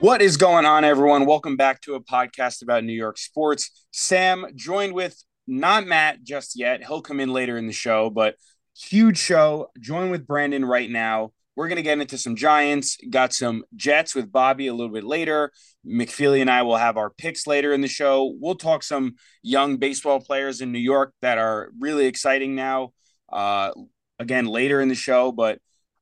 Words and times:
What 0.00 0.20
is 0.20 0.36
going 0.36 0.66
on, 0.66 0.84
everyone? 0.84 1.24
Welcome 1.24 1.56
back 1.56 1.80
to 1.82 1.94
a 1.94 2.02
podcast 2.02 2.60
about 2.60 2.84
New 2.84 2.92
York 2.92 3.16
sports. 3.16 3.86
Sam 3.92 4.44
joined 4.54 4.92
with 4.92 5.24
not 5.46 5.86
Matt 5.86 6.22
just 6.22 6.52
yet. 6.54 6.84
He'll 6.84 7.00
come 7.00 7.18
in 7.18 7.32
later 7.32 7.56
in 7.56 7.66
the 7.66 7.72
show, 7.72 8.10
but 8.10 8.34
huge 8.76 9.16
show. 9.16 9.68
Join 9.80 10.10
with 10.10 10.26
Brandon 10.26 10.66
right 10.66 10.90
now. 10.90 11.32
We're 11.56 11.68
going 11.68 11.76
to 11.76 11.82
get 11.82 11.98
into 11.98 12.18
some 12.18 12.36
Giants, 12.36 12.98
got 13.08 13.32
some 13.32 13.64
Jets 13.74 14.14
with 14.14 14.30
Bobby 14.30 14.66
a 14.66 14.74
little 14.74 14.92
bit 14.92 15.02
later. 15.02 15.50
McFeely 15.86 16.42
and 16.42 16.50
I 16.50 16.60
will 16.60 16.76
have 16.76 16.98
our 16.98 17.08
picks 17.08 17.46
later 17.46 17.72
in 17.72 17.80
the 17.80 17.88
show. 17.88 18.34
We'll 18.38 18.54
talk 18.54 18.82
some 18.82 19.14
young 19.42 19.78
baseball 19.78 20.20
players 20.20 20.60
in 20.60 20.72
New 20.72 20.78
York 20.78 21.14
that 21.22 21.38
are 21.38 21.70
really 21.80 22.04
exciting 22.04 22.54
now. 22.54 22.92
Uh, 23.32 23.70
again, 24.18 24.44
later 24.44 24.82
in 24.82 24.88
the 24.88 24.94
show, 24.94 25.32
but 25.32 25.58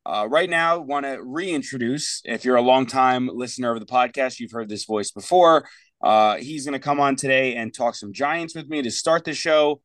uh, 0.07 0.27
right 0.29 0.51
now, 0.51 0.79
want 0.79 1.07
to 1.07 1.19
reintroduce. 1.23 2.21
If 2.25 2.45
you're 2.45 2.57
a 2.57 2.63
longtime 2.63 3.29
listener 3.33 3.73
of 3.73 3.81
the 3.81 3.87
podcast, 3.87 4.39
you've 4.39 4.53
heard 4.53 4.69
this 4.69 4.85
voice 4.85 5.11
before. 5.11 5.67
Uh, 6.03 6.37
he's 6.37 6.67
going 6.67 6.75
to 6.75 6.79
come 6.79 7.01
on 7.01 7.17
today 7.17 7.55
and 7.55 7.73
talk 7.73 7.95
some 7.95 8.13
Giants 8.13 8.55
with 8.55 8.69
me 8.69 8.83
to 8.83 8.91
start 8.91 9.25
the 9.25 9.33
show. 9.33 9.81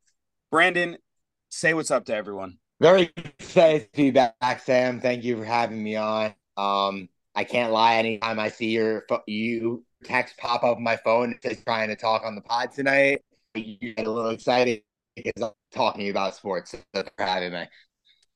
Brandon, 0.51 0.97
say 1.49 1.73
what's 1.73 1.91
up 1.91 2.05
to 2.05 2.15
everyone. 2.15 2.57
Very 2.81 3.11
excited 3.15 3.91
to 3.93 3.97
be 3.97 4.11
back, 4.11 4.61
Sam. 4.61 4.99
Thank 4.99 5.23
you 5.23 5.37
for 5.37 5.45
having 5.45 5.81
me 5.81 5.95
on. 5.95 6.33
Um, 6.57 7.09
I 7.35 7.43
can't 7.45 7.71
lie. 7.71 7.95
Anytime 7.95 8.39
I 8.39 8.49
see 8.49 8.71
your 8.71 9.05
you 9.27 9.85
text 10.03 10.37
pop 10.37 10.63
up 10.63 10.77
on 10.77 10.83
my 10.83 10.97
phone, 10.97 11.37
just 11.41 11.63
trying 11.63 11.89
to 11.89 11.95
talk 11.95 12.23
on 12.25 12.35
the 12.35 12.41
pod 12.41 12.71
tonight, 12.71 13.21
you 13.55 13.93
get 13.93 14.07
a 14.07 14.11
little 14.11 14.31
excited 14.31 14.81
because 15.15 15.41
I'm 15.41 15.51
talking 15.71 16.09
about 16.09 16.35
sports. 16.35 16.71
So 16.71 16.79
for 16.93 17.11
having 17.17 17.53
me. 17.53 17.65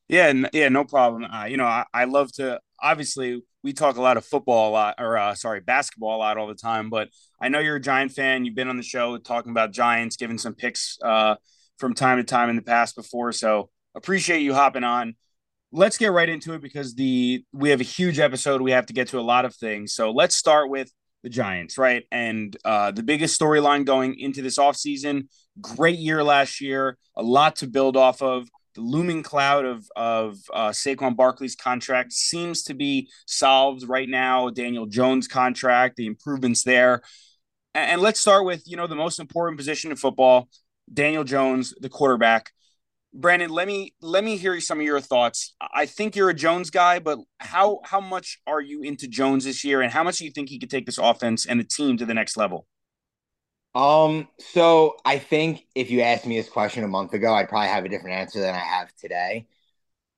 Yeah, 0.08 0.34
yeah, 0.54 0.70
no 0.70 0.84
problem. 0.84 1.24
Uh, 1.24 1.46
you 1.46 1.58
know, 1.58 1.66
I, 1.66 1.86
I 1.94 2.06
love 2.06 2.32
to. 2.34 2.60
Obviously, 2.82 3.42
we 3.64 3.74
talk 3.74 3.96
a 3.96 4.02
lot 4.02 4.18
of 4.18 4.26
football 4.26 4.70
a 4.70 4.72
lot, 4.74 4.96
or 5.00 5.18
uh, 5.18 5.34
sorry, 5.36 5.62
basketball 5.62 6.18
a 6.18 6.20
lot 6.20 6.38
all 6.38 6.48
the 6.48 6.56
time. 6.56 6.90
But 6.90 7.10
I 7.42 7.50
know 7.50 7.60
you're 7.60 7.78
a 7.78 7.82
Giant 7.82 8.12
fan. 8.12 8.46
You've 8.46 8.56
been 8.56 8.68
on 8.68 8.78
the 8.78 8.84
show 8.84 9.18
talking 9.18 9.52
about 9.52 9.72
Giants, 9.72 10.18
giving 10.18 10.38
some 10.38 10.54
picks 10.54 10.98
uh, 11.04 11.36
from 11.78 11.94
time 11.94 12.18
to 12.18 12.24
time 12.24 12.50
in 12.50 12.56
the 12.56 12.62
past 12.62 12.96
before. 12.96 13.32
So 13.32 13.70
appreciate 13.96 14.42
you 14.42 14.54
hopping 14.54 14.84
on. 14.84 15.16
Let's 15.72 15.98
get 15.98 16.12
right 16.12 16.30
into 16.30 16.54
it 16.54 16.62
because 16.62 16.94
the 16.96 17.44
we 17.54 17.70
have 17.70 17.82
a 17.82 17.86
huge 17.86 18.20
episode. 18.20 18.62
We 18.62 18.72
have 18.72 18.86
to 18.88 18.94
get 18.94 19.08
to 19.10 19.20
a 19.20 19.22
lot 19.22 19.46
of 19.46 19.56
things. 19.56 19.94
So 19.94 20.12
let's 20.12 20.36
start 20.36 20.70
with 20.70 20.92
the 21.24 21.30
Giants, 21.30 21.78
right? 21.78 22.04
And 22.12 22.56
uh, 22.66 22.92
the 22.92 23.04
biggest 23.04 23.40
storyline 23.40 23.86
going 23.86 24.20
into 24.20 24.42
this 24.42 24.60
offseason. 24.60 25.28
Great 25.62 25.98
year 26.00 26.24
last 26.24 26.62
year, 26.62 26.98
a 27.16 27.24
lot 27.24 27.58
to 27.58 27.68
build 27.68 27.98
off 27.98 28.22
of 28.22 28.48
the 28.76 28.82
looming 28.82 29.24
cloud 29.24 29.66
of 29.66 29.86
of 29.96 30.38
uh, 30.54 30.70
Saquon 30.70 31.16
Barkley's 31.16 31.56
contract 31.56 32.14
seems 32.14 32.64
to 32.64 32.74
be 32.74 33.10
solved 33.26 33.88
right 33.88 34.10
now. 34.10 34.50
Daniel 34.50 34.86
Jones' 34.86 35.28
contract, 35.28 35.96
the 35.96 36.08
improvements 36.08 36.64
there, 36.64 37.02
and, 37.74 37.92
and 37.92 38.02
let's 38.02 38.20
start 38.20 38.46
with 38.46 38.64
you 38.66 38.78
know 38.78 38.88
the 38.88 38.96
most 38.96 39.20
important 39.20 39.58
position 39.58 39.92
in 39.92 39.98
football, 39.98 40.50
Daniel 40.92 41.24
Jones, 41.24 41.74
the 41.80 41.90
quarterback. 41.90 42.52
Brandon, 43.14 43.52
let 43.52 43.68
me 43.68 43.94
let 44.02 44.24
me 44.24 44.38
hear 44.38 44.60
some 44.60 44.80
of 44.80 44.86
your 44.86 45.00
thoughts. 45.00 45.56
I 45.74 45.86
think 45.86 46.16
you're 46.16 46.32
a 46.32 46.34
Jones 46.34 46.72
guy, 46.72 47.00
but 47.00 47.20
how 47.40 47.80
how 47.84 48.02
much 48.02 48.40
are 48.48 48.62
you 48.62 48.82
into 48.82 49.08
Jones 49.08 49.46
this 49.46 49.64
year, 49.64 49.82
and 49.82 49.92
how 49.92 50.04
much 50.04 50.18
do 50.18 50.26
you 50.26 50.32
think 50.32 50.50
he 50.50 50.60
could 50.60 50.72
take 50.72 50.88
this 50.88 50.98
offense 50.98 51.46
and 51.46 51.60
the 51.60 51.64
team 51.64 51.98
to 51.98 52.06
the 52.06 52.16
next 52.16 52.38
level? 52.38 52.66
Um, 53.76 54.28
so 54.40 54.98
I 55.04 55.18
think 55.18 55.66
if 55.74 55.90
you 55.90 56.02
asked 56.02 56.28
me 56.28 56.38
this 56.38 56.50
question 56.50 56.84
a 56.84 56.88
month 56.88 57.14
ago, 57.14 57.34
I'd 57.34 57.50
probably 57.50 57.70
have 57.70 57.86
a 57.86 57.90
different 57.90 58.18
answer 58.18 58.40
than 58.40 58.54
I 58.54 58.60
have 58.60 58.94
today. 58.96 59.48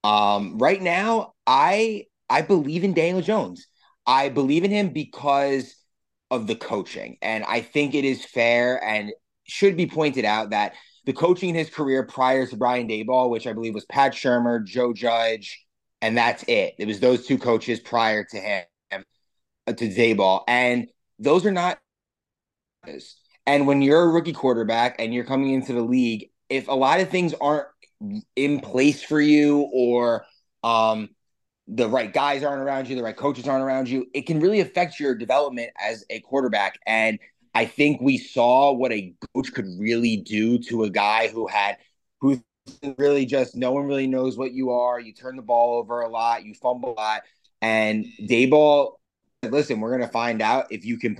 Um, 0.04 0.58
right 0.58 0.82
now, 0.82 1.34
I 1.48 2.06
I 2.30 2.42
believe 2.42 2.84
in 2.84 2.94
Daniel 2.94 3.22
Jones. 3.22 3.68
I 4.06 4.30
believe 4.30 4.64
in 4.64 4.72
him 4.72 4.90
because 4.90 5.76
of 6.32 6.48
the 6.48 6.56
coaching. 6.56 7.18
And 7.22 7.44
I 7.46 7.62
think 7.62 7.96
it 7.96 8.06
is 8.06 8.26
fair 8.26 8.84
and 8.84 9.12
should 9.46 9.78
be 9.78 9.88
pointed 9.88 10.26
out 10.26 10.50
that 10.52 10.74
the 11.06 11.14
coaching 11.14 11.50
in 11.50 11.56
his 11.56 11.70
career 11.70 12.04
prior 12.04 12.46
to 12.48 12.58
Brian 12.58 12.88
Daboll, 12.88 13.30
which 13.30 13.48
I 13.48 13.54
believe 13.54 13.74
was 13.74 13.86
Pat 13.86 14.14
Shurmur, 14.14 14.66
Joe 14.66 14.92
Judge, 14.94 15.66
and 16.02 16.18
that's 16.18 16.44
it. 16.48 16.76
It 16.78 16.88
was 16.88 17.00
those 17.00 17.26
two 17.26 17.38
coaches 17.38 17.80
prior 17.80 18.24
to 18.24 18.38
him, 18.38 18.66
uh, 18.92 19.74
to 19.74 19.88
Dayball. 19.88 20.44
And 20.48 20.88
those 21.20 21.46
are 21.46 21.52
not 21.52 21.80
and 23.46 23.68
when 23.68 23.82
you're 23.82 24.04
a 24.04 24.08
rookie 24.08 24.34
quarterback 24.34 24.96
and 25.00 25.14
you're 25.14 25.26
coming 25.26 25.52
into 25.52 25.74
the 25.74 25.82
league, 25.82 26.30
if 26.50 26.68
a 26.68 26.74
lot 26.74 27.00
of 27.00 27.10
things 27.10 27.34
aren't 27.40 27.68
in 28.36 28.60
place 28.60 29.04
for 29.04 29.22
you 29.22 29.70
or 29.74 30.26
um, 30.64 31.10
the 31.68 31.88
right 31.88 32.12
guys 32.12 32.44
aren't 32.44 32.62
around 32.62 32.88
you, 32.88 32.96
the 32.96 33.04
right 33.04 33.16
coaches 33.16 33.48
aren't 33.48 33.64
around 33.64 33.90
you, 33.90 34.06
it 34.14 34.24
can 34.24 34.40
really 34.40 34.60
affect 34.60 35.00
your 35.00 35.16
development 35.16 35.72
as 35.80 36.04
a 36.10 36.20
quarterback. 36.22 36.80
And 36.86 37.20
I 37.54 37.66
think 37.66 38.02
we 38.02 38.18
saw 38.18 38.74
what 38.74 38.92
a 38.92 39.14
coach 39.34 39.54
could 39.54 39.68
really 39.80 40.18
do 40.18 40.58
to 40.60 40.84
a 40.84 40.90
guy 40.90 41.28
who 41.28 41.48
had 41.48 41.78
who 42.20 42.42
really 42.98 43.26
just 43.26 43.56
no 43.56 43.72
one 43.72 43.86
really 43.86 44.08
knows 44.08 44.38
what 44.38 44.52
you 44.54 44.72
are. 44.72 45.00
You 45.00 45.14
turn 45.14 45.36
the 45.36 45.42
ball 45.42 45.80
over 45.80 46.02
a 46.02 46.10
lot, 46.10 46.46
you 46.46 46.54
fumble 46.54 46.92
a 46.92 47.00
lot, 47.00 47.22
and 47.62 48.06
Daboll. 48.22 48.94
Listen, 49.44 49.80
we're 49.80 49.92
gonna 49.92 50.12
find 50.12 50.42
out 50.42 50.72
if 50.72 50.86
you 50.86 50.98
can 50.98 51.20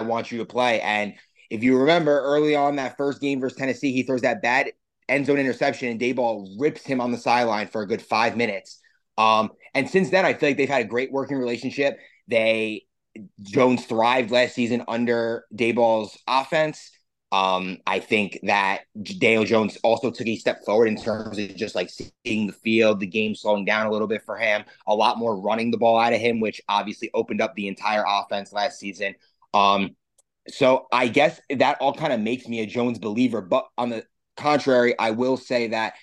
I 0.00 0.04
want 0.04 0.30
you 0.30 0.38
to 0.38 0.44
play. 0.44 0.80
And 0.80 1.14
if 1.50 1.62
you 1.62 1.78
remember 1.78 2.20
early 2.20 2.54
on 2.54 2.76
that 2.76 2.96
first 2.96 3.20
game 3.20 3.40
versus 3.40 3.58
Tennessee, 3.58 3.92
he 3.92 4.02
throws 4.02 4.22
that 4.22 4.42
bad 4.42 4.72
end 5.08 5.26
zone 5.26 5.38
interception 5.38 5.88
and 5.88 6.00
Daboll 6.00 6.54
rips 6.58 6.84
him 6.84 7.00
on 7.00 7.10
the 7.10 7.18
sideline 7.18 7.68
for 7.68 7.82
a 7.82 7.86
good 7.86 8.02
five 8.02 8.36
minutes. 8.36 8.80
Um, 9.16 9.50
and 9.74 9.88
since 9.88 10.10
then, 10.10 10.24
I 10.24 10.34
feel 10.34 10.50
like 10.50 10.56
they've 10.56 10.68
had 10.68 10.82
a 10.82 10.88
great 10.88 11.10
working 11.10 11.38
relationship. 11.38 11.98
They 12.28 12.84
Jones 13.42 13.84
thrived 13.84 14.30
last 14.30 14.54
season 14.54 14.84
under 14.86 15.44
Daboll's 15.54 16.16
offense. 16.28 16.92
Um, 17.30 17.78
I 17.86 17.98
think 17.98 18.38
that 18.44 18.82
Daniel 19.18 19.44
Jones 19.44 19.76
also 19.82 20.10
took 20.10 20.26
a 20.26 20.36
step 20.36 20.64
forward 20.64 20.86
in 20.86 20.96
terms 20.96 21.38
of 21.38 21.54
just 21.56 21.74
like 21.74 21.90
seeing 21.90 22.46
the 22.46 22.54
field, 22.54 23.00
the 23.00 23.06
game 23.06 23.34
slowing 23.34 23.66
down 23.66 23.86
a 23.86 23.90
little 23.90 24.06
bit 24.08 24.22
for 24.24 24.36
him, 24.36 24.64
a 24.86 24.94
lot 24.94 25.18
more 25.18 25.38
running 25.38 25.70
the 25.70 25.76
ball 25.76 25.98
out 25.98 26.14
of 26.14 26.20
him, 26.20 26.40
which 26.40 26.62
obviously 26.68 27.10
opened 27.12 27.42
up 27.42 27.54
the 27.54 27.68
entire 27.68 28.04
offense 28.06 28.52
last 28.52 28.78
season. 28.78 29.14
Um, 29.54 29.96
so 30.48 30.86
I 30.92 31.08
guess 31.08 31.40
that 31.50 31.78
all 31.80 31.92
kind 31.92 32.12
of 32.12 32.20
makes 32.20 32.48
me 32.48 32.60
a 32.60 32.66
Jones 32.66 32.98
believer. 32.98 33.40
But 33.40 33.66
on 33.76 33.90
the 33.90 34.04
contrary, 34.36 34.98
I 34.98 35.10
will 35.10 35.36
say 35.36 35.68
that 35.68 35.94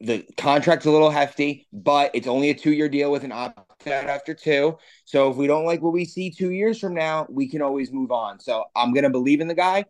the 0.00 0.24
contract's 0.36 0.86
a 0.86 0.90
little 0.90 1.10
hefty, 1.10 1.66
but 1.72 2.10
it's 2.14 2.26
only 2.26 2.50
a 2.50 2.54
two 2.54 2.72
year 2.72 2.88
deal 2.88 3.10
with 3.10 3.24
an 3.24 3.32
opt 3.32 3.86
out 3.86 4.06
after 4.06 4.34
two. 4.34 4.76
So 5.04 5.30
if 5.30 5.36
we 5.36 5.46
don't 5.46 5.64
like 5.64 5.82
what 5.82 5.92
we 5.92 6.04
see 6.04 6.30
two 6.30 6.50
years 6.50 6.78
from 6.78 6.94
now, 6.94 7.26
we 7.30 7.48
can 7.48 7.62
always 7.62 7.92
move 7.92 8.10
on. 8.10 8.40
So 8.40 8.64
I'm 8.74 8.92
going 8.92 9.04
to 9.04 9.10
believe 9.10 9.40
in 9.40 9.48
the 9.48 9.54
guy. 9.54 9.84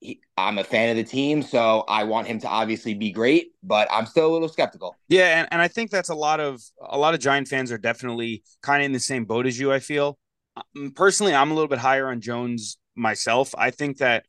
He, 0.00 0.20
I'm 0.38 0.56
a 0.56 0.64
fan 0.64 0.88
of 0.88 0.96
the 0.96 1.04
team, 1.04 1.42
so 1.42 1.84
I 1.86 2.04
want 2.04 2.26
him 2.26 2.38
to 2.40 2.48
obviously 2.48 2.94
be 2.94 3.12
great, 3.12 3.52
but 3.62 3.86
I'm 3.92 4.06
still 4.06 4.30
a 4.30 4.32
little 4.32 4.48
skeptical. 4.48 4.96
Yeah, 5.08 5.40
and, 5.40 5.48
and 5.50 5.60
I 5.60 5.68
think 5.68 5.90
that's 5.90 6.08
a 6.08 6.14
lot 6.14 6.40
of 6.40 6.62
a 6.80 6.96
lot 6.96 7.12
of 7.12 7.20
Giant 7.20 7.48
fans 7.48 7.70
are 7.70 7.76
definitely 7.76 8.42
kind 8.62 8.80
of 8.80 8.86
in 8.86 8.92
the 8.92 9.00
same 9.00 9.26
boat 9.26 9.46
as 9.46 9.58
you. 9.60 9.70
I 9.70 9.78
feel 9.78 10.18
personally, 10.94 11.34
I'm 11.34 11.50
a 11.50 11.54
little 11.54 11.68
bit 11.68 11.78
higher 11.78 12.08
on 12.08 12.20
Jones 12.20 12.78
myself. 12.96 13.54
I 13.56 13.70
think 13.70 13.98
that 13.98 14.24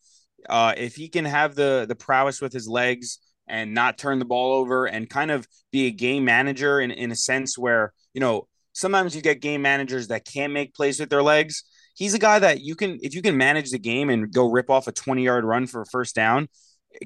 uh, 0.49 0.73
if 0.77 0.95
he 0.95 1.09
can 1.09 1.25
have 1.25 1.55
the 1.55 1.85
the 1.87 1.95
prowess 1.95 2.41
with 2.41 2.53
his 2.53 2.67
legs 2.67 3.19
and 3.47 3.73
not 3.73 3.97
turn 3.97 4.19
the 4.19 4.25
ball 4.25 4.53
over 4.53 4.85
and 4.85 5.09
kind 5.09 5.29
of 5.29 5.47
be 5.71 5.87
a 5.87 5.91
game 5.91 6.23
manager 6.23 6.79
in, 6.79 6.89
in 6.89 7.11
a 7.11 7.15
sense 7.15 7.57
where, 7.57 7.93
you 8.13 8.21
know, 8.21 8.47
sometimes 8.73 9.15
you 9.15 9.21
get 9.21 9.41
game 9.41 9.61
managers 9.61 10.07
that 10.07 10.25
can't 10.25 10.53
make 10.53 10.73
plays 10.73 10.99
with 10.99 11.09
their 11.09 11.21
legs. 11.21 11.63
He's 11.95 12.13
a 12.13 12.19
guy 12.19 12.39
that 12.39 12.62
you 12.62 12.75
can, 12.75 13.00
if 13.01 13.13
you 13.13 13.21
can 13.21 13.35
manage 13.35 13.71
the 13.71 13.77
game 13.77 14.09
and 14.09 14.31
go 14.31 14.50
rip 14.50 14.69
off 14.69 14.88
a 14.88 14.91
20 14.94 15.24
yard 15.24 15.44
run 15.44 15.67
for 15.67 15.81
a 15.81 15.85
first 15.85 16.15
down, 16.15 16.47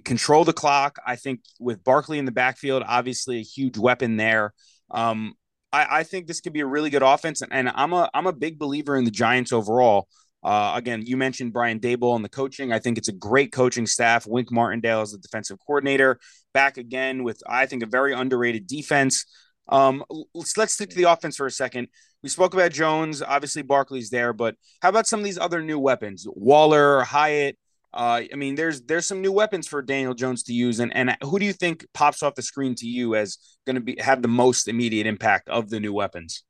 control 0.04 0.46
the 0.46 0.54
clock. 0.54 1.00
I 1.06 1.16
think 1.16 1.42
with 1.60 1.84
Barkley 1.84 2.20
in 2.20 2.26
the 2.26 2.32
backfield, 2.32 2.84
obviously 2.86 3.40
a 3.40 3.44
huge 3.44 3.78
weapon 3.78 4.18
there. 4.18 4.54
Um, 4.92 5.34
I, 5.76 6.00
I 6.00 6.04
think 6.04 6.28
this 6.28 6.40
could 6.40 6.54
be 6.54 6.62
a 6.62 6.66
really 6.66 6.90
good 6.90 7.04
offense, 7.04 7.42
and 7.52 7.70
I'm 7.76 7.92
a 7.92 8.10
I'm 8.14 8.28
a 8.28 8.34
big 8.34 8.58
believer 8.58 8.96
in 8.96 9.04
the 9.04 9.12
Giants 9.12 9.52
overall. 9.52 10.08
Uh, 10.42 10.74
again, 10.76 11.04
you 11.06 11.18
mentioned 11.18 11.52
Brian 11.52 11.80
Daboll 11.80 12.16
and 12.16 12.24
the 12.24 12.30
coaching. 12.30 12.72
I 12.72 12.80
think 12.80 12.98
it's 12.98 13.10
a 13.10 13.14
great 13.14 13.52
coaching 13.52 13.86
staff. 13.86 14.26
Wink 14.26 14.52
Martindale 14.52 15.02
is 15.02 15.12
the 15.12 15.18
defensive 15.18 15.58
coordinator, 15.66 16.20
back 16.54 16.78
again 16.78 17.24
with 17.24 17.42
I 17.46 17.66
think 17.66 17.84
a 17.84 17.88
very 17.88 18.14
underrated 18.14 18.68
defense. 18.68 19.26
Um, 19.68 20.06
let's 20.34 20.56
let's 20.56 20.74
stick 20.74 20.92
to 20.92 20.96
the 20.96 21.12
offense 21.12 21.36
for 21.36 21.46
a 21.46 21.52
second. 21.52 21.90
We 22.24 22.30
spoke 22.30 22.54
about 22.54 22.72
Jones. 22.72 23.22
Obviously, 23.22 23.62
Barkley's 23.62 24.10
there, 24.10 24.32
but 24.32 24.56
how 24.82 24.90
about 24.90 25.08
some 25.08 25.20
of 25.20 25.26
these 25.26 25.38
other 25.38 25.62
new 25.62 25.78
weapons? 25.78 26.26
Waller, 26.30 27.02
Hyatt, 27.02 27.58
uh, 27.96 28.22
I 28.32 28.36
mean, 28.36 28.56
there's 28.56 28.82
there's 28.82 29.06
some 29.06 29.22
new 29.22 29.32
weapons 29.32 29.68
for 29.68 29.82
Daniel 29.82 30.14
Jones 30.14 30.44
to 30.44 30.54
use, 30.54 30.80
and 30.80 30.96
and 30.96 31.16
who 31.24 31.40
do 31.40 31.46
you 31.46 31.54
think 31.54 31.86
pops 31.94 32.22
off 32.22 32.36
the 32.36 32.42
screen 32.42 32.76
to 32.76 32.86
you 32.86 33.16
as 33.16 33.38
going 33.66 33.76
to 33.76 33.82
be 33.82 33.96
have 34.00 34.22
the 34.22 34.28
most 34.28 34.68
immediate 34.68 35.08
impact 35.08 35.48
of 35.48 35.70
the 35.70 35.80
new 35.80 35.94
weapons? 35.94 36.44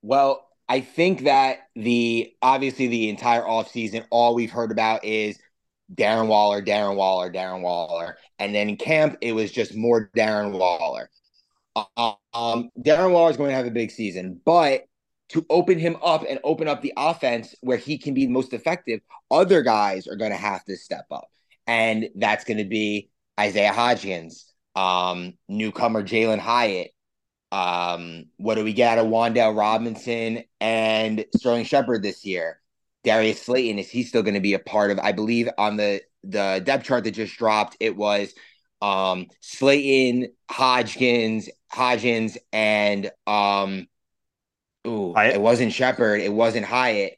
Well, 0.00 0.48
I 0.68 0.80
think 0.80 1.24
that 1.24 1.58
the 1.76 2.32
obviously 2.40 2.86
the 2.86 3.10
entire 3.10 3.42
offseason, 3.42 4.06
all 4.10 4.34
we've 4.34 4.50
heard 4.50 4.72
about 4.72 5.04
is 5.04 5.38
Darren 5.94 6.28
Waller, 6.28 6.62
Darren 6.62 6.96
Waller, 6.96 7.30
Darren 7.30 7.60
Waller, 7.60 8.16
and 8.38 8.54
then 8.54 8.70
in 8.70 8.76
camp 8.76 9.18
it 9.20 9.32
was 9.32 9.52
just 9.52 9.74
more 9.74 10.10
Darren 10.16 10.52
Waller. 10.52 11.10
Um, 11.96 12.70
Darren 12.78 13.12
Waller 13.12 13.30
is 13.30 13.36
going 13.36 13.50
to 13.50 13.56
have 13.56 13.66
a 13.66 13.70
big 13.70 13.90
season, 13.90 14.40
but 14.44 14.84
to 15.30 15.46
open 15.48 15.78
him 15.78 15.96
up 16.02 16.24
and 16.28 16.38
open 16.44 16.68
up 16.68 16.82
the 16.82 16.92
offense 16.96 17.54
where 17.60 17.76
he 17.76 17.98
can 17.98 18.14
be 18.14 18.26
most 18.26 18.52
effective, 18.52 19.00
other 19.30 19.62
guys 19.62 20.06
are 20.06 20.16
going 20.16 20.32
to 20.32 20.36
have 20.36 20.64
to 20.64 20.76
step 20.76 21.06
up. 21.10 21.28
And 21.66 22.08
that's 22.16 22.44
going 22.44 22.58
to 22.58 22.64
be 22.64 23.10
Isaiah 23.38 23.72
Hodgins, 23.72 24.44
um, 24.74 25.34
newcomer 25.48 26.02
Jalen 26.02 26.38
Hyatt. 26.38 26.90
Um, 27.52 28.26
what 28.36 28.56
do 28.56 28.64
we 28.64 28.72
get 28.72 28.98
out 28.98 29.04
of 29.04 29.10
Wan'Dale 29.10 29.56
Robinson 29.56 30.44
and 30.60 31.24
Sterling 31.34 31.64
Shepard 31.64 32.02
this 32.02 32.24
year? 32.24 32.60
Darius 33.04 33.42
Slayton, 33.42 33.78
is 33.78 33.90
he 33.90 34.02
still 34.02 34.22
going 34.22 34.34
to 34.34 34.40
be 34.40 34.54
a 34.54 34.58
part 34.58 34.90
of? 34.90 34.98
I 34.98 35.12
believe 35.12 35.48
on 35.58 35.76
the 35.76 36.02
the 36.22 36.60
depth 36.62 36.84
chart 36.84 37.04
that 37.04 37.12
just 37.12 37.36
dropped, 37.38 37.76
it 37.80 37.96
was 37.96 38.34
um 38.82 39.26
Slayton, 39.40 40.28
Hodgins, 40.50 41.48
Hodgins, 41.72 42.36
and 42.52 43.10
um 43.26 43.86
ooh, 44.86 45.14
Hyatt? 45.14 45.36
it 45.36 45.40
wasn't 45.40 45.72
Shepard, 45.72 46.20
it 46.20 46.32
wasn't 46.32 46.66
Hyatt. 46.66 47.14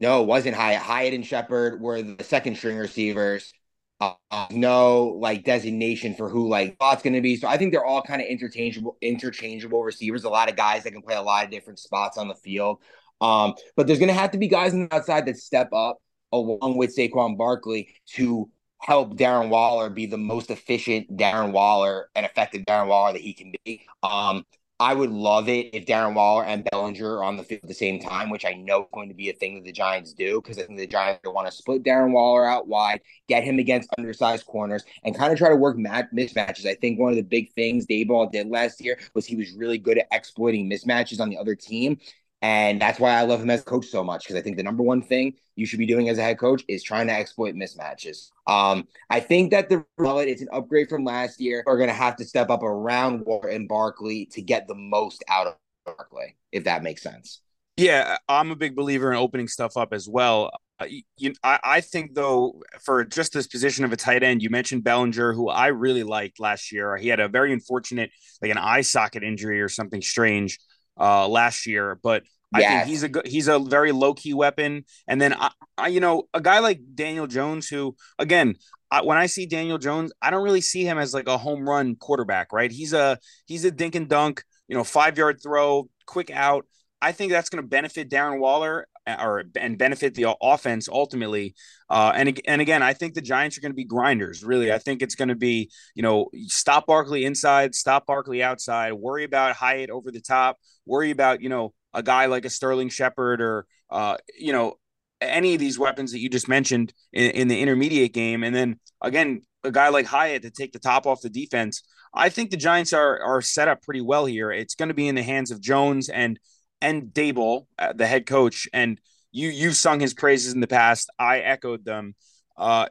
No, 0.00 0.22
it 0.22 0.26
wasn't 0.26 0.56
Hyatt. 0.56 0.80
Hyatt 0.80 1.14
and 1.14 1.26
Shepard 1.26 1.80
were 1.80 2.00
the 2.00 2.24
second 2.24 2.56
string 2.56 2.78
receivers. 2.78 3.52
Uh, 4.00 4.46
no 4.50 5.18
like 5.20 5.44
designation 5.44 6.14
for 6.14 6.30
who 6.30 6.48
like 6.48 6.78
thought's 6.78 7.02
going 7.02 7.12
to 7.12 7.20
be. 7.20 7.36
So 7.36 7.46
I 7.46 7.58
think 7.58 7.70
they're 7.70 7.84
all 7.84 8.00
kind 8.00 8.22
of 8.22 8.28
interchangeable, 8.28 8.96
interchangeable 9.02 9.82
receivers. 9.82 10.24
A 10.24 10.30
lot 10.30 10.48
of 10.48 10.56
guys 10.56 10.84
that 10.84 10.92
can 10.92 11.02
play 11.02 11.16
a 11.16 11.22
lot 11.22 11.44
of 11.44 11.50
different 11.50 11.78
spots 11.78 12.16
on 12.16 12.26
the 12.26 12.34
field. 12.34 12.78
Um, 13.20 13.54
but 13.76 13.86
there's 13.86 13.98
going 13.98 14.08
to 14.08 14.14
have 14.14 14.30
to 14.30 14.38
be 14.38 14.48
guys 14.48 14.72
on 14.72 14.88
the 14.88 14.94
outside 14.94 15.26
that 15.26 15.36
step 15.36 15.68
up 15.74 15.98
along 16.32 16.78
with 16.78 16.96
Saquon 16.96 17.36
Barkley 17.36 17.94
to 18.14 18.48
help 18.78 19.18
Darren 19.18 19.50
Waller 19.50 19.90
be 19.90 20.06
the 20.06 20.16
most 20.16 20.50
efficient 20.50 21.14
Darren 21.16 21.52
Waller 21.52 22.08
and 22.14 22.24
effective 22.24 22.62
Darren 22.62 22.86
Waller 22.86 23.12
that 23.12 23.20
he 23.20 23.34
can 23.34 23.52
be. 23.64 23.86
Um, 24.02 24.44
I 24.80 24.94
would 24.94 25.10
love 25.10 25.50
it 25.50 25.74
if 25.74 25.84
Darren 25.84 26.14
Waller 26.14 26.42
and 26.42 26.64
Bellinger 26.64 27.18
are 27.18 27.22
on 27.22 27.36
the 27.36 27.44
field 27.44 27.60
at 27.64 27.68
the 27.68 27.74
same 27.74 28.00
time, 28.00 28.30
which 28.30 28.46
I 28.46 28.54
know 28.54 28.84
is 28.84 28.88
going 28.94 29.10
to 29.10 29.14
be 29.14 29.28
a 29.28 29.34
thing 29.34 29.56
that 29.56 29.64
the 29.64 29.72
Giants 29.72 30.14
do 30.14 30.40
because 30.40 30.58
I 30.58 30.62
think 30.62 30.78
the 30.78 30.86
Giants 30.86 31.20
want 31.26 31.46
to 31.46 31.52
split 31.52 31.84
Darren 31.84 32.12
Waller 32.12 32.46
out 32.46 32.66
wide, 32.66 33.02
get 33.28 33.44
him 33.44 33.58
against 33.58 33.90
undersized 33.98 34.46
corners, 34.46 34.82
and 35.04 35.14
kind 35.14 35.34
of 35.34 35.38
try 35.38 35.50
to 35.50 35.56
work 35.56 35.76
mat- 35.76 36.14
mismatches. 36.14 36.64
I 36.64 36.76
think 36.76 36.98
one 36.98 37.10
of 37.10 37.16
the 37.16 37.22
big 37.22 37.52
things 37.52 37.86
Daboll 37.86 38.32
did 38.32 38.48
last 38.48 38.82
year 38.82 38.98
was 39.14 39.26
he 39.26 39.36
was 39.36 39.52
really 39.52 39.76
good 39.76 39.98
at 39.98 40.06
exploiting 40.12 40.70
mismatches 40.70 41.20
on 41.20 41.28
the 41.28 41.36
other 41.36 41.54
team. 41.54 41.98
And 42.42 42.80
that's 42.80 42.98
why 42.98 43.10
I 43.10 43.22
love 43.22 43.42
him 43.42 43.50
as 43.50 43.62
coach 43.62 43.86
so 43.86 44.02
much 44.02 44.24
because 44.24 44.36
I 44.36 44.40
think 44.40 44.56
the 44.56 44.62
number 44.62 44.82
one 44.82 45.02
thing 45.02 45.34
you 45.56 45.66
should 45.66 45.78
be 45.78 45.86
doing 45.86 46.08
as 46.08 46.16
a 46.16 46.22
head 46.22 46.38
coach 46.38 46.64
is 46.68 46.82
trying 46.82 47.06
to 47.08 47.12
exploit 47.12 47.54
mismatches. 47.54 48.30
Um, 48.46 48.88
I 49.10 49.20
think 49.20 49.50
that 49.50 49.68
the 49.68 49.84
mullet 49.98 50.28
is 50.28 50.40
an 50.40 50.48
upgrade 50.52 50.88
from 50.88 51.04
last 51.04 51.40
year. 51.40 51.62
Are 51.66 51.76
going 51.76 51.90
to 51.90 51.94
have 51.94 52.16
to 52.16 52.24
step 52.24 52.48
up 52.48 52.62
around 52.62 53.26
Waller 53.26 53.48
and 53.48 53.68
Barkley 53.68 54.26
to 54.32 54.40
get 54.40 54.66
the 54.68 54.74
most 54.74 55.22
out 55.28 55.48
of 55.48 55.56
Barkley, 55.84 56.36
if 56.50 56.64
that 56.64 56.82
makes 56.82 57.02
sense. 57.02 57.42
Yeah, 57.76 58.16
I'm 58.28 58.50
a 58.50 58.56
big 58.56 58.74
believer 58.74 59.10
in 59.10 59.18
opening 59.18 59.48
stuff 59.48 59.76
up 59.76 59.92
as 59.92 60.08
well. 60.08 60.50
Uh, 60.78 60.86
you, 61.18 61.34
I, 61.42 61.58
I 61.62 61.80
think 61.82 62.14
though, 62.14 62.62
for 62.80 63.04
just 63.04 63.34
this 63.34 63.46
position 63.46 63.84
of 63.84 63.92
a 63.92 63.96
tight 63.96 64.22
end, 64.22 64.42
you 64.42 64.48
mentioned 64.48 64.82
Bellinger, 64.82 65.34
who 65.34 65.50
I 65.50 65.68
really 65.68 66.04
liked 66.04 66.40
last 66.40 66.72
year. 66.72 66.96
He 66.96 67.08
had 67.08 67.20
a 67.20 67.28
very 67.28 67.52
unfortunate, 67.52 68.10
like 68.40 68.50
an 68.50 68.58
eye 68.58 68.80
socket 68.80 69.22
injury 69.22 69.60
or 69.60 69.68
something 69.68 70.00
strange 70.00 70.58
uh, 71.00 71.26
last 71.26 71.66
year, 71.66 71.98
but 72.02 72.22
I 72.54 72.60
yes. 72.60 72.72
think 72.72 72.88
he's 72.88 73.04
a 73.04 73.10
he's 73.24 73.48
a 73.48 73.58
very 73.58 73.92
low 73.92 74.14
key 74.14 74.34
weapon. 74.34 74.84
And 75.06 75.20
then 75.20 75.34
I, 75.34 75.50
I, 75.78 75.88
you 75.88 76.00
know, 76.00 76.24
a 76.34 76.40
guy 76.40 76.58
like 76.58 76.80
Daniel 76.94 77.26
Jones, 77.26 77.68
who 77.68 77.96
again, 78.18 78.56
I, 78.90 79.02
when 79.02 79.18
I 79.18 79.26
see 79.26 79.46
Daniel 79.46 79.78
Jones, 79.78 80.12
I 80.20 80.30
don't 80.30 80.42
really 80.42 80.60
see 80.60 80.84
him 80.84 80.98
as 80.98 81.14
like 81.14 81.28
a 81.28 81.38
home 81.38 81.68
run 81.68 81.96
quarterback, 81.96 82.52
right? 82.52 82.70
He's 82.70 82.92
a 82.92 83.18
he's 83.46 83.64
a 83.64 83.70
dink 83.70 83.94
and 83.94 84.08
dunk, 84.08 84.42
you 84.68 84.76
know, 84.76 84.84
five 84.84 85.16
yard 85.16 85.40
throw, 85.42 85.88
quick 86.06 86.30
out. 86.30 86.66
I 87.00 87.12
think 87.12 87.32
that's 87.32 87.48
going 87.48 87.62
to 87.62 87.68
benefit 87.68 88.10
Darren 88.10 88.40
Waller 88.40 88.86
or 89.06 89.44
and 89.56 89.78
benefit 89.78 90.14
the 90.14 90.34
offense 90.42 90.88
ultimately. 90.88 91.54
Uh, 91.88 92.12
and 92.14 92.40
and 92.46 92.60
again, 92.60 92.82
I 92.82 92.92
think 92.92 93.14
the 93.14 93.20
Giants 93.20 93.56
are 93.56 93.60
going 93.60 93.72
to 93.72 93.76
be 93.76 93.84
grinders. 93.84 94.44
Really, 94.44 94.72
I 94.72 94.78
think 94.78 95.02
it's 95.02 95.14
going 95.14 95.28
to 95.28 95.34
be 95.34 95.70
you 95.94 96.02
know 96.02 96.28
stop 96.46 96.86
Barkley 96.86 97.24
inside, 97.24 97.74
stop 97.74 98.06
Barkley 98.06 98.42
outside, 98.42 98.92
worry 98.92 99.24
about 99.24 99.56
Hyatt 99.56 99.90
over 99.90 100.10
the 100.10 100.20
top, 100.20 100.58
worry 100.86 101.10
about 101.10 101.40
you 101.42 101.48
know 101.48 101.72
a 101.94 102.02
guy 102.02 102.26
like 102.26 102.44
a 102.44 102.50
Sterling 102.50 102.88
Shepard 102.88 103.40
or 103.40 103.66
uh, 103.90 104.16
you 104.38 104.52
know 104.52 104.74
any 105.20 105.54
of 105.54 105.60
these 105.60 105.78
weapons 105.78 106.12
that 106.12 106.20
you 106.20 106.28
just 106.28 106.48
mentioned 106.48 106.92
in, 107.12 107.30
in 107.32 107.48
the 107.48 107.60
intermediate 107.60 108.12
game, 108.12 108.44
and 108.44 108.54
then 108.54 108.78
again 109.00 109.42
a 109.64 109.70
guy 109.70 109.88
like 109.88 110.06
Hyatt 110.06 110.42
to 110.42 110.50
take 110.50 110.72
the 110.72 110.78
top 110.78 111.06
off 111.06 111.20
the 111.20 111.30
defense. 111.30 111.82
I 112.14 112.28
think 112.28 112.50
the 112.50 112.56
Giants 112.56 112.92
are 112.92 113.20
are 113.22 113.42
set 113.42 113.68
up 113.68 113.82
pretty 113.82 114.00
well 114.00 114.26
here. 114.26 114.50
It's 114.50 114.74
going 114.74 114.88
to 114.88 114.94
be 114.94 115.08
in 115.08 115.14
the 115.14 115.22
hands 115.22 115.50
of 115.50 115.60
Jones 115.60 116.08
and 116.08 116.38
and 116.80 117.04
Daboll, 117.12 117.66
uh, 117.78 117.92
the 117.92 118.06
head 118.06 118.26
coach, 118.26 118.68
and 118.72 119.00
you 119.32 119.48
you've 119.48 119.76
sung 119.76 120.00
his 120.00 120.14
praises 120.14 120.52
in 120.52 120.60
the 120.60 120.66
past. 120.66 121.10
I 121.18 121.40
echoed 121.40 121.84
them. 121.84 122.14
Uh, 122.56 122.86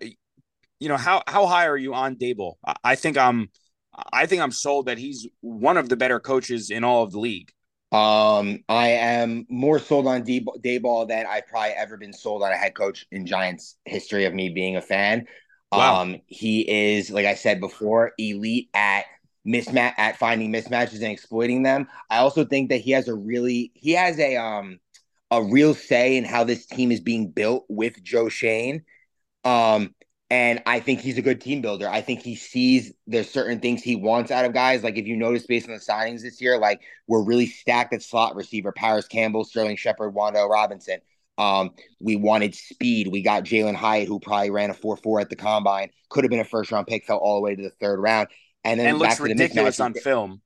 you 0.79 0.89
know 0.89 0.97
how 0.97 1.23
how 1.27 1.45
high 1.45 1.67
are 1.67 1.77
you 1.77 1.93
on 1.93 2.15
Daboll? 2.15 2.55
I, 2.83 2.95
think 2.95 3.17
I'm 3.17 3.49
I 4.13 4.25
think 4.25 4.41
I'm 4.41 4.51
sold 4.51 4.87
that 4.87 4.97
he's 4.97 5.27
one 5.41 5.77
of 5.77 5.89
the 5.89 5.97
better 5.97 6.19
coaches 6.19 6.69
in 6.69 6.83
all 6.83 7.03
of 7.03 7.11
the 7.11 7.19
league. 7.19 7.51
Um, 7.91 8.59
I 8.69 8.89
am 8.89 9.45
more 9.49 9.79
sold 9.79 10.05
on 10.05 10.23
D- 10.23 10.45
Daboll 10.63 11.07
than 11.07 11.25
I've 11.25 11.47
probably 11.47 11.71
ever 11.71 11.97
been 11.97 12.13
sold 12.13 12.43
on 12.43 12.51
a 12.51 12.55
head 12.55 12.75
coach 12.75 13.07
in 13.11 13.25
Giants 13.25 13.77
history 13.85 14.25
of 14.25 14.33
me 14.33 14.49
being 14.49 14.77
a 14.77 14.81
fan. 14.81 15.25
Wow. 15.71 16.01
Um, 16.01 16.21
he 16.27 16.95
is, 16.97 17.09
like 17.09 17.25
I 17.25 17.35
said 17.35 17.59
before, 17.59 18.13
elite 18.17 18.69
at 18.73 19.05
mismatch 19.49 19.93
at 19.97 20.17
finding 20.17 20.51
mismatches 20.51 20.95
and 20.95 21.11
exploiting 21.11 21.63
them. 21.63 21.87
I 22.09 22.17
also 22.17 22.45
think 22.45 22.69
that 22.69 22.77
he 22.77 22.91
has 22.91 23.07
a 23.07 23.15
really 23.15 23.71
he 23.73 23.91
has 23.93 24.19
a 24.19 24.37
um 24.37 24.79
a 25.31 25.43
real 25.43 25.73
say 25.73 26.17
in 26.17 26.23
how 26.23 26.43
this 26.43 26.65
team 26.65 26.91
is 26.91 26.99
being 26.99 27.31
built 27.31 27.65
with 27.69 28.01
Joe 28.03 28.29
Schoen. 28.29 28.83
Um, 29.43 29.93
and 30.31 30.61
I 30.65 30.79
think 30.79 30.99
he's 30.99 31.17
a 31.17 31.23
good 31.23 31.41
team 31.41 31.61
builder. 31.61 31.89
I 31.89 32.01
think 32.01 32.21
he 32.21 32.35
sees 32.35 32.93
there's 33.07 33.29
certain 33.29 33.59
things 33.59 33.81
he 33.81 33.95
wants 33.95 34.29
out 34.29 34.45
of 34.45 34.53
guys. 34.53 34.83
Like 34.83 34.97
if 34.97 35.07
you 35.07 35.17
notice 35.17 35.47
based 35.47 35.67
on 35.67 35.73
the 35.73 35.79
signings 35.79 36.21
this 36.21 36.39
year, 36.39 36.57
like 36.59 36.81
we're 37.07 37.23
really 37.23 37.47
stacked 37.47 37.93
at 37.93 38.03
slot 38.03 38.35
receiver, 38.35 38.71
Parris 38.71 39.07
Campbell, 39.07 39.43
Sterling 39.43 39.77
Shepard, 39.77 40.13
Wan'Dale 40.13 40.49
Robinson. 40.49 40.99
Um, 41.39 41.71
we 41.99 42.15
wanted 42.15 42.53
speed. 42.53 43.07
We 43.07 43.23
got 43.23 43.43
Jalen 43.43 43.75
Hyatt, 43.75 44.07
who 44.07 44.19
probably 44.19 44.51
ran 44.51 44.69
a 44.69 44.73
4-4 44.73 45.21
at 45.21 45.29
the 45.29 45.37
combine, 45.37 45.89
could 46.09 46.25
have 46.25 46.29
been 46.29 46.41
a 46.41 46.45
first 46.45 46.71
round 46.71 46.85
pick, 46.85 47.05
fell 47.05 47.17
all 47.17 47.35
the 47.35 47.41
way 47.41 47.55
to 47.55 47.63
the 47.63 47.69
third 47.69 47.99
round. 47.99 48.27
And 48.63 48.79
then 48.79 48.87
and 48.87 48.99
looks 48.99 49.19
ridiculous 49.19 49.79
on 49.79 49.93
film. 49.93 50.41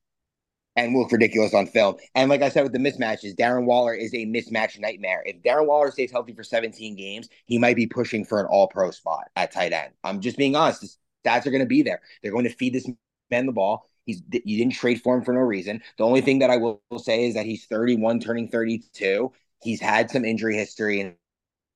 And 0.76 0.96
look 0.96 1.12
ridiculous 1.12 1.54
on 1.54 1.66
film. 1.66 1.96
And 2.16 2.28
like 2.28 2.42
I 2.42 2.48
said 2.48 2.64
with 2.64 2.72
the 2.72 2.78
mismatches, 2.78 3.36
Darren 3.36 3.64
Waller 3.64 3.94
is 3.94 4.12
a 4.12 4.26
mismatch 4.26 4.78
nightmare. 4.78 5.22
If 5.24 5.40
Darren 5.42 5.66
Waller 5.66 5.92
stays 5.92 6.10
healthy 6.10 6.32
for 6.32 6.42
17 6.42 6.96
games, 6.96 7.28
he 7.46 7.58
might 7.58 7.76
be 7.76 7.86
pushing 7.86 8.24
for 8.24 8.40
an 8.40 8.46
all 8.46 8.66
pro 8.66 8.90
spot 8.90 9.30
at 9.36 9.52
tight 9.52 9.72
end. 9.72 9.92
I'm 10.02 10.20
just 10.20 10.36
being 10.36 10.56
honest. 10.56 10.80
The 10.80 11.30
stats 11.30 11.46
are 11.46 11.50
going 11.50 11.60
to 11.60 11.66
be 11.66 11.82
there. 11.82 12.00
They're 12.22 12.32
going 12.32 12.44
to 12.44 12.54
feed 12.54 12.74
this 12.74 12.88
man 13.30 13.46
the 13.46 13.52
ball. 13.52 13.88
He's 14.04 14.22
you 14.32 14.58
didn't 14.58 14.74
trade 14.74 15.00
for 15.00 15.16
him 15.16 15.24
for 15.24 15.32
no 15.32 15.40
reason. 15.40 15.80
The 15.96 16.04
only 16.04 16.20
thing 16.20 16.40
that 16.40 16.50
I 16.50 16.56
will 16.56 16.82
say 16.98 17.24
is 17.26 17.34
that 17.34 17.46
he's 17.46 17.66
31, 17.66 18.20
turning 18.20 18.48
32. 18.48 19.32
He's 19.62 19.80
had 19.80 20.10
some 20.10 20.24
injury 20.24 20.56
history 20.56 21.00
in 21.00 21.14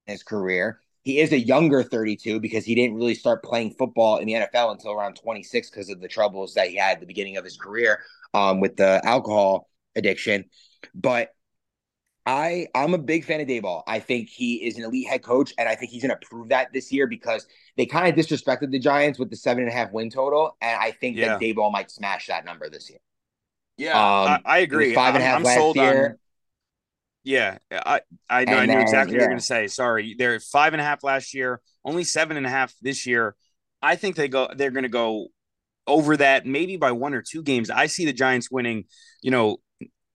his 0.06 0.22
career. 0.22 0.80
He 1.02 1.20
is 1.20 1.32
a 1.32 1.38
younger 1.38 1.82
32 1.82 2.40
because 2.40 2.64
he 2.64 2.74
didn't 2.74 2.96
really 2.96 3.14
start 3.14 3.42
playing 3.42 3.74
football 3.78 4.18
in 4.18 4.26
the 4.26 4.34
NFL 4.34 4.72
until 4.72 4.92
around 4.92 5.14
26 5.14 5.70
because 5.70 5.88
of 5.90 6.00
the 6.00 6.08
troubles 6.08 6.54
that 6.54 6.68
he 6.68 6.76
had 6.76 6.94
at 6.94 7.00
the 7.00 7.06
beginning 7.06 7.36
of 7.36 7.44
his 7.44 7.56
career 7.56 8.00
um, 8.34 8.60
with 8.60 8.76
the 8.76 9.00
alcohol 9.04 9.68
addiction. 9.96 10.44
But 10.94 11.30
I 12.28 12.66
I'm 12.74 12.92
a 12.92 12.98
big 12.98 13.24
fan 13.24 13.40
of 13.40 13.46
Daboll. 13.46 13.82
I 13.86 14.00
think 14.00 14.28
he 14.28 14.56
is 14.56 14.76
an 14.76 14.84
elite 14.84 15.08
head 15.08 15.22
coach, 15.22 15.54
and 15.56 15.66
I 15.66 15.74
think 15.74 15.90
he's 15.90 16.02
going 16.02 16.10
to 16.18 16.28
prove 16.28 16.50
that 16.50 16.72
this 16.74 16.92
year 16.92 17.06
because 17.06 17.46
they 17.78 17.86
kind 17.86 18.06
of 18.06 18.22
disrespected 18.22 18.70
the 18.70 18.78
Giants 18.78 19.18
with 19.18 19.30
the 19.30 19.36
seven 19.36 19.62
and 19.62 19.72
a 19.72 19.74
half 19.74 19.92
win 19.92 20.10
total, 20.10 20.54
and 20.60 20.78
I 20.78 20.90
think 20.90 21.16
yeah. 21.16 21.28
that 21.28 21.40
Daboll 21.40 21.72
might 21.72 21.90
smash 21.90 22.26
that 22.26 22.44
number 22.44 22.68
this 22.68 22.90
year. 22.90 22.98
Yeah, 23.78 23.92
um, 23.92 24.28
I, 24.28 24.40
I, 24.44 24.58
agree. 24.58 24.94
Five 24.94 25.14
and 25.14 25.22
a 25.22 25.26
half 25.26 25.36
I'm, 25.36 25.46
I'm 25.46 25.56
last 25.56 25.76
year. 25.76 26.06
On, 26.06 26.18
yeah, 27.28 27.58
I 27.70 28.00
I, 28.30 28.44
know, 28.46 28.56
I 28.56 28.64
knew 28.64 28.78
exactly 28.78 29.14
yeah. 29.14 29.18
what 29.18 29.22
you're 29.22 29.28
going 29.28 29.38
to 29.38 29.44
say. 29.44 29.66
Sorry, 29.66 30.14
they're 30.18 30.40
five 30.40 30.72
and 30.72 30.80
a 30.80 30.84
half 30.84 31.04
last 31.04 31.34
year, 31.34 31.60
only 31.84 32.02
seven 32.02 32.38
and 32.38 32.46
a 32.46 32.48
half 32.48 32.72
this 32.80 33.06
year. 33.06 33.36
I 33.82 33.96
think 33.96 34.16
they 34.16 34.28
go. 34.28 34.48
They're 34.56 34.70
going 34.70 34.84
to 34.84 34.88
go 34.88 35.28
over 35.86 36.16
that, 36.16 36.46
maybe 36.46 36.78
by 36.78 36.92
one 36.92 37.12
or 37.12 37.20
two 37.20 37.42
games. 37.42 37.68
I 37.68 37.84
see 37.86 38.06
the 38.06 38.14
Giants 38.14 38.50
winning. 38.50 38.86
You 39.20 39.30
know, 39.30 39.58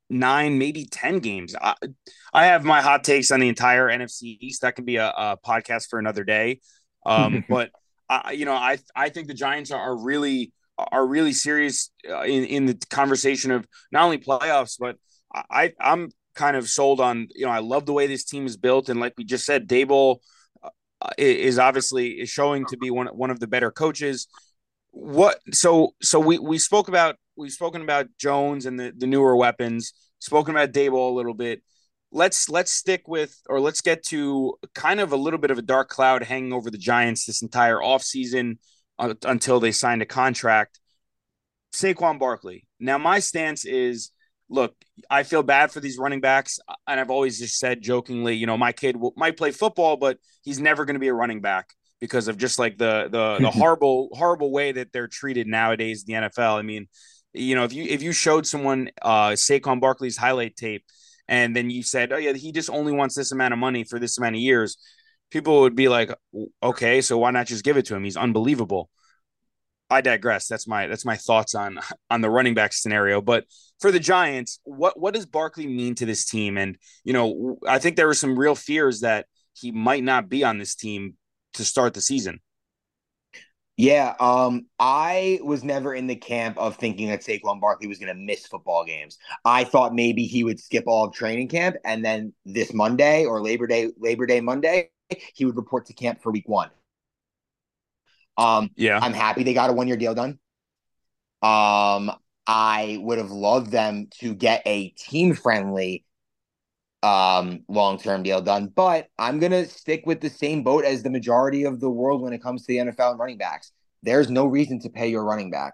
nine, 0.09 0.57
maybe 0.57 0.85
10 0.85 1.19
games. 1.19 1.55
I, 1.59 1.75
I, 2.33 2.45
have 2.45 2.63
my 2.63 2.81
hot 2.81 3.03
takes 3.03 3.31
on 3.31 3.39
the 3.39 3.47
entire 3.47 3.89
NFC 3.89 4.37
East. 4.39 4.61
That 4.61 4.75
can 4.75 4.85
be 4.85 4.95
a, 4.95 5.09
a 5.09 5.37
podcast 5.45 5.89
for 5.89 5.99
another 5.99 6.23
day. 6.23 6.61
Um, 7.05 7.45
but 7.49 7.69
I, 8.09 8.31
you 8.31 8.45
know, 8.45 8.53
I, 8.53 8.79
I 8.95 9.09
think 9.09 9.27
the 9.27 9.33
Giants 9.33 9.71
are 9.71 9.95
really, 9.95 10.51
are 10.77 11.05
really 11.05 11.33
serious 11.33 11.91
uh, 12.09 12.21
in, 12.21 12.43
in 12.45 12.65
the 12.65 12.75
conversation 12.89 13.51
of 13.51 13.67
not 13.91 14.03
only 14.03 14.17
playoffs, 14.17 14.77
but 14.79 14.97
I, 15.33 15.73
I'm 15.79 16.09
kind 16.35 16.57
of 16.57 16.67
sold 16.67 16.99
on, 16.99 17.27
you 17.35 17.45
know, 17.45 17.51
I 17.51 17.59
love 17.59 17.85
the 17.85 17.93
way 17.93 18.07
this 18.07 18.23
team 18.23 18.45
is 18.45 18.57
built. 18.57 18.89
And 18.89 18.99
like 18.99 19.13
we 19.17 19.23
just 19.23 19.45
said, 19.45 19.67
Daboll 19.67 20.17
uh, 20.63 21.09
is 21.17 21.59
obviously 21.59 22.21
is 22.21 22.29
showing 22.29 22.65
to 22.67 22.77
be 22.77 22.89
one, 22.89 23.07
one 23.07 23.31
of 23.31 23.39
the 23.39 23.47
better 23.47 23.71
coaches. 23.71 24.27
What, 24.91 25.39
so, 25.51 25.93
so 26.01 26.19
we, 26.19 26.37
we 26.39 26.57
spoke 26.57 26.87
about, 26.87 27.15
we've 27.35 27.51
spoken 27.51 27.81
about 27.81 28.07
Jones 28.19 28.65
and 28.65 28.79
the, 28.79 28.93
the 28.95 29.07
newer 29.07 29.35
weapons, 29.35 29.93
spoken 30.19 30.55
about 30.55 30.71
Daboll 30.71 31.11
a 31.11 31.15
little 31.15 31.33
bit. 31.33 31.61
let's 32.13 32.47
let's 32.47 32.71
stick 32.71 33.07
with 33.07 33.35
or 33.49 33.59
let's 33.59 33.81
get 33.81 34.03
to 34.03 34.55
kind 34.73 34.99
of 34.99 35.11
a 35.11 35.17
little 35.17 35.39
bit 35.39 35.51
of 35.51 35.57
a 35.57 35.63
dark 35.63 35.89
cloud 35.89 36.23
hanging 36.23 36.53
over 36.53 36.69
the 36.69 36.77
Giants 36.77 37.25
this 37.25 37.41
entire 37.41 37.77
offseason 37.77 38.57
uh, 38.99 39.15
until 39.23 39.59
they 39.59 39.71
signed 39.71 40.01
a 40.01 40.05
contract. 40.05 40.79
Saquon 41.73 42.19
Barkley. 42.19 42.67
Now 42.79 42.97
my 42.97 43.19
stance 43.19 43.65
is 43.65 44.11
look, 44.53 44.75
I 45.09 45.23
feel 45.23 45.43
bad 45.43 45.71
for 45.71 45.79
these 45.79 45.97
running 45.97 46.21
backs 46.21 46.59
and 46.87 46.99
I've 46.99 47.09
always 47.09 47.39
just 47.39 47.57
said 47.57 47.81
jokingly, 47.81 48.35
you 48.35 48.45
know, 48.45 48.57
my 48.57 48.71
kid 48.71 48.95
will, 48.95 49.13
might 49.17 49.35
play 49.35 49.51
football 49.51 49.97
but 49.97 50.17
he's 50.43 50.59
never 50.59 50.85
going 50.85 50.93
to 50.93 50.99
be 50.99 51.07
a 51.07 51.13
running 51.13 51.41
back 51.41 51.73
because 51.99 52.27
of 52.27 52.37
just 52.37 52.59
like 52.59 52.77
the 52.77 53.07
the 53.09 53.37
the 53.39 53.51
horrible 53.59 54.09
horrible 54.13 54.51
way 54.51 54.71
that 54.73 54.91
they're 54.93 55.07
treated 55.07 55.47
nowadays 55.47 56.05
in 56.07 56.13
the 56.13 56.27
NFL. 56.27 56.59
I 56.59 56.61
mean, 56.61 56.87
you 57.33 57.55
know, 57.55 57.63
if 57.63 57.73
you 57.73 57.83
if 57.83 58.03
you 58.03 58.11
showed 58.11 58.45
someone 58.45 58.89
uh 59.01 59.29
Saquon 59.31 59.81
Barkley's 59.81 60.17
highlight 60.17 60.55
tape 60.55 60.85
and 61.27 61.55
then 61.55 61.69
you 61.69 61.81
said, 61.81 62.11
"Oh 62.11 62.17
yeah, 62.17 62.33
he 62.33 62.51
just 62.51 62.69
only 62.69 62.91
wants 62.91 63.15
this 63.15 63.31
amount 63.31 63.53
of 63.53 63.59
money 63.59 63.83
for 63.83 63.99
this 63.99 64.17
amount 64.17 64.35
of 64.35 64.41
years," 64.41 64.77
people 65.31 65.61
would 65.61 65.75
be 65.75 65.87
like, 65.87 66.11
"Okay, 66.61 67.01
so 67.01 67.17
why 67.17 67.31
not 67.31 67.47
just 67.47 67.63
give 67.63 67.77
it 67.77 67.85
to 67.85 67.95
him? 67.95 68.03
He's 68.03 68.17
unbelievable." 68.17 68.89
I 69.93 70.01
digress. 70.01 70.47
That's 70.47 70.67
my 70.67 70.87
that's 70.87 71.05
my 71.05 71.15
thoughts 71.15 71.55
on 71.55 71.79
on 72.09 72.21
the 72.21 72.29
running 72.29 72.53
back 72.53 72.73
scenario. 72.73 73.21
But 73.21 73.45
for 73.79 73.91
the 73.91 73.99
Giants, 73.99 74.59
what 74.63 74.99
what 74.99 75.13
does 75.13 75.25
Barkley 75.25 75.67
mean 75.67 75.95
to 75.95 76.05
this 76.05 76.25
team? 76.25 76.57
And 76.57 76.77
you 77.03 77.13
know, 77.13 77.57
I 77.67 77.79
think 77.79 77.95
there 77.95 78.07
were 78.07 78.13
some 78.13 78.37
real 78.37 78.55
fears 78.55 79.01
that 79.01 79.27
he 79.53 79.71
might 79.71 80.03
not 80.03 80.29
be 80.29 80.43
on 80.43 80.57
this 80.57 80.75
team 80.75 81.15
to 81.53 81.63
start 81.63 81.93
the 81.93 82.01
season. 82.01 82.39
Yeah, 83.75 84.13
um, 84.19 84.67
I 84.79 85.39
was 85.43 85.63
never 85.63 85.95
in 85.95 86.05
the 86.05 86.15
camp 86.15 86.59
of 86.59 86.77
thinking 86.77 87.07
that 87.07 87.21
Saquon 87.21 87.59
Barkley 87.59 87.87
was 87.87 87.97
going 87.97 88.15
to 88.15 88.19
miss 88.19 88.45
football 88.45 88.85
games. 88.85 89.17
I 89.45 89.63
thought 89.63 89.95
maybe 89.95 90.25
he 90.25 90.43
would 90.43 90.59
skip 90.59 90.83
all 90.85 91.05
of 91.05 91.13
training 91.13 91.47
camp, 91.47 91.77
and 91.83 92.05
then 92.05 92.33
this 92.45 92.71
Monday 92.71 93.25
or 93.25 93.41
Labor 93.41 93.65
Day, 93.65 93.89
Labor 93.97 94.27
Day 94.27 94.41
Monday, 94.41 94.91
he 95.33 95.45
would 95.45 95.55
report 95.55 95.87
to 95.87 95.93
camp 95.93 96.21
for 96.21 96.31
Week 96.31 96.47
One. 96.47 96.69
Um, 98.37 98.69
yeah, 98.75 98.99
I'm 99.01 99.13
happy 99.13 99.43
they 99.43 99.53
got 99.53 99.69
a 99.69 99.73
one 99.73 99.87
year 99.87 99.97
deal 99.97 100.15
done. 100.15 100.39
Um, 101.41 102.11
I 102.47 102.97
would 103.01 103.17
have 103.17 103.31
loved 103.31 103.71
them 103.71 104.07
to 104.19 104.33
get 104.33 104.61
a 104.65 104.89
team 104.89 105.33
friendly 105.33 106.05
um, 107.03 107.63
long 107.67 107.99
term 107.99 108.23
deal 108.23 108.41
done. 108.41 108.67
But 108.67 109.07
I'm 109.19 109.39
going 109.39 109.51
to 109.51 109.67
stick 109.67 110.03
with 110.05 110.21
the 110.21 110.29
same 110.29 110.63
boat 110.63 110.85
as 110.85 111.03
the 111.03 111.09
majority 111.09 111.65
of 111.65 111.79
the 111.79 111.89
world 111.89 112.21
when 112.21 112.33
it 112.33 112.41
comes 112.41 112.65
to 112.65 112.67
the 112.67 112.77
NFL 112.77 113.11
and 113.11 113.19
running 113.19 113.37
backs. 113.37 113.71
There's 114.01 114.29
no 114.29 114.45
reason 114.45 114.79
to 114.79 114.89
pay 114.89 115.07
your 115.07 115.23
running 115.23 115.51
back. 115.51 115.73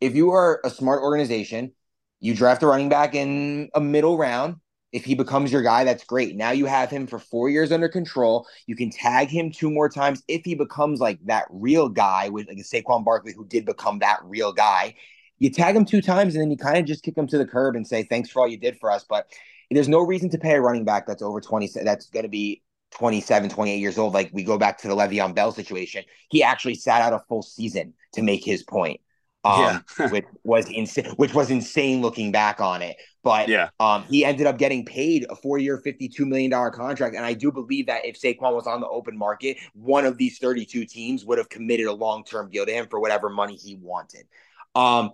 If 0.00 0.14
you 0.14 0.30
are 0.32 0.60
a 0.64 0.70
smart 0.70 1.02
organization, 1.02 1.72
you 2.18 2.34
draft 2.34 2.62
a 2.62 2.66
running 2.66 2.88
back 2.88 3.14
in 3.14 3.70
a 3.74 3.80
middle 3.80 4.18
round. 4.18 4.56
If 4.92 5.04
he 5.04 5.14
becomes 5.14 5.52
your 5.52 5.62
guy, 5.62 5.84
that's 5.84 6.04
great. 6.04 6.36
Now 6.36 6.50
you 6.50 6.66
have 6.66 6.90
him 6.90 7.06
for 7.06 7.18
four 7.18 7.48
years 7.48 7.70
under 7.70 7.88
control. 7.88 8.46
You 8.66 8.74
can 8.74 8.90
tag 8.90 9.28
him 9.28 9.52
two 9.52 9.70
more 9.70 9.88
times 9.88 10.22
if 10.26 10.44
he 10.44 10.54
becomes 10.54 11.00
like 11.00 11.24
that 11.26 11.46
real 11.50 11.88
guy 11.88 12.28
with 12.28 12.48
like 12.48 12.58
a 12.58 12.62
Saquon 12.62 13.04
Barkley, 13.04 13.32
who 13.32 13.44
did 13.44 13.64
become 13.64 14.00
that 14.00 14.18
real 14.24 14.52
guy. 14.52 14.94
You 15.38 15.50
tag 15.50 15.76
him 15.76 15.84
two 15.84 16.02
times 16.02 16.34
and 16.34 16.42
then 16.42 16.50
you 16.50 16.56
kind 16.56 16.78
of 16.78 16.84
just 16.86 17.04
kick 17.04 17.16
him 17.16 17.26
to 17.28 17.38
the 17.38 17.46
curb 17.46 17.76
and 17.76 17.86
say, 17.86 18.02
thanks 18.02 18.30
for 18.30 18.40
all 18.40 18.48
you 18.48 18.58
did 18.58 18.78
for 18.78 18.90
us. 18.90 19.04
But 19.08 19.32
there's 19.70 19.88
no 19.88 20.00
reason 20.00 20.28
to 20.30 20.38
pay 20.38 20.54
a 20.54 20.60
running 20.60 20.84
back 20.84 21.06
that's 21.06 21.22
over 21.22 21.40
20 21.40 21.70
that's 21.84 22.08
going 22.10 22.24
to 22.24 22.28
be 22.28 22.62
27 22.92 23.50
28 23.50 23.76
years 23.76 23.98
old 23.98 24.12
like 24.12 24.30
we 24.32 24.42
go 24.42 24.58
back 24.58 24.78
to 24.78 24.88
the 24.88 24.96
Le'Veon 24.96 25.32
Bell 25.32 25.52
situation 25.52 26.02
he 26.28 26.42
actually 26.42 26.74
sat 26.74 27.02
out 27.02 27.12
a 27.12 27.20
full 27.28 27.42
season 27.42 27.94
to 28.12 28.22
make 28.22 28.44
his 28.44 28.64
point 28.64 29.00
um, 29.44 29.82
yeah. 29.98 30.06
which 30.10 30.24
was 30.44 30.68
insane 30.68 31.06
which 31.16 31.34
was 31.34 31.50
insane 31.50 32.02
looking 32.02 32.30
back 32.30 32.60
on 32.60 32.82
it 32.82 32.96
but 33.22 33.48
yeah 33.48 33.70
um 33.80 34.04
he 34.04 34.24
ended 34.24 34.46
up 34.46 34.58
getting 34.58 34.84
paid 34.84 35.26
a 35.30 35.36
four-year 35.36 35.78
52 35.78 36.26
million 36.26 36.50
dollar 36.50 36.70
contract 36.70 37.16
and 37.16 37.24
i 37.24 37.32
do 37.32 37.50
believe 37.50 37.86
that 37.86 38.04
if 38.04 38.20
Saquon 38.20 38.54
was 38.54 38.66
on 38.66 38.80
the 38.80 38.88
open 38.88 39.16
market 39.16 39.56
one 39.72 40.04
of 40.04 40.18
these 40.18 40.38
32 40.38 40.84
teams 40.84 41.24
would 41.24 41.38
have 41.38 41.48
committed 41.48 41.86
a 41.86 41.92
long-term 41.92 42.50
deal 42.50 42.66
to 42.66 42.72
him 42.72 42.86
for 42.90 43.00
whatever 43.00 43.30
money 43.30 43.56
he 43.56 43.76
wanted 43.76 44.26
um 44.74 45.10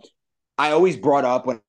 i 0.59 0.73
always 0.73 0.97
brought 0.97 1.25
up 1.25 1.47
when 1.47 1.61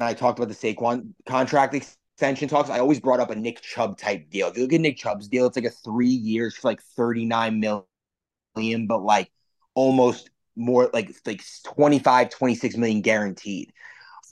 I 0.00 0.14
talked 0.14 0.38
about 0.38 0.48
the 0.48 0.54
Saquon 0.54 1.12
contract 1.26 1.74
extension 1.74 2.48
talks, 2.48 2.70
I 2.70 2.78
always 2.78 3.00
brought 3.00 3.20
up 3.20 3.30
a 3.30 3.34
Nick 3.34 3.60
Chubb 3.60 3.98
type 3.98 4.30
deal. 4.30 4.48
If 4.48 4.56
you 4.56 4.62
look 4.64 4.72
at 4.72 4.80
Nick 4.80 4.96
Chubb's 4.96 5.28
deal, 5.28 5.46
it's 5.46 5.56
like 5.56 5.66
a 5.66 5.70
three 5.70 6.08
years 6.08 6.56
for 6.56 6.68
like 6.68 6.82
39 6.96 7.60
million, 7.60 8.86
but 8.86 9.02
like 9.02 9.30
almost 9.74 10.30
more 10.60 10.90
like 10.92 11.10
like 11.26 11.42
25, 11.64 12.30
26 12.30 12.76
million 12.76 13.00
guaranteed. 13.00 13.72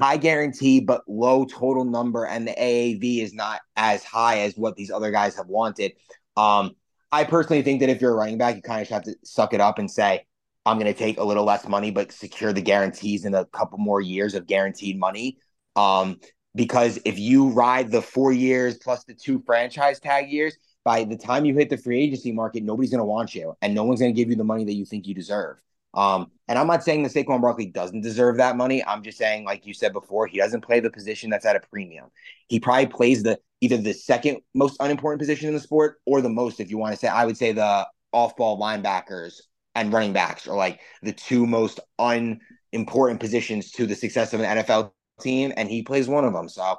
High 0.00 0.18
guarantee, 0.18 0.78
but 0.80 1.02
low 1.08 1.44
total 1.44 1.85
number, 1.85 2.25
and 2.25 2.47
the 2.47 2.52
AAV 2.52 3.20
is 3.20 3.35
not 3.35 3.61
as 3.76 4.04
high 4.04 4.40
as 4.40 4.56
what 4.56 4.76
these 4.76 4.92
other 4.92 5.11
guys 5.11 5.35
have 5.37 5.49
wanted. 5.49 5.92
Um, 6.37 6.76
I 7.11 7.25
personally 7.25 7.62
think 7.62 7.80
that 7.80 7.88
if 7.88 8.00
you're 8.00 8.12
a 8.12 8.16
running 8.16 8.38
back, 8.38 8.54
you 8.54 8.62
kind 8.62 8.80
of 8.80 8.88
have 8.88 9.02
to 9.04 9.16
suck 9.25 9.54
it 9.54 9.61
up 9.61 9.78
and 9.80 9.90
say, 9.90 10.25
I'm 10.64 10.78
going 10.78 10.92
to 10.92 10.99
take 10.99 11.18
a 11.18 11.25
little 11.25 11.44
less 11.44 11.66
money, 11.66 11.90
but 11.90 12.12
secure 12.12 12.52
the 12.52 12.61
guarantees 12.61 13.25
in 13.25 13.35
a 13.35 13.47
couple 13.47 13.78
more 13.78 14.00
years 14.00 14.35
of 14.35 14.47
guaranteed 14.47 14.99
money. 14.99 15.38
Um, 15.75 16.20
because 16.54 16.99
if 17.04 17.18
you 17.18 17.49
ride 17.49 17.90
the 17.90 18.02
four 18.02 18.32
years 18.32 18.76
plus 18.76 19.04
the 19.04 19.14
two 19.14 19.42
franchise 19.47 19.99
tag 19.99 20.30
years, 20.30 20.56
by 20.85 21.04
the 21.04 21.16
time 21.16 21.44
you 21.44 21.54
hit 21.54 21.70
the 21.70 21.76
free 21.76 22.00
agency 22.00 22.32
market, 22.32 22.62
nobody's 22.62 22.90
going 22.90 23.00
to 23.00 23.04
want 23.04 23.35
you, 23.35 23.54
and 23.62 23.75
no 23.75 23.85
one's 23.85 24.00
going 24.00 24.14
to 24.14 24.16
give 24.16 24.30
you 24.30 24.37
the 24.37 24.44
money 24.44 24.64
that 24.64 24.75
you 24.75 24.85
think 24.85 25.06
you 25.06 25.14
deserve. 25.14 25.61
Um, 25.95 26.30
and 26.49 26.59
I'm 26.59 26.66
not 26.66 26.85
saying 26.85 27.02
that 27.02 27.12
Saquon 27.12 27.40
Barkley 27.40 27.66
doesn't 27.66 28.02
deserve 28.02 28.37
that 28.37 28.57
money. 28.57 28.85
I'm 28.85 29.02
just 29.02 29.18
saying, 29.18 29.45
like 29.45 29.66
you 29.66 29.75
said 29.75 29.92
before, 29.92 30.26
he 30.26 30.38
doesn't 30.38 30.62
play 30.62 30.80
the 30.80 30.90
position 30.90 31.30
that's 31.30 31.47
at 31.47 31.57
a 31.57 31.61
premium. 31.61 32.07
He 32.49 32.61
probably 32.61 32.87
plays 32.87 33.23
the 33.23 33.38
either 33.61 33.76
the 33.76 33.92
second 33.92 34.38
most 34.54 34.76
unimportant 34.80 35.21
position 35.21 35.49
in 35.49 35.54
the 35.54 35.61
sport 35.61 35.97
or 36.07 36.21
the 36.21 36.28
most, 36.28 36.61
if 36.61 36.71
you 36.71 36.78
want 36.78 36.95
to 36.95 36.99
say. 36.99 37.09
I 37.09 37.25
would 37.25 37.37
say 37.37 37.52
the 37.52 37.87
off-ball 38.12 38.61
linebackers 38.61 39.40
and 39.75 39.92
running 39.92 40.12
backs 40.12 40.47
are 40.47 40.57
like 40.57 40.80
the 41.02 41.12
two 41.12 41.47
most 41.47 41.80
unimportant 41.99 43.21
positions 43.21 43.73
to 43.73 43.87
the 43.87 43.95
success 43.95 44.33
of 44.33 44.40
an 44.40 44.59
NFL 44.59 44.92
team, 45.21 45.52
and 45.57 45.68
he 45.68 45.83
plays 45.83 46.09
one 46.09 46.25
of 46.25 46.33
them. 46.33 46.49
So 46.49 46.78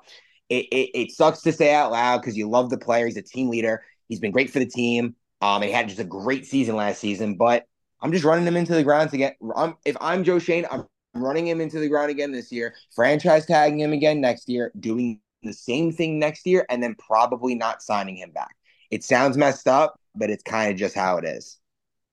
it, 0.50 0.66
it, 0.72 0.90
it 0.94 1.12
sucks 1.12 1.42
to 1.42 1.52
say 1.52 1.74
out 1.74 1.92
loud 1.92 2.22
because 2.22 2.38
you 2.38 2.50
love 2.50 2.70
the 2.70 2.78
player. 2.78 3.06
He's 3.06 3.18
a 3.18 3.22
team 3.22 3.50
leader. 3.50 3.84
He's 4.08 4.20
been 4.20 4.32
great 4.32 4.50
for 4.50 4.60
the 4.60 4.66
team. 4.66 5.16
Um, 5.42 5.62
he 5.62 5.72
had 5.72 5.88
just 5.88 6.00
a 6.00 6.06
great 6.06 6.46
season 6.46 6.76
last 6.76 7.00
season, 7.00 7.36
but 7.36 7.66
I'm 8.02 8.12
just 8.12 8.26
running 8.26 8.46
him 8.46 8.58
into 8.58 8.74
the 8.74 8.84
ground 8.84 9.12
to 9.12 9.18
get. 9.18 9.38
I'm, 9.56 9.76
if 9.86 9.96
I'm 10.00 10.24
Joe 10.24 10.40
Schoen, 10.40 10.66
I'm 10.72 10.86
running 11.14 11.48
him 11.48 11.62
into 11.62 11.80
the 11.80 11.90
ground 11.90 12.12
again 12.12 12.32
this 12.32 12.52
year, 12.52 12.76
franchise 12.96 13.46
tagging 13.46 13.80
him 13.80 13.94
again 13.94 14.22
next 14.22 14.48
year, 14.48 14.72
doing 14.80 15.22
the 15.44 15.54
same 15.54 15.92
thing 15.92 16.20
next 16.20 16.46
year, 16.46 16.66
and 16.70 16.82
then 16.82 16.96
probably 16.96 17.56
not 17.56 17.82
signing 17.82 18.16
him 18.16 18.32
back. 18.32 18.56
It 18.92 19.04
sounds 19.04 19.38
messed 19.38 19.68
up, 19.68 20.00
but 20.16 20.30
it's 20.30 20.44
kind 20.44 20.72
of 20.72 20.78
just 20.78 20.96
how 20.96 21.18
it 21.18 21.26
is. 21.26 21.58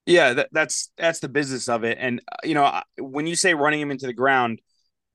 Yeah, 0.05 0.33
that, 0.33 0.49
that's 0.51 0.91
that's 0.97 1.19
the 1.19 1.29
business 1.29 1.67
of 1.67 1.83
it. 1.83 1.97
And 1.99 2.21
uh, 2.31 2.37
you 2.43 2.53
know, 2.53 2.81
when 2.97 3.27
you 3.27 3.35
say 3.35 3.53
running 3.53 3.81
him 3.81 3.91
into 3.91 4.07
the 4.07 4.13
ground, 4.13 4.61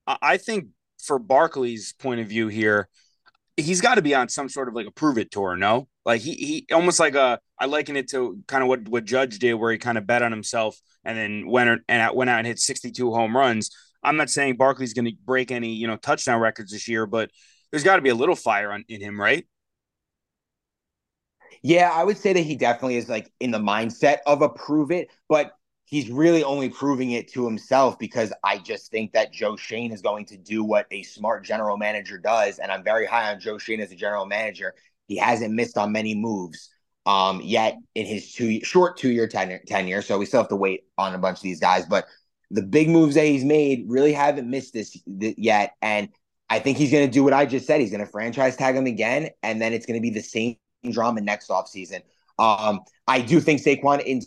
I 0.05 0.37
think 0.37 0.67
for 1.01 1.17
Barkley's 1.17 1.93
point 1.93 2.21
of 2.21 2.27
view 2.27 2.47
here, 2.47 2.89
he's 3.57 3.81
got 3.81 3.95
to 3.95 4.01
be 4.01 4.15
on 4.15 4.29
some 4.29 4.49
sort 4.49 4.67
of 4.67 4.73
like 4.73 4.87
a 4.87 4.91
prove 4.91 5.17
it 5.17 5.31
tour, 5.31 5.55
no? 5.55 5.87
Like 6.05 6.21
he 6.21 6.33
he 6.33 6.73
almost 6.73 6.99
like 6.99 7.15
a 7.15 7.39
I 7.59 7.65
liken 7.65 7.95
it 7.95 8.09
to 8.09 8.39
kind 8.47 8.63
of 8.63 8.69
what 8.69 8.87
what 8.87 9.05
Judge 9.05 9.39
did, 9.39 9.53
where 9.53 9.71
he 9.71 9.77
kind 9.77 9.97
of 9.97 10.07
bet 10.07 10.23
on 10.23 10.31
himself 10.31 10.77
and 11.03 11.17
then 11.17 11.47
went 11.47 11.81
and 11.87 12.15
went 12.15 12.29
out 12.29 12.39
and 12.39 12.47
hit 12.47 12.59
62 12.59 13.11
home 13.13 13.35
runs. 13.35 13.69
I'm 14.03 14.17
not 14.17 14.29
saying 14.29 14.57
Barkley's 14.57 14.93
going 14.93 15.05
to 15.05 15.13
break 15.25 15.51
any 15.51 15.73
you 15.73 15.87
know 15.87 15.97
touchdown 15.97 16.41
records 16.41 16.71
this 16.71 16.87
year, 16.87 17.05
but 17.05 17.29
there's 17.71 17.83
got 17.83 17.95
to 17.97 18.01
be 18.01 18.09
a 18.09 18.15
little 18.15 18.35
fire 18.35 18.71
on, 18.71 18.83
in 18.87 19.01
him, 19.01 19.19
right? 19.19 19.45
Yeah, 21.61 21.89
I 21.93 22.03
would 22.03 22.17
say 22.17 22.33
that 22.33 22.41
he 22.41 22.55
definitely 22.55 22.97
is 22.97 23.07
like 23.07 23.31
in 23.39 23.51
the 23.51 23.59
mindset 23.59 24.17
of 24.25 24.41
a 24.41 24.49
prove 24.49 24.91
it, 24.91 25.09
but 25.29 25.53
he's 25.85 26.09
really 26.09 26.43
only 26.43 26.69
proving 26.69 27.11
it 27.11 27.31
to 27.33 27.45
himself 27.45 27.99
because 27.99 28.33
I 28.43 28.57
just 28.57 28.89
think 28.89 29.13
that 29.13 29.33
Joe 29.33 29.55
Schoen 29.55 29.91
is 29.91 30.01
going 30.01 30.25
to 30.27 30.37
do 30.37 30.63
what 30.63 30.87
a 30.91 31.03
smart 31.03 31.43
general 31.43 31.77
manager 31.77 32.17
does. 32.17 32.59
And 32.59 32.71
I'm 32.71 32.83
very 32.83 33.05
high 33.05 33.31
on 33.31 33.39
Joe 33.39 33.57
Schoen 33.57 33.79
as 33.79 33.91
a 33.91 33.95
general 33.95 34.25
manager. 34.25 34.73
He 35.07 35.17
hasn't 35.17 35.53
missed 35.53 35.77
on 35.77 35.91
many 35.91 36.15
moves 36.15 36.69
um, 37.05 37.41
yet 37.41 37.77
in 37.95 38.05
his 38.05 38.33
two 38.33 38.61
short 38.63 38.97
two 38.97 39.11
year 39.11 39.27
tenure, 39.27 39.61
tenure. 39.67 40.01
So 40.01 40.17
we 40.17 40.25
still 40.25 40.39
have 40.39 40.49
to 40.49 40.55
wait 40.55 40.85
on 40.97 41.13
a 41.13 41.17
bunch 41.17 41.37
of 41.37 41.43
these 41.43 41.59
guys. 41.59 41.85
But 41.85 42.05
the 42.49 42.63
big 42.63 42.89
moves 42.89 43.15
that 43.15 43.25
he's 43.25 43.43
made 43.43 43.85
really 43.87 44.13
haven't 44.13 44.49
missed 44.49 44.73
this 44.73 44.97
th- 45.19 45.35
yet. 45.37 45.73
And 45.81 46.09
I 46.49 46.59
think 46.59 46.77
he's 46.77 46.91
going 46.91 47.05
to 47.05 47.11
do 47.11 47.23
what 47.23 47.33
I 47.33 47.45
just 47.45 47.65
said. 47.65 47.81
He's 47.81 47.91
going 47.91 48.05
to 48.05 48.11
franchise 48.11 48.55
tag 48.55 48.75
him 48.75 48.85
again. 48.85 49.29
And 49.41 49.61
then 49.61 49.73
it's 49.73 49.85
going 49.85 49.99
to 49.99 50.01
be 50.01 50.11
the 50.11 50.21
same 50.21 50.55
drama 50.91 51.21
next 51.21 51.49
offseason. 51.49 52.01
Um, 52.39 52.81
I 53.07 53.21
do 53.21 53.39
think 53.39 53.61
Saquon 53.61 54.03
in 54.03 54.21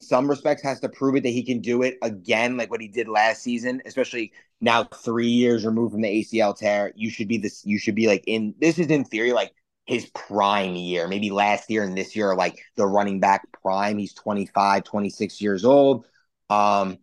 some 0.00 0.28
respects 0.28 0.62
has 0.62 0.80
to 0.80 0.88
prove 0.88 1.16
it 1.16 1.22
that 1.22 1.30
he 1.30 1.42
can 1.42 1.60
do 1.60 1.82
it 1.82 1.96
again, 2.02 2.56
like 2.56 2.70
what 2.70 2.80
he 2.80 2.88
did 2.88 3.08
last 3.08 3.42
season, 3.42 3.82
especially 3.86 4.32
now 4.60 4.84
three 4.84 5.28
years 5.28 5.64
removed 5.64 5.92
from 5.92 6.02
the 6.02 6.22
ACL 6.22 6.56
tear. 6.56 6.92
You 6.96 7.10
should 7.10 7.28
be 7.28 7.38
this, 7.38 7.64
you 7.64 7.78
should 7.78 7.94
be 7.94 8.06
like 8.06 8.24
in 8.26 8.54
this 8.60 8.78
is 8.78 8.88
in 8.88 9.04
theory 9.04 9.32
like 9.32 9.52
his 9.86 10.06
prime 10.10 10.74
year. 10.74 11.08
Maybe 11.08 11.30
last 11.30 11.70
year 11.70 11.82
and 11.82 11.96
this 11.96 12.14
year 12.14 12.34
like 12.34 12.62
the 12.76 12.86
running 12.86 13.20
back 13.20 13.46
prime. 13.62 13.98
He's 13.98 14.14
25, 14.14 14.84
26 14.84 15.40
years 15.40 15.64
old. 15.64 16.06
Um, 16.50 16.98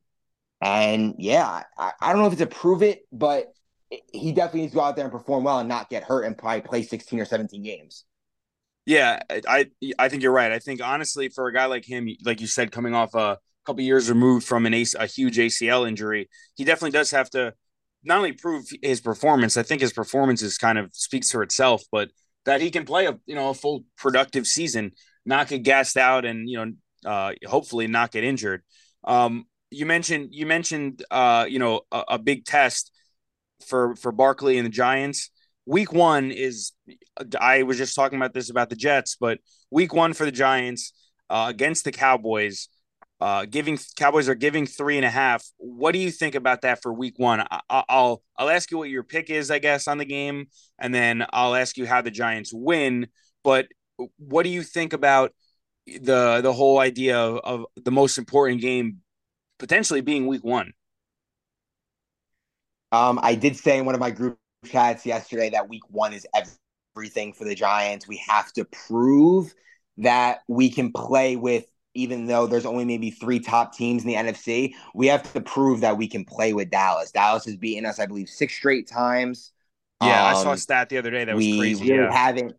and 0.62 1.15
yeah, 1.17 1.63
I, 1.77 1.91
I 2.00 2.13
don't 2.13 2.21
know 2.21 2.27
if 2.27 2.33
it's 2.33 2.41
a 2.41 2.47
prove 2.47 2.83
it, 2.83 3.05
but 3.12 3.53
he 3.89 4.31
definitely 4.31 4.62
needs 4.62 4.73
to 4.73 4.77
go 4.77 4.83
out 4.83 4.95
there 4.95 5.05
and 5.05 5.12
perform 5.12 5.43
well 5.43 5.59
and 5.59 5.69
not 5.69 5.89
get 5.89 6.03
hurt 6.03 6.23
and 6.23 6.38
probably 6.38 6.62
play 6.62 6.83
16 6.83 7.19
or 7.19 7.25
17 7.25 7.62
games. 7.63 8.05
Yeah, 8.85 9.19
I 9.47 9.71
I 9.97 10.09
think 10.09 10.23
you're 10.23 10.31
right. 10.33 10.51
I 10.51 10.59
think 10.59 10.81
honestly, 10.83 11.29
for 11.29 11.47
a 11.47 11.53
guy 11.53 11.65
like 11.65 11.85
him, 11.85 12.07
like 12.25 12.41
you 12.41 12.47
said, 12.47 12.71
coming 12.71 12.93
off 12.93 13.15
a 13.15 13.37
couple 13.65 13.81
years 13.81 14.09
removed 14.09 14.45
from 14.45 14.65
an 14.65 14.73
a 14.73 15.05
huge 15.05 15.39
ACL 15.39 15.85
injury, 15.85 16.29
he 16.55 16.65
definitely 16.65 16.91
does 16.91 17.11
have 17.11 17.29
to 17.31 17.53
not 18.03 18.17
only 18.17 18.33
prove 18.33 18.65
his 18.81 18.99
performance. 18.99 19.55
I 19.55 19.63
think 19.63 19.81
his 19.81 19.93
performance 19.93 20.41
is 20.41 20.57
kind 20.57 20.77
of 20.77 20.89
speaks 20.93 21.31
for 21.31 21.43
itself, 21.43 21.83
but 21.91 22.09
that 22.45 22.59
he 22.59 22.71
can 22.71 22.83
play 22.85 23.05
a 23.05 23.17
you 23.25 23.35
know 23.35 23.49
a 23.51 23.53
full 23.53 23.85
productive 23.97 24.45
season, 24.47 24.91
not 25.25 25.47
get 25.47 25.63
gassed 25.63 25.95
out, 25.97 26.25
and 26.25 26.49
you 26.49 26.57
know 26.65 27.09
uh, 27.09 27.33
hopefully 27.47 27.87
not 27.87 28.11
get 28.11 28.25
injured. 28.25 28.63
Um, 29.05 29.45
you 29.71 29.85
mentioned 29.85 30.29
you 30.31 30.45
mentioned 30.45 31.05
uh, 31.09 31.45
you 31.47 31.59
know 31.59 31.81
a, 31.91 32.03
a 32.09 32.19
big 32.19 32.43
test 32.43 32.91
for 33.65 33.95
for 33.95 34.11
Barkley 34.11 34.57
and 34.57 34.65
the 34.65 34.69
Giants 34.71 35.29
week 35.65 35.93
one 35.93 36.32
is 36.32 36.72
I 37.39 37.63
was 37.63 37.77
just 37.77 37.96
talking 37.96 38.17
about 38.17 38.34
this 38.34 38.50
about 38.50 38.70
the 38.70 38.75
Jets, 38.75 39.15
but 39.20 39.39
week 39.72 39.93
one 39.93 40.13
for 40.13 40.25
the 40.25 40.32
Giants 40.32 40.93
uh, 41.29 41.46
against 41.50 41.86
the 41.86 41.91
Cowboys, 41.91 42.70
uh, 43.22 43.46
giving 43.46 43.77
Cowboys 43.96 44.27
are 44.27 44.36
giving 44.36 44.65
three 44.65 44.98
and 44.98 45.05
a 45.05 45.10
half. 45.10 45.46
What 45.58 45.93
do 45.93 46.00
you 46.00 46.12
think 46.12 46.36
about 46.36 46.62
that 46.62 46.82
for 46.82 46.93
week 46.93 47.15
one? 47.17 47.39
I, 47.39 47.62
I'll 47.70 48.22
I'll 48.38 48.50
ask 48.50 48.70
you 48.72 48.77
what 48.77 48.89
your 48.89 49.03
pick 49.03 49.29
is, 49.29 49.51
I 49.51 49.60
guess, 49.60 49.88
on 49.88 49.98
the 49.98 50.05
game, 50.05 50.48
and 50.79 50.93
then 50.93 51.25
I'll 51.32 51.55
ask 51.55 51.77
you 51.77 51.86
how 51.86 52.01
the 52.01 52.12
Giants 52.12 52.51
win. 52.53 53.08
But 53.43 53.67
what 54.17 54.43
do 54.43 54.50
you 54.50 54.63
think 54.63 54.93
about 54.93 55.34
the 55.86 56.41
the 56.41 56.53
whole 56.53 56.79
idea 56.79 57.17
of, 57.17 57.39
of 57.43 57.65
the 57.84 57.91
most 57.91 58.17
important 58.17 58.62
game 58.62 58.98
potentially 59.60 60.01
being 60.01 60.27
week 60.27 60.43
one? 60.43 60.74
Um, 62.91 63.20
I 63.24 63.34
did 63.34 63.58
say 63.58 63.79
in 63.79 63.86
one 63.86 63.96
of 63.96 64.01
my 64.01 64.12
group 64.12 64.38
chats 64.63 65.05
yesterday 65.05 65.50
that 65.51 65.70
week 65.70 65.84
one 65.89 66.13
is 66.13 66.27
everything 66.96 67.34
for 67.34 67.46
the 67.46 67.55
Giants. 67.55 68.08
We 68.08 68.17
have 68.27 68.51
to 68.53 68.65
prove 68.65 69.53
that 69.98 70.39
we 70.48 70.70
can 70.70 70.91
play 70.91 71.36
with, 71.36 71.65
even 71.93 72.25
though 72.25 72.48
there's 72.48 72.65
only 72.65 72.86
maybe 72.86 73.12
three 73.12 73.39
top 73.39 73.75
teams 73.75 74.03
in 74.03 74.10
the 74.10 74.15
NFC, 74.15 74.74
we 74.96 75.08
have 75.08 75.32
to 75.34 75.41
prove 75.41 75.82
that 75.82 75.98
we 75.98 76.08
can 76.08 76.25
play 76.25 76.53
with 76.53 76.70
Dallas. 76.70 77.12
Dallas 77.12 77.46
has 77.46 77.55
beaten 77.55 77.86
us, 77.86 78.00
I 78.00 78.05
believe, 78.05 78.29
six 78.29 78.53
straight 78.53 78.88
times. 78.88 79.51
Yeah, 80.01 80.25
um, 80.25 80.36
I 80.36 80.41
saw 80.41 80.50
a 80.50 80.51
um, 80.53 80.58
stat 80.58 80.89
the 80.89 80.98
other 80.98 81.12
day 81.12 81.25
that 81.25 81.36
was 81.36 81.46
we 81.46 81.58
crazy. 81.58 81.91
Really 81.91 82.03
yeah. 82.03 82.12
haven't 82.12 82.55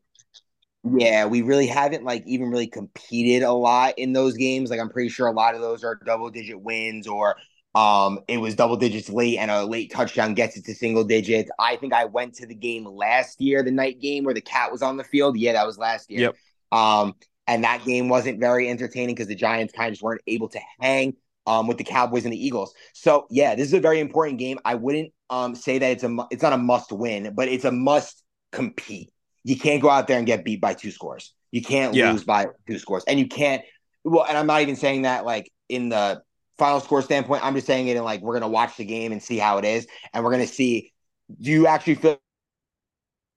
yeah, 0.99 1.25
we 1.25 1.41
really 1.41 1.67
haven't 1.67 2.05
like 2.05 2.25
even 2.27 2.51
really 2.51 2.67
competed 2.67 3.43
a 3.43 3.53
lot 3.53 3.95
in 3.99 4.13
those 4.13 4.35
games. 4.35 4.71
Like 4.71 4.81
I'm 4.81 4.91
pretty 4.91 5.09
sure 5.09 5.27
a 5.27 5.33
lot 5.33 5.55
of 5.55 5.63
those 5.63 5.83
are 5.83 5.99
double 6.05 6.29
digit 6.31 6.61
wins 6.61 7.07
or 7.07 7.37
um, 7.75 8.21
it 8.29 8.39
was 8.39 8.55
double 8.55 8.77
digits 8.77 9.11
late, 9.11 9.39
and 9.39 9.51
a 9.51 9.65
late 9.65 9.91
touchdown 9.91 10.35
gets 10.35 10.57
it 10.57 10.65
to 10.67 10.75
single 10.75 11.05
digits. 11.05 11.51
I 11.59 11.77
think 11.77 11.93
I 11.93 12.05
went 12.05 12.35
to 12.35 12.47
the 12.47 12.55
game 12.55 12.87
last 12.87 13.41
year, 13.41 13.63
the 13.63 13.73
night 13.73 14.01
game 14.01 14.25
where 14.25 14.35
the 14.35 14.41
cat 14.41 14.71
was 14.71 14.83
on 14.83 14.97
the 14.97 15.05
field. 15.05 15.37
Yeah, 15.37 15.55
that 15.55 15.67
was 15.67 15.79
last 15.79 16.11
year. 16.11 16.21
Yep. 16.21 16.37
Um, 16.73 17.15
and 17.47 17.65
that 17.65 17.85
game 17.85 18.09
wasn't 18.09 18.41
very 18.41 18.69
entertaining 18.71 19.15
because 19.15 19.29
the 19.29 19.35
Giants 19.35 19.73
kind 19.73 19.89
of 19.89 19.95
just 19.95 20.03
weren't 20.03 20.23
able 20.27 20.49
to 20.49 20.61
hang 20.81 21.15
um, 21.47 21.67
with 21.67 21.79
the 21.79 21.85
Cowboys 21.85 22.25
and 22.25 22.33
the 22.33 22.47
Eagles. 22.47 22.75
So 22.93 23.27
yeah, 23.31 23.55
this 23.55 23.69
is 23.69 23.75
a 23.75 23.81
very 23.81 24.01
important 24.01 24.39
game. 24.39 24.59
I 24.65 24.77
wouldn't 24.77 25.13
um, 25.31 25.55
say 25.55 25.79
that 25.79 25.91
it's 25.91 26.05
a 26.05 26.17
it's 26.31 26.43
not 26.43 26.53
a 26.53 26.59
must 26.59 26.93
win, 26.93 27.35
but 27.35 27.49
it's 27.49 27.65
a 27.65 27.73
must 27.73 28.23
compete. 28.53 29.13
You 29.43 29.59
can't 29.59 29.83
go 29.83 29.91
out 29.91 30.07
there 30.07 30.19
and 30.19 30.27
get 30.27 30.45
beat 30.45 30.61
by 30.61 30.75
two 30.75 30.91
scores. 30.91 31.35
You 31.51 31.63
can't 31.63 31.95
yeah. 31.95 32.13
lose 32.13 32.25
by 32.25 32.47
two 32.67 32.79
scores, 32.79 33.05
and 33.07 33.19
you 33.19 33.29
can't. 33.29 33.63
Well, 34.05 34.25
and 34.25 34.37
I'm 34.39 34.47
not 34.47 34.63
even 34.63 34.77
saying 34.77 35.03
that 35.03 35.25
like 35.25 35.51
in 35.69 35.89
the 35.89 36.23
final 36.59 36.81
score 36.81 37.03
standpoint. 37.03 37.45
I'm 37.45 37.55
just 37.55 37.67
saying 37.67 37.89
it 37.89 37.97
in 37.97 38.05
like 38.05 38.21
we're 38.21 38.35
gonna 38.35 38.49
watch 38.49 38.77
the 38.77 38.85
game 38.85 39.13
and 39.13 39.23
see 39.23 39.39
how 39.39 39.59
it 39.59 39.65
is, 39.65 39.87
and 40.13 40.25
we're 40.25 40.31
gonna 40.31 40.47
see. 40.47 40.93
Do 41.41 41.51
you 41.51 41.67
actually 41.67 41.97
feel 41.97 42.19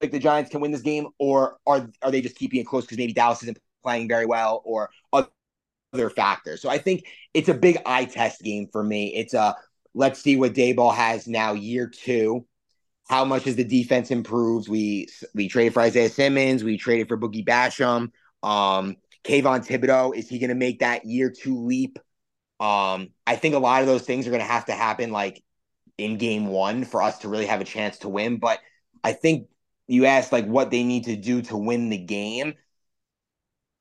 like 0.01 0.11
the 0.11 0.19
Giants 0.19 0.51
can 0.51 0.61
win 0.61 0.71
this 0.71 0.81
game, 0.81 1.07
or 1.19 1.57
are 1.65 1.89
are 2.01 2.11
they 2.11 2.21
just 2.21 2.35
keeping 2.35 2.59
it 2.59 2.65
close 2.65 2.85
because 2.85 2.97
maybe 2.97 3.13
Dallas 3.13 3.41
isn't 3.43 3.59
playing 3.83 4.07
very 4.07 4.25
well, 4.25 4.61
or 4.65 4.89
other 5.13 6.09
factors? 6.09 6.61
So 6.61 6.69
I 6.69 6.77
think 6.77 7.05
it's 7.33 7.49
a 7.49 7.53
big 7.53 7.77
eye 7.85 8.05
test 8.05 8.41
game 8.41 8.67
for 8.71 8.83
me. 8.83 9.15
It's 9.15 9.33
a 9.33 9.55
let's 9.93 10.21
see 10.21 10.35
what 10.35 10.53
Daboll 10.53 10.93
has 10.93 11.27
now, 11.27 11.53
year 11.53 11.87
two. 11.87 12.45
How 13.09 13.23
much 13.23 13.45
has 13.45 13.55
the 13.55 13.63
defense 13.63 14.11
improved? 14.11 14.67
We 14.67 15.07
we 15.33 15.47
traded 15.47 15.73
for 15.73 15.81
Isaiah 15.81 16.09
Simmons. 16.09 16.63
We 16.63 16.77
traded 16.77 17.07
for 17.07 17.17
Boogie 17.17 17.45
Basham. 17.45 18.11
Um, 18.43 18.97
Kayvon 19.23 19.65
Thibodeaux 19.65 20.15
is 20.15 20.29
he 20.29 20.39
going 20.39 20.49
to 20.49 20.55
make 20.55 20.79
that 20.79 21.05
year 21.05 21.29
two 21.29 21.57
leap? 21.65 21.99
Um, 22.59 23.09
I 23.25 23.35
think 23.35 23.55
a 23.55 23.59
lot 23.59 23.81
of 23.81 23.87
those 23.87 24.03
things 24.03 24.27
are 24.27 24.31
going 24.31 24.41
to 24.41 24.47
have 24.47 24.65
to 24.65 24.73
happen 24.73 25.11
like 25.11 25.43
in 25.97 26.17
game 26.17 26.47
one 26.47 26.85
for 26.85 27.01
us 27.01 27.19
to 27.19 27.29
really 27.29 27.45
have 27.45 27.61
a 27.61 27.65
chance 27.65 27.99
to 27.99 28.09
win. 28.09 28.37
But 28.37 28.59
I 29.03 29.13
think 29.13 29.47
you 29.87 30.05
asked 30.05 30.31
like 30.31 30.45
what 30.45 30.71
they 30.71 30.83
need 30.83 31.05
to 31.05 31.15
do 31.15 31.41
to 31.43 31.57
win 31.57 31.89
the 31.89 31.97
game. 31.97 32.55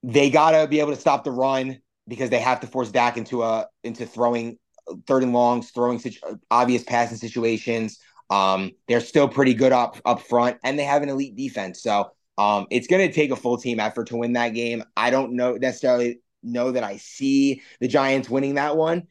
They 0.03 0.31
got 0.31 0.53
to 0.53 0.69
be 0.69 0.81
able 0.81 0.95
to 0.95 1.01
stop 1.01 1.25
the 1.25 1.33
run 1.33 1.81
because 2.07 2.31
they 2.31 2.39
have 2.39 2.61
to 2.61 2.67
force 2.67 2.91
Dak 2.91 3.17
into 3.17 3.43
a 3.43 3.67
into 3.83 4.07
throwing 4.07 4.59
third 5.07 5.23
and 5.23 5.33
longs, 5.33 5.71
throwing 5.71 5.99
situ- 5.99 6.39
obvious 6.51 6.85
passing 6.85 7.17
situations. 7.17 7.99
Um, 8.31 8.73
they're 8.89 9.01
still 9.01 9.29
pretty 9.29 9.55
good 9.55 9.73
up 9.73 10.01
up 10.05 10.21
front, 10.21 10.59
and 10.63 10.79
they 10.79 10.85
have 10.85 11.03
an 11.03 11.09
elite 11.09 11.37
defense. 11.37 11.83
So 11.83 12.11
um, 12.39 12.67
it's 12.71 12.87
going 12.87 13.07
to 13.07 13.13
take 13.13 13.31
a 13.31 13.37
full 13.37 13.57
team 13.57 13.81
effort 13.81 14.09
to 14.09 14.17
win 14.17 14.35
that 14.35 14.51
game. 14.51 14.85
I 14.97 15.11
don't 15.11 15.33
know 15.33 15.55
necessarily 15.55 16.21
know 16.43 16.73
that 16.73 16.85
I 16.85 16.97
see 16.97 17.63
the 17.81 17.89
Giants 17.89 18.29
winning 18.29 18.55
that 18.55 18.77
one. 18.77 19.05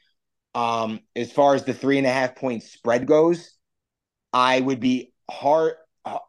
Um, 0.54 1.02
as 1.16 1.32
far 1.32 1.56
as 1.56 1.64
the 1.66 1.74
three 1.74 1.98
and 1.98 2.08
a 2.08 2.12
half 2.12 2.36
point 2.36 2.64
spread 2.64 3.08
goes, 3.08 3.58
I 4.32 4.60
would 4.62 4.80
be 4.80 5.14
hard. 5.30 5.74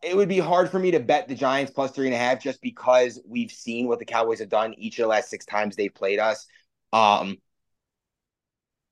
It 0.02 0.16
would 0.16 0.28
be 0.28 0.38
hard 0.38 0.70
for 0.70 0.78
me 0.78 0.92
to 0.92 1.00
bet 1.00 1.28
the 1.28 1.34
Giants 1.34 1.70
plus 1.70 1.90
three 1.92 2.06
and 2.06 2.14
a 2.14 2.18
half 2.18 2.42
just 2.42 2.62
because 2.62 3.20
we've 3.28 3.52
seen 3.52 3.88
what 3.88 3.98
the 3.98 4.04
Cowboys 4.04 4.40
have 4.40 4.48
done 4.48 4.74
each 4.78 4.98
of 4.98 5.04
the 5.04 5.08
last 5.08 5.28
six 5.28 5.44
times 5.44 5.76
they've 5.76 5.94
played 5.94 6.18
us. 6.18 6.46
Um, 6.92 7.36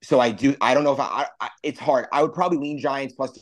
so 0.03 0.21
I 0.21 0.31
do. 0.31 0.55
I 0.61 0.75
don't 0.75 0.85
know 0.85 0.93
if 0.93 1.01
I, 1.01 1.27
I 1.40 1.49
it's 1.62 1.81
hard. 1.81 2.07
I 2.12 2.23
would 2.23 2.35
probably 2.35 2.59
lean 2.59 2.79
Giants 2.79 3.14
plus 3.14 3.38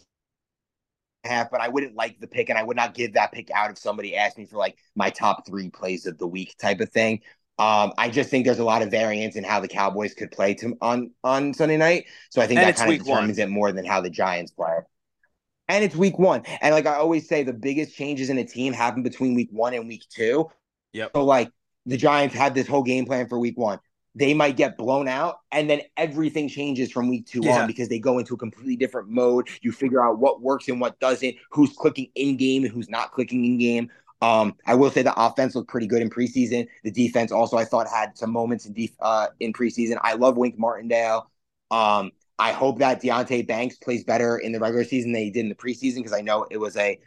half, 1.25 1.51
but 1.51 1.61
I 1.61 1.68
wouldn't 1.68 1.94
like 1.94 2.20
the 2.20 2.27
pick, 2.27 2.48
and 2.48 2.59
I 2.59 2.62
would 2.62 2.77
not 2.77 2.94
give 2.94 3.14
that 3.14 3.33
pick 3.33 3.51
out 3.51 3.70
if 3.70 3.79
somebody 3.79 4.16
asked 4.16 4.38
me 4.38 4.46
for 4.46 4.57
like 4.57 4.77
my 4.94 5.11
top 5.11 5.46
three 5.46 5.70
plays 5.70 6.07
of 6.07 6.18
the 6.18 6.27
week 6.27 6.55
type 6.59 6.81
of 6.81 6.90
thing. 6.90 7.20
Um, 7.58 7.92
I 7.98 8.08
just 8.08 8.30
think 8.30 8.46
there's 8.46 8.58
a 8.58 8.64
lot 8.64 8.82
of 8.82 8.90
variance 8.90 9.36
in 9.36 9.44
how 9.44 9.60
the 9.60 9.68
Cowboys 9.68 10.14
could 10.14 10.30
play 10.30 10.54
to, 10.54 10.76
on 10.80 11.10
on 11.22 11.54
Sunday 11.54 11.76
night. 11.76 12.06
So 12.30 12.40
I 12.40 12.46
think 12.46 12.60
and 12.60 12.68
that 12.68 12.76
kind 12.76 12.92
of 12.92 12.98
determines 13.04 13.38
one. 13.38 13.48
it 13.48 13.50
more 13.50 13.72
than 13.72 13.84
how 13.84 14.00
the 14.00 14.10
Giants 14.10 14.52
play. 14.52 14.78
And 15.68 15.84
it's 15.84 15.94
week 15.94 16.18
one. 16.18 16.42
And 16.60 16.74
like 16.74 16.86
I 16.86 16.94
always 16.94 17.28
say, 17.28 17.44
the 17.44 17.52
biggest 17.52 17.94
changes 17.94 18.30
in 18.30 18.38
a 18.38 18.44
team 18.44 18.72
happen 18.72 19.02
between 19.02 19.34
week 19.34 19.48
one 19.52 19.74
and 19.74 19.86
week 19.86 20.02
two. 20.10 20.50
Yep. 20.92 21.12
So 21.14 21.24
like 21.24 21.50
the 21.86 21.96
Giants 21.96 22.34
had 22.34 22.54
this 22.54 22.66
whole 22.66 22.82
game 22.82 23.06
plan 23.06 23.28
for 23.28 23.38
week 23.38 23.58
one. 23.58 23.78
They 24.14 24.34
might 24.34 24.58
get 24.58 24.76
blown 24.76 25.08
out, 25.08 25.36
and 25.50 25.70
then 25.70 25.80
everything 25.96 26.46
changes 26.46 26.92
from 26.92 27.08
week 27.08 27.26
two 27.26 27.40
yeah. 27.42 27.62
on 27.62 27.66
because 27.66 27.88
they 27.88 27.98
go 27.98 28.18
into 28.18 28.34
a 28.34 28.36
completely 28.36 28.76
different 28.76 29.08
mode. 29.08 29.48
You 29.62 29.72
figure 29.72 30.04
out 30.04 30.18
what 30.18 30.42
works 30.42 30.68
and 30.68 30.78
what 30.78 31.00
doesn't, 31.00 31.34
who's 31.50 31.72
clicking 31.72 32.10
in 32.14 32.36
game 32.36 32.64
and 32.64 32.72
who's 32.72 32.90
not 32.90 33.12
clicking 33.12 33.42
in 33.46 33.56
game. 33.56 33.90
Um, 34.22 34.54
I 34.64 34.76
will 34.76 34.90
say 34.90 35.02
the 35.02 35.20
offense 35.20 35.56
looked 35.56 35.68
pretty 35.68 35.88
good 35.88 36.00
in 36.00 36.08
preseason. 36.08 36.68
The 36.85 36.92
defense 36.92 37.32
also, 37.32 37.56
I 37.56 37.64
thought, 37.64 37.88
had 37.88 38.16
some 38.16 38.30
moments 38.30 38.66
in 38.66 38.72
def- 38.72 38.96
uh, 39.00 39.26
in 39.40 39.52
preseason. 39.52 39.98
I 40.00 40.14
love 40.14 40.37
Wink 40.37 40.56
Martindale. 40.56 41.28
Um, 41.72 42.12
I 42.38 42.52
hope 42.52 42.78
that 42.78 43.02
Deonte 43.02 43.46
Banks 43.48 43.76
plays 43.76 44.04
better 44.04 44.38
in 44.38 44.52
the 44.52 44.61
regular 44.61 44.85
season 44.85 45.12
than 45.12 45.22
he 45.22 45.30
did 45.30 45.40
in 45.40 45.48
the 45.48 45.56
preseason 45.56 45.96
because 45.96 46.12
I 46.12 46.20
know 46.20 46.46
it 46.50 46.56
was 46.56 46.76
a 46.76 47.00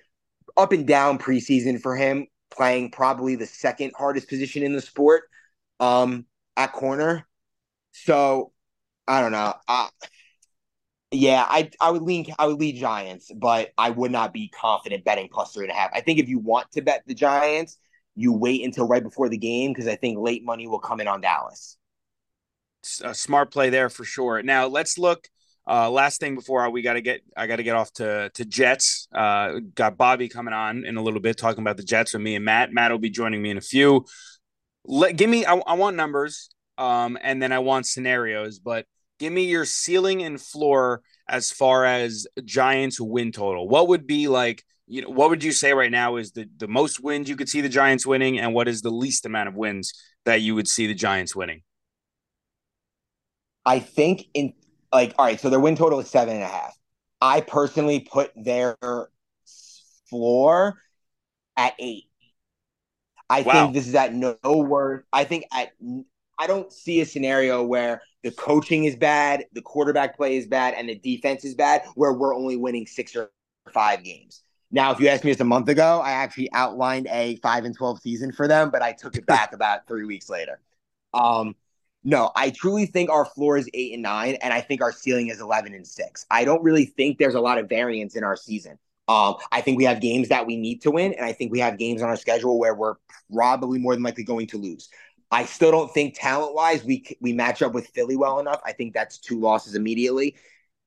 up 0.58 0.73
and 0.73 0.86
down 0.86 1.17
preseason 1.17 1.82
for 1.82 1.95
him, 1.95 2.28
playing 2.51 2.91
probably 2.91 3.36
the 3.36 3.45
second 3.45 3.93
hardest 3.97 4.28
position 4.28 4.63
in 4.63 4.73
the 4.73 4.82
sport 4.82 5.23
um, 5.80 6.25
at 6.58 6.73
corner. 6.73 7.25
So 7.93 8.51
I 9.08 9.21
don't 9.21 9.32
know. 9.32 9.54
Uh, 9.69 9.88
yeah, 11.12 11.46
I 11.48 11.70
I 11.80 11.91
would 11.91 12.02
lean 12.02 12.26
I 12.38 12.48
would 12.48 12.60
lead 12.60 12.76
Giants, 12.78 13.32
but 13.36 13.72
I 13.78 13.89
would 13.89 14.12
not 14.12 14.34
be 14.34 14.50
confident 14.50 15.04
betting 15.06 15.30
plus 15.32 15.54
three 15.54 15.65
and 15.65 15.72
a 15.72 15.76
half. 15.76 15.91
I 15.94 16.02
think 16.02 16.20
if 16.20 16.28
you 16.28 16.39
want 16.39 16.72
to 16.72 16.82
bet 16.82 17.04
the 17.06 17.13
Giants, 17.13 17.78
you 18.15 18.34
wait 18.34 18.63
until 18.63 18.88
right 18.88 19.04
before 19.04 19.30
the 19.30 19.38
game 19.38 19.72
because 19.72 19.88
I 19.88 19.96
think 19.96 20.18
late 20.20 20.44
money 20.44 20.68
will 20.68 20.80
come 20.80 21.00
in 21.00 21.08
on 21.08 21.22
Dallas. 21.22 21.78
A 23.04 23.13
smart 23.13 23.52
play 23.52 23.70
there 23.70 23.89
for 23.89 24.04
sure. 24.04 24.41
Now 24.44 24.68
let's 24.68 24.98
look. 24.98 25.28
Uh, 25.68 25.89
last 25.89 26.20
thing 26.20 26.36
before 26.36 26.70
we 26.70 26.84
got 26.84 26.94
to 26.94 27.02
get, 27.02 27.22
I 27.36 27.48
got 27.48 27.56
to 27.56 27.63
get 27.63 27.76
off 27.76 27.91
to 27.94 28.30
to 28.34 28.46
Jets. 28.46 29.08
Uh, 29.13 29.60
got 29.74 29.98
Bobby 29.98 30.30
coming 30.30 30.54
on 30.54 30.86
in 30.86 30.98
a 30.98 31.02
little 31.02 31.20
bit 31.20 31.38
talking 31.38 31.62
about 31.62 31.78
the 31.78 31.84
Jets 31.84 32.13
with 32.13 32.22
me 32.22 32.36
and 32.36 32.46
Matt. 32.46 32.72
Matt 32.72 32.91
will 32.91 33.00
be 33.00 33.10
joining 33.10 33.41
me 33.41 33.50
in 33.50 33.58
a 33.58 33.62
few. 33.62 34.06
Let 34.84 35.18
give 35.18 35.30
me. 35.30 35.46
I, 35.46 35.56
I 35.56 35.74
want 35.74 35.96
numbers, 35.96 36.50
um, 36.78 37.18
and 37.22 37.41
then 37.41 37.52
I 37.52 37.60
want 37.60 37.88
scenarios. 37.88 38.60
But 38.60 38.86
give 39.19 39.32
me 39.32 39.45
your 39.45 39.65
ceiling 39.65 40.23
and 40.23 40.39
floor 40.39 41.01
as 41.28 41.51
far 41.51 41.86
as 41.86 42.28
Giants 42.43 42.99
win 42.99 43.32
total. 43.32 43.67
What 43.67 43.88
would 43.88 44.06
be 44.06 44.28
like, 44.28 44.63
you 44.88 45.01
know, 45.01 45.10
what 45.10 45.30
would 45.30 45.43
you 45.43 45.51
say 45.51 45.73
right 45.73 45.91
now 45.91 46.17
is 46.17 46.32
the, 46.32 46.47
the 46.58 46.67
most 46.67 47.01
wins 47.01 47.28
you 47.28 47.36
could 47.36 47.49
see 47.49 47.62
the 47.62 47.69
Giants 47.69 48.06
winning, 48.06 48.39
and 48.39 48.54
what 48.54 48.67
is 48.67 48.82
the 48.82 48.91
least 48.91 49.25
amount 49.25 49.49
of 49.49 49.56
wins 49.56 49.93
that 50.25 50.41
you 50.41 50.54
would 50.56 50.67
see 50.67 50.86
the 50.86 50.93
Giants 50.93 51.36
winning? 51.36 51.62
I 53.65 53.80
think 53.80 54.25
in 54.34 54.54
like, 54.93 55.15
all 55.17 55.25
right, 55.25 55.39
so 55.39 55.49
their 55.49 55.60
win 55.60 55.75
total 55.75 55.99
is 55.99 56.10
seven 56.10 56.36
and 56.36 56.43
a 56.43 56.47
half. 56.47 56.78
I 57.19 57.41
personally 57.41 58.01
put 58.01 58.32
their 58.36 58.78
floor 60.10 60.78
at 61.58 61.73
eight. 61.80 62.06
I 63.28 63.41
wow. 63.41 63.54
think 63.54 63.73
this 63.73 63.88
is 63.88 63.95
at 63.95 64.13
no 64.13 64.38
worse. 64.43 65.04
I 65.12 65.23
think 65.23 65.45
at 65.51 65.71
I 66.38 66.48
don't 66.48 66.71
see 66.71 67.02
a 67.02 67.06
scenario 67.06 67.63
where 67.63 68.02
the 68.24 68.32
coaching 68.32 68.86
is 68.86 68.95
bad, 68.95 69.45
the 69.54 69.62
quarterback 69.62 70.17
play 70.17 70.38
is 70.38 70.48
bad, 70.48 70.74
and 70.74 70.89
the 70.89 70.95
defense 70.95 71.45
is 71.45 71.56
bad, 71.56 71.84
where 71.95 72.13
we're 72.13 72.36
only 72.36 72.58
winning 72.58 72.88
six 72.88 73.15
or 73.15 73.32
five 73.71 74.04
games. 74.04 74.41
Now, 74.71 74.91
if 74.91 75.00
you 75.00 75.08
asked 75.08 75.24
me 75.24 75.32
just 75.32 75.41
a 75.41 75.45
month 75.45 75.69
ago, 75.69 76.02
I 76.04 76.12
actually 76.12 76.52
outlined 76.52 77.08
a 77.12 77.38
five 77.38 77.65
and 77.65 77.76
twelve 77.76 78.02
season 78.02 78.32
for 78.32 78.48
them, 78.48 78.71
but 78.71 78.82
I 78.82 78.91
took 78.93 79.15
it 79.15 79.26
back 79.26 79.54
about 79.54 79.88
three 79.88 80.06
weeks 80.06 80.30
later. 80.30 80.60
Um, 81.13 81.56
no, 82.04 82.32
I 82.36 82.52
truly 82.52 82.86
think 82.86 83.10
our 83.10 83.26
floor 83.26 83.58
is 83.58 83.69
eight 83.74 83.93
and 83.93 84.04
nine, 84.04 84.36
and 84.41 84.54
I 84.54 84.62
think 84.62 84.82
our 84.82 84.91
ceiling 84.91 85.30
is 85.30 85.39
eleven 85.39 85.74
and 85.74 85.88
six. 85.88 86.26
I 86.30 86.45
don't 86.45 86.63
really 86.63 86.86
think 86.86 87.17
there's 87.17 87.36
a 87.36 87.39
lot 87.39 87.58
of 87.58 87.69
variance 87.69 88.15
in 88.15 88.24
our 88.24 88.36
season. 88.36 88.78
Um, 89.08 89.36
I 89.52 89.62
think 89.62 89.78
we 89.78 89.84
have 89.84 90.02
games 90.02 90.30
that 90.30 90.48
we 90.48 90.58
need 90.58 90.82
to 90.82 90.91
win, 90.91 91.13
and 91.13 91.26
I 91.26 91.32
think 91.32 91.52
we 91.52 91.60
have 91.60 91.78
games 91.78 92.02
on 92.02 92.10
our 92.10 92.17
schedule 92.17 92.58
where 92.58 92.74
we're 92.74 92.95
probably 93.32 93.80
more 93.80 93.93
than 93.93 94.04
likely 94.04 94.24
going 94.24 94.48
to 94.48 94.58
lose. 94.58 94.89
I 95.32 95.46
still 95.46 95.72
don't 95.72 95.94
think 95.94 96.16
talent 96.18 96.54
wise 96.54 96.84
we 96.84 97.06
we 97.20 97.34
match 97.34 97.62
up 97.62 97.74
with 97.74 97.88
Philly 97.88 98.16
well 98.16 98.40
enough. 98.40 98.62
I 98.66 98.72
think 98.72 98.94
that's 98.94 99.18
two 99.18 99.40
losses 99.40 99.76
immediately, 99.76 100.36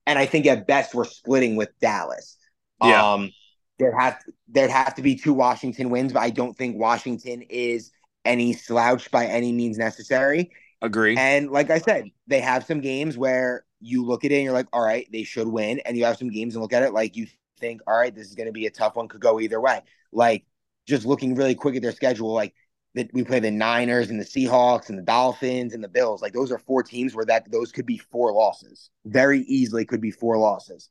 and 0.06 0.18
I 0.18 0.26
think 0.26 0.46
at 0.46 0.66
best 0.66 0.94
we're 0.94 1.04
splitting 1.04 1.56
with 1.56 1.70
Dallas. 1.80 2.36
Yeah. 2.82 3.12
Um, 3.12 3.32
there 3.78 3.96
have 3.98 4.18
there'd 4.48 4.70
have 4.70 4.94
to 4.96 5.02
be 5.02 5.16
two 5.16 5.32
Washington 5.32 5.90
wins, 5.90 6.12
but 6.12 6.20
I 6.20 6.30
don't 6.30 6.56
think 6.56 6.76
Washington 6.76 7.42
is 7.42 7.90
any 8.24 8.52
slouch 8.52 9.10
by 9.10 9.26
any 9.26 9.52
means 9.52 9.78
necessary. 9.78 10.50
Agree. 10.82 11.16
And 11.16 11.50
like 11.50 11.70
I 11.70 11.78
said, 11.78 12.10
they 12.26 12.40
have 12.40 12.64
some 12.64 12.80
games 12.80 13.16
where 13.16 13.64
you 13.80 14.04
look 14.04 14.24
at 14.24 14.32
it 14.32 14.36
and 14.36 14.44
you're 14.44 14.52
like, 14.52 14.68
all 14.72 14.84
right, 14.84 15.06
they 15.12 15.24
should 15.24 15.48
win, 15.48 15.80
and 15.80 15.96
you 15.96 16.04
have 16.04 16.16
some 16.16 16.30
games 16.30 16.54
and 16.54 16.62
look 16.62 16.72
at 16.72 16.82
it 16.82 16.92
like 16.92 17.16
you 17.16 17.26
think, 17.58 17.80
all 17.86 17.96
right, 17.96 18.14
this 18.14 18.28
is 18.28 18.34
going 18.34 18.46
to 18.46 18.52
be 18.52 18.66
a 18.66 18.70
tough 18.70 18.96
one, 18.96 19.08
could 19.08 19.20
go 19.20 19.40
either 19.40 19.60
way. 19.60 19.80
Like 20.12 20.44
just 20.86 21.04
looking 21.04 21.34
really 21.34 21.54
quick 21.54 21.76
at 21.76 21.82
their 21.82 21.92
schedule, 21.92 22.32
like 22.32 22.54
that 22.94 23.10
we 23.12 23.22
play 23.22 23.40
the 23.40 23.50
Niners 23.50 24.10
and 24.10 24.20
the 24.20 24.24
Seahawks 24.24 24.88
and 24.88 24.98
the 24.98 25.02
Dolphins 25.02 25.74
and 25.74 25.84
the 25.84 25.88
Bills. 25.88 26.22
Like 26.22 26.32
those 26.32 26.50
are 26.50 26.58
four 26.58 26.82
teams 26.82 27.14
where 27.14 27.26
that 27.26 27.50
those 27.50 27.72
could 27.72 27.86
be 27.86 27.98
four 27.98 28.32
losses. 28.32 28.90
Very 29.04 29.40
easily 29.42 29.84
could 29.84 30.00
be 30.00 30.10
four 30.10 30.38
losses. 30.38 30.88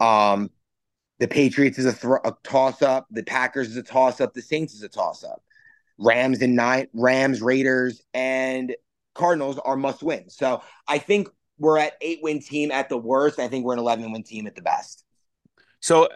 Um, 0.00 0.50
the 1.18 1.28
Patriots 1.28 1.78
is 1.78 1.86
a, 1.86 1.92
th- 1.92 2.20
a 2.24 2.34
toss 2.44 2.82
up. 2.82 3.06
The 3.10 3.24
Packers 3.24 3.68
is 3.68 3.76
a 3.76 3.82
toss 3.82 4.20
up. 4.20 4.34
The 4.34 4.42
Saints 4.42 4.74
is 4.74 4.82
a 4.82 4.88
toss 4.88 5.24
up. 5.24 5.42
Rams 5.98 6.42
and 6.42 6.54
nine 6.54 6.86
Rams, 6.92 7.42
Raiders, 7.42 8.02
and 8.14 8.74
Cardinals 9.14 9.58
are 9.58 9.76
must 9.76 10.02
win. 10.02 10.30
So 10.30 10.62
I 10.86 10.98
think 10.98 11.28
we're 11.58 11.78
at 11.78 11.94
eight 12.00 12.20
win 12.22 12.40
team 12.40 12.70
at 12.70 12.88
the 12.88 12.96
worst. 12.96 13.40
I 13.40 13.48
think 13.48 13.64
we're 13.64 13.72
an 13.72 13.80
eleven 13.80 14.12
win 14.12 14.22
team 14.22 14.46
at 14.46 14.54
the 14.54 14.62
best. 14.62 15.04
So 15.80 16.08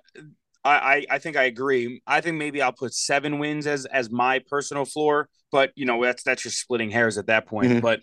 I, 0.65 1.07
I 1.11 1.19
think 1.19 1.37
I 1.37 1.45
agree. 1.45 2.03
I 2.07 2.21
think 2.21 2.37
maybe 2.37 2.63
I'll 2.63 2.73
put 2.73 2.95
seven 2.95 3.39
wins 3.39 3.67
as 3.67 3.85
as 3.87 4.11
my 4.11 4.39
personal 4.49 4.85
floor, 4.85 5.29
but 5.51 5.73
you 5.75 5.87
know 5.87 6.03
that's 6.03 6.23
that's 6.23 6.43
just 6.43 6.61
splitting 6.61 6.91
hairs 6.91 7.19
at 7.19 7.27
that 7.27 7.47
point. 7.47 7.71
Mm-hmm. 7.71 7.81
But 7.81 8.01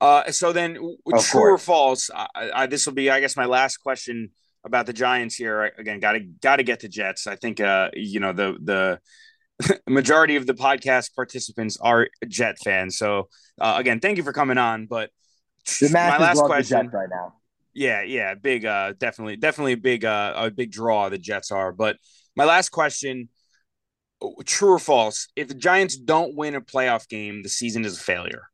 uh, 0.00 0.30
so 0.30 0.52
then 0.52 0.76
of 0.76 1.24
true 1.24 1.40
course. 1.40 1.54
or 1.54 1.58
false? 1.58 2.10
I, 2.14 2.50
I, 2.54 2.66
this 2.66 2.86
will 2.86 2.94
be, 2.94 3.10
I 3.10 3.20
guess, 3.20 3.36
my 3.36 3.44
last 3.44 3.78
question 3.78 4.30
about 4.64 4.86
the 4.86 4.92
Giants 4.92 5.34
here. 5.34 5.72
Again, 5.78 6.00
got 6.00 6.12
to 6.12 6.20
got 6.20 6.56
to 6.56 6.62
get 6.62 6.80
the 6.80 6.88
Jets. 6.88 7.26
I 7.26 7.36
think 7.36 7.60
uh, 7.60 7.90
you 7.92 8.20
know 8.20 8.32
the 8.32 8.56
the 8.62 9.80
majority 9.86 10.36
of 10.36 10.46
the 10.46 10.54
podcast 10.54 11.14
participants 11.14 11.76
are 11.80 12.08
Jet 12.26 12.56
fans. 12.64 12.96
So 12.96 13.28
uh, 13.60 13.76
again, 13.78 14.00
thank 14.00 14.16
you 14.16 14.22
for 14.22 14.32
coming 14.32 14.58
on. 14.58 14.86
But 14.86 15.10
the 15.80 15.90
my 15.92 16.18
last 16.18 16.42
question 16.42 16.88
right 16.88 17.08
now. 17.10 17.34
Yeah, 17.74 18.02
yeah, 18.02 18.34
big, 18.34 18.64
uh, 18.64 18.92
definitely, 18.98 19.36
definitely 19.36 19.72
a 19.72 19.76
big, 19.76 20.04
uh, 20.04 20.34
a 20.36 20.50
big 20.50 20.70
draw. 20.70 21.08
The 21.08 21.18
Jets 21.18 21.50
are. 21.50 21.72
But 21.72 21.96
my 22.36 22.44
last 22.44 22.68
question: 22.70 23.28
True 24.44 24.74
or 24.74 24.78
false? 24.78 25.28
If 25.34 25.48
the 25.48 25.54
Giants 25.54 25.96
don't 25.96 26.36
win 26.36 26.54
a 26.54 26.60
playoff 26.60 27.08
game, 27.08 27.42
the 27.42 27.48
season 27.48 27.84
is 27.84 27.98
a 27.98 28.00
failure. 28.00 28.44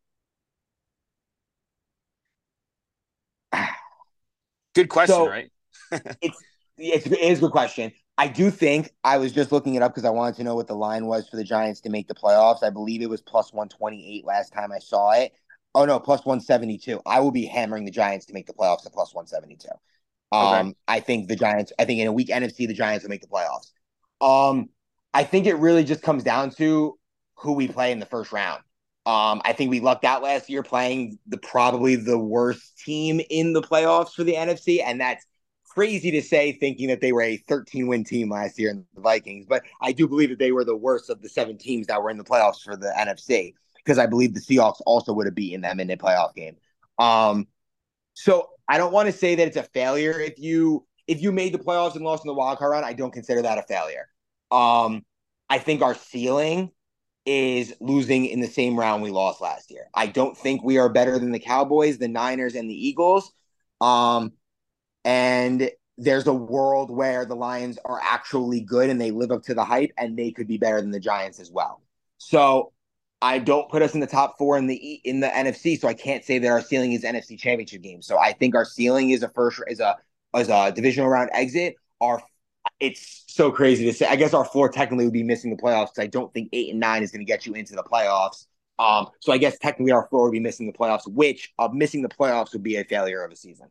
Good 4.74 4.88
question, 4.88 5.14
so, 5.14 5.28
right? 5.28 5.50
it's, 6.22 6.42
it's 6.78 7.06
it 7.06 7.18
is 7.20 7.38
a 7.38 7.42
good 7.42 7.52
question. 7.52 7.92
I 8.16 8.28
do 8.28 8.50
think 8.50 8.90
I 9.02 9.18
was 9.18 9.32
just 9.32 9.50
looking 9.50 9.74
it 9.74 9.82
up 9.82 9.92
because 9.92 10.04
I 10.04 10.10
wanted 10.10 10.36
to 10.36 10.44
know 10.44 10.54
what 10.54 10.66
the 10.66 10.74
line 10.74 11.06
was 11.06 11.28
for 11.28 11.36
the 11.36 11.44
Giants 11.44 11.80
to 11.82 11.90
make 11.90 12.06
the 12.06 12.14
playoffs. 12.14 12.62
I 12.62 12.70
believe 12.70 13.02
it 13.02 13.08
was 13.08 13.22
plus 13.22 13.52
128 13.52 14.24
last 14.24 14.52
time 14.52 14.72
I 14.72 14.78
saw 14.78 15.12
it. 15.12 15.32
Oh 15.74 15.84
no, 15.84 16.00
plus 16.00 16.24
172. 16.24 17.00
I 17.06 17.20
will 17.20 17.30
be 17.30 17.46
hammering 17.46 17.84
the 17.84 17.90
Giants 17.90 18.26
to 18.26 18.34
make 18.34 18.46
the 18.46 18.52
playoffs 18.52 18.86
at 18.86 18.92
plus 18.92 19.14
172. 19.14 19.68
Um, 20.32 20.68
okay. 20.68 20.76
I 20.88 21.00
think 21.00 21.28
the 21.28 21.36
Giants, 21.36 21.72
I 21.78 21.84
think 21.84 22.00
in 22.00 22.06
a 22.06 22.12
weak 22.12 22.28
NFC, 22.28 22.66
the 22.66 22.74
Giants 22.74 23.04
will 23.04 23.10
make 23.10 23.22
the 23.22 23.28
playoffs. 23.28 23.70
Um, 24.20 24.68
I 25.12 25.24
think 25.24 25.46
it 25.46 25.54
really 25.54 25.84
just 25.84 26.02
comes 26.02 26.22
down 26.22 26.50
to 26.52 26.98
who 27.34 27.52
we 27.52 27.68
play 27.68 27.92
in 27.92 28.00
the 28.00 28.06
first 28.06 28.32
round. 28.32 28.62
Um, 29.06 29.40
I 29.44 29.54
think 29.54 29.70
we 29.70 29.80
lucked 29.80 30.04
out 30.04 30.22
last 30.22 30.50
year 30.50 30.62
playing 30.62 31.18
the 31.26 31.38
probably 31.38 31.96
the 31.96 32.18
worst 32.18 32.78
team 32.78 33.20
in 33.30 33.54
the 33.54 33.62
playoffs 33.62 34.12
for 34.12 34.24
the 34.24 34.34
NFC, 34.34 34.82
and 34.84 35.00
that's 35.00 35.24
crazy 35.64 36.10
to 36.10 36.22
say 36.22 36.52
thinking 36.52 36.88
that 36.88 37.00
they 37.00 37.12
were 37.12 37.22
a 37.22 37.36
13 37.36 37.86
win 37.86 38.04
team 38.04 38.30
last 38.30 38.58
year 38.58 38.70
in 38.70 38.84
the 38.94 39.00
Vikings, 39.00 39.46
but 39.48 39.62
I 39.80 39.92
do 39.92 40.06
believe 40.06 40.28
that 40.30 40.38
they 40.38 40.52
were 40.52 40.64
the 40.64 40.76
worst 40.76 41.10
of 41.10 41.22
the 41.22 41.28
seven 41.28 41.56
teams 41.56 41.86
that 41.86 42.02
were 42.02 42.10
in 42.10 42.18
the 42.18 42.24
playoffs 42.24 42.60
for 42.62 42.76
the 42.76 42.92
NFC 42.96 43.54
because 43.84 43.98
I 43.98 44.06
believe 44.06 44.34
the 44.34 44.40
Seahawks 44.40 44.80
also 44.86 45.12
would 45.12 45.26
have 45.26 45.34
beaten 45.34 45.60
them 45.60 45.80
in 45.80 45.88
the 45.88 45.96
playoff 45.96 46.34
game. 46.34 46.56
Um, 46.98 47.46
so 48.14 48.50
I 48.68 48.78
don't 48.78 48.92
want 48.92 49.06
to 49.06 49.12
say 49.12 49.34
that 49.34 49.46
it's 49.46 49.56
a 49.56 49.62
failure 49.62 50.18
if 50.20 50.38
you 50.38 50.86
if 51.06 51.20
you 51.20 51.32
made 51.32 51.52
the 51.52 51.58
playoffs 51.58 51.96
and 51.96 52.04
lost 52.04 52.24
in 52.24 52.28
the 52.28 52.34
wild 52.34 52.58
card 52.58 52.72
round. 52.72 52.84
I 52.84 52.92
don't 52.92 53.12
consider 53.12 53.42
that 53.42 53.58
a 53.58 53.62
failure. 53.62 54.06
Um, 54.50 55.04
I 55.48 55.58
think 55.58 55.82
our 55.82 55.94
ceiling 55.94 56.70
is 57.26 57.74
losing 57.80 58.26
in 58.26 58.40
the 58.40 58.46
same 58.46 58.78
round 58.78 59.02
we 59.02 59.10
lost 59.10 59.40
last 59.40 59.70
year. 59.70 59.88
I 59.94 60.06
don't 60.06 60.36
think 60.36 60.62
we 60.62 60.78
are 60.78 60.88
better 60.88 61.18
than 61.18 61.32
the 61.32 61.38
Cowboys, 61.38 61.98
the 61.98 62.08
Niners, 62.08 62.54
and 62.54 62.70
the 62.70 62.88
Eagles. 62.88 63.32
Um, 63.80 64.32
and 65.04 65.70
there's 65.98 66.26
a 66.26 66.32
world 66.32 66.90
where 66.90 67.26
the 67.26 67.34
Lions 67.34 67.78
are 67.84 68.00
actually 68.02 68.60
good 68.60 68.88
and 68.88 69.00
they 69.00 69.10
live 69.10 69.30
up 69.30 69.42
to 69.44 69.54
the 69.54 69.64
hype 69.64 69.90
and 69.98 70.18
they 70.18 70.30
could 70.30 70.46
be 70.46 70.56
better 70.56 70.80
than 70.80 70.90
the 70.90 71.00
Giants 71.00 71.40
as 71.40 71.50
well. 71.50 71.82
So 72.18 72.72
I 73.22 73.38
don't 73.38 73.68
put 73.68 73.82
us 73.82 73.94
in 73.94 74.00
the 74.00 74.06
top 74.06 74.38
four 74.38 74.56
in 74.56 74.66
the 74.66 75.00
in 75.04 75.20
the 75.20 75.28
NFC, 75.28 75.78
so 75.78 75.88
I 75.88 75.94
can't 75.94 76.24
say 76.24 76.38
that 76.38 76.48
our 76.48 76.62
ceiling 76.62 76.92
is 76.92 77.02
NFC 77.02 77.38
Championship 77.38 77.82
game. 77.82 78.00
So 78.00 78.18
I 78.18 78.32
think 78.32 78.54
our 78.54 78.64
ceiling 78.64 79.10
is 79.10 79.22
a 79.22 79.28
first 79.28 79.60
is 79.68 79.80
a 79.80 79.96
as 80.34 80.48
a 80.48 80.72
divisional 80.72 81.08
round 81.08 81.30
exit. 81.32 81.76
Our 82.00 82.22
it's 82.78 83.24
so 83.26 83.50
crazy 83.50 83.84
to 83.86 83.92
say. 83.92 84.06
I 84.06 84.16
guess 84.16 84.32
our 84.32 84.44
floor 84.44 84.70
technically 84.70 85.04
would 85.04 85.12
be 85.12 85.22
missing 85.22 85.50
the 85.54 85.62
playoffs 85.62 85.88
because 85.88 86.04
I 86.04 86.06
don't 86.06 86.32
think 86.32 86.48
eight 86.52 86.70
and 86.70 86.80
nine 86.80 87.02
is 87.02 87.10
going 87.10 87.20
to 87.20 87.30
get 87.30 87.46
you 87.46 87.52
into 87.54 87.74
the 87.74 87.82
playoffs. 87.82 88.46
Um, 88.78 89.08
so 89.20 89.32
I 89.32 89.38
guess 89.38 89.58
technically 89.58 89.92
our 89.92 90.06
floor 90.08 90.24
would 90.24 90.32
be 90.32 90.40
missing 90.40 90.66
the 90.66 90.72
playoffs, 90.72 91.06
which 91.06 91.52
uh, 91.58 91.68
missing 91.70 92.00
the 92.00 92.08
playoffs 92.08 92.54
would 92.54 92.62
be 92.62 92.76
a 92.76 92.84
failure 92.84 93.22
of 93.22 93.30
a 93.30 93.36
season. 93.36 93.68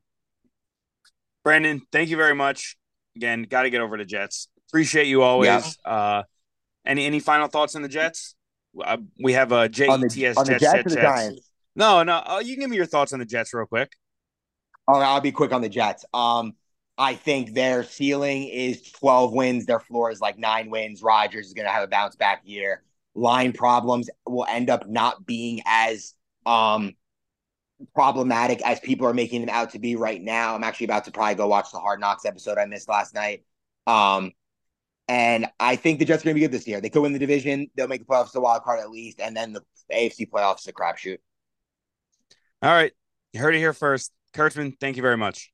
Brandon, 1.43 1.81
thank 1.91 2.09
you 2.09 2.17
very 2.17 2.35
much. 2.35 2.77
Again, 3.15 3.43
got 3.43 3.63
to 3.63 3.71
get 3.71 3.81
over 3.81 3.97
to 3.97 4.05
Jets. 4.05 4.49
Appreciate 4.69 5.07
you 5.07 5.23
always. 5.23 5.47
Yeah. 5.47 5.91
Uh, 5.91 6.23
any 6.85 7.05
any 7.07 7.19
final 7.19 7.47
thoughts 7.47 7.75
on 7.75 7.81
the 7.81 7.89
Jets? 7.89 8.35
Uh, 8.83 8.97
we 9.21 9.33
have 9.33 9.51
a 9.51 9.69
J 9.69 9.87
E 9.87 10.07
T 10.09 10.25
S 10.25 10.37
Jets. 10.45 10.61
Jets, 10.61 10.93
Jets. 10.93 11.51
No, 11.75 12.03
no. 12.03 12.15
Uh, 12.25 12.41
you 12.43 12.53
can 12.53 12.61
give 12.61 12.69
me 12.69 12.75
your 12.75 12.85
thoughts 12.85 13.13
on 13.13 13.19
the 13.19 13.25
Jets 13.25 13.53
real 13.53 13.65
quick. 13.65 13.91
Oh, 14.87 14.99
I'll 14.99 15.21
be 15.21 15.31
quick 15.31 15.51
on 15.51 15.61
the 15.61 15.69
Jets. 15.69 16.03
Um, 16.13 16.53
I 16.97 17.15
think 17.15 17.53
their 17.53 17.83
ceiling 17.83 18.47
is 18.49 18.81
12 18.91 19.33
wins. 19.33 19.65
Their 19.65 19.79
floor 19.79 20.11
is 20.11 20.19
like 20.19 20.37
nine 20.37 20.69
wins. 20.69 21.01
Rodgers 21.01 21.47
is 21.47 21.53
going 21.53 21.67
to 21.67 21.71
have 21.71 21.83
a 21.83 21.87
bounce 21.87 22.15
back 22.15 22.41
year. 22.43 22.83
Line 23.15 23.53
problems 23.53 24.09
will 24.25 24.45
end 24.49 24.69
up 24.69 24.87
not 24.87 25.25
being 25.25 25.61
as 25.65 26.13
um 26.45 26.93
problematic 27.95 28.61
as 28.65 28.79
people 28.79 29.07
are 29.07 29.13
making 29.13 29.41
them 29.41 29.49
out 29.49 29.71
to 29.71 29.79
be 29.79 29.95
right 29.95 30.21
now. 30.21 30.55
I'm 30.55 30.63
actually 30.63 30.85
about 30.85 31.05
to 31.05 31.11
probably 31.11 31.35
go 31.35 31.47
watch 31.47 31.71
the 31.71 31.79
Hard 31.79 31.99
Knocks 31.99 32.25
episode 32.25 32.57
I 32.57 32.65
missed 32.65 32.89
last 32.89 33.13
night. 33.13 33.45
Um, 33.87 34.33
and 35.09 35.47
I 35.59 35.75
think 35.75 35.97
the 35.97 36.05
Jets 36.05 36.21
are 36.21 36.25
going 36.25 36.35
to 36.35 36.39
be 36.39 36.41
good 36.41 36.51
this 36.51 36.67
year. 36.67 36.79
They 36.79 36.89
could 36.89 37.01
win 37.01 37.13
the 37.13 37.19
division. 37.19 37.67
They'll 37.75 37.87
make 37.87 38.01
the 38.01 38.05
playoffs, 38.05 38.31
the 38.31 38.39
wild 38.39 38.61
card 38.61 38.79
at 38.79 38.91
least, 38.91 39.19
and 39.19 39.35
then 39.35 39.53
the 39.53 39.61
AFC 39.91 40.29
playoffs 40.29 40.67
a 40.67 40.71
crapshoot. 40.71 41.17
All 42.61 42.71
right, 42.71 42.93
you 43.33 43.39
heard 43.39 43.55
it 43.55 43.57
here 43.57 43.73
first. 43.73 44.11
Kurtzman, 44.35 44.79
thank 44.79 44.97
you 44.97 45.01
very 45.01 45.17
much. 45.17 45.51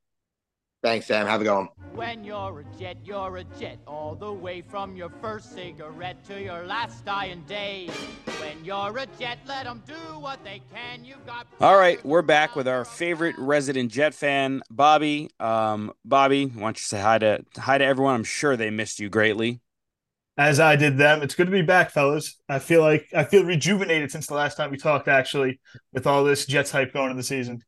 Thanks, 0.86 1.08
Sam. 1.08 1.26
Have 1.26 1.42
a 1.42 1.44
good 1.44 1.52
one. 1.52 1.70
When 1.96 2.24
you're 2.24 2.60
a 2.60 2.78
jet, 2.78 2.98
you're 3.04 3.38
a 3.38 3.44
jet 3.60 3.80
all 3.88 4.14
the 4.14 4.32
way 4.32 4.62
from 4.62 4.96
your 4.96 5.10
first 5.20 5.56
cigarette 5.56 6.24
to 6.26 6.40
your 6.40 6.64
last 6.68 7.04
dying 7.04 7.44
day. 7.48 7.90
When 8.40 8.64
you're 8.64 8.96
a 8.96 9.08
jet, 9.20 9.40
let 9.48 9.64
them 9.64 9.82
do 9.88 9.96
what 10.20 10.44
they 10.44 10.62
can. 10.72 11.04
You 11.04 11.16
got. 11.26 11.48
All 11.60 11.76
right, 11.76 12.06
we're 12.06 12.22
back 12.22 12.56
with 12.56 12.68
our 12.68 12.86
favorite 12.86 13.34
resident 13.40 13.92
Jet 13.92 14.14
fan, 14.14 14.62
Bobby. 14.70 15.32
Um, 15.40 15.92
Bobby, 16.06 16.46
why 16.46 16.62
don't 16.62 16.78
you 16.78 16.84
say 16.84 17.02
hi 17.02 17.18
to 17.18 17.44
hi 17.58 17.80
to 17.80 17.84
everyone? 17.84 18.14
I'm 18.14 18.24
sure 18.24 18.56
they 18.56 18.70
missed 18.70 19.00
you 19.00 19.10
greatly. 19.10 19.62
As 20.38 20.60
I 20.60 20.76
did 20.76 21.00
them, 21.00 21.24
it's 21.24 21.34
good 21.34 21.48
to 21.48 21.52
be 21.52 21.64
back, 21.64 21.90
fellas. 21.90 22.40
I 22.48 22.60
feel 22.60 22.82
like 22.82 23.08
I 23.12 23.24
feel 23.24 23.44
rejuvenated 23.44 24.12
since 24.12 24.28
the 24.28 24.36
last 24.36 24.56
time 24.56 24.70
we 24.70 24.78
talked. 24.78 25.08
Actually, 25.08 25.60
with 25.94 26.06
all 26.06 26.24
this 26.24 26.46
Jets 26.46 26.70
hype 26.70 26.94
going 26.94 27.10
in 27.10 27.18
the 27.18 27.24
season. 27.24 27.64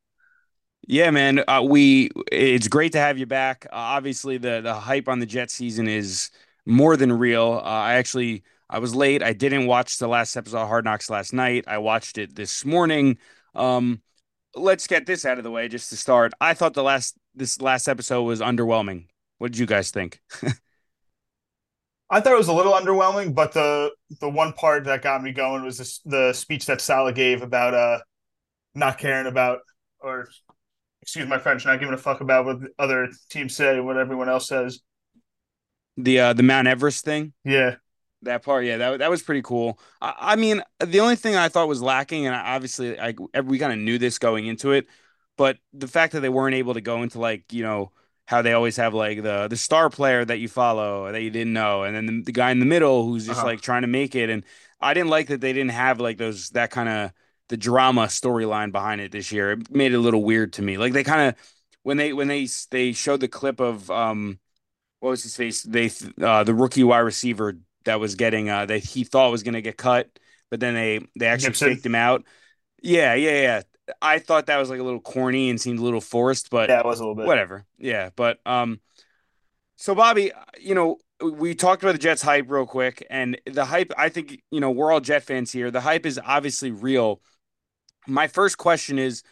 Yeah, 0.87 1.11
man. 1.11 1.43
Uh, 1.47 1.63
we 1.67 2.09
it's 2.31 2.67
great 2.69 2.93
to 2.93 2.97
have 2.99 3.17
you 3.17 3.25
back. 3.25 3.65
Uh, 3.71 3.75
obviously, 3.75 4.37
the 4.37 4.61
the 4.61 4.73
hype 4.73 5.09
on 5.09 5.19
the 5.19 5.25
Jet 5.25 5.51
season 5.51 5.87
is 5.87 6.31
more 6.65 6.95
than 6.95 7.11
real. 7.11 7.61
Uh, 7.63 7.67
I 7.67 7.95
actually 7.95 8.43
I 8.69 8.79
was 8.79 8.95
late. 8.95 9.21
I 9.21 9.33
didn't 9.33 9.67
watch 9.67 9.97
the 9.97 10.07
last 10.07 10.35
episode 10.37 10.61
of 10.61 10.67
Hard 10.69 10.85
Knocks 10.85 11.09
last 11.09 11.33
night. 11.33 11.65
I 11.67 11.77
watched 11.79 12.17
it 12.17 12.35
this 12.35 12.63
morning. 12.63 13.17
Um, 13.53 14.01
let's 14.55 14.87
get 14.87 15.05
this 15.05 15.25
out 15.25 15.37
of 15.37 15.43
the 15.43 15.51
way 15.51 15.67
just 15.67 15.89
to 15.89 15.97
start. 15.97 16.33
I 16.39 16.53
thought 16.53 16.73
the 16.73 16.83
last 16.83 17.17
this 17.35 17.61
last 17.61 17.89
episode 17.89 18.23
was 18.23 18.39
underwhelming. 18.39 19.07
What 19.39 19.51
did 19.51 19.59
you 19.59 19.65
guys 19.65 19.91
think? 19.91 20.21
I 22.09 22.21
thought 22.21 22.33
it 22.33 22.37
was 22.37 22.47
a 22.47 22.53
little 22.53 22.73
underwhelming, 22.73 23.35
but 23.35 23.51
the 23.51 23.91
the 24.21 24.29
one 24.29 24.53
part 24.53 24.85
that 24.85 25.01
got 25.01 25.21
me 25.21 25.33
going 25.33 25.63
was 25.63 25.77
this, 25.79 25.99
the 26.05 26.31
speech 26.31 26.65
that 26.67 26.79
Salah 26.79 27.11
gave 27.11 27.41
about 27.41 27.73
uh 27.73 27.99
not 28.75 28.97
caring 28.97 29.27
about 29.27 29.59
or 29.99 30.29
excuse 31.07 31.25
my 31.25 31.37
French, 31.37 31.65
not 31.65 31.79
giving 31.79 31.93
a 31.93 31.97
fuck 31.97 32.19
about 32.19 32.43
what 32.43 32.57
other 32.77 33.07
teams 33.29 33.55
say, 33.55 33.79
what 33.79 33.95
everyone 33.95 34.27
else 34.27 34.45
says. 34.49 34.81
The 35.95 36.19
uh 36.19 36.33
the 36.33 36.43
Mount 36.43 36.67
Everest 36.67 37.05
thing. 37.05 37.31
Yeah, 37.45 37.75
that 38.23 38.43
part, 38.43 38.65
yeah, 38.65 38.75
that 38.75 38.99
that 38.99 39.09
was 39.09 39.21
pretty 39.21 39.41
cool. 39.41 39.79
I, 40.01 40.13
I 40.19 40.35
mean, 40.35 40.61
the 40.85 40.99
only 40.99 41.15
thing 41.15 41.37
I 41.37 41.47
thought 41.47 41.69
was 41.69 41.81
lacking, 41.81 42.27
and 42.27 42.35
obviously, 42.35 42.99
I 42.99 43.15
we 43.41 43.57
kind 43.57 43.71
of 43.71 43.79
knew 43.79 43.97
this 43.97 44.19
going 44.19 44.47
into 44.47 44.73
it, 44.73 44.85
but 45.37 45.57
the 45.71 45.87
fact 45.87 46.11
that 46.11 46.19
they 46.19 46.29
weren't 46.29 46.55
able 46.55 46.73
to 46.73 46.81
go 46.81 47.01
into 47.03 47.19
like 47.19 47.53
you 47.53 47.63
know 47.63 47.93
how 48.25 48.41
they 48.41 48.51
always 48.51 48.75
have 48.75 48.93
like 48.93 49.23
the 49.23 49.47
the 49.47 49.55
star 49.55 49.89
player 49.89 50.25
that 50.25 50.39
you 50.39 50.49
follow 50.49 51.09
that 51.09 51.21
you 51.21 51.29
didn't 51.29 51.53
know, 51.53 51.83
and 51.83 51.95
then 51.95 52.05
the, 52.05 52.23
the 52.23 52.31
guy 52.33 52.51
in 52.51 52.59
the 52.59 52.65
middle 52.65 53.05
who's 53.05 53.25
just 53.25 53.39
uh-huh. 53.39 53.47
like 53.47 53.61
trying 53.61 53.83
to 53.83 53.87
make 53.87 54.13
it. 54.13 54.29
And 54.29 54.43
I 54.81 54.93
didn't 54.93 55.09
like 55.09 55.27
that 55.27 55.39
they 55.39 55.53
didn't 55.53 55.71
have 55.71 56.01
like 56.01 56.17
those 56.17 56.49
that 56.49 56.69
kind 56.69 56.89
of 56.89 57.13
the 57.49 57.57
drama 57.57 58.03
storyline 58.03 58.71
behind 58.71 59.01
it 59.01 59.11
this 59.11 59.31
year. 59.31 59.51
It 59.51 59.73
made 59.73 59.93
it 59.93 59.97
a 59.97 59.99
little 59.99 60.23
weird 60.23 60.53
to 60.53 60.61
me. 60.61 60.77
Like 60.77 60.93
they 60.93 61.03
kind 61.03 61.29
of 61.29 61.35
when 61.83 61.97
they 61.97 62.13
when 62.13 62.27
they 62.27 62.47
they 62.71 62.91
showed 62.91 63.21
the 63.21 63.27
clip 63.27 63.59
of 63.59 63.89
um 63.89 64.39
what 64.99 65.09
was 65.11 65.23
his 65.23 65.35
face 65.35 65.63
they 65.63 65.91
uh 66.21 66.43
the 66.43 66.53
rookie 66.53 66.83
wide 66.83 66.99
receiver 66.99 67.57
that 67.85 67.99
was 67.99 68.15
getting 68.15 68.49
uh 68.49 68.65
that 68.65 68.79
he 68.79 69.03
thought 69.03 69.31
was 69.31 69.43
gonna 69.43 69.61
get 69.61 69.77
cut, 69.77 70.09
but 70.49 70.59
then 70.59 70.73
they 70.73 70.99
they 71.17 71.27
actually 71.27 71.53
Gipson. 71.53 71.75
faked 71.75 71.85
him 71.85 71.95
out. 71.95 72.23
Yeah, 72.81 73.13
yeah, 73.13 73.41
yeah. 73.41 73.61
I 74.01 74.19
thought 74.19 74.47
that 74.47 74.57
was 74.57 74.69
like 74.69 74.79
a 74.79 74.83
little 74.83 74.99
corny 74.99 75.49
and 75.49 75.59
seemed 75.59 75.79
a 75.79 75.83
little 75.83 76.01
forced, 76.01 76.49
but 76.49 76.69
yeah, 76.69 76.79
it 76.79 76.85
was 76.85 76.99
a 76.99 77.03
little 77.03 77.15
bit. 77.15 77.25
Whatever. 77.25 77.65
Yeah, 77.77 78.09
but 78.15 78.39
um, 78.45 78.81
so 79.77 79.95
Bobby, 79.95 80.31
you 80.59 80.75
know, 80.75 80.97
we 81.21 81.55
talked 81.55 81.83
about 81.83 81.93
the 81.93 81.97
Jets 81.99 82.21
hype 82.21 82.49
real 82.49 82.65
quick, 82.65 83.05
and 83.09 83.39
the 83.45 83.65
hype. 83.65 83.93
I 83.97 84.09
think 84.09 84.41
you 84.51 84.59
know 84.59 84.71
we're 84.71 84.91
all 84.91 84.99
Jet 84.99 85.23
fans 85.23 85.51
here. 85.51 85.71
The 85.71 85.81
hype 85.81 86.05
is 86.05 86.19
obviously 86.23 86.71
real. 86.71 87.21
My 88.07 88.27
first 88.27 88.57
question 88.57 88.97
is, 88.99 89.23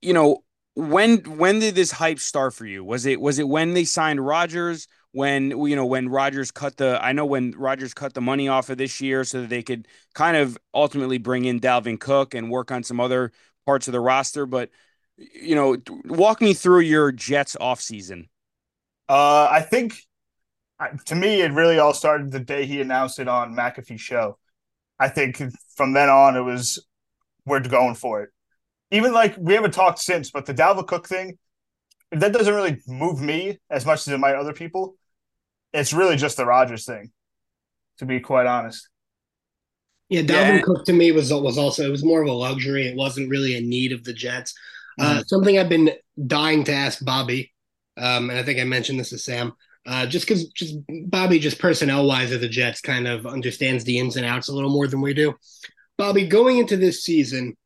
you 0.00 0.12
know, 0.12 0.44
when 0.74 1.18
when 1.38 1.58
did 1.58 1.74
this 1.74 1.90
hype 1.90 2.18
start 2.18 2.54
for 2.54 2.66
you? 2.66 2.84
Was 2.84 3.06
it 3.06 3.20
was 3.20 3.38
it 3.38 3.48
when 3.48 3.74
they 3.74 3.84
signed 3.84 4.24
Rodgers 4.24 4.88
when 5.12 5.50
you 5.50 5.74
know 5.74 5.86
when 5.86 6.10
Rodgers 6.10 6.50
cut 6.50 6.76
the 6.76 6.98
I 7.02 7.12
know 7.12 7.24
when 7.24 7.52
Rodgers 7.56 7.94
cut 7.94 8.12
the 8.12 8.20
money 8.20 8.48
off 8.48 8.68
of 8.68 8.76
this 8.76 9.00
year 9.00 9.24
so 9.24 9.40
that 9.40 9.48
they 9.48 9.62
could 9.62 9.88
kind 10.14 10.36
of 10.36 10.58
ultimately 10.74 11.16
bring 11.16 11.46
in 11.46 11.60
Dalvin 11.60 11.98
Cook 11.98 12.34
and 12.34 12.50
work 12.50 12.70
on 12.70 12.82
some 12.82 13.00
other 13.00 13.32
parts 13.64 13.88
of 13.88 13.92
the 13.92 14.00
roster 14.00 14.44
but 14.44 14.68
you 15.16 15.54
know 15.54 15.78
walk 16.04 16.42
me 16.42 16.52
through 16.52 16.80
your 16.80 17.10
Jets 17.10 17.56
offseason. 17.58 18.28
Uh 19.08 19.48
I 19.50 19.62
think 19.62 19.94
to 21.06 21.14
me 21.14 21.40
it 21.40 21.52
really 21.52 21.78
all 21.78 21.94
started 21.94 22.30
the 22.30 22.40
day 22.40 22.66
he 22.66 22.82
announced 22.82 23.18
it 23.18 23.28
on 23.28 23.54
McAfee 23.54 23.98
show. 23.98 24.36
I 25.00 25.08
think 25.08 25.42
from 25.74 25.94
then 25.94 26.10
on 26.10 26.36
it 26.36 26.42
was 26.42 26.84
we're 27.46 27.60
going 27.60 27.94
for 27.94 28.22
it. 28.22 28.30
Even 28.90 29.12
like 29.12 29.36
we 29.38 29.54
haven't 29.54 29.74
talked 29.74 30.00
since 30.00 30.30
but 30.30 30.46
the 30.46 30.54
Dalvin 30.54 30.86
Cook 30.86 31.08
thing 31.08 31.38
that 32.12 32.32
doesn't 32.32 32.54
really 32.54 32.80
move 32.86 33.20
me 33.20 33.58
as 33.70 33.84
much 33.84 34.00
as 34.00 34.08
it 34.08 34.18
might 34.18 34.36
other 34.36 34.52
people 34.52 34.96
it's 35.76 35.92
really 35.92 36.16
just 36.16 36.36
the 36.36 36.46
Rodgers 36.46 36.84
thing, 36.84 37.10
to 37.98 38.06
be 38.06 38.20
quite 38.20 38.46
honest. 38.46 38.88
Yeah, 40.08 40.22
Dalvin 40.22 40.58
yeah. 40.58 40.62
Cook 40.62 40.84
to 40.86 40.92
me 40.92 41.12
was 41.12 41.32
was 41.32 41.58
also 41.58 41.84
it 41.84 41.90
was 41.90 42.04
more 42.04 42.22
of 42.22 42.28
a 42.28 42.32
luxury. 42.32 42.86
It 42.86 42.96
wasn't 42.96 43.28
really 43.28 43.56
a 43.56 43.60
need 43.60 43.92
of 43.92 44.04
the 44.04 44.12
Jets. 44.12 44.54
Uh, 44.98 45.04
mm-hmm. 45.04 45.18
Uh, 45.18 45.22
something 45.24 45.58
I've 45.58 45.68
been 45.68 45.90
dying 46.26 46.64
to 46.64 46.72
ask 46.72 47.04
Bobby, 47.04 47.52
um, 47.96 48.30
and 48.30 48.38
I 48.38 48.42
think 48.42 48.60
I 48.60 48.64
mentioned 48.64 49.00
this 49.00 49.10
to 49.10 49.18
Sam. 49.18 49.52
Uh, 49.84 50.06
just 50.06 50.26
because 50.26 50.48
just 50.48 50.76
Bobby, 51.06 51.38
just 51.38 51.58
personnel 51.58 52.06
wise 52.06 52.32
of 52.32 52.40
the 52.40 52.48
Jets, 52.48 52.80
kind 52.80 53.06
of 53.06 53.26
understands 53.26 53.84
the 53.84 53.98
ins 53.98 54.16
and 54.16 54.26
outs 54.26 54.48
a 54.48 54.54
little 54.54 54.70
more 54.70 54.86
than 54.86 55.00
we 55.00 55.14
do. 55.14 55.34
Bobby, 55.98 56.26
going 56.26 56.58
into 56.58 56.76
this 56.76 57.02
season, 57.02 57.56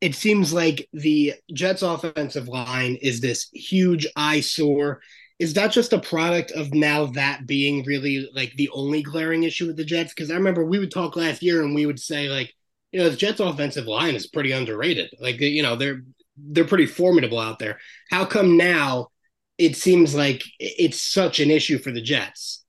it 0.00 0.14
seems 0.14 0.52
like 0.52 0.88
the 0.92 1.34
Jets' 1.52 1.82
offensive 1.82 2.48
line 2.48 2.96
is 3.02 3.20
this 3.20 3.48
huge 3.52 4.06
eyesore 4.16 5.00
is 5.40 5.54
that 5.54 5.72
just 5.72 5.94
a 5.94 5.98
product 5.98 6.52
of 6.52 6.74
now 6.74 7.06
that 7.06 7.46
being 7.46 7.82
really 7.84 8.28
like 8.34 8.52
the 8.52 8.68
only 8.74 9.02
glaring 9.02 9.42
issue 9.42 9.66
with 9.66 9.76
the 9.78 9.84
Jets? 9.84 10.12
Because 10.12 10.30
I 10.30 10.34
remember 10.34 10.66
we 10.66 10.78
would 10.78 10.90
talk 10.90 11.16
last 11.16 11.42
year 11.42 11.62
and 11.62 11.74
we 11.74 11.86
would 11.86 11.98
say 11.98 12.28
like, 12.28 12.52
you 12.92 13.00
know, 13.00 13.08
the 13.08 13.16
Jets 13.16 13.40
offensive 13.40 13.86
line 13.86 14.14
is 14.14 14.26
pretty 14.26 14.52
underrated. 14.52 15.10
Like, 15.18 15.40
you 15.40 15.62
know, 15.62 15.76
they're 15.76 16.02
they're 16.36 16.66
pretty 16.66 16.84
formidable 16.84 17.38
out 17.38 17.58
there. 17.58 17.78
How 18.10 18.26
come 18.26 18.58
now 18.58 19.08
it 19.56 19.76
seems 19.76 20.14
like 20.14 20.42
it's 20.58 21.00
such 21.00 21.40
an 21.40 21.50
issue 21.50 21.78
for 21.78 21.90
the 21.90 22.02
Jets? 22.02 22.62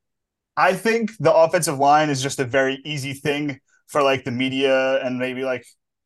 I 0.55 0.73
think 0.73 1.11
the 1.19 1.33
offensive 1.33 1.77
line 1.77 2.09
is 2.09 2.23
just 2.23 2.39
a 2.39 2.45
very 2.45 2.79
easy 2.85 3.13
thing 3.13 3.59
for 3.91 4.01
like 4.01 4.23
the 4.23 4.31
media 4.31 5.03
and 5.03 5.19
maybe 5.19 5.43
like 5.43 5.65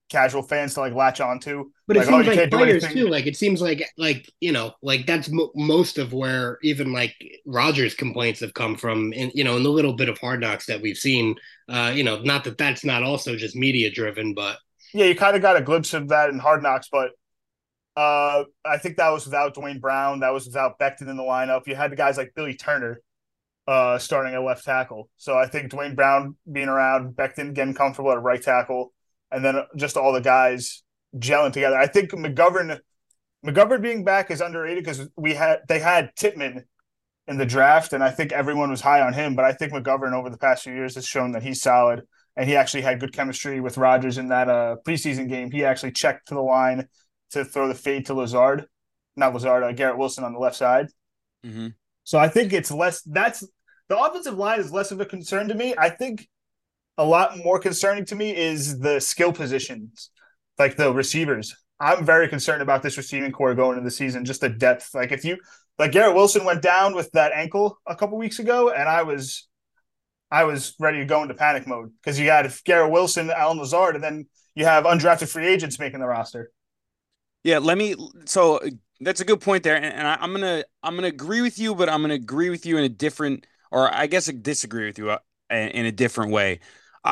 casual 0.10 0.42
fans 0.42 0.74
to 0.74 0.80
like 0.80 0.94
latch 0.94 1.22
onto. 1.22 1.66
But 1.88 1.98
like, 1.98 2.06
it 2.06 2.10
seems 2.10 2.28
oh, 2.28 2.32
like 2.32 2.52
players 2.52 2.88
too. 2.88 3.08
Like 3.08 3.28
it 3.28 3.38
seems 3.38 3.62
like 3.62 3.88
like 3.98 4.32
you 4.40 4.52
know 4.52 4.74
like 4.82 5.06
that's 5.06 5.30
mo- 5.30 5.52
most 5.56 5.98
of 5.98 6.12
where 6.12 6.58
even 6.64 6.92
like 6.92 7.16
Rodgers 7.46 7.94
complaints 7.94 8.40
have 8.40 8.54
come 8.54 8.76
from. 8.76 9.14
In 9.14 9.32
you 9.34 9.44
know 9.44 9.56
in 9.58 9.64
the 9.64 9.70
little 9.70 9.94
bit 9.94 10.10
of 10.10 10.18
hard 10.18 10.42
knocks 10.42 10.66
that 10.66 10.82
we've 10.82 10.98
seen. 10.98 11.36
Uh, 11.70 11.92
you 11.96 12.04
know, 12.04 12.22
not 12.22 12.44
that 12.44 12.58
that's 12.58 12.84
not 12.84 13.04
also 13.04 13.36
just 13.36 13.56
media 13.56 13.92
driven, 13.92 14.34
but 14.34 14.58
yeah, 14.94 15.06
you 15.06 15.16
kind 15.16 15.36
of 15.36 15.42
got 15.42 15.58
a 15.58 15.62
glimpse 15.62 15.94
of 15.94 16.10
that 16.10 16.30
in 16.30 16.40
hard 16.40 16.64
knocks, 16.64 16.90
but. 16.92 17.12
Uh, 17.98 18.44
I 18.66 18.78
think 18.78 18.98
that 18.98 19.08
was 19.12 19.24
without 19.24 19.54
Duane 19.54 19.80
Brown. 19.80 20.20
That 20.20 20.34
was 20.34 20.48
without 20.48 20.78
Becton 20.78 21.08
in 21.08 21.16
the 21.16 21.24
lineup. 21.24 21.66
You 21.66 21.76
had 21.76 21.94
the 21.94 21.96
guys 21.96 22.18
like 22.18 22.34
Billy 22.36 22.54
Turner, 22.54 23.00
uh, 23.68 23.98
starting 23.98 24.34
at 24.34 24.44
left 24.44 24.64
tackle. 24.64 25.10
So 25.18 25.38
I 25.38 25.48
think 25.48 25.72
Duane 25.72 25.96
Brown 25.96 26.36
being 26.52 26.68
around, 26.68 27.16
Becton 27.16 27.54
getting 27.54 27.74
comfortable 27.74 28.12
at 28.12 28.22
right 28.22 28.42
tackle, 28.42 28.94
and 29.32 29.44
then 29.44 29.64
just 29.76 29.98
all 29.98 30.14
the 30.14 30.22
guys 30.22 30.84
gelling 31.18 31.54
together. 31.54 31.78
I 31.78 31.88
think 31.88 32.12
McGovern 32.12 32.80
McGovern 33.46 33.82
being 33.82 34.04
back 34.04 34.32
is 34.32 34.42
underrated 34.42 34.84
because 34.84 35.08
we 35.16 35.34
had 35.34 35.60
they 35.68 35.80
had 35.80 36.16
Tippmann 36.16 36.66
in 37.28 37.38
the 37.38 37.46
draft, 37.46 37.94
and 37.94 38.04
I 38.04 38.12
think 38.12 38.32
everyone 38.32 38.70
was 38.70 38.82
high 38.82 39.02
on 39.02 39.14
him. 39.14 39.36
But 39.36 39.46
I 39.46 39.54
think 39.54 39.74
McGovern 39.74 40.14
over 40.14 40.30
the 40.30 40.38
past 40.38 40.64
few 40.64 40.74
years 40.74 40.96
has 40.96 41.08
shown 41.08 41.32
that 41.32 41.44
he's 41.44 41.62
solid, 41.62 42.04
and 42.36 42.48
he 42.48 42.56
actually 42.56 42.82
had 42.82 43.00
good 43.00 43.14
chemistry 43.14 43.60
with 43.60 43.78
Rodgers 43.78 44.18
in 44.18 44.30
that 44.30 44.50
uh, 44.50 44.76
preseason 44.86 45.30
game. 45.30 45.52
He 45.52 45.66
actually 45.66 45.92
checked 45.92 46.28
to 46.28 46.36
the 46.36 46.42
line 46.42 46.88
to 47.32 47.44
throw 47.44 47.68
the 47.68 47.76
fade 47.76 48.06
to 48.08 48.14
Lazard, 48.14 48.66
not 49.16 49.34
Lazard, 49.34 49.64
uh, 49.64 49.72
Garrett 49.72 49.98
Wilson 49.98 50.24
on 50.24 50.34
the 50.34 50.40
left 50.40 50.56
side. 50.56 50.88
Mm-hmm. 51.46 51.68
So 52.06 52.18
I 52.18 52.30
think 52.30 52.54
it's 52.54 52.72
less. 52.72 53.02
That's 53.02 53.44
the 53.90 54.00
offensive 54.00 54.38
line 54.38 54.60
is 54.60 54.72
less 54.72 54.92
of 54.92 55.02
a 55.02 55.06
concern 55.06 55.50
to 55.50 55.56
me. 55.56 55.76
I 55.78 55.90
think 55.90 56.28
a 56.98 57.06
lot 57.06 57.38
more 57.38 57.60
concerning 57.60 58.06
to 58.06 58.16
me 58.16 58.36
is 58.36 58.80
the 58.80 59.02
skill 59.02 59.34
positions, 59.34 60.12
like 60.58 60.78
the 60.78 60.94
receivers. 60.94 61.56
I'm 61.80 62.06
very 62.06 62.30
concerned 62.30 62.62
about 62.62 62.84
this 62.84 62.96
receiving 62.96 63.32
core 63.34 63.54
going 63.54 63.78
into 63.78 63.84
the 63.84 63.92
season, 63.92 64.24
just 64.24 64.40
the 64.40 64.50
depth. 64.50 64.92
Like 64.94 65.12
if 65.12 65.26
you 65.26 65.38
like 65.78 65.92
Garrett 65.92 66.16
Wilson 66.16 66.46
went 66.46 66.62
down 66.62 66.96
with 66.96 67.12
that 67.12 67.34
ankle 67.34 67.80
a 67.86 67.96
couple 67.96 68.18
weeks 68.18 68.40
ago, 68.40 68.70
and 68.70 68.88
I 68.88 69.04
was 69.04 69.48
I 70.32 70.46
was 70.46 70.76
ready 70.80 71.00
to 71.00 71.06
go 71.06 71.22
into 71.22 71.34
panic 71.34 71.68
mode 71.68 71.92
because 72.02 72.20
you 72.20 72.30
had 72.30 72.52
Garrett 72.66 72.92
Wilson, 72.92 73.30
Allen 73.30 73.58
Lazard, 73.58 73.96
and 73.96 74.04
then 74.04 74.28
you 74.54 74.66
have 74.66 74.86
undrafted 74.86 75.28
free 75.28 75.48
agents 75.48 75.80
making 75.80 76.00
the 76.00 76.08
roster. 76.08 76.52
Yeah, 77.44 77.60
let 77.60 77.78
me. 77.78 77.96
So 78.26 78.60
that's 79.02 79.22
a 79.22 79.26
good 79.26 79.42
point 79.42 79.64
there, 79.64 79.76
and, 79.76 79.86
and 79.86 80.08
I, 80.08 80.18
am 80.22 80.32
gonna 80.32 80.64
I'm 80.84 80.96
gonna 80.96 81.08
agree 81.08 81.42
with 81.42 81.60
you, 81.60 81.76
but 81.76 81.90
I'm 81.90 82.02
gonna 82.02 82.14
agree 82.14 82.50
with 82.50 82.66
you 82.66 82.78
in 82.78 82.84
a 82.84 82.90
different, 82.90 83.46
or 83.72 83.94
I 83.94 84.08
guess 84.08 84.30
I 84.30 84.34
disagree 84.40 84.86
with 84.86 84.98
you 84.98 85.12
uh, 85.12 85.20
in 85.50 85.86
a 85.86 85.92
different 85.92 86.32
way. 86.32 86.60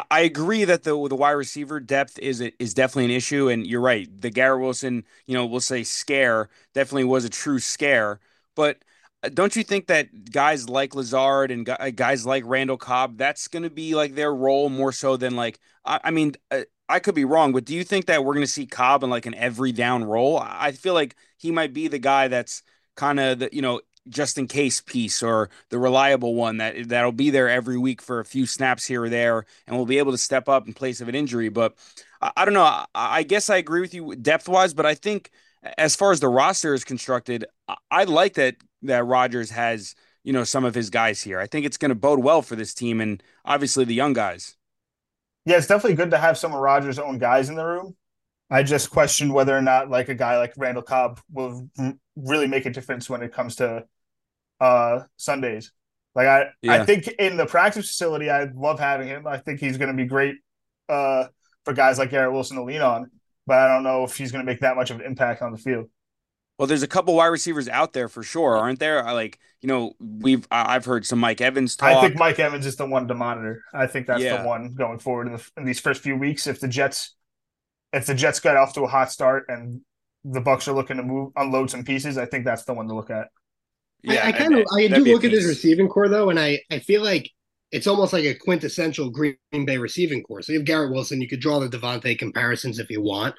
I 0.09 0.21
agree 0.21 0.65
that 0.65 0.83
the 0.83 1.07
the 1.07 1.15
wide 1.15 1.31
receiver 1.31 1.79
depth 1.79 2.17
is 2.17 2.41
is 2.41 2.73
definitely 2.73 3.05
an 3.05 3.11
issue, 3.11 3.49
and 3.49 3.65
you're 3.67 3.81
right. 3.81 4.09
The 4.21 4.31
Garrett 4.31 4.61
Wilson, 4.61 5.03
you 5.27 5.35
know, 5.35 5.45
we'll 5.45 5.59
say 5.59 5.83
scare 5.83 6.49
definitely 6.73 7.03
was 7.03 7.25
a 7.25 7.29
true 7.29 7.59
scare. 7.59 8.19
But 8.55 8.83
uh, 9.21 9.29
don't 9.29 9.55
you 9.55 9.63
think 9.63 9.87
that 9.87 10.31
guys 10.31 10.67
like 10.67 10.95
Lazard 10.95 11.51
and 11.51 11.69
uh, 11.69 11.91
guys 11.91 12.25
like 12.25 12.43
Randall 12.47 12.77
Cobb, 12.77 13.17
that's 13.17 13.47
going 13.47 13.63
to 13.63 13.69
be 13.69 13.93
like 13.93 14.15
their 14.15 14.33
role 14.33 14.69
more 14.69 14.91
so 14.91 15.15
than 15.15 15.35
like 15.35 15.59
I, 15.85 15.99
I 16.05 16.11
mean, 16.11 16.33
I 16.93 16.99
could 16.99 17.15
be 17.15 17.25
wrong, 17.25 17.53
but 17.53 17.65
do 17.65 17.73
you 17.73 17.83
think 17.83 18.05
that 18.05 18.23
we're 18.23 18.35
going 18.35 18.45
to 18.45 18.51
see 18.51 18.67
Cobb 18.67 19.03
in 19.03 19.09
like 19.09 19.25
an 19.25 19.33
every 19.33 19.71
down 19.71 20.03
role? 20.03 20.39
I 20.39 20.73
feel 20.73 20.93
like 20.93 21.15
he 21.37 21.51
might 21.51 21.73
be 21.73 21.87
the 21.87 21.99
guy 21.99 22.27
that's 22.27 22.61
kind 22.95 23.19
of 23.19 23.39
the 23.39 23.49
you 23.51 23.61
know 23.61 23.81
just 24.09 24.37
in 24.37 24.47
case 24.47 24.81
piece 24.81 25.23
or 25.23 25.49
the 25.69 25.79
reliable 25.79 26.35
one 26.35 26.57
that 26.57 26.89
that'll 26.89 27.11
be 27.11 27.31
there 27.31 27.49
every 27.49 27.77
week 27.77 28.01
for 28.01 28.19
a 28.19 28.25
few 28.25 28.45
snaps 28.45 28.85
here 28.85 29.03
or 29.03 29.09
there 29.09 29.45
and 29.65 29.75
we'll 29.75 29.85
be 29.85 29.97
able 29.97 30.11
to 30.11 30.17
step 30.17 30.47
up 30.47 30.67
in 30.67 30.73
place 30.73 31.01
of 31.01 31.07
an 31.07 31.15
injury. 31.15 31.49
But 31.49 31.73
I, 32.21 32.31
I 32.37 32.45
don't 32.45 32.53
know. 32.53 32.63
I, 32.63 32.85
I, 32.93 33.23
guess 33.23 33.49
I 33.49 33.57
agree 33.57 33.81
with 33.81 33.93
you 33.93 34.15
depth 34.15 34.47
wise, 34.47 34.73
but 34.73 34.85
I 34.85 34.93
think 34.93 35.31
as 35.77 35.95
far 35.95 36.11
as 36.11 36.19
the 36.19 36.29
roster 36.29 36.73
is 36.73 36.83
constructed, 36.83 37.45
I, 37.67 37.75
I 37.89 38.03
like 38.03 38.35
that 38.35 38.57
that 38.83 39.05
Rodgers 39.05 39.49
has 39.49 39.95
you 40.23 40.31
know, 40.33 40.43
some 40.43 40.63
of 40.63 40.75
his 40.75 40.89
guys 40.89 41.21
here. 41.21 41.39
I 41.39 41.47
think 41.47 41.65
it's 41.65 41.77
going 41.77 41.89
to 41.89 41.95
bode 41.95 42.19
well 42.19 42.41
for 42.41 42.55
this 42.55 42.73
team 42.73 43.01
and 43.01 43.21
obviously 43.45 43.85
the 43.85 43.93
young 43.93 44.13
guys. 44.13 44.55
Yeah, 45.45 45.57
it's 45.57 45.67
definitely 45.67 45.95
good 45.95 46.11
to 46.11 46.17
have 46.17 46.37
some 46.37 46.53
of 46.53 46.59
Rodgers' 46.59 46.99
own 46.99 47.17
guys 47.17 47.49
in 47.49 47.55
the 47.55 47.65
room. 47.65 47.95
I 48.49 48.63
just 48.63 48.91
question 48.91 49.33
whether 49.33 49.57
or 49.57 49.61
not 49.61 49.89
like 49.89 50.09
a 50.09 50.15
guy 50.15 50.37
like 50.37 50.53
Randall 50.57 50.83
Cobb 50.83 51.19
will 51.31 51.67
really 52.15 52.47
make 52.47 52.65
a 52.65 52.69
difference 52.69 53.09
when 53.09 53.23
it 53.23 53.33
comes 53.33 53.55
to 53.57 53.85
uh 54.59 54.99
Sundays. 55.17 55.71
Like 56.15 56.27
I, 56.27 56.45
yeah. 56.61 56.73
I 56.73 56.85
think 56.85 57.07
in 57.07 57.37
the 57.37 57.45
practice 57.45 57.87
facility, 57.87 58.29
I 58.29 58.43
love 58.53 58.79
having 58.79 59.07
him. 59.07 59.25
I 59.25 59.37
think 59.37 59.59
he's 59.59 59.77
going 59.77 59.89
to 59.89 59.97
be 59.97 60.07
great 60.07 60.35
uh, 60.87 61.25
for 61.65 61.73
guys 61.73 61.97
like 61.97 62.11
Garrett 62.11 62.33
Wilson 62.33 62.57
to 62.57 62.63
lean 62.63 62.81
on. 62.81 63.09
But 63.47 63.57
I 63.57 63.73
don't 63.73 63.83
know 63.83 64.03
if 64.03 64.15
he's 64.15 64.31
going 64.31 64.45
to 64.45 64.49
make 64.49 64.61
that 64.61 64.75
much 64.75 64.91
of 64.91 64.99
an 64.99 65.05
impact 65.05 65.41
on 65.41 65.51
the 65.51 65.57
field. 65.57 65.89
Well, 66.57 66.67
there's 66.67 66.83
a 66.83 66.87
couple 66.87 67.15
wide 67.15 67.27
receivers 67.27 67.67
out 67.67 67.93
there 67.93 68.07
for 68.07 68.23
sure, 68.23 68.57
aren't 68.57 68.79
there? 68.79 69.03
Like 69.03 69.39
you 69.61 69.67
know, 69.67 69.93
we've 69.99 70.45
I've 70.51 70.85
heard 70.85 71.05
some 71.05 71.19
Mike 71.19 71.41
Evans 71.41 71.75
talk. 71.75 71.89
I 71.89 72.01
think 72.01 72.17
Mike 72.17 72.37
Evans 72.37 72.65
is 72.65 72.75
the 72.75 72.85
one 72.85 73.07
to 73.07 73.15
monitor. 73.15 73.63
I 73.73 73.87
think 73.87 74.07
that's 74.07 74.21
yeah. 74.21 74.41
the 74.41 74.47
one 74.47 74.75
going 74.75 74.99
forward 74.99 75.27
in, 75.27 75.33
the, 75.33 75.49
in 75.57 75.65
these 75.65 75.79
first 75.79 76.03
few 76.03 76.17
weeks. 76.17 76.47
If 76.47 76.59
the 76.59 76.67
Jets, 76.67 77.15
if 77.93 78.05
the 78.05 78.13
Jets 78.13 78.39
got 78.39 78.57
off 78.57 78.73
to 78.73 78.81
a 78.81 78.87
hot 78.87 79.11
start 79.11 79.45
and 79.47 79.81
the 80.25 80.41
Bucs 80.41 80.67
are 80.67 80.73
looking 80.73 80.97
to 80.97 81.03
move 81.03 81.31
unload 81.35 81.71
some 81.71 81.85
pieces, 81.85 82.17
I 82.17 82.25
think 82.25 82.45
that's 82.45 82.65
the 82.65 82.73
one 82.73 82.87
to 82.89 82.93
look 82.93 83.09
at. 83.09 83.29
Yeah, 84.03 84.25
I, 84.25 84.27
I 84.27 84.31
kind 84.33 84.53
of 84.53 84.65
I 84.77 84.87
do 84.89 85.05
look 85.05 85.23
at 85.23 85.31
his 85.31 85.45
receiving 85.45 85.87
core 85.87 86.09
though, 86.09 86.29
and 86.29 86.37
I 86.37 86.59
I 86.69 86.79
feel 86.79 87.01
like 87.01 87.31
it's 87.71 87.87
almost 87.87 88.11
like 88.11 88.25
a 88.25 88.35
quintessential 88.35 89.09
Green 89.09 89.37
Bay 89.65 89.77
receiving 89.77 90.23
core. 90.23 90.41
So 90.41 90.51
you 90.51 90.59
have 90.59 90.65
Garrett 90.65 90.91
Wilson, 90.91 91.21
you 91.21 91.27
could 91.27 91.39
draw 91.39 91.59
the 91.59 91.69
Davante 91.69 92.19
comparisons 92.19 92.79
if 92.79 92.89
you 92.89 93.01
want. 93.01 93.33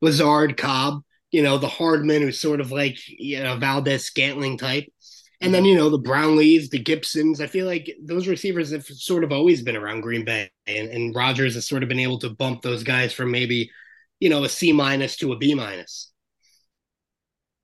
Lazard, 0.00 0.56
Cobb, 0.56 1.02
you 1.36 1.42
know, 1.42 1.58
the 1.58 1.68
Hardman 1.68 2.22
who's 2.22 2.40
sort 2.40 2.62
of 2.62 2.72
like 2.72 2.96
you 3.06 3.42
know 3.42 3.58
Valdes 3.58 4.04
Scantling 4.04 4.56
type. 4.56 4.86
And 5.42 5.52
then, 5.52 5.66
you 5.66 5.76
know, 5.76 5.90
the 5.90 5.98
Brownlees, 5.98 6.70
the 6.70 6.82
Gipsons. 6.82 7.42
I 7.42 7.46
feel 7.46 7.66
like 7.66 7.94
those 8.02 8.26
receivers 8.26 8.70
have 8.70 8.86
sort 8.86 9.22
of 9.22 9.32
always 9.32 9.60
been 9.60 9.76
around 9.76 10.00
Green 10.00 10.24
Bay. 10.24 10.50
And, 10.66 10.88
and 10.88 11.14
Rodgers 11.14 11.54
has 11.56 11.66
sort 11.68 11.82
of 11.82 11.90
been 11.90 11.98
able 11.98 12.18
to 12.20 12.30
bump 12.30 12.62
those 12.62 12.82
guys 12.82 13.12
from 13.12 13.30
maybe, 13.30 13.70
you 14.18 14.30
know, 14.30 14.44
a 14.44 14.48
C 14.48 14.72
minus 14.72 15.14
to 15.18 15.34
a 15.34 15.36
B 15.36 15.54
minus. 15.54 16.10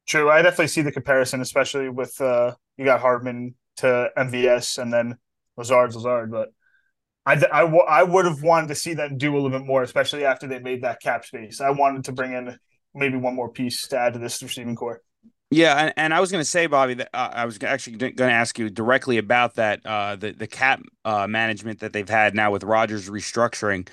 True. 0.07 0.29
I 0.29 0.43
definitely 0.43 0.67
see 0.67 0.83
the 0.83 0.93
comparison, 0.93 1.41
especially 1.41 1.89
with 1.89 2.21
uh, 2.21 2.55
you 2.77 2.85
got 2.85 3.01
Hardman 3.01 3.55
to 3.79 4.11
MVS 4.19 4.77
and 4.77 4.93
then 4.93 5.17
Lazard's 5.57 5.97
Lazard. 5.97 6.31
But 6.31 6.51
I 7.25 7.37
I, 7.37 7.61
I, 7.61 7.61
w- 7.63 7.87
I 7.89 8.03
would 8.03 8.27
have 8.27 8.43
wanted 8.43 8.69
to 8.69 8.75
see 8.75 8.93
them 8.93 9.17
do 9.17 9.33
a 9.33 9.37
little 9.39 9.59
bit 9.59 9.67
more, 9.67 9.83
especially 9.83 10.27
after 10.27 10.47
they 10.47 10.59
made 10.59 10.83
that 10.83 11.01
cap 11.01 11.25
space. 11.25 11.63
I 11.63 11.71
wanted 11.71 12.05
to 12.05 12.13
bring 12.13 12.35
in 12.35 12.59
maybe 12.95 13.17
one 13.17 13.35
more 13.35 13.49
piece 13.49 13.87
to 13.89 13.99
add 13.99 14.15
to 14.15 14.19
this 14.19 14.43
receiving 14.43 14.77
core. 14.77 15.03
Yeah, 15.51 15.77
and, 15.77 15.93
and 15.99 16.15
I 16.15 16.21
was 16.21 16.33
going 16.33 16.41
to 16.41 16.49
say, 16.49 16.67
Bobby, 16.67 16.95
that 16.95 17.11
uh, 17.13 17.29
I 17.33 17.45
was 17.45 17.59
actually 17.63 17.99
going 17.99 18.15
to 18.17 18.25
ask 18.25 18.59
you 18.59 18.71
directly 18.71 19.19
about 19.19 19.57
that 19.57 19.85
uh, 19.85 20.17
the 20.17 20.33
the 20.33 20.47
cap 20.47 20.81
uh, 21.05 21.27
management 21.27 21.81
that 21.81 21.93
they've 21.93 22.09
had 22.09 22.35
now 22.35 22.51
with 22.51 22.65
Rodgers 22.65 23.11
restructuring. 23.11 23.87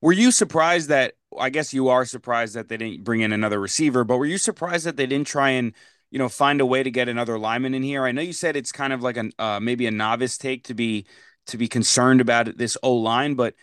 Were 0.00 0.12
you 0.12 0.30
surprised 0.30 0.88
that 0.88 1.14
I 1.38 1.50
guess 1.50 1.74
you 1.74 1.88
are 1.88 2.06
surprised 2.06 2.54
that 2.54 2.68
they 2.68 2.78
didn't 2.78 3.04
bring 3.04 3.20
in 3.20 3.32
another 3.32 3.60
receiver, 3.60 4.04
but 4.04 4.16
were 4.16 4.26
you 4.26 4.38
surprised 4.38 4.86
that 4.86 4.96
they 4.96 5.06
didn't 5.06 5.26
try 5.26 5.50
and 5.50 5.74
you 6.10 6.18
know 6.18 6.30
find 6.30 6.62
a 6.62 6.66
way 6.66 6.82
to 6.82 6.90
get 6.90 7.10
another 7.10 7.38
lineman 7.38 7.74
in 7.74 7.82
here? 7.82 8.04
I 8.04 8.12
know 8.12 8.22
you 8.22 8.32
said 8.32 8.56
it's 8.56 8.72
kind 8.72 8.94
of 8.94 9.02
like 9.02 9.18
a 9.18 9.30
uh, 9.38 9.60
maybe 9.60 9.86
a 9.86 9.90
novice 9.90 10.38
take 10.38 10.64
to 10.64 10.74
be 10.74 11.04
to 11.48 11.58
be 11.58 11.68
concerned 11.68 12.22
about 12.22 12.56
this 12.56 12.78
O 12.82 12.94
line, 12.94 13.34
but 13.34 13.54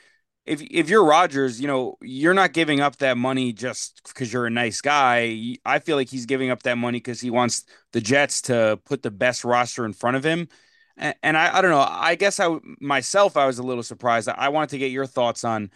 if 0.50 0.62
if 0.62 0.90
you're 0.90 1.06
Rodgers, 1.06 1.62
you 1.62 1.68
know 1.68 1.96
you're 2.02 2.34
not 2.34 2.54
giving 2.54 2.82
up 2.82 2.98
that 2.98 3.18
money 3.18 3.54
just 3.54 4.02
because 4.08 4.34
you're 4.34 4.48
a 4.48 4.50
nice 4.50 4.82
guy. 4.82 5.58
I 5.66 5.80
feel 5.80 5.96
like 5.96 6.10
he's 6.10 6.26
giving 6.26 6.50
up 6.50 6.64
that 6.64 6.78
money 6.78 6.98
because 6.98 7.22
he 7.22 7.30
wants 7.30 7.66
the 7.94 8.02
Jets 8.02 8.42
to 8.44 8.80
put 8.86 9.04
the 9.04 9.12
best 9.12 9.46
roster 9.46 9.86
in 9.86 9.94
front 9.94 10.18
of 10.18 10.24
him. 10.24 10.48
And, 10.98 11.16
and 11.24 11.38
I, 11.38 11.58
I 11.58 11.62
don't 11.62 11.72
know. 11.72 11.86
I 11.88 12.16
guess 12.16 12.40
I 12.40 12.58
myself 12.82 13.38
I 13.38 13.46
was 13.46 13.60
a 13.60 13.64
little 13.64 13.84
surprised. 13.84 14.28
I 14.30 14.50
wanted 14.50 14.72
to 14.72 14.80
get 14.80 14.92
your 14.92 15.06
thoughts 15.06 15.44
on 15.44 15.70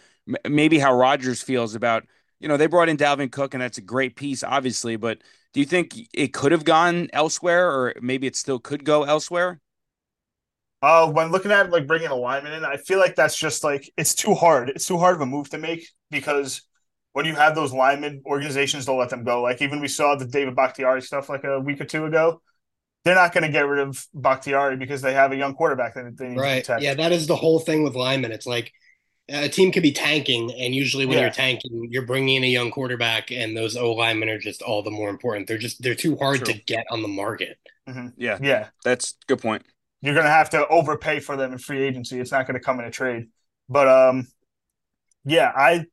maybe 0.47 0.79
how 0.79 0.95
Rodgers 0.95 1.41
feels 1.41 1.75
about, 1.75 2.05
you 2.39 2.47
know, 2.47 2.57
they 2.57 2.67
brought 2.67 2.89
in 2.89 2.97
Dalvin 2.97 3.31
Cook 3.31 3.53
and 3.53 3.61
that's 3.61 3.77
a 3.77 3.81
great 3.81 4.15
piece, 4.15 4.43
obviously, 4.43 4.95
but 4.95 5.19
do 5.53 5.59
you 5.59 5.65
think 5.65 5.95
it 6.13 6.33
could 6.33 6.51
have 6.51 6.65
gone 6.65 7.09
elsewhere 7.13 7.69
or 7.69 7.93
maybe 8.01 8.27
it 8.27 8.35
still 8.35 8.59
could 8.59 8.83
go 8.85 9.03
elsewhere? 9.03 9.59
Uh, 10.83 11.09
when 11.09 11.31
looking 11.31 11.49
at 11.53 11.69
like 11.69 11.87
bringing 11.87 12.09
a 12.09 12.15
lineman 12.15 12.51
in, 12.51 12.65
I 12.65 12.75
feel 12.75 12.99
like 12.99 13.15
that's 13.15 13.37
just 13.37 13.63
like 13.63 13.89
it's 13.95 14.13
too 14.13 14.33
hard. 14.33 14.69
It's 14.69 14.85
too 14.85 14.97
hard 14.97 15.15
of 15.15 15.21
a 15.21 15.25
move 15.25 15.49
to 15.51 15.57
make 15.57 15.87
because 16.11 16.61
when 17.13 17.25
you 17.25 17.35
have 17.35 17.55
those 17.55 17.71
linemen, 17.71 18.21
organizations 18.25 18.85
don't 18.85 18.99
let 18.99 19.09
them 19.09 19.23
go. 19.23 19.41
Like 19.41 19.61
even 19.61 19.79
we 19.79 19.87
saw 19.87 20.15
the 20.15 20.25
David 20.25 20.57
Bakhtiari 20.57 21.01
stuff 21.01 21.29
like 21.29 21.45
a 21.45 21.61
week 21.61 21.79
or 21.79 21.85
two 21.85 22.03
ago. 22.03 22.41
They're 23.05 23.15
not 23.15 23.33
going 23.33 23.45
to 23.45 23.49
get 23.49 23.65
rid 23.65 23.87
of 23.87 24.05
Bakhtiari 24.13 24.75
because 24.75 25.01
they 25.01 25.13
have 25.13 25.31
a 25.31 25.37
young 25.37 25.53
quarterback 25.53 25.93
that 25.93 26.17
they 26.17 26.27
need 26.27 26.37
right. 26.37 26.55
to 26.55 26.73
protect. 26.73 26.81
Yeah, 26.81 26.95
that 26.95 27.13
is 27.13 27.27
the 27.27 27.35
whole 27.37 27.59
thing 27.59 27.83
with 27.83 27.95
linemen. 27.95 28.33
It's 28.33 28.45
like 28.45 28.73
a 29.29 29.47
team 29.47 29.71
could 29.71 29.83
be 29.83 29.93
tanking, 29.93 30.51
and 30.51 30.75
usually 30.75 31.05
when 31.05 31.17
yeah. 31.17 31.23
you're 31.23 31.33
tanking, 31.33 31.87
you're 31.91 32.05
bringing 32.05 32.35
in 32.35 32.43
a 32.43 32.47
young 32.47 32.71
quarterback, 32.71 33.31
and 33.31 33.55
those 33.55 33.77
O 33.77 33.93
linemen 33.93 34.27
are 34.27 34.37
just 34.37 34.61
all 34.61 34.83
the 34.83 34.91
more 34.91 35.09
important. 35.09 35.47
They're 35.47 35.57
just 35.57 35.81
they're 35.81 35.95
too 35.95 36.17
hard 36.17 36.43
True. 36.43 36.53
to 36.53 36.61
get 36.65 36.85
on 36.91 37.01
the 37.01 37.07
market. 37.07 37.57
Mm-hmm. 37.87 38.07
Yeah, 38.17 38.37
yeah, 38.41 38.67
that's 38.83 39.15
good 39.27 39.41
point. 39.41 39.63
You're 40.03 40.13
going 40.13 40.25
to 40.25 40.31
have 40.31 40.49
to 40.49 40.67
overpay 40.67 41.21
for 41.21 41.37
them 41.37 41.53
in 41.53 41.57
free 41.57 41.81
agency. 41.81 42.19
It's 42.19 42.31
not 42.31 42.45
going 42.45 42.59
to 42.59 42.63
come 42.63 42.77
in 42.79 42.85
a 42.85 42.91
trade. 42.91 43.29
But 43.69 43.87
um, 43.87 44.27
yeah, 45.23 45.49
I 45.55 45.85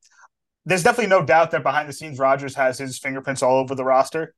there's 0.67 0.83
definitely 0.83 1.11
no 1.11 1.25
doubt 1.25 1.53
that 1.53 1.63
behind 1.63 1.89
the 1.89 1.93
scenes, 1.93 2.19
Rodgers 2.19 2.57
has 2.57 2.77
his 2.77 2.99
fingerprints 2.99 3.41
all 3.41 3.59
over 3.59 3.77
the 3.77 3.85
roster. 3.85 4.35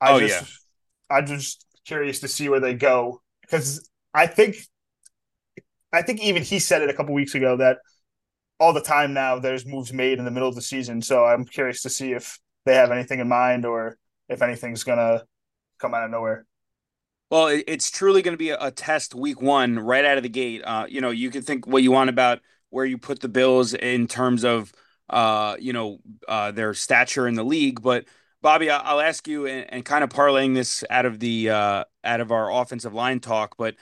I 0.00 0.12
oh 0.12 0.20
just, 0.20 0.40
yeah, 0.40 1.16
I'm 1.16 1.26
just 1.26 1.66
curious 1.84 2.20
to 2.20 2.28
see 2.28 2.48
where 2.48 2.60
they 2.60 2.72
go 2.72 3.20
because 3.42 3.86
I 4.14 4.26
think 4.26 4.56
I 5.92 6.00
think 6.00 6.22
even 6.22 6.42
he 6.42 6.58
said 6.58 6.80
it 6.80 6.88
a 6.88 6.94
couple 6.94 7.14
weeks 7.14 7.34
ago 7.34 7.58
that 7.58 7.76
all 8.58 8.72
the 8.72 8.80
time 8.80 9.12
now 9.12 9.38
there's 9.38 9.66
moves 9.66 9.92
made 9.92 10.18
in 10.18 10.24
the 10.24 10.30
middle 10.30 10.48
of 10.48 10.54
the 10.54 10.62
season. 10.62 11.02
So 11.02 11.26
I'm 11.26 11.44
curious 11.44 11.82
to 11.82 11.90
see 11.90 12.12
if 12.12 12.38
they 12.64 12.74
have 12.74 12.90
anything 12.90 13.20
in 13.20 13.28
mind 13.28 13.66
or 13.66 13.98
if 14.30 14.40
anything's 14.40 14.82
gonna 14.82 15.24
come 15.78 15.92
out 15.92 16.04
of 16.04 16.10
nowhere. 16.10 16.46
Well, 17.30 17.46
it's 17.46 17.90
truly 17.92 18.22
going 18.22 18.34
to 18.34 18.38
be 18.38 18.50
a, 18.50 18.72
test 18.72 19.14
week 19.14 19.40
one 19.40 19.78
right 19.78 20.04
out 20.04 20.16
of 20.16 20.24
the 20.24 20.28
gate. 20.28 20.62
Uh, 20.64 20.86
you 20.88 21.00
know, 21.00 21.10
you 21.10 21.30
can 21.30 21.42
think 21.42 21.64
what 21.64 21.82
you 21.82 21.92
want 21.92 22.10
about 22.10 22.40
where 22.70 22.84
you 22.84 22.98
put 22.98 23.20
the 23.20 23.28
Bills 23.28 23.72
in 23.72 24.08
terms 24.08 24.44
of, 24.44 24.72
uh, 25.08 25.56
you 25.60 25.72
know, 25.72 25.98
uh, 26.26 26.50
their 26.50 26.74
stature 26.74 27.28
in 27.28 27.34
the 27.34 27.44
league. 27.44 27.82
But 27.82 28.06
Bobby, 28.42 28.68
I'll 28.68 29.00
ask 29.00 29.28
you, 29.28 29.46
and, 29.46 29.72
and 29.72 29.84
kind 29.84 30.02
of 30.02 30.10
parlaying 30.10 30.54
this 30.54 30.82
out 30.90 31.06
of 31.06 31.20
the 31.20 31.50
uh, 31.50 31.84
out 32.02 32.20
of 32.20 32.32
our 32.32 32.50
offensive 32.50 32.94
line 32.94 33.20
talk. 33.20 33.56
But 33.56 33.76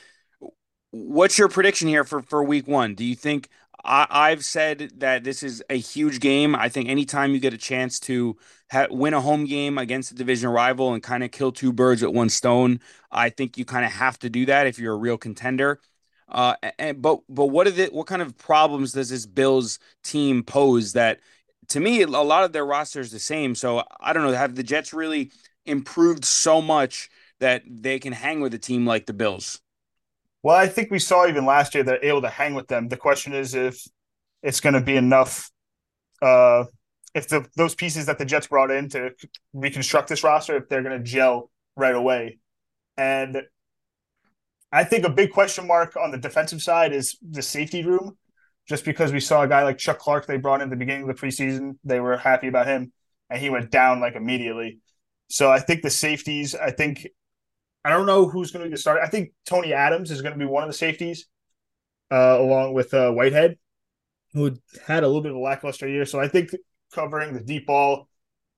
what's 0.91 1.39
your 1.39 1.49
prediction 1.49 1.89
here 1.89 2.05
for 2.05 2.23
for 2.23 2.43
week 2.45 2.67
one? 2.69 2.95
Do 2.95 3.05
you 3.05 3.15
think 3.15 3.49
I, 3.85 4.31
have 4.31 4.45
said 4.45 4.93
that 4.97 5.25
this 5.25 5.43
is 5.43 5.63
a 5.71 5.79
huge 5.79 6.21
game. 6.21 6.55
I 6.55 6.69
think 6.69 6.89
anytime 6.89 7.33
you 7.33 7.41
get 7.41 7.55
a 7.55 7.59
chance 7.59 8.01
to 8.01 8.37
ha- 8.71 8.89
win 8.91 9.15
a 9.15 9.21
home 9.21 9.45
game 9.45 9.79
against 9.79 10.11
a 10.11 10.15
division 10.15 10.51
rival 10.51 10.93
and 10.93 11.03
kind 11.03 11.23
of 11.23 11.31
kill 11.31 11.53
two 11.53 11.73
birds 11.73 12.03
with 12.03 12.15
one 12.15 12.29
stone, 12.29 12.81
I 13.11 13.31
think 13.31 13.57
you 13.57 13.65
kind 13.65 13.85
of 13.85 13.93
have 13.93 14.19
to 14.21 14.31
do 14.31 14.47
that 14.47 14.67
if 14.67 14.79
you're 14.79 14.95
a 14.95 14.99
real 14.99 15.19
contender. 15.19 15.81
Uh, 16.29 16.55
and 16.79 17.01
but 17.01 17.21
but 17.29 17.47
what 17.47 17.67
are 17.67 17.71
the 17.71 17.87
what 17.87 18.07
kind 18.07 18.21
of 18.21 18.37
problems 18.37 18.93
does 18.93 19.09
this 19.09 19.25
Bills 19.27 19.79
team 20.05 20.43
pose? 20.43 20.93
That 20.93 21.21
to 21.69 21.81
me, 21.81 22.03
a 22.03 22.07
lot 22.07 22.45
of 22.45 22.53
their 22.53 22.67
roster 22.67 23.01
is 23.01 23.11
the 23.11 23.19
same. 23.19 23.55
So 23.55 23.83
I 24.01 24.13
don't 24.13 24.25
know. 24.25 24.33
Have 24.33 24.55
the 24.55 24.63
Jets 24.63 24.93
really 24.93 25.31
improved 25.65 26.25
so 26.25 26.61
much 26.61 27.09
that 27.41 27.63
they 27.67 27.99
can 27.99 28.13
hang 28.13 28.41
with 28.41 28.53
a 28.55 28.59
team 28.59 28.87
like 28.87 29.07
the 29.07 29.15
Bills? 29.15 29.61
Well, 30.43 30.57
I 30.57 30.69
think 30.69 30.91
we 30.91 30.99
saw 30.99 31.27
even 31.27 31.45
last 31.45 31.75
year 31.75 31.83
they're 31.83 32.05
able 32.05 32.23
to 32.23 32.31
hang 32.31 32.55
with 32.55 32.69
them. 32.69 32.89
The 32.89 32.97
question 32.97 33.33
is 33.33 33.55
if 33.55 33.83
it's 34.43 34.61
going 34.61 34.75
to 34.75 34.81
be 34.81 34.97
enough. 34.97 35.51
Uh, 36.23 36.65
if 37.15 37.29
the 37.29 37.47
those 37.57 37.75
pieces 37.75 38.07
that 38.07 38.19
the 38.19 38.25
Jets 38.25 38.47
brought 38.47 38.71
in 38.71 38.89
to 38.91 39.11
reconstruct 39.53 40.09
this 40.09 40.23
roster, 40.23 40.57
if 40.57 40.69
they're 40.69 40.83
going 40.83 40.97
to 40.97 41.05
gel 41.05 41.51
right 41.77 41.95
away, 41.95 42.39
and 42.97 43.43
I 44.71 44.85
think 44.85 45.05
a 45.05 45.11
big 45.11 45.33
question 45.33 45.67
mark 45.67 45.97
on 45.97 46.11
the 46.11 46.19
defensive 46.19 46.63
side 46.63 46.93
is 46.93 47.17
the 47.23 47.43
safety 47.43 47.85
room. 47.85 48.17
Just 48.69 48.85
because 48.85 49.13
we 49.13 49.21
saw 49.21 49.43
a 49.43 49.49
guy 49.49 49.63
like 49.63 49.79
Chuck 49.79 49.99
Clark 49.99 50.27
they 50.27 50.37
brought 50.37 50.61
in 50.61 50.69
the 50.69 50.77
beginning 50.77 51.09
of 51.09 51.17
the 51.17 51.27
preseason, 51.27 51.79
they 51.85 52.01
were 52.01 52.19
happy 52.19 52.49
about 52.49 52.67
him, 52.67 52.93
and 53.31 53.41
he 53.41 53.49
went 53.49 53.71
down 53.71 53.99
like 53.99 54.15
immediately. 54.15 54.79
So 55.31 55.51
I 55.51 55.59
think 55.59 55.83
the 55.83 55.91
safeties. 55.91 56.55
I 56.55 56.71
think 56.71 57.07
I 57.85 57.91
don't 57.91 58.07
know 58.07 58.29
who's 58.29 58.51
going 58.51 58.65
to 58.65 58.69
be 58.69 58.75
the 58.75 58.81
starter. 58.81 59.01
I 59.01 59.09
think 59.09 59.33
Tony 59.47 59.73
Adams 59.73 60.11
is 60.11 60.23
going 60.23 60.33
to 60.35 60.39
be 60.39 60.45
one 60.45 60.63
of 60.63 60.69
the 60.69 60.75
safeties, 60.75 61.27
uh, 62.11 62.39
along 62.41 62.75
with 62.75 62.93
uh, 62.93 63.11
Whitehead, 63.13 63.59
who 64.35 64.57
had 64.87 65.05
a 65.05 65.07
little 65.07 65.23
bit 65.23 65.33
of 65.33 65.37
a 65.37 65.41
lackluster 65.41 65.89
year. 65.89 66.05
So 66.05 66.21
I 66.21 66.29
think 66.29 66.51
covering 66.93 67.33
the 67.33 67.41
deep 67.41 67.67
ball, 67.67 68.09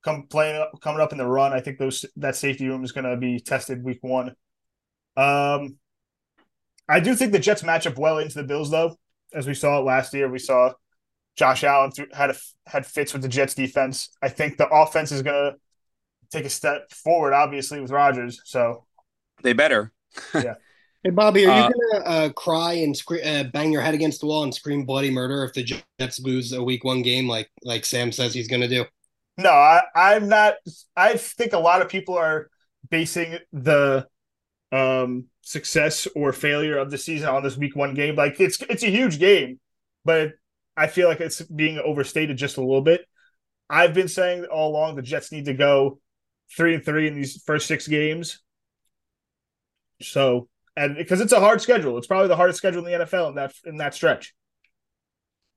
come 0.03 0.27
playing 0.27 0.65
coming 0.81 1.01
up 1.01 1.11
in 1.11 1.17
the 1.17 1.25
run, 1.25 1.53
I 1.53 1.61
think 1.61 1.77
those 1.77 2.05
that 2.17 2.35
safety 2.35 2.67
room 2.67 2.83
is 2.83 2.91
going 2.91 3.05
to 3.05 3.17
be 3.17 3.39
tested 3.39 3.83
week 3.83 3.99
one. 4.01 4.35
Um, 5.15 5.77
I 6.89 6.99
do 6.99 7.15
think 7.15 7.31
the 7.31 7.39
Jets 7.39 7.63
match 7.63 7.87
up 7.87 7.97
well 7.97 8.17
into 8.17 8.35
the 8.35 8.43
Bills, 8.43 8.71
though, 8.71 8.97
as 9.33 9.47
we 9.47 9.53
saw 9.53 9.79
it 9.79 9.85
last 9.85 10.13
year. 10.13 10.29
We 10.29 10.39
saw 10.39 10.73
Josh 11.37 11.63
Allen 11.63 11.91
had 12.13 12.31
a, 12.31 12.35
had 12.65 12.85
fits 12.85 13.13
with 13.13 13.21
the 13.21 13.29
Jets 13.29 13.55
defense. 13.55 14.09
I 14.21 14.29
think 14.29 14.57
the 14.57 14.67
offense 14.67 15.11
is 15.11 15.21
going 15.21 15.53
to 15.53 15.57
take 16.31 16.45
a 16.45 16.49
step 16.49 16.91
forward, 16.91 17.33
obviously, 17.33 17.79
with 17.79 17.91
Rodgers. 17.91 18.41
So 18.45 18.85
they 19.43 19.53
better. 19.53 19.91
yeah. 20.33 20.55
Hey 21.03 21.09
Bobby, 21.09 21.47
are 21.47 21.57
you 21.57 21.63
uh, 21.63 21.71
gonna 21.71 22.05
uh, 22.05 22.29
cry 22.29 22.73
and 22.73 22.95
sc- 22.95 23.25
uh, 23.25 23.45
bang 23.45 23.71
your 23.71 23.81
head 23.81 23.95
against 23.95 24.21
the 24.21 24.27
wall 24.27 24.43
and 24.43 24.53
scream 24.53 24.85
bloody 24.85 25.09
murder 25.09 25.43
if 25.43 25.51
the 25.51 25.63
Jets 25.63 26.19
lose 26.19 26.53
a 26.53 26.61
Week 26.61 26.83
One 26.83 27.01
game, 27.01 27.27
like 27.27 27.49
like 27.63 27.85
Sam 27.85 28.11
says 28.11 28.35
he's 28.35 28.47
gonna 28.47 28.67
do? 28.67 28.85
No, 29.37 29.49
I, 29.49 29.81
I'm 29.95 30.29
not. 30.29 30.55
I 30.95 31.17
think 31.17 31.53
a 31.53 31.59
lot 31.59 31.81
of 31.81 31.89
people 31.89 32.15
are 32.19 32.51
basing 32.91 33.39
the 33.51 34.05
um, 34.71 35.25
success 35.41 36.07
or 36.15 36.33
failure 36.33 36.77
of 36.77 36.91
the 36.91 36.99
season 36.99 37.29
on 37.29 37.41
this 37.41 37.57
Week 37.57 37.75
One 37.75 37.95
game. 37.95 38.15
Like 38.15 38.39
it's 38.39 38.61
it's 38.69 38.83
a 38.83 38.91
huge 38.91 39.17
game, 39.17 39.59
but 40.05 40.33
I 40.77 40.85
feel 40.85 41.07
like 41.07 41.19
it's 41.19 41.41
being 41.41 41.79
overstated 41.79 42.37
just 42.37 42.57
a 42.57 42.61
little 42.61 42.81
bit. 42.81 43.01
I've 43.69 43.93
been 43.93 44.07
saying 44.07 44.45
all 44.45 44.69
along 44.69 44.97
the 44.97 45.01
Jets 45.01 45.31
need 45.31 45.45
to 45.45 45.53
go 45.53 45.99
three 46.55 46.75
and 46.75 46.85
three 46.85 47.07
in 47.07 47.15
these 47.15 47.41
first 47.43 47.67
six 47.67 47.87
games. 47.87 48.39
So 50.09 50.47
and 50.75 50.95
because 50.95 51.21
it's 51.21 51.33
a 51.33 51.39
hard 51.39 51.61
schedule, 51.61 51.97
it's 51.97 52.07
probably 52.07 52.27
the 52.27 52.35
hardest 52.35 52.57
schedule 52.57 52.85
in 52.85 52.91
the 52.99 53.05
NFL 53.05 53.29
in 53.29 53.35
that 53.35 53.53
in 53.65 53.77
that 53.77 53.93
stretch. 53.93 54.33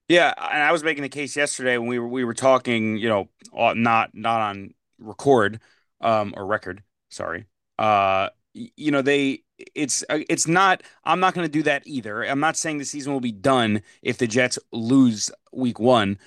Yeah, 0.08 0.34
and 0.36 0.62
I 0.62 0.72
was 0.72 0.84
making 0.84 1.02
the 1.02 1.08
case 1.08 1.36
yesterday 1.36 1.78
when 1.78 1.88
we 1.88 1.98
were 1.98 2.08
we 2.08 2.24
were 2.24 2.34
talking, 2.34 2.98
you 2.98 3.08
know, 3.08 3.28
not 3.74 4.10
not 4.14 4.40
on 4.40 4.74
record 4.98 5.60
um 6.00 6.34
or 6.36 6.46
record, 6.46 6.82
sorry. 7.10 7.46
Uh 7.78 8.28
you 8.52 8.90
know, 8.90 9.02
they 9.02 9.42
it's 9.74 10.04
uh, 10.08 10.20
it's 10.28 10.46
not 10.46 10.82
I'm 11.04 11.20
not 11.20 11.34
going 11.34 11.46
to 11.46 11.52
do 11.52 11.62
that 11.64 11.86
either. 11.86 12.22
I'm 12.24 12.40
not 12.40 12.56
saying 12.56 12.78
the 12.78 12.84
season 12.84 13.12
will 13.12 13.20
be 13.20 13.32
done 13.32 13.82
if 14.02 14.18
the 14.18 14.26
Jets 14.26 14.58
lose 14.72 15.30
week 15.52 15.78
1, 15.78 16.18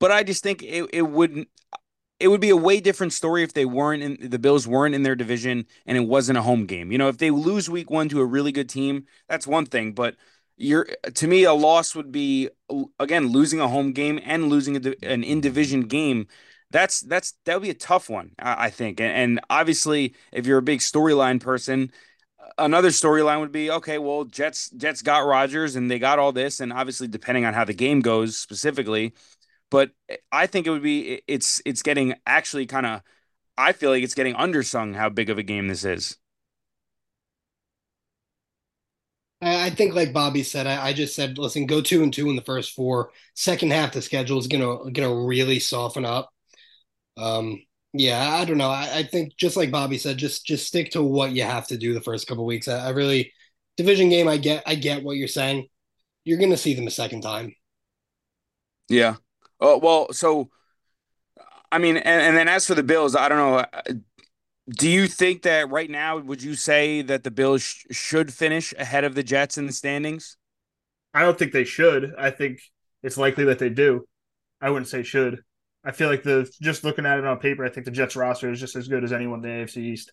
but 0.00 0.10
I 0.10 0.22
just 0.22 0.42
think 0.42 0.62
it 0.62 0.88
it 0.92 1.02
wouldn't 1.02 1.48
it 2.20 2.28
would 2.28 2.40
be 2.40 2.50
a 2.50 2.56
way 2.56 2.80
different 2.80 3.12
story 3.12 3.42
if 3.42 3.52
they 3.52 3.64
weren't 3.64 4.02
in 4.02 4.30
the 4.30 4.38
Bills 4.38 4.66
weren't 4.66 4.94
in 4.94 5.02
their 5.02 5.14
division 5.14 5.66
and 5.86 5.96
it 5.96 6.02
wasn't 6.02 6.38
a 6.38 6.42
home 6.42 6.66
game. 6.66 6.90
You 6.90 6.98
know, 6.98 7.08
if 7.08 7.18
they 7.18 7.30
lose 7.30 7.70
week 7.70 7.90
one 7.90 8.08
to 8.08 8.20
a 8.20 8.26
really 8.26 8.52
good 8.52 8.68
team, 8.68 9.06
that's 9.28 9.46
one 9.46 9.66
thing. 9.66 9.92
But 9.92 10.16
you're 10.56 10.86
to 11.14 11.26
me, 11.28 11.44
a 11.44 11.52
loss 11.52 11.94
would 11.94 12.10
be 12.10 12.48
again 12.98 13.28
losing 13.28 13.60
a 13.60 13.68
home 13.68 13.92
game 13.92 14.20
and 14.24 14.48
losing 14.48 14.84
a, 14.84 14.94
an 15.02 15.22
in 15.22 15.40
division 15.40 15.82
game. 15.82 16.26
That's 16.70 17.00
that's 17.00 17.34
that 17.44 17.54
would 17.54 17.62
be 17.62 17.70
a 17.70 17.74
tough 17.74 18.10
one, 18.10 18.32
I, 18.38 18.68
think. 18.68 19.00
And, 19.00 19.10
and 19.10 19.40
obviously, 19.48 20.14
if 20.32 20.46
you're 20.46 20.58
a 20.58 20.62
big 20.62 20.80
storyline 20.80 21.40
person, 21.40 21.90
another 22.58 22.88
storyline 22.88 23.40
would 23.40 23.52
be 23.52 23.70
okay. 23.70 23.98
Well, 23.98 24.24
Jets 24.24 24.70
Jets 24.70 25.00
got 25.00 25.20
Rodgers 25.20 25.76
and 25.76 25.90
they 25.90 25.98
got 25.98 26.18
all 26.18 26.32
this, 26.32 26.60
and 26.60 26.72
obviously, 26.72 27.08
depending 27.08 27.44
on 27.44 27.54
how 27.54 27.64
the 27.64 27.72
game 27.72 28.00
goes 28.00 28.36
specifically, 28.36 29.14
but 29.70 29.90
I 30.32 30.46
think 30.46 30.66
it 30.66 30.70
would 30.70 30.82
be 30.82 31.22
it's 31.26 31.60
it's 31.64 31.82
getting 31.82 32.14
actually 32.26 32.66
kind 32.66 32.86
of 32.86 33.02
I 33.56 33.72
feel 33.72 33.90
like 33.90 34.04
it's 34.04 34.14
getting 34.14 34.34
undersung 34.34 34.94
how 34.94 35.08
big 35.08 35.30
of 35.30 35.38
a 35.38 35.42
game 35.42 35.68
this 35.68 35.84
is. 35.84 36.16
I 39.40 39.70
think, 39.70 39.94
like 39.94 40.12
Bobby 40.12 40.42
said, 40.42 40.66
I, 40.66 40.88
I, 40.88 40.92
just 40.92 41.14
said, 41.14 41.38
listen, 41.38 41.66
go 41.66 41.80
two 41.80 42.02
and 42.02 42.12
two 42.12 42.28
in 42.28 42.34
the 42.34 42.42
first 42.42 42.72
four. 42.72 43.10
Second 43.34 43.70
half, 43.72 43.92
the 43.92 44.02
schedule 44.02 44.38
is 44.38 44.48
gonna 44.48 44.90
gonna 44.90 45.14
really 45.14 45.60
soften 45.60 46.04
up. 46.04 46.30
Um, 47.16 47.62
yeah, 47.92 48.20
I 48.20 48.44
don't 48.44 48.58
know. 48.58 48.70
I, 48.70 48.90
I, 48.98 49.02
think 49.04 49.36
just 49.36 49.56
like 49.56 49.70
Bobby 49.70 49.96
said, 49.96 50.18
just 50.18 50.44
just 50.44 50.66
stick 50.66 50.90
to 50.92 51.02
what 51.02 51.32
you 51.32 51.44
have 51.44 51.68
to 51.68 51.78
do 51.78 51.94
the 51.94 52.00
first 52.00 52.26
couple 52.26 52.44
weeks. 52.46 52.66
I, 52.66 52.86
I 52.86 52.90
really 52.90 53.32
division 53.76 54.08
game. 54.08 54.26
I 54.28 54.38
get 54.38 54.64
I 54.66 54.74
get 54.74 55.04
what 55.04 55.16
you're 55.16 55.28
saying. 55.28 55.68
You're 56.24 56.38
gonna 56.38 56.56
see 56.56 56.74
them 56.74 56.88
a 56.88 56.90
second 56.90 57.22
time. 57.22 57.54
Yeah, 58.88 59.16
Oh 59.60 59.78
well, 59.78 60.12
so 60.12 60.50
I 61.70 61.78
mean, 61.78 61.96
and, 61.96 62.22
and 62.22 62.36
then 62.36 62.48
as 62.48 62.66
for 62.66 62.74
the 62.74 62.82
Bills, 62.82 63.14
I 63.14 63.28
don't 63.28 63.38
know. 63.38 63.58
Uh, 63.58 63.94
do 64.68 64.88
you 64.88 65.06
think 65.06 65.42
that 65.42 65.70
right 65.70 65.90
now, 65.90 66.18
would 66.18 66.42
you 66.42 66.54
say 66.54 67.02
that 67.02 67.24
the 67.24 67.30
Bills 67.30 67.62
sh- 67.62 67.86
should 67.90 68.32
finish 68.32 68.74
ahead 68.78 69.04
of 69.04 69.14
the 69.14 69.22
Jets 69.22 69.58
in 69.58 69.66
the 69.66 69.72
standings? 69.72 70.36
I 71.14 71.22
don't 71.22 71.38
think 71.38 71.52
they 71.52 71.64
should. 71.64 72.14
I 72.18 72.30
think 72.30 72.60
it's 73.02 73.16
likely 73.16 73.44
that 73.44 73.58
they 73.58 73.70
do. 73.70 74.06
I 74.60 74.70
wouldn't 74.70 74.88
say 74.88 75.02
should. 75.02 75.42
I 75.84 75.92
feel 75.92 76.08
like 76.08 76.22
the 76.22 76.50
just 76.60 76.84
looking 76.84 77.06
at 77.06 77.18
it 77.18 77.24
on 77.24 77.38
paper, 77.38 77.64
I 77.64 77.70
think 77.70 77.86
the 77.86 77.92
Jets 77.92 78.16
roster 78.16 78.50
is 78.50 78.60
just 78.60 78.76
as 78.76 78.88
good 78.88 79.04
as 79.04 79.12
anyone 79.12 79.38
in 79.38 79.42
the 79.42 79.48
AFC 79.64 79.78
East. 79.78 80.12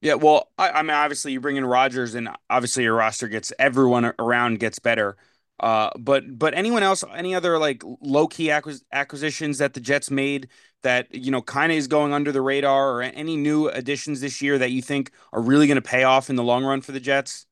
Yeah, 0.00 0.14
well, 0.14 0.50
I, 0.56 0.70
I 0.70 0.82
mean, 0.82 0.92
obviously 0.92 1.32
you 1.32 1.40
bring 1.40 1.56
in 1.56 1.64
Rodgers, 1.64 2.14
and 2.14 2.30
obviously 2.48 2.84
your 2.84 2.94
roster 2.94 3.28
gets 3.28 3.52
everyone 3.58 4.12
around 4.18 4.58
gets 4.58 4.78
better. 4.78 5.16
Uh, 5.60 5.90
but 5.98 6.38
but 6.38 6.54
anyone 6.54 6.82
else, 6.82 7.04
any 7.14 7.34
other 7.34 7.58
like 7.58 7.82
low 8.00 8.26
key 8.26 8.48
acquis- 8.48 8.82
acquisitions 8.92 9.58
that 9.58 9.74
the 9.74 9.80
Jets 9.80 10.10
made 10.10 10.48
that 10.82 11.14
you 11.14 11.30
know 11.30 11.42
kind 11.42 11.70
of 11.70 11.76
is 11.76 11.86
going 11.86 12.14
under 12.14 12.32
the 12.32 12.40
radar, 12.40 12.92
or 12.92 13.02
any 13.02 13.36
new 13.36 13.68
additions 13.68 14.22
this 14.22 14.40
year 14.40 14.56
that 14.56 14.70
you 14.70 14.80
think 14.80 15.10
are 15.34 15.42
really 15.42 15.66
going 15.66 15.76
to 15.76 15.82
pay 15.82 16.04
off 16.04 16.30
in 16.30 16.36
the 16.36 16.42
long 16.42 16.64
run 16.64 16.80
for 16.80 16.92
the 16.92 17.00
Jets? 17.00 17.46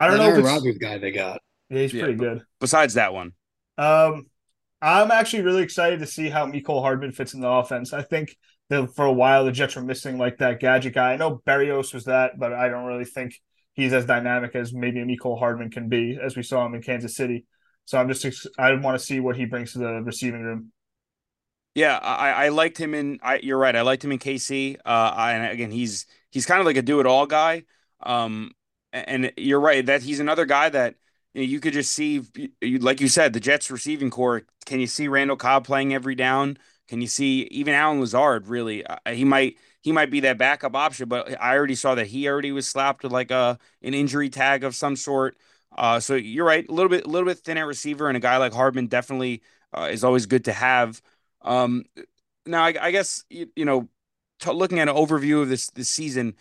I 0.00 0.08
don't 0.08 0.18
know. 0.18 0.24
Aaron 0.24 0.42
Rodgers 0.42 0.78
guy 0.78 0.98
they 0.98 1.12
got. 1.12 1.40
Yeah, 1.68 1.78
he's 1.78 1.94
yeah, 1.94 2.02
pretty 2.02 2.18
good. 2.18 2.42
Besides 2.58 2.94
that 2.94 3.14
one, 3.14 3.32
um, 3.78 4.26
I'm 4.82 5.12
actually 5.12 5.42
really 5.42 5.62
excited 5.62 6.00
to 6.00 6.06
see 6.06 6.28
how 6.28 6.46
Mecole 6.46 6.82
Hardman 6.82 7.12
fits 7.12 7.32
in 7.32 7.40
the 7.40 7.48
offense. 7.48 7.92
I 7.92 8.02
think 8.02 8.36
that 8.70 8.92
for 8.96 9.04
a 9.04 9.12
while 9.12 9.44
the 9.44 9.52
Jets 9.52 9.76
were 9.76 9.82
missing 9.82 10.18
like 10.18 10.38
that 10.38 10.58
gadget 10.58 10.94
guy. 10.94 11.12
I 11.12 11.16
know 11.16 11.40
Barrios 11.44 11.94
was 11.94 12.06
that, 12.06 12.40
but 12.40 12.52
I 12.52 12.68
don't 12.68 12.86
really 12.86 13.04
think 13.04 13.40
he's 13.74 13.92
as 13.92 14.06
dynamic 14.06 14.54
as 14.54 14.72
maybe 14.72 15.00
a 15.00 15.04
Mecole 15.04 15.38
Hardman 15.38 15.70
can 15.70 15.88
be, 15.88 16.18
as 16.22 16.36
we 16.36 16.42
saw 16.42 16.66
him 16.66 16.74
in 16.74 16.82
Kansas 16.82 17.16
City. 17.16 17.46
So 17.84 17.98
I'm 17.98 18.12
just 18.12 18.46
I 18.58 18.72
want 18.74 18.98
to 18.98 19.04
see 19.04 19.20
what 19.20 19.36
he 19.36 19.46
brings 19.46 19.72
to 19.72 19.78
the 19.78 20.02
receiving 20.02 20.42
room. 20.42 20.72
Yeah, 21.74 21.98
I, 21.98 22.46
I 22.46 22.48
liked 22.48 22.78
him 22.78 22.94
in. 22.94 23.20
I, 23.22 23.36
you're 23.36 23.58
right. 23.58 23.74
I 23.74 23.82
liked 23.82 24.04
him 24.04 24.12
in 24.12 24.18
KC. 24.18 24.76
Uh, 24.84 25.14
and 25.16 25.52
again, 25.52 25.70
he's 25.70 26.06
he's 26.30 26.46
kind 26.46 26.60
of 26.60 26.66
like 26.66 26.76
a 26.76 26.82
do 26.82 27.00
it 27.00 27.06
all 27.06 27.26
guy. 27.26 27.64
Um, 28.00 28.52
and 28.92 29.32
you're 29.36 29.60
right 29.60 29.84
that 29.86 30.02
he's 30.02 30.20
another 30.20 30.46
guy 30.46 30.68
that 30.68 30.96
you, 31.34 31.42
know, 31.42 31.46
you 31.46 31.60
could 31.60 31.72
just 31.72 31.92
see, 31.92 32.22
like 32.62 33.00
you 33.00 33.08
said, 33.08 33.32
the 33.32 33.40
Jets 33.40 33.70
receiving 33.70 34.10
core. 34.10 34.42
Can 34.66 34.80
you 34.80 34.86
see 34.86 35.06
Randall 35.08 35.36
Cobb 35.36 35.64
playing 35.64 35.94
every 35.94 36.14
down? 36.14 36.58
Can 36.88 37.00
you 37.00 37.06
see 37.06 37.42
even 37.52 37.74
Allen 37.74 38.00
Lazard? 38.00 38.48
Really, 38.48 38.84
uh, 38.84 38.96
he 39.08 39.24
might 39.24 39.56
he 39.82 39.92
might 39.92 40.10
be 40.10 40.20
that 40.20 40.38
backup 40.38 40.74
option. 40.74 41.08
But 41.08 41.40
I 41.40 41.56
already 41.56 41.74
saw 41.74 41.94
that 41.94 42.08
he 42.08 42.28
already 42.28 42.52
was 42.52 42.68
slapped 42.68 43.02
with 43.02 43.12
like 43.12 43.30
a 43.30 43.58
an 43.82 43.94
injury 43.94 44.30
tag 44.30 44.64
of 44.64 44.74
some 44.74 44.96
sort. 44.96 45.36
Uh, 45.76 46.00
so 46.00 46.14
you're 46.14 46.44
right, 46.46 46.68
a 46.68 46.72
little 46.72 46.90
bit, 46.90 47.06
a 47.06 47.08
little 47.08 47.28
bit 47.28 47.38
thin 47.38 47.56
at 47.56 47.66
receiver, 47.66 48.08
and 48.08 48.16
a 48.16 48.20
guy 48.20 48.36
like 48.38 48.52
Hardman 48.52 48.88
definitely 48.88 49.42
uh, 49.72 49.88
is 49.90 50.02
always 50.02 50.26
good 50.26 50.44
to 50.46 50.52
have. 50.52 51.00
Um, 51.42 51.84
now, 52.44 52.64
I, 52.64 52.74
I 52.80 52.90
guess 52.90 53.24
you, 53.30 53.48
you 53.54 53.64
know, 53.64 53.88
t- 54.40 54.52
looking 54.52 54.80
at 54.80 54.88
an 54.88 54.96
overview 54.96 55.42
of 55.42 55.48
this 55.48 55.70
this 55.70 55.88
season, 55.88 56.34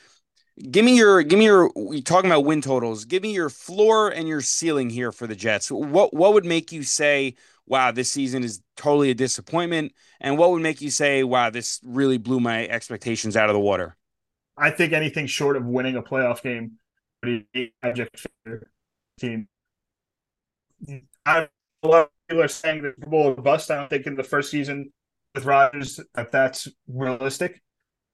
give 0.71 0.83
me 0.83 0.97
your, 0.97 1.21
give 1.21 1.37
me 1.37 1.45
your. 1.45 1.71
We 1.75 2.01
talking 2.01 2.29
about 2.29 2.45
win 2.45 2.61
totals. 2.61 3.05
Give 3.05 3.21
me 3.21 3.33
your 3.33 3.49
floor 3.49 4.09
and 4.09 4.27
your 4.27 4.41
ceiling 4.41 4.89
here 4.89 5.11
for 5.11 5.27
the 5.27 5.35
Jets. 5.35 5.69
What 5.71 6.13
what 6.13 6.33
would 6.33 6.45
make 6.45 6.71
you 6.71 6.83
say, 6.83 7.35
wow, 7.69 7.91
this 7.91 8.09
season 8.09 8.43
is 8.43 8.61
totally 8.75 9.11
a 9.11 9.15
disappointment? 9.15 9.93
And 10.19 10.37
what 10.37 10.51
would 10.51 10.61
make 10.61 10.81
you 10.81 10.89
say, 10.89 11.23
wow, 11.23 11.49
this 11.49 11.79
really 11.83 12.17
blew 12.17 12.41
my 12.41 12.67
expectations 12.67 13.37
out 13.37 13.49
of 13.49 13.53
the 13.53 13.59
water? 13.59 13.95
I 14.57 14.71
think 14.71 14.91
anything 14.91 15.27
short 15.27 15.55
of 15.55 15.65
winning 15.65 15.95
a 15.95 16.01
playoff 16.01 16.41
game 16.41 16.73
team. 19.19 19.47
I, 21.25 21.47
a 21.83 21.87
lot 21.87 22.01
of 22.01 22.09
people 22.27 22.43
are 22.43 22.47
saying 22.47 22.81
that 22.83 22.95
Super 22.95 23.09
Bowl 23.09 23.33
bust. 23.35 23.71
I 23.71 23.75
don't 23.75 23.89
think 23.89 24.05
in 24.07 24.15
the 24.15 24.23
first 24.23 24.51
season 24.51 24.91
with 25.35 25.45
Rodgers 25.45 25.99
that 26.15 26.31
that's 26.31 26.67
realistic, 26.87 27.61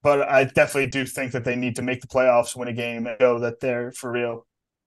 but 0.03 0.27
I 0.29 0.43
definitely 0.43 0.87
do 0.87 1.05
think 1.05 1.31
that 1.31 1.45
they 1.45 1.55
need 1.55 1.77
to 1.77 1.81
make 1.81 2.01
the 2.01 2.07
playoffs, 2.07 2.55
win 2.55 2.67
a 2.67 2.73
game, 2.73 3.07
and 3.07 3.17
show 3.19 3.39
that 3.39 3.59
they're 3.59 3.91
for 3.91 4.11
real 4.11 4.45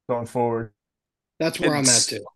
going 0.08 0.26
forward. 0.26 0.72
That's 1.40 1.58
where 1.58 1.74
it's, 1.76 1.88
I'm 2.10 2.18
at 2.18 2.20
too. 2.20 2.26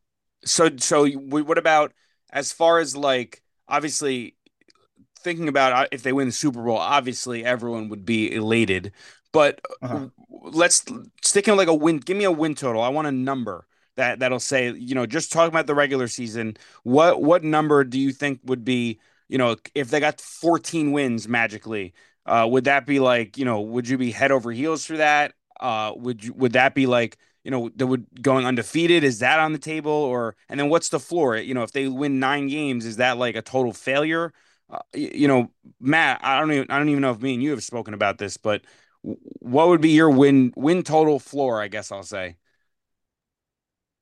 So, 0.45 0.71
so 0.79 1.07
what 1.09 1.59
about 1.59 1.93
as 2.33 2.53
far 2.53 2.79
as 2.79 2.97
like 2.97 3.43
obviously 3.69 4.37
thinking 5.21 5.49
about 5.49 5.73
uh, 5.73 5.87
if 5.93 6.03
they 6.03 6.13
win 6.13 6.29
the 6.29 6.33
Super 6.33 6.63
Bowl, 6.63 6.77
obviously 6.77 7.45
everyone 7.45 7.89
would 7.89 8.05
be 8.05 8.33
elated. 8.35 8.93
But 9.33 9.61
uh-huh. 9.81 10.09
let's 10.29 10.85
stick 11.23 11.49
in 11.49 11.57
like 11.57 11.69
a 11.69 11.75
win. 11.75 11.99
Give 11.99 12.17
me 12.17 12.25
a 12.25 12.31
win 12.31 12.55
total. 12.55 12.83
I 12.83 12.89
want 12.89 13.09
a 13.09 13.13
number 13.13 13.67
that 13.97 14.19
that'll 14.21 14.41
say 14.41 14.73
you 14.73 14.95
know 14.95 15.07
just 15.07 15.33
talking 15.33 15.49
about 15.49 15.67
the 15.67 15.75
regular 15.75 16.09
season. 16.09 16.57
What 16.83 17.23
what 17.23 17.45
number 17.45 17.85
do 17.85 17.99
you 17.99 18.13
think 18.13 18.41
would 18.45 18.65
be 18.65 19.01
you 19.29 19.39
know 19.39 19.57
if 19.75 19.91
they 19.91 20.01
got 20.01 20.21
14 20.21 20.93
wins 20.93 21.29
magically? 21.29 21.95
Uh, 22.25 22.47
would 22.51 22.65
that 22.65 22.87
be 22.87 23.01
like 23.01 23.39
you 23.39 23.45
know 23.45 23.61
would 23.61 23.89
you 23.89 23.99
be 23.99 24.11
head 24.11 24.33
over 24.33 24.53
heels 24.53 24.85
for 24.85 24.99
that? 24.99 25.35
Uh, 25.61 25.93
would 25.97 26.25
you 26.25 26.33
would 26.35 26.53
that 26.53 26.75
be 26.75 26.87
like 26.87 27.17
you 27.45 27.51
know, 27.51 27.71
that 27.77 27.87
would 27.87 28.07
going 28.23 28.47
undefeated. 28.47 29.05
Is 29.05 29.19
that 29.21 29.39
on 29.39 29.53
the 29.53 29.59
table? 29.59 29.93
Or 29.93 30.37
and 30.49 30.59
then 30.59 30.69
what's 30.69 30.89
the 30.89 31.01
floor? 31.01 31.37
You 31.37 31.55
know, 31.55 31.63
if 31.63 31.73
they 31.73 31.89
win 31.89 32.21
nine 32.21 32.49
games, 32.49 32.87
is 32.87 32.97
that 32.97 33.19
like 33.19 33.37
a 33.37 33.43
total 33.43 33.73
failure? 33.73 34.33
Uh, 34.71 34.81
you 34.95 35.29
know, 35.29 35.51
Matt, 35.81 36.21
I 36.23 36.39
don't 36.39 36.53
even 36.53 36.71
I 36.71 36.79
don't 36.79 36.89
even 36.89 37.03
know 37.03 37.13
if 37.13 37.21
me 37.21 37.35
and 37.35 37.43
you 37.43 37.51
have 37.51 37.63
spoken 37.63 37.95
about 37.95 38.19
this, 38.19 38.37
but 38.37 38.63
what 39.03 39.69
would 39.69 39.81
be 39.81 39.91
your 39.91 40.11
win 40.11 40.53
win 40.57 40.83
total 40.83 41.19
floor? 41.19 41.61
I 41.61 41.69
guess 41.69 41.91
I'll 41.91 42.03
say. 42.03 42.37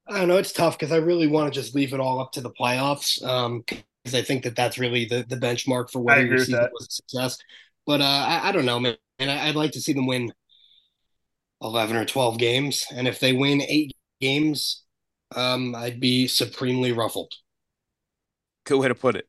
I 0.06 0.18
don't 0.18 0.28
know. 0.28 0.38
It's 0.38 0.52
tough 0.52 0.78
because 0.78 0.92
I 0.92 0.96
really 0.96 1.28
want 1.28 1.52
to 1.52 1.60
just 1.60 1.74
leave 1.74 1.92
it 1.92 2.00
all 2.00 2.20
up 2.20 2.32
to 2.32 2.40
the 2.40 2.50
playoffs. 2.50 3.22
Um, 3.24 3.64
because 4.04 4.14
I 4.14 4.22
think 4.22 4.44
that 4.44 4.56
that's 4.56 4.78
really 4.78 5.04
the, 5.04 5.24
the 5.28 5.36
benchmark 5.36 5.90
for 5.90 6.00
whether 6.00 6.24
your 6.24 6.38
season 6.38 6.68
was 6.72 6.86
a 6.88 6.92
success. 6.92 7.38
But 7.86 8.00
uh, 8.00 8.04
I, 8.04 8.48
I 8.48 8.52
don't 8.52 8.64
know, 8.64 8.80
man. 8.80 8.96
And 9.18 9.30
I, 9.30 9.46
would 9.46 9.56
like 9.56 9.72
to 9.72 9.80
see 9.80 9.92
them 9.92 10.06
win 10.06 10.32
11 11.62 11.96
or 11.96 12.04
12 12.04 12.38
games. 12.38 12.84
And 12.94 13.06
if 13.06 13.20
they 13.20 13.32
win 13.32 13.62
eight 13.62 13.92
games, 14.20 14.84
um, 15.34 15.74
I'd 15.74 16.00
be 16.00 16.26
supremely 16.26 16.92
ruffled. 16.92 17.32
Good 18.64 18.78
way 18.78 18.88
to 18.88 18.94
put 18.94 19.16
it. 19.16 19.26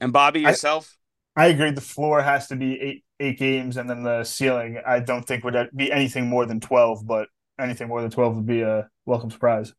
And 0.00 0.12
Bobby, 0.12 0.40
yourself? 0.40 0.96
I, 1.36 1.44
I 1.44 1.46
agree. 1.48 1.70
The 1.70 1.80
floor 1.80 2.22
has 2.22 2.48
to 2.48 2.56
be 2.56 2.80
eight 2.80 3.04
eight 3.20 3.38
games, 3.38 3.76
and 3.76 3.88
then 3.88 4.02
the 4.02 4.24
ceiling 4.24 4.80
I 4.84 5.00
don't 5.00 5.26
think 5.26 5.44
would 5.44 5.70
be 5.74 5.90
anything 5.90 6.26
more 6.26 6.46
than 6.46 6.60
twelve. 6.60 7.06
But 7.06 7.28
anything 7.58 7.88
more 7.88 8.02
than 8.02 8.10
twelve 8.10 8.36
would 8.36 8.46
be 8.46 8.62
a 8.62 8.88
welcome 9.06 9.30
surprise. 9.30 9.72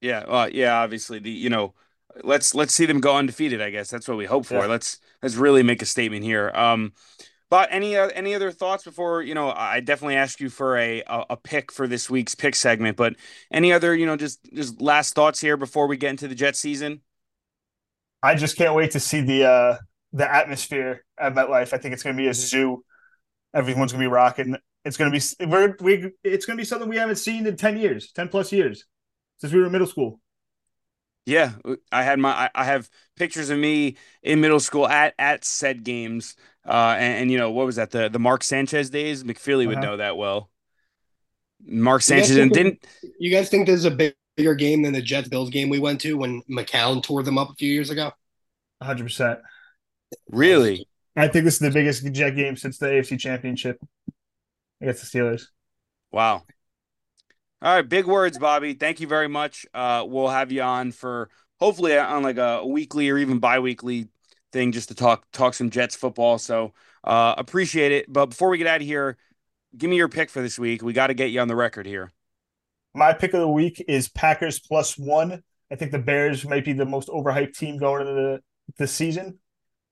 Yeah, 0.00 0.24
well, 0.28 0.48
yeah. 0.48 0.80
Obviously, 0.80 1.18
the 1.18 1.30
you 1.30 1.50
know, 1.50 1.74
let's 2.22 2.54
let's 2.54 2.74
see 2.74 2.86
them 2.86 3.00
go 3.00 3.16
undefeated. 3.16 3.60
I 3.60 3.70
guess 3.70 3.90
that's 3.90 4.08
what 4.08 4.16
we 4.16 4.26
hope 4.26 4.46
for. 4.46 4.54
Yeah. 4.54 4.66
Let's 4.66 4.98
let's 5.22 5.34
really 5.34 5.62
make 5.62 5.82
a 5.82 5.86
statement 5.86 6.24
here. 6.24 6.50
Um, 6.54 6.92
but 7.50 7.68
any 7.72 7.96
uh, 7.96 8.08
any 8.14 8.34
other 8.34 8.52
thoughts 8.52 8.84
before 8.84 9.22
you 9.22 9.34
know? 9.34 9.50
I 9.50 9.80
definitely 9.80 10.16
ask 10.16 10.40
you 10.40 10.48
for 10.48 10.78
a, 10.78 11.02
a, 11.06 11.24
a 11.30 11.36
pick 11.36 11.72
for 11.72 11.88
this 11.88 12.08
week's 12.08 12.34
pick 12.34 12.54
segment. 12.54 12.96
But 12.96 13.16
any 13.50 13.72
other 13.72 13.94
you 13.94 14.06
know 14.06 14.16
just 14.16 14.40
just 14.54 14.80
last 14.80 15.14
thoughts 15.14 15.40
here 15.40 15.56
before 15.56 15.88
we 15.88 15.96
get 15.96 16.10
into 16.10 16.28
the 16.28 16.34
Jet 16.34 16.56
season? 16.56 17.02
I 18.22 18.36
just 18.36 18.56
can't 18.56 18.74
wait 18.74 18.92
to 18.92 19.00
see 19.00 19.20
the 19.20 19.44
uh, 19.44 19.76
the 20.12 20.32
atmosphere 20.32 21.04
at 21.18 21.34
MetLife. 21.34 21.72
I 21.72 21.78
think 21.78 21.92
it's 21.92 22.02
going 22.02 22.16
to 22.16 22.22
be 22.22 22.28
a 22.28 22.34
zoo. 22.34 22.84
Everyone's 23.52 23.92
going 23.92 24.02
to 24.02 24.08
be 24.08 24.12
rocking. 24.12 24.56
It's 24.84 24.96
going 24.96 25.12
to 25.12 25.18
be 25.18 25.46
we're 25.46 25.76
we. 25.80 26.12
It's 26.22 26.46
going 26.46 26.56
to 26.56 26.60
be 26.60 26.66
something 26.66 26.88
we 26.88 26.96
haven't 26.96 27.16
seen 27.16 27.46
in 27.46 27.56
ten 27.56 27.76
years, 27.76 28.12
ten 28.12 28.28
plus 28.28 28.52
years, 28.52 28.84
since 29.38 29.52
we 29.52 29.58
were 29.58 29.66
in 29.66 29.72
middle 29.72 29.88
school. 29.88 30.20
Yeah, 31.26 31.52
I 31.92 32.02
had 32.02 32.18
my 32.18 32.50
I 32.54 32.64
have 32.64 32.88
pictures 33.16 33.50
of 33.50 33.58
me 33.58 33.96
in 34.22 34.40
middle 34.40 34.60
school 34.60 34.88
at 34.88 35.14
at 35.18 35.44
said 35.44 35.84
games 35.84 36.34
uh, 36.66 36.96
and, 36.98 37.22
and, 37.22 37.30
you 37.30 37.38
know 37.38 37.50
what 37.50 37.66
was 37.66 37.76
that 37.76 37.90
the 37.90 38.08
the 38.08 38.18
Mark 38.18 38.42
Sanchez 38.42 38.90
days? 38.90 39.24
McFeely 39.24 39.66
would 39.66 39.78
uh-huh. 39.78 39.86
know 39.86 39.96
that 39.96 40.16
well. 40.16 40.50
Mark 41.64 42.02
Sanchez 42.02 42.36
and 42.36 42.50
didn't. 42.50 42.86
You 43.18 43.30
guys 43.30 43.48
think 43.48 43.66
this 43.66 43.76
is 43.76 43.84
a 43.84 44.12
bigger 44.36 44.54
game 44.54 44.82
than 44.82 44.92
the 44.92 45.02
Jets 45.02 45.28
Bills 45.28 45.50
game 45.50 45.68
we 45.68 45.78
went 45.78 46.00
to 46.02 46.16
when 46.16 46.42
McCown 46.50 47.02
tore 47.02 47.22
them 47.22 47.38
up 47.38 47.50
a 47.50 47.54
few 47.54 47.72
years 47.72 47.90
ago? 47.90 48.12
One 48.78 48.86
hundred 48.86 49.04
percent. 49.04 49.40
Really? 50.28 50.86
I 51.16 51.28
think 51.28 51.44
this 51.44 51.54
is 51.54 51.60
the 51.60 51.70
biggest 51.70 52.04
Jet 52.12 52.30
game 52.30 52.56
since 52.56 52.78
the 52.78 52.86
AFC 52.86 53.18
Championship 53.18 53.78
against 54.80 55.12
the 55.12 55.18
Steelers. 55.18 55.44
Wow. 56.12 56.44
All 57.62 57.74
right, 57.74 57.86
big 57.86 58.06
words, 58.06 58.38
Bobby. 58.38 58.72
Thank 58.74 59.00
you 59.00 59.06
very 59.06 59.28
much. 59.28 59.66
Uh, 59.74 60.04
we'll 60.06 60.28
have 60.28 60.50
you 60.50 60.62
on 60.62 60.92
for 60.92 61.28
hopefully 61.58 61.96
on 61.98 62.22
like 62.22 62.38
a 62.38 62.66
weekly 62.66 63.10
or 63.10 63.18
even 63.18 63.38
bi-weekly 63.38 64.08
thing 64.52 64.72
just 64.72 64.88
to 64.88 64.94
talk 64.94 65.30
talk 65.32 65.54
some 65.54 65.70
Jets 65.70 65.94
football. 65.94 66.38
So 66.38 66.72
uh, 67.04 67.34
appreciate 67.38 67.92
it. 67.92 68.12
But 68.12 68.26
before 68.26 68.48
we 68.48 68.58
get 68.58 68.66
out 68.66 68.80
of 68.80 68.86
here, 68.86 69.16
give 69.76 69.90
me 69.90 69.96
your 69.96 70.08
pick 70.08 70.30
for 70.30 70.42
this 70.42 70.58
week. 70.58 70.82
We 70.82 70.92
got 70.92 71.08
to 71.08 71.14
get 71.14 71.30
you 71.30 71.40
on 71.40 71.48
the 71.48 71.56
record 71.56 71.86
here. 71.86 72.12
My 72.94 73.12
pick 73.12 73.34
of 73.34 73.40
the 73.40 73.48
week 73.48 73.84
is 73.86 74.08
Packers 74.08 74.58
plus 74.58 74.98
one. 74.98 75.42
I 75.70 75.76
think 75.76 75.92
the 75.92 75.98
Bears 75.98 76.44
might 76.44 76.64
be 76.64 76.72
the 76.72 76.84
most 76.84 77.08
overhyped 77.08 77.56
team 77.56 77.78
going 77.78 78.06
into 78.06 78.14
the, 78.14 78.40
the 78.78 78.86
season, 78.88 79.38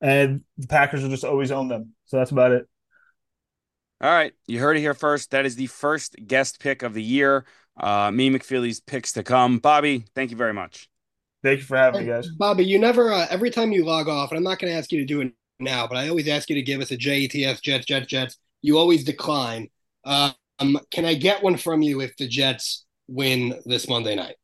and 0.00 0.42
the 0.56 0.66
Packers 0.66 1.02
will 1.02 1.11
just 1.11 1.24
always 1.24 1.52
own 1.52 1.68
them. 1.68 1.94
So 2.06 2.16
that's 2.16 2.32
about 2.32 2.50
it. 2.50 2.66
All 4.00 4.11
right, 4.11 4.32
you 4.46 4.59
heard 4.59 4.76
it 4.76 4.80
here 4.80 4.94
first. 4.94 5.30
That 5.30 5.46
is 5.46 5.56
the 5.56 5.66
first 5.66 6.16
guest 6.26 6.61
pick 6.61 6.82
of 6.82 6.94
the 6.94 7.02
year. 7.02 7.44
Uh, 7.78 8.11
me 8.11 8.30
McFeely's 8.30 8.80
picks 8.80 9.12
to 9.12 9.22
come. 9.22 9.59
Bobby, 9.59 10.04
thank 10.14 10.30
you 10.30 10.36
very 10.36 10.52
much. 10.52 10.88
Thank 11.43 11.61
you 11.61 11.64
for 11.64 11.76
having 11.76 12.01
me, 12.03 12.12
guys. 12.12 12.28
Bobby, 12.28 12.64
you 12.64 12.78
never, 12.78 13.12
uh, 13.12 13.26
every 13.30 13.51
time 13.51 13.70
you 13.70 13.84
log 13.84 14.09
off, 14.09 14.30
and 14.30 14.39
I'm 14.39 14.45
not 14.45 14.59
going 14.59 14.72
to 14.72 14.78
ask 14.78 14.91
you 14.91 14.99
to 14.99 15.05
do 15.05 15.20
it 15.20 15.32
now, 15.61 15.86
but 15.86 15.97
I 15.97 16.09
always 16.09 16.28
ask 16.28 16.49
you 16.49 16.57
to 16.57 16.62
give 16.62 16.80
us 16.80 16.91
a 16.91 16.97
JETS, 16.97 17.61
Jets, 17.61 17.86
Jets, 17.86 18.07
Jets. 18.07 18.39
You 18.62 18.78
always 18.78 19.05
decline. 19.05 19.68
Um, 20.05 20.34
can 20.91 21.05
I 21.05 21.14
get 21.14 21.43
one 21.43 21.57
from 21.57 21.82
you 21.82 22.01
if 22.01 22.16
the 22.16 22.26
Jets 22.26 22.86
win 23.07 23.61
this 23.64 23.89
Monday 23.89 24.16
night? 24.16 24.36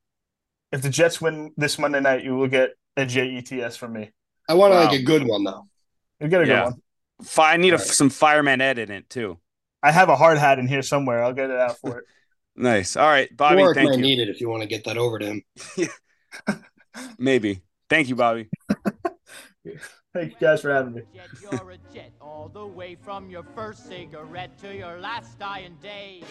If 0.71 0.83
the 0.83 0.91
Jets 0.91 1.21
win 1.21 1.53
this 1.57 1.79
Monday 1.79 2.01
night, 2.01 2.25
you 2.25 2.37
will 2.37 2.49
get 2.49 2.71
a 2.97 3.05
JETS 3.05 3.77
from 3.77 3.93
me. 3.93 4.11
I 4.49 4.55
want 4.55 4.73
wow. 4.73 4.85
like 4.85 5.01
a 5.01 5.03
good 5.03 5.27
one, 5.27 5.43
though. 5.45 5.67
You 6.21 6.29
get 6.29 6.43
a 6.43 6.47
yeah. 6.47 6.65
good 6.65 6.75
one. 6.75 6.81
I 7.39 7.57
need 7.57 7.75
a, 7.75 7.79
some 7.79 8.11
fireman 8.11 8.61
Ed 8.61 8.79
in 8.79 8.91
it, 8.91 9.09
too. 9.09 9.39
I 9.83 9.91
have 9.93 10.09
a 10.09 10.17
hard 10.17 10.39
hat 10.39 10.59
in 10.59 10.69
here 10.69 10.83
somewhere. 10.83 11.23
I'll 11.23 11.33
get 11.33 11.51
it 11.51 11.59
out 11.59 11.79
for 11.79 11.99
it. 11.99 12.05
nice. 12.57 12.97
All 12.97 13.09
right, 13.09 13.35
Bobby. 13.37 13.63
Work 13.63 13.77
thank 13.77 13.91
might 13.91 13.97
you. 13.97 14.03
need 14.03 14.21
it 14.21 14.29
if 14.29 14.41
you 14.41 14.49
want 14.49 14.63
to 14.63 14.69
get 14.69 14.85
that 14.85 14.97
over 14.97 15.19
to 15.19 15.27
him. 15.27 15.43
Maybe. 17.19 17.63
Thank 17.89 18.09
you, 18.09 18.17
Bobby. 18.17 18.49
Thank 20.15 20.31
you 20.33 20.37
guys 20.41 20.61
for 20.63 20.73
having 20.73 20.95
me. 20.95 21.03
You're 21.43 21.73
a 21.73 21.79
jet 21.93 22.13
all 22.21 22.49
the 22.53 22.65
way 22.67 22.97
from 23.03 23.31
your 23.31 23.43
first 23.55 23.89
cigarette 23.89 24.57
to 24.59 24.75
your 24.75 25.01
last 25.01 25.39
dying 25.39 25.77
day. 25.83 26.23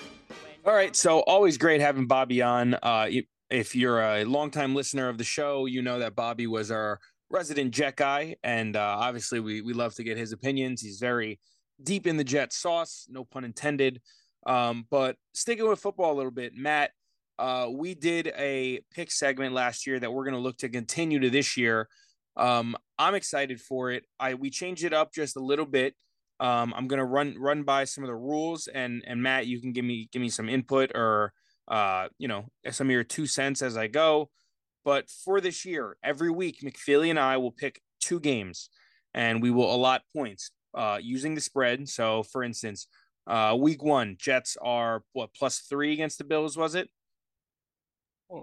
All 0.65 0.73
right, 0.73 0.95
so 0.95 1.19
always 1.21 1.57
great 1.57 1.81
having 1.81 2.07
Bobby 2.07 2.41
on. 2.41 2.75
Uh, 2.75 3.09
if 3.49 3.75
you're 3.75 4.01
a 4.01 4.23
longtime 4.23 4.73
listener 4.73 5.09
of 5.09 5.17
the 5.17 5.23
show, 5.23 5.65
you 5.65 5.81
know 5.81 5.99
that 5.99 6.15
Bobby 6.15 6.47
was 6.47 6.71
our 6.71 6.99
resident 7.29 7.71
Jet 7.71 7.95
guy, 7.97 8.35
and 8.43 8.75
uh, 8.75 8.95
obviously 8.99 9.39
we 9.39 9.61
we 9.61 9.73
love 9.73 9.93
to 9.95 10.03
get 10.03 10.17
his 10.17 10.31
opinions. 10.31 10.81
He's 10.81 10.99
very 10.99 11.39
deep 11.81 12.07
in 12.07 12.17
the 12.17 12.23
Jet 12.23 12.53
sauce, 12.53 13.07
no 13.09 13.25
pun 13.25 13.43
intended. 13.43 14.01
Um, 14.45 14.85
but 14.89 15.17
sticking 15.33 15.67
with 15.67 15.79
football 15.79 16.13
a 16.13 16.17
little 16.17 16.31
bit, 16.31 16.53
Matt, 16.55 16.91
uh, 17.39 17.67
we 17.71 17.95
did 17.95 18.27
a 18.37 18.79
pick 18.93 19.11
segment 19.11 19.53
last 19.53 19.87
year 19.87 19.99
that 19.99 20.11
we're 20.11 20.23
going 20.23 20.35
to 20.35 20.39
look 20.39 20.57
to 20.57 20.69
continue 20.69 21.19
to 21.19 21.29
this 21.29 21.57
year. 21.57 21.87
Um, 22.35 22.75
I'm 22.97 23.15
excited 23.15 23.59
for 23.61 23.91
it. 23.91 24.05
I 24.19 24.33
we 24.35 24.49
changed 24.49 24.83
it 24.83 24.93
up 24.93 25.13
just 25.13 25.35
a 25.35 25.39
little 25.39 25.65
bit. 25.65 25.95
Um, 26.39 26.73
I'm 26.75 26.87
gonna 26.87 27.05
run 27.05 27.35
run 27.37 27.63
by 27.63 27.83
some 27.83 28.03
of 28.03 28.07
the 28.07 28.15
rules, 28.15 28.67
and 28.67 29.03
and 29.05 29.21
Matt, 29.21 29.45
you 29.45 29.61
can 29.61 29.71
give 29.71 29.85
me 29.85 30.09
give 30.11 30.21
me 30.21 30.29
some 30.29 30.49
input 30.49 30.91
or 30.95 31.31
uh, 31.67 32.07
you 32.17 32.27
know 32.27 32.45
some 32.71 32.87
of 32.87 32.91
your 32.91 33.03
two 33.03 33.27
cents 33.27 33.61
as 33.61 33.77
I 33.77 33.87
go. 33.87 34.29
But 34.83 35.09
for 35.09 35.39
this 35.39 35.63
year, 35.63 35.95
every 36.03 36.29
week, 36.29 36.61
McFeely 36.63 37.09
and 37.09 37.19
I 37.19 37.37
will 37.37 37.51
pick 37.51 37.81
two 38.01 38.19
games, 38.19 38.69
and 39.13 39.41
we 39.41 39.51
will 39.51 39.73
allot 39.73 40.01
points 40.13 40.51
uh, 40.73 40.99
using 41.01 41.35
the 41.35 41.41
spread. 41.41 41.87
So, 41.87 42.23
for 42.23 42.43
instance, 42.43 42.87
uh, 43.27 43.55
week 43.57 43.81
one, 43.83 44.17
Jets 44.19 44.57
are 44.61 45.03
what 45.13 45.33
plus 45.33 45.59
three 45.59 45.93
against 45.93 46.17
the 46.17 46.25
Bills, 46.25 46.57
was 46.57 46.75
it? 46.75 46.89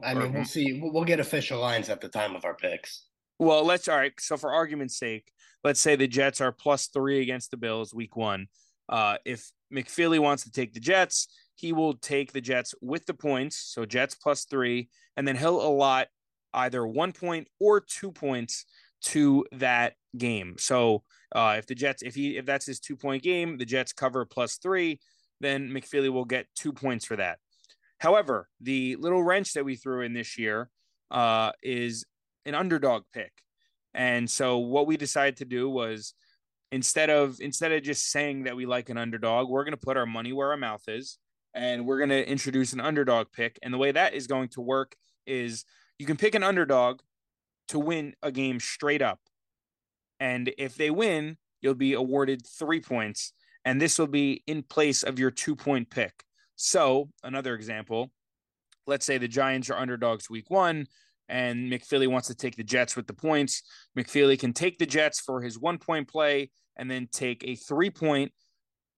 I 0.05 0.15
mean, 0.15 0.33
we'll 0.33 0.45
see. 0.45 0.81
We'll 0.83 1.05
get 1.05 1.21
official 1.21 1.61
lines 1.61 1.89
at 1.89 2.01
the 2.01 2.09
time 2.09 2.37
of 2.37 2.45
our 2.45 2.55
picks. 2.55 3.07
Well, 3.39 3.65
let's 3.65 3.89
all 3.89 3.97
right. 3.97 4.13
So 4.19 4.37
for 4.37 4.53
argument's 4.53 4.99
sake, 4.99 5.33
let's 5.65 5.81
say 5.81 5.97
the 5.97 6.07
Jets 6.07 6.41
are 6.41 6.53
plus 6.53 6.89
three 6.89 7.21
against 7.21 7.51
the 7.51 7.57
Bills 7.57 7.95
week 7.95 8.17
one. 8.17 8.47
Uh, 8.89 9.17
if 9.25 9.51
McFeely 9.73 10.19
wants 10.19 10.45
to 10.45 10.51
take 10.51 10.75
the 10.75 10.81
Jets, 10.81 11.29
he 11.55 11.73
will 11.73 11.95
take 11.95 12.33
the 12.33 12.41
Jets 12.41 12.75
with 12.81 13.07
the 13.07 13.15
points. 13.15 13.57
So 13.57 13.85
Jets 13.85 14.15
plus 14.15 14.45
three, 14.45 14.89
and 15.17 15.27
then 15.27 15.37
he'll 15.37 15.61
allot 15.61 16.09
either 16.53 16.87
one 16.87 17.13
point 17.13 17.49
or 17.59 17.81
two 17.81 18.13
points 18.13 18.65
to 19.03 19.47
that 19.53 19.95
game. 20.17 20.57
So 20.59 21.03
uh, 21.35 21.57
if 21.59 21.67
the 21.67 21.75
Jets, 21.75 22.03
if 22.03 22.15
he 22.15 22.37
if 22.37 22.45
that's 22.45 22.67
his 22.67 22.81
two 22.81 22.97
point 22.97 23.23
game, 23.23 23.57
the 23.57 23.65
Jets 23.65 23.93
cover 23.93 24.25
plus 24.25 24.57
three, 24.57 25.01
then 25.41 25.71
McFeely 25.71 26.11
will 26.11 26.25
get 26.25 26.47
two 26.55 26.73
points 26.73 27.05
for 27.05 27.17
that. 27.17 27.39
However, 28.01 28.49
the 28.61 28.97
little 28.97 29.23
wrench 29.23 29.53
that 29.53 29.65
we 29.65 29.77
threw 29.77 30.01
in 30.01 30.15
this 30.15 30.39
year 30.39 30.71
uh, 31.11 31.53
is 31.63 32.05
an 32.47 32.55
underdog 32.55 33.03
pick. 33.13 33.33
And 33.93 34.29
so 34.29 34.59
what 34.59 34.87
we 34.87 34.97
decided 34.97 35.37
to 35.37 35.45
do 35.45 35.69
was 35.69 36.15
instead 36.73 37.11
of 37.11 37.41
instead 37.41 37.73
of 37.73 37.83
just 37.83 38.11
saying 38.11 38.45
that 38.45 38.57
we 38.57 38.65
like 38.65 38.89
an 38.89 38.97
underdog, 38.97 39.49
we're 39.49 39.65
going 39.65 39.73
to 39.73 39.87
put 39.87 39.99
our 39.99 40.07
money 40.07 40.33
where 40.33 40.51
our 40.51 40.57
mouth 40.57 40.83
is 40.89 41.19
and 41.53 41.87
we're 41.87 41.99
going 41.99 42.11
to 42.11 42.29
introduce 42.29 42.73
an 42.73 42.81
underdog 42.81 43.27
pick. 43.33 43.59
And 43.63 43.75
the 43.75 43.79
way 43.79 43.93
that 43.93 44.15
is 44.15 44.27
going 44.27 44.49
to 44.51 44.63
work 44.63 44.97
is 45.27 45.65
you 45.99 46.07
can 46.07 46.17
pick 46.17 46.35
an 46.35 46.43
underdog 46.43 47.01
to 47.69 47.79
win 47.79 48.15
a 48.23 48.33
game 48.33 48.61
straight 48.61 49.03
up. 49.03 49.21
And 50.19 50.53
if 50.57 50.77
they 50.77 50.91
win, 50.91 51.37
you'll 51.61 51.75
be 51.75 51.93
awarded 51.93 52.47
3 52.47 52.81
points 52.81 53.35
and 53.65 53.79
this 53.79 53.99
will 53.99 54.07
be 54.07 54.43
in 54.47 54.63
place 54.63 55.03
of 55.03 55.19
your 55.19 55.31
2 55.31 55.55
point 55.55 55.91
pick. 55.91 56.25
So, 56.63 57.09
another 57.25 57.55
example, 57.55 58.13
let's 58.87 59.07
say 59.07 59.17
the 59.17 59.27
Giants 59.27 59.71
are 59.71 59.79
underdogs 59.79 60.29
week 60.29 60.51
one 60.51 60.89
and 61.27 61.73
McFeely 61.73 62.07
wants 62.07 62.29
to 62.29 62.35
take 62.35 62.55
the 62.55 62.63
Jets 62.63 62.97
with 62.97 63.07
the 63.07 63.15
points. 63.15 63.63
McFeely 63.99 64.39
can 64.39 64.53
take 64.53 64.79
the 64.79 64.85
Jets 64.85 65.21
for 65.21 65.41
his 65.41 65.59
one 65.59 65.79
point 65.79 66.07
play 66.07 66.51
and 66.77 66.91
then 66.91 67.09
take 67.11 67.43
a 67.45 67.55
three 67.57 67.89
point 67.89 68.33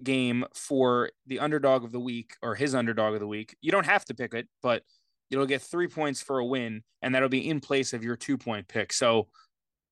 game 0.02 0.44
for 0.56 1.10
the 1.28 1.38
underdog 1.38 1.84
of 1.84 1.92
the 1.92 2.00
week 2.00 2.34
or 2.42 2.56
his 2.56 2.74
underdog 2.74 3.14
of 3.14 3.20
the 3.20 3.28
week. 3.28 3.54
You 3.60 3.70
don't 3.70 3.86
have 3.86 4.04
to 4.06 4.14
pick 4.14 4.34
it, 4.34 4.48
but 4.60 4.82
you'll 5.30 5.46
get 5.46 5.62
three 5.62 5.86
points 5.86 6.20
for 6.20 6.40
a 6.40 6.44
win, 6.44 6.82
and 7.00 7.14
that'll 7.14 7.28
be 7.28 7.48
in 7.48 7.60
place 7.60 7.92
of 7.92 8.02
your 8.02 8.16
two 8.16 8.36
point 8.36 8.66
pick. 8.66 8.92
So, 8.92 9.28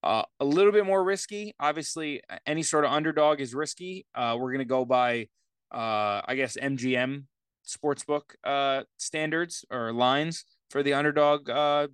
uh, 0.02 0.24
a 0.40 0.44
little 0.44 0.72
bit 0.72 0.86
more 0.86 1.04
risky. 1.04 1.54
Obviously, 1.60 2.20
any 2.48 2.64
sort 2.64 2.84
of 2.84 2.90
underdog 2.90 3.40
is 3.40 3.54
risky. 3.54 4.06
Uh, 4.12 4.36
we're 4.40 4.50
going 4.50 4.58
to 4.58 4.64
go 4.64 4.84
by, 4.84 5.28
uh, 5.70 6.22
I 6.26 6.34
guess, 6.34 6.56
MGM 6.60 7.26
sportsbook 7.70 8.22
uh, 8.44 8.82
standards 8.96 9.64
or 9.70 9.92
lines 9.92 10.44
for 10.70 10.82
the 10.82 10.94
underdog 10.94 11.48
uh, 11.48 11.88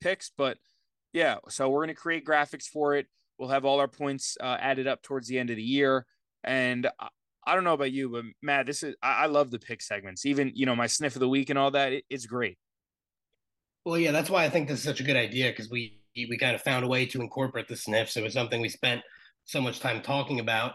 picks. 0.00 0.30
But 0.36 0.58
yeah, 1.12 1.36
so 1.48 1.68
we're 1.68 1.84
going 1.84 1.94
to 1.94 1.94
create 1.94 2.26
graphics 2.26 2.66
for 2.66 2.94
it. 2.94 3.06
We'll 3.38 3.48
have 3.48 3.64
all 3.64 3.80
our 3.80 3.88
points 3.88 4.36
uh, 4.40 4.56
added 4.60 4.86
up 4.86 5.02
towards 5.02 5.28
the 5.28 5.38
end 5.38 5.50
of 5.50 5.56
the 5.56 5.62
year. 5.62 6.06
And 6.44 6.88
I 7.46 7.54
don't 7.54 7.64
know 7.64 7.72
about 7.74 7.92
you, 7.92 8.10
but 8.10 8.24
Matt, 8.42 8.66
this 8.66 8.82
is 8.82 8.94
I, 9.02 9.24
I 9.24 9.26
love 9.26 9.50
the 9.50 9.58
pick 9.58 9.82
segments. 9.82 10.26
Even 10.26 10.52
you 10.54 10.66
know 10.66 10.76
my 10.76 10.86
sniff 10.86 11.16
of 11.16 11.20
the 11.20 11.28
week 11.28 11.50
and 11.50 11.58
all 11.58 11.70
that. 11.72 11.92
It, 11.92 12.04
it's 12.10 12.26
great. 12.26 12.58
Well, 13.84 13.98
yeah, 13.98 14.12
that's 14.12 14.30
why 14.30 14.44
I 14.44 14.50
think 14.50 14.68
this 14.68 14.78
is 14.78 14.84
such 14.84 15.00
a 15.00 15.04
good 15.04 15.16
idea 15.16 15.50
because 15.50 15.70
we 15.70 16.00
we 16.14 16.36
kind 16.36 16.54
of 16.54 16.62
found 16.62 16.84
a 16.84 16.88
way 16.88 17.06
to 17.06 17.20
incorporate 17.20 17.68
the 17.68 17.76
sniffs. 17.76 18.16
It 18.16 18.22
was 18.22 18.34
something 18.34 18.60
we 18.60 18.68
spent 18.68 19.02
so 19.44 19.60
much 19.60 19.80
time 19.80 20.02
talking 20.02 20.40
about. 20.40 20.74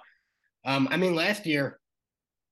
Um, 0.65 0.87
I 0.89 0.97
mean, 0.97 1.15
last 1.15 1.45
year 1.45 1.79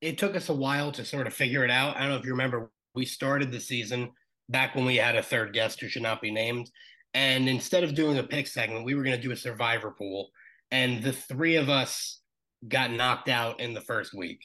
it 0.03 0.17
took 0.17 0.35
us 0.35 0.49
a 0.49 0.53
while 0.53 0.91
to 0.91 1.05
sort 1.05 1.27
of 1.27 1.33
figure 1.33 1.63
it 1.63 1.71
out. 1.71 1.95
I 1.95 2.01
don't 2.01 2.09
know 2.09 2.17
if 2.17 2.25
you 2.25 2.31
remember, 2.31 2.69
we 2.93 3.05
started 3.05 3.53
the 3.53 3.59
season 3.61 4.11
back 4.49 4.75
when 4.75 4.83
we 4.83 4.97
had 4.97 5.15
a 5.15 5.23
third 5.23 5.53
guest 5.53 5.79
who 5.79 5.87
should 5.87 6.01
not 6.01 6.21
be 6.21 6.29
named, 6.29 6.69
and 7.13 7.47
instead 7.47 7.85
of 7.85 7.95
doing 7.95 8.17
a 8.17 8.23
pick 8.23 8.47
segment, 8.47 8.83
we 8.83 8.95
were 8.95 9.03
going 9.03 9.15
to 9.15 9.21
do 9.21 9.31
a 9.31 9.37
survivor 9.37 9.91
pool, 9.91 10.31
and 10.71 11.01
the 11.01 11.13
three 11.13 11.55
of 11.55 11.69
us 11.69 12.19
got 12.67 12.91
knocked 12.91 13.29
out 13.29 13.61
in 13.61 13.73
the 13.73 13.79
first 13.79 14.13
week. 14.13 14.41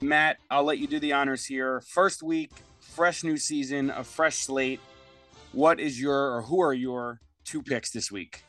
Matt, 0.00 0.38
I'll 0.50 0.64
let 0.64 0.78
you 0.78 0.88
do 0.88 0.98
the 0.98 1.12
honors 1.12 1.44
here. 1.44 1.80
First 1.82 2.24
week, 2.24 2.50
fresh 2.80 3.22
new 3.22 3.36
season, 3.36 3.90
a 3.90 4.02
fresh 4.02 4.38
slate. 4.38 4.80
What 5.52 5.78
is 5.78 6.00
your 6.00 6.34
or 6.34 6.42
who 6.42 6.60
are 6.60 6.74
your 6.74 7.20
two 7.44 7.62
picks 7.62 7.92
this 7.92 8.10
week? 8.10 8.42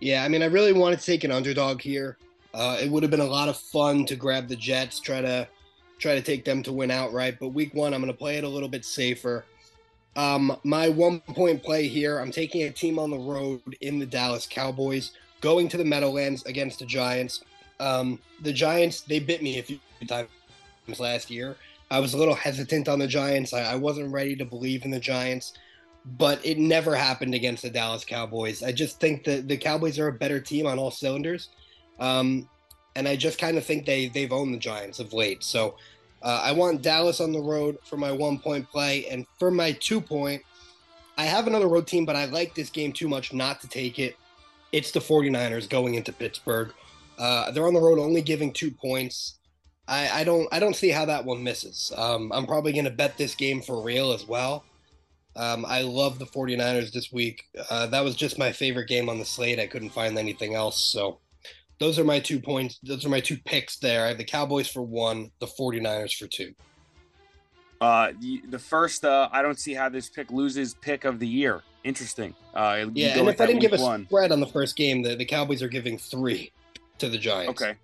Yeah, 0.00 0.24
I 0.24 0.28
mean, 0.28 0.42
I 0.42 0.46
really 0.46 0.72
wanted 0.72 1.00
to 1.00 1.06
take 1.06 1.24
an 1.24 1.32
underdog 1.32 1.80
here. 1.80 2.16
Uh, 2.54 2.78
it 2.80 2.90
would 2.90 3.02
have 3.02 3.10
been 3.10 3.20
a 3.20 3.24
lot 3.24 3.48
of 3.48 3.56
fun 3.56 4.06
to 4.06 4.16
grab 4.16 4.48
the 4.48 4.56
Jets, 4.56 5.00
try 5.00 5.20
to 5.20 5.48
try 5.98 6.14
to 6.14 6.22
take 6.22 6.44
them 6.44 6.62
to 6.62 6.72
win 6.72 6.90
outright. 6.90 7.38
But 7.40 7.48
week 7.48 7.74
one, 7.74 7.92
I'm 7.92 8.00
going 8.00 8.12
to 8.12 8.16
play 8.18 8.36
it 8.36 8.44
a 8.44 8.48
little 8.48 8.68
bit 8.68 8.84
safer. 8.84 9.44
Um, 10.16 10.56
my 10.64 10.88
one 10.88 11.20
point 11.20 11.62
play 11.62 11.88
here, 11.88 12.18
I'm 12.18 12.30
taking 12.30 12.62
a 12.62 12.70
team 12.70 12.98
on 12.98 13.10
the 13.10 13.18
road 13.18 13.60
in 13.80 13.98
the 13.98 14.06
Dallas 14.06 14.46
Cowboys, 14.48 15.12
going 15.40 15.68
to 15.68 15.76
the 15.76 15.84
Meadowlands 15.84 16.44
against 16.44 16.78
the 16.78 16.86
Giants. 16.86 17.44
Um, 17.80 18.18
the 18.42 18.52
Giants, 18.52 19.02
they 19.02 19.18
bit 19.18 19.42
me 19.42 19.58
a 19.58 19.62
few 19.62 19.78
times 20.06 20.28
last 20.98 21.30
year. 21.30 21.56
I 21.90 22.00
was 22.00 22.14
a 22.14 22.18
little 22.18 22.34
hesitant 22.34 22.88
on 22.88 22.98
the 22.98 23.06
Giants. 23.06 23.52
I, 23.52 23.62
I 23.62 23.74
wasn't 23.74 24.12
ready 24.12 24.36
to 24.36 24.44
believe 24.44 24.84
in 24.84 24.90
the 24.90 25.00
Giants, 25.00 25.54
but 26.16 26.44
it 26.44 26.58
never 26.58 26.94
happened 26.94 27.34
against 27.34 27.62
the 27.62 27.70
Dallas 27.70 28.04
Cowboys. 28.04 28.62
I 28.62 28.72
just 28.72 29.00
think 29.00 29.24
that 29.24 29.48
the 29.48 29.56
Cowboys 29.56 29.98
are 29.98 30.08
a 30.08 30.12
better 30.12 30.40
team 30.40 30.66
on 30.66 30.78
all 30.78 30.90
cylinders. 30.90 31.50
Um, 31.98 32.48
and 32.96 33.06
I 33.06 33.16
just 33.16 33.38
kind 33.38 33.58
of 33.58 33.64
think 33.64 33.84
they 33.84 34.08
they've 34.08 34.32
owned 34.32 34.54
the 34.54 34.58
Giants 34.58 34.98
of 34.98 35.12
late. 35.12 35.44
So 35.44 35.76
uh, 36.22 36.40
I 36.42 36.52
want 36.52 36.82
Dallas 36.82 37.20
on 37.20 37.32
the 37.32 37.40
road 37.40 37.78
for 37.84 37.96
my 37.96 38.10
one 38.10 38.38
point 38.38 38.68
play, 38.70 39.06
and 39.06 39.26
for 39.38 39.50
my 39.50 39.72
two 39.72 40.00
point, 40.00 40.42
I 41.16 41.24
have 41.24 41.46
another 41.46 41.68
road 41.68 41.86
team, 41.86 42.04
but 42.04 42.16
I 42.16 42.24
like 42.24 42.54
this 42.54 42.70
game 42.70 42.92
too 42.92 43.08
much 43.08 43.32
not 43.32 43.60
to 43.60 43.68
take 43.68 43.98
it. 43.98 44.16
It's 44.72 44.90
the 44.90 45.00
49ers 45.00 45.68
going 45.68 45.94
into 45.94 46.12
Pittsburgh. 46.12 46.72
Uh, 47.18 47.50
they're 47.50 47.66
on 47.66 47.74
the 47.74 47.80
road 47.80 47.98
only 47.98 48.22
giving 48.22 48.52
two 48.52 48.70
points. 48.70 49.38
I, 49.86 50.20
I 50.20 50.24
don't 50.24 50.48
I 50.52 50.58
don't 50.58 50.76
see 50.76 50.90
how 50.90 51.04
that 51.06 51.24
one 51.24 51.42
misses. 51.42 51.92
Um, 51.96 52.30
I'm 52.32 52.46
probably 52.46 52.72
going 52.72 52.84
to 52.84 52.90
bet 52.90 53.16
this 53.16 53.34
game 53.34 53.62
for 53.62 53.82
real 53.82 54.12
as 54.12 54.26
well. 54.26 54.64
Um, 55.38 55.64
I 55.66 55.82
love 55.82 56.18
the 56.18 56.26
49ers 56.26 56.92
this 56.92 57.12
week. 57.12 57.44
Uh, 57.70 57.86
that 57.86 58.02
was 58.02 58.16
just 58.16 58.38
my 58.38 58.50
favorite 58.50 58.88
game 58.88 59.08
on 59.08 59.20
the 59.20 59.24
slate. 59.24 59.60
I 59.60 59.68
couldn't 59.68 59.90
find 59.90 60.18
anything 60.18 60.54
else. 60.54 60.82
So 60.82 61.20
those 61.78 61.96
are 61.96 62.04
my 62.04 62.18
two 62.18 62.40
points. 62.40 62.80
Those 62.82 63.06
are 63.06 63.08
my 63.08 63.20
two 63.20 63.38
picks 63.44 63.78
there. 63.78 64.04
I 64.04 64.08
have 64.08 64.18
the 64.18 64.24
Cowboys 64.24 64.68
for 64.68 64.82
one, 64.82 65.30
the 65.38 65.46
49ers 65.46 66.16
for 66.16 66.26
two. 66.26 66.54
Uh, 67.80 68.10
the, 68.20 68.42
the 68.50 68.58
first, 68.58 69.04
uh, 69.04 69.28
I 69.30 69.42
don't 69.42 69.58
see 69.58 69.74
how 69.74 69.88
this 69.88 70.08
pick 70.08 70.32
loses 70.32 70.74
pick 70.74 71.04
of 71.04 71.20
the 71.20 71.28
year. 71.28 71.62
Interesting. 71.84 72.34
Uh, 72.52 72.86
yeah, 72.92 73.16
and 73.16 73.28
if 73.28 73.40
I 73.40 73.46
didn't 73.46 73.60
give 73.60 73.72
a 73.72 73.76
one. 73.76 74.06
spread 74.06 74.32
on 74.32 74.40
the 74.40 74.46
first 74.46 74.74
game, 74.74 75.02
the, 75.02 75.14
the 75.14 75.24
Cowboys 75.24 75.62
are 75.62 75.68
giving 75.68 75.96
three 75.96 76.50
to 76.98 77.08
the 77.08 77.16
Giants. 77.16 77.62
Okay. 77.62 77.78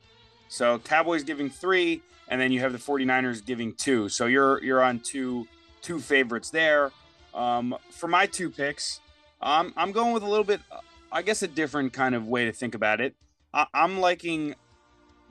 So 0.48 0.80
Cowboys 0.80 1.22
giving 1.22 1.48
three, 1.48 2.02
and 2.28 2.40
then 2.40 2.50
you 2.50 2.58
have 2.60 2.72
the 2.72 2.78
49ers 2.78 3.44
giving 3.44 3.74
two. 3.74 4.08
So 4.08 4.26
you're 4.26 4.62
you're 4.64 4.82
on 4.82 4.98
two 4.98 5.46
two 5.80 6.00
favorites 6.00 6.50
there. 6.50 6.90
Um, 7.34 7.76
for 7.90 8.08
my 8.08 8.26
two 8.26 8.50
picks, 8.50 9.00
um, 9.42 9.72
I'm 9.76 9.92
going 9.92 10.12
with 10.12 10.22
a 10.22 10.28
little 10.28 10.44
bit, 10.44 10.60
I 11.10 11.22
guess, 11.22 11.42
a 11.42 11.48
different 11.48 11.92
kind 11.92 12.14
of 12.14 12.26
way 12.26 12.44
to 12.44 12.52
think 12.52 12.74
about 12.74 13.00
it. 13.00 13.14
I, 13.52 13.66
I'm 13.74 14.00
liking 14.00 14.54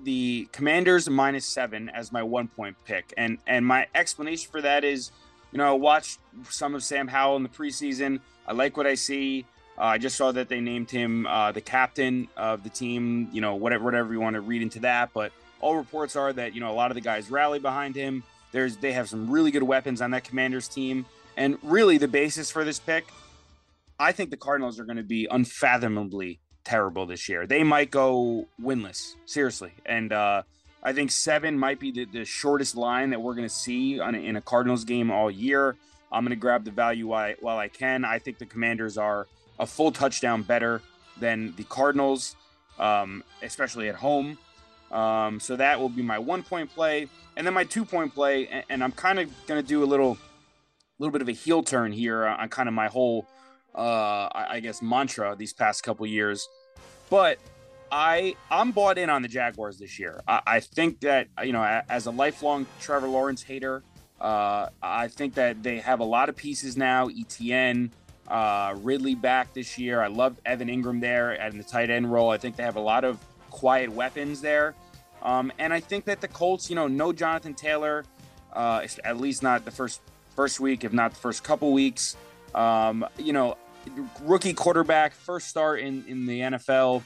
the 0.03 0.47
Commanders 0.51 1.09
minus 1.09 1.45
seven 1.45 1.89
as 1.89 2.11
my 2.11 2.23
one 2.23 2.47
point 2.47 2.75
pick, 2.85 3.13
and 3.17 3.37
and 3.47 3.65
my 3.65 3.87
explanation 3.95 4.51
for 4.51 4.61
that 4.61 4.83
is, 4.83 5.11
you 5.51 5.57
know, 5.57 5.69
I 5.69 5.77
watched 5.77 6.19
some 6.49 6.75
of 6.75 6.83
Sam 6.83 7.07
Howell 7.07 7.37
in 7.37 7.43
the 7.43 7.49
preseason. 7.49 8.19
I 8.47 8.53
like 8.53 8.75
what 8.77 8.85
I 8.85 8.95
see. 8.95 9.45
Uh, 9.77 9.85
I 9.85 9.97
just 9.97 10.15
saw 10.15 10.31
that 10.31 10.49
they 10.49 10.59
named 10.59 10.91
him 10.91 11.25
uh, 11.25 11.51
the 11.51 11.61
captain 11.61 12.27
of 12.37 12.63
the 12.63 12.69
team. 12.69 13.29
You 13.31 13.41
know, 13.41 13.55
whatever 13.55 13.83
whatever 13.85 14.13
you 14.13 14.19
want 14.19 14.35
to 14.35 14.41
read 14.41 14.61
into 14.61 14.79
that, 14.81 15.11
but 15.13 15.31
all 15.61 15.75
reports 15.77 16.15
are 16.15 16.33
that 16.33 16.53
you 16.53 16.59
know 16.59 16.71
a 16.71 16.75
lot 16.75 16.91
of 16.91 16.95
the 16.95 17.01
guys 17.01 17.31
rally 17.31 17.59
behind 17.59 17.95
him. 17.95 18.23
There's 18.51 18.77
they 18.77 18.91
have 18.93 19.09
some 19.09 19.31
really 19.31 19.49
good 19.49 19.63
weapons 19.63 20.01
on 20.01 20.11
that 20.11 20.23
Commanders 20.23 20.67
team, 20.67 21.05
and 21.37 21.57
really 21.61 21.97
the 21.97 22.07
basis 22.07 22.51
for 22.51 22.63
this 22.63 22.79
pick, 22.79 23.05
I 23.99 24.11
think 24.11 24.29
the 24.29 24.37
Cardinals 24.37 24.79
are 24.79 24.85
going 24.85 24.97
to 24.97 25.03
be 25.03 25.27
unfathomably 25.29 26.39
terrible 26.63 27.05
this 27.05 27.27
year. 27.29 27.45
They 27.45 27.63
might 27.63 27.91
go 27.91 28.47
winless, 28.61 29.15
seriously, 29.25 29.71
and 29.85 30.11
uh, 30.11 30.43
I 30.81 30.93
think 30.93 31.11
seven 31.11 31.57
might 31.57 31.79
be 31.79 31.91
the, 31.91 32.05
the 32.05 32.25
shortest 32.25 32.75
line 32.75 33.11
that 33.11 33.21
we're 33.21 33.35
going 33.35 33.47
to 33.47 33.53
see 33.53 33.99
a, 33.99 34.09
in 34.09 34.35
a 34.35 34.41
Cardinals 34.41 34.83
game 34.83 35.11
all 35.11 35.31
year. 35.31 35.75
I'm 36.11 36.23
going 36.23 36.29
to 36.31 36.35
grab 36.35 36.63
the 36.63 36.71
value 36.71 37.07
while, 37.07 37.33
while 37.39 37.57
I 37.57 37.69
can. 37.69 38.05
I 38.05 38.19
think 38.19 38.37
the 38.37 38.45
Commanders 38.45 38.97
are 38.97 39.27
a 39.59 39.65
full 39.65 39.91
touchdown 39.91 40.43
better 40.43 40.81
than 41.19 41.53
the 41.55 41.63
Cardinals, 41.63 42.35
um, 42.77 43.23
especially 43.41 43.89
at 43.89 43.95
home. 43.95 44.37
Um, 44.91 45.39
so 45.39 45.55
that 45.55 45.79
will 45.79 45.89
be 45.89 46.03
my 46.03 46.19
one 46.19 46.43
point 46.43 46.69
play, 46.69 47.07
and 47.35 47.47
then 47.47 47.53
my 47.53 47.63
two 47.63 47.83
point 47.85 48.13
play. 48.13 48.47
And, 48.47 48.63
and 48.69 48.83
I'm 48.83 48.91
kind 48.91 49.19
of 49.19 49.29
going 49.47 49.61
to 49.61 49.67
do 49.67 49.83
a 49.83 49.87
little, 49.87 50.17
little 50.99 51.11
bit 51.11 51.21
of 51.21 51.29
a 51.29 51.33
heel 51.33 51.63
turn 51.63 51.91
here 51.91 52.25
on 52.25 52.49
kind 52.49 52.67
of 52.67 52.73
my 52.73 52.87
whole, 52.87 53.27
uh, 53.75 54.29
I, 54.33 54.59
guess, 54.61 54.81
mantra 54.81 55.35
these 55.35 55.53
past 55.53 55.83
couple 55.83 56.05
years. 56.05 56.47
But 57.09 57.39
I 57.91 58.35
I'm 58.49 58.71
bought 58.71 58.97
in 58.97 59.09
on 59.09 59.21
the 59.21 59.27
Jaguars 59.27 59.77
this 59.77 59.99
year. 59.99 60.21
I, 60.27 60.41
I 60.45 60.59
think 60.59 61.01
that 61.01 61.27
you 61.43 61.53
know, 61.53 61.63
as 61.89 62.05
a 62.05 62.11
lifelong 62.11 62.65
Trevor 62.79 63.07
Lawrence 63.07 63.43
hater, 63.43 63.83
uh, 64.19 64.69
I 64.81 65.07
think 65.09 65.35
that 65.35 65.61
they 65.61 65.79
have 65.79 65.99
a 65.99 66.05
lot 66.05 66.29
of 66.29 66.35
pieces 66.35 66.77
now. 66.77 67.09
ETN, 67.09 67.91
uh, 68.27 68.75
Ridley 68.77 69.15
back 69.15 69.53
this 69.53 69.77
year. 69.77 70.01
I 70.01 70.07
love 70.07 70.39
Evan 70.45 70.69
Engram 70.69 71.01
there 71.01 71.33
in 71.33 71.57
the 71.57 71.63
tight 71.63 71.89
end 71.89 72.11
role. 72.11 72.29
I 72.29 72.37
think 72.37 72.55
they 72.55 72.63
have 72.63 72.77
a 72.77 72.81
lot 72.81 73.03
of 73.03 73.19
quiet 73.49 73.91
weapons 73.91 74.41
there. 74.41 74.75
Um, 75.21 75.51
and 75.59 75.73
I 75.73 75.79
think 75.79 76.05
that 76.05 76.19
the 76.19 76.27
Colts, 76.27 76.69
you 76.69 76.75
know, 76.75 76.87
no 76.87 77.13
Jonathan 77.13 77.53
Taylor, 77.53 78.03
uh, 78.53 78.85
at 79.03 79.17
least 79.17 79.43
not 79.43 79.65
the 79.65 79.71
first 79.71 80.01
first 80.35 80.59
week, 80.59 80.83
if 80.83 80.93
not 80.93 81.11
the 81.11 81.19
first 81.19 81.43
couple 81.43 81.71
weeks. 81.71 82.15
Um, 82.53 83.05
you 83.17 83.33
know, 83.33 83.57
rookie 84.21 84.53
quarterback, 84.53 85.13
first 85.13 85.47
start 85.47 85.79
in, 85.79 86.03
in 86.07 86.25
the 86.25 86.39
NFL. 86.41 87.03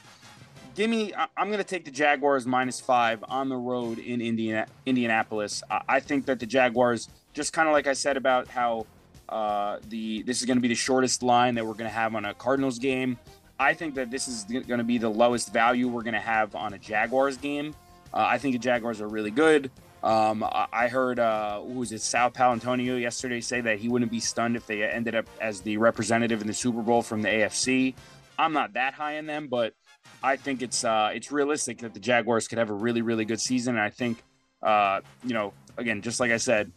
Give 0.74 0.88
me, 0.88 1.12
I'm 1.36 1.48
going 1.48 1.58
to 1.58 1.64
take 1.64 1.84
the 1.84 1.90
Jaguars 1.90 2.46
minus 2.46 2.78
five 2.78 3.24
on 3.28 3.48
the 3.48 3.56
road 3.56 3.98
in 3.98 4.20
Indiana, 4.20 4.66
Indianapolis. 4.86 5.62
I 5.88 5.98
think 5.98 6.26
that 6.26 6.38
the 6.38 6.46
Jaguars, 6.46 7.08
just 7.32 7.52
kind 7.52 7.68
of 7.68 7.72
like 7.72 7.86
I 7.86 7.94
said 7.94 8.16
about 8.16 8.46
how 8.48 8.86
uh, 9.28 9.78
the 9.88 10.22
this 10.22 10.40
is 10.40 10.46
going 10.46 10.56
to 10.56 10.62
be 10.62 10.68
the 10.68 10.74
shortest 10.74 11.22
line 11.22 11.54
that 11.56 11.66
we're 11.66 11.72
going 11.72 11.90
to 11.90 11.94
have 11.94 12.14
on 12.14 12.24
a 12.24 12.34
Cardinals 12.34 12.78
game. 12.78 13.18
I 13.58 13.74
think 13.74 13.96
that 13.96 14.10
this 14.10 14.28
is 14.28 14.44
going 14.44 14.78
to 14.78 14.84
be 14.84 14.98
the 14.98 15.08
lowest 15.08 15.52
value 15.52 15.88
we're 15.88 16.02
going 16.02 16.14
to 16.14 16.20
have 16.20 16.54
on 16.54 16.74
a 16.74 16.78
Jaguars 16.78 17.36
game. 17.36 17.74
Uh, 18.14 18.18
I 18.18 18.38
think 18.38 18.54
the 18.54 18.58
Jaguars 18.58 19.00
are 19.00 19.08
really 19.08 19.32
good. 19.32 19.70
Um, 20.02 20.44
I 20.48 20.88
heard 20.88 21.18
uh, 21.18 21.60
who 21.60 21.80
was 21.80 21.92
it, 21.92 22.00
Sal 22.00 22.30
Paolantonio 22.30 23.00
yesterday 23.00 23.40
say 23.40 23.60
that 23.62 23.78
he 23.78 23.88
wouldn't 23.88 24.12
be 24.12 24.20
stunned 24.20 24.54
if 24.54 24.66
they 24.66 24.84
ended 24.84 25.16
up 25.16 25.26
as 25.40 25.60
the 25.60 25.76
representative 25.76 26.40
in 26.40 26.46
the 26.46 26.54
Super 26.54 26.82
Bowl 26.82 27.02
from 27.02 27.22
the 27.22 27.28
AFC. 27.28 27.94
I'm 28.38 28.52
not 28.52 28.74
that 28.74 28.94
high 28.94 29.14
in 29.14 29.26
them, 29.26 29.48
but 29.48 29.74
I 30.22 30.36
think 30.36 30.62
it's 30.62 30.84
uh, 30.84 31.10
it's 31.12 31.32
realistic 31.32 31.78
that 31.78 31.94
the 31.94 32.00
Jaguars 32.00 32.46
could 32.46 32.58
have 32.58 32.70
a 32.70 32.74
really 32.74 33.02
really 33.02 33.24
good 33.24 33.40
season. 33.40 33.74
And 33.74 33.82
I 33.82 33.90
think 33.90 34.22
uh, 34.62 35.00
you 35.24 35.34
know 35.34 35.52
again, 35.76 36.02
just 36.02 36.20
like 36.20 36.30
I 36.30 36.36
said, 36.36 36.70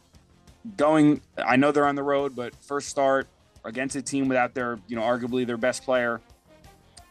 going. 0.78 1.22
I 1.38 1.56
know 1.58 1.72
they're 1.72 1.88
on 1.88 1.96
the 1.96 2.04
road, 2.04 2.36
but 2.36 2.56
first 2.64 2.90
start 2.90 3.28
against 3.64 3.96
a 3.96 4.02
team 4.02 4.28
without 4.28 4.54
their, 4.54 4.80
you 4.88 4.96
know, 4.96 5.04
arguably 5.04 5.46
their 5.46 5.58
best 5.58 5.84
player. 5.84 6.22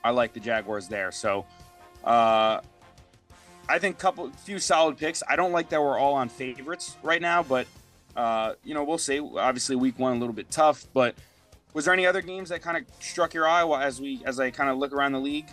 I 0.02 0.11
like 0.11 0.32
the 0.32 0.40
Jaguars 0.40 0.88
there. 0.88 1.12
So, 1.12 1.46
uh, 2.04 2.61
I 3.71 3.79
think 3.79 3.99
couple 3.99 4.31
few 4.31 4.59
solid 4.59 4.99
picks. 4.99 5.23
I 5.29 5.37
don't 5.37 5.53
like 5.53 5.68
that 5.71 5.81
we're 5.81 5.99
all 5.99 6.14
on 6.14 6.29
favorites 6.29 6.97
right 7.03 7.23
now, 7.23 7.43
but 7.43 7.66
uh, 8.16 8.55
you 8.64 8.75
know 8.75 8.85
we'll 8.85 8.99
see. 8.99 9.21
Obviously, 9.21 9.77
week 9.77 9.99
one 9.99 10.16
a 10.16 10.18
little 10.18 10.35
bit 10.35 10.51
tough, 10.51 10.87
but 10.93 11.14
was 11.73 11.85
there 11.85 11.95
any 11.95 12.07
other 12.07 12.21
games 12.21 12.49
that 12.49 12.62
kind 12.62 12.77
of 12.77 12.85
struck 12.99 13.33
your 13.33 13.47
eye 13.47 13.64
as 13.83 14.01
we 14.01 14.23
as 14.25 14.41
I 14.41 14.51
kind 14.51 14.68
of 14.71 14.79
look 14.79 14.93
around 14.93 15.12
the 15.12 15.21
league? 15.21 15.49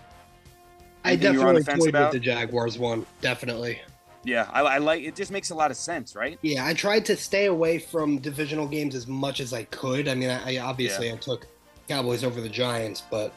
I 1.03 1.15
definitely 1.15 1.63
toyed 1.63 1.93
with 1.93 2.11
the 2.11 2.20
Jaguars 2.20 2.78
one. 2.78 3.05
Definitely. 3.22 3.80
Yeah, 4.24 4.49
I, 4.51 4.61
I, 4.61 4.78
like 4.80 5.03
it. 5.03 5.15
Just 5.15 5.32
makes 5.32 5.51
a 5.51 5.55
lot 5.55 5.72
of 5.72 5.78
sense, 5.78 6.13
right? 6.13 6.38
Yeah, 6.41 6.65
I 6.65 6.74
tried 6.74 7.05
to 7.05 7.15
stay 7.15 7.45
away 7.45 7.80
from 7.80 8.18
divisional 8.18 8.68
games 8.68 8.93
as 8.93 9.07
much 9.07 9.39
as 9.39 9.53
I 9.53 9.63
could. 9.65 10.09
I 10.09 10.15
mean, 10.15 10.30
I, 10.30 10.55
I 10.55 10.57
obviously 10.57 11.07
yeah. 11.07 11.13
I 11.13 11.18
took 11.18 11.47
Cowboys 11.88 12.26
over 12.26 12.41
the 12.41 12.49
Giants, 12.49 13.03
but 13.09 13.34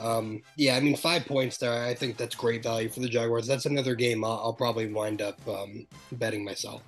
Um, 0.00 0.42
yeah, 0.56 0.76
I 0.76 0.80
mean, 0.80 0.96
five 0.96 1.26
points 1.26 1.56
there. 1.58 1.84
I 1.84 1.94
think 1.94 2.16
that's 2.16 2.34
great 2.34 2.62
value 2.62 2.88
for 2.88 3.00
the 3.00 3.08
Jaguars. 3.08 3.46
That's 3.46 3.66
another 3.66 3.94
game 3.94 4.24
I'll, 4.24 4.40
I'll 4.44 4.52
probably 4.52 4.86
wind 4.86 5.22
up 5.22 5.38
um, 5.48 5.86
betting 6.12 6.44
myself. 6.44 6.82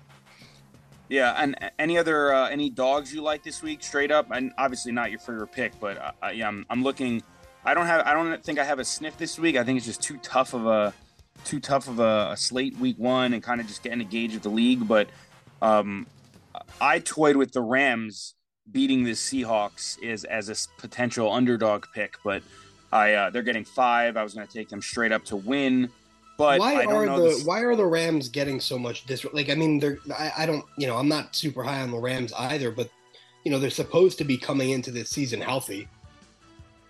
Yeah, 1.09 1.35
and 1.37 1.57
any 1.81 1.99
other 1.99 2.33
uh, 2.33 2.49
any 2.49 2.71
dogs 2.71 3.13
you 3.13 3.21
like 3.21 3.43
this 3.43 3.63
week, 3.63 3.83
straight 3.83 4.13
up, 4.13 4.31
and 4.31 4.53
obviously 4.59 4.93
not 4.93 5.11
your 5.11 5.19
favorite 5.19 5.49
pick, 5.49 5.73
but 5.81 6.15
uh, 6.23 6.29
yeah, 6.29 6.47
I'm, 6.47 6.65
I'm 6.71 6.85
looking. 6.85 7.21
I 7.65 7.75
don't 7.75 7.87
have. 7.87 8.07
I 8.07 8.15
don't 8.15 8.43
think 8.45 8.61
I 8.61 8.65
have 8.65 8.79
a 8.79 8.85
sniff 8.85 9.19
this 9.19 9.37
week. 9.37 9.57
I 9.57 9.65
think 9.65 9.77
it's 9.77 9.87
just 9.87 10.01
too 10.01 10.19
tough 10.19 10.55
of 10.55 10.67
a 10.67 10.95
too 11.45 11.59
tough 11.59 11.89
of 11.89 11.99
a, 11.99 12.31
a 12.33 12.37
slate 12.37 12.77
week 12.79 12.97
one, 12.97 13.33
and 13.33 13.43
kind 13.43 13.61
of 13.61 13.67
just 13.67 13.83
getting 13.83 14.01
a 14.01 14.05
gauge 14.05 14.37
of 14.37 14.43
the 14.43 14.51
league. 14.51 14.87
But 14.87 15.09
um, 15.61 16.07
I 16.81 17.01
toyed 17.01 17.35
with 17.35 17.53
the 17.53 17.63
Rams 17.63 18.35
beating 18.71 19.03
the 19.03 19.13
Seahawks 19.13 20.01
is 20.01 20.23
as 20.25 20.49
a 20.49 20.55
potential 20.81 21.33
underdog 21.33 21.87
pick, 21.93 22.19
but 22.23 22.43
I 22.93 23.15
uh, 23.15 23.31
they're 23.31 23.43
getting 23.43 23.65
five. 23.65 24.17
I 24.17 24.23
was 24.23 24.35
going 24.35 24.47
to 24.47 24.53
take 24.53 24.69
them 24.69 24.83
straight 24.83 25.13
up 25.13 25.25
to 25.27 25.37
win. 25.37 25.91
But 26.41 26.59
why 26.59 26.87
are 26.87 27.07
the 27.07 27.23
this... 27.23 27.45
why 27.45 27.61
are 27.61 27.77
the 27.77 27.85
Rams 27.85 28.31
getting 28.31 28.61
so 28.61 28.79
much 28.79 29.05
dis 29.05 29.27
like 29.35 29.51
I 29.51 29.55
mean 29.55 29.79
they're 29.79 29.99
I, 30.19 30.33
I 30.39 30.47
don't 30.47 30.65
you 30.79 30.87
know 30.87 30.97
I'm 30.97 31.09
not 31.09 31.37
super 31.37 31.63
high 31.63 31.83
on 31.83 31.91
the 31.91 31.99
Rams 31.99 32.33
either 32.33 32.71
but 32.71 32.89
you 33.45 33.51
know 33.51 33.59
they're 33.59 33.69
supposed 33.69 34.17
to 34.19 34.25
be 34.25 34.39
coming 34.39 34.71
into 34.71 34.91
this 34.91 35.11
season 35.11 35.43
healthy. 35.43 35.87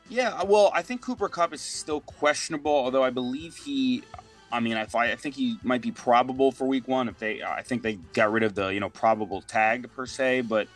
Yeah, 0.08 0.42
well, 0.42 0.70
I 0.74 0.82
think 0.82 1.02
Cooper 1.02 1.28
Kupp 1.28 1.52
is 1.52 1.60
still 1.60 2.00
questionable, 2.00 2.72
although 2.72 3.02
I 3.02 3.10
believe 3.10 3.56
he 3.56 4.04
I 4.52 4.60
mean, 4.60 4.76
if 4.76 4.94
I, 4.94 5.10
I 5.10 5.16
think 5.16 5.34
he 5.34 5.58
might 5.64 5.82
be 5.82 5.90
probable 5.90 6.52
for 6.52 6.66
week 6.66 6.86
one 6.86 7.08
if 7.08 7.18
they 7.18 7.42
I 7.42 7.62
think 7.62 7.82
they 7.82 7.94
got 8.12 8.30
rid 8.30 8.44
of 8.44 8.54
the, 8.54 8.68
you 8.68 8.78
know, 8.78 8.88
probable 8.88 9.42
tag 9.42 9.90
per 9.96 10.06
se, 10.06 10.42
but 10.42 10.68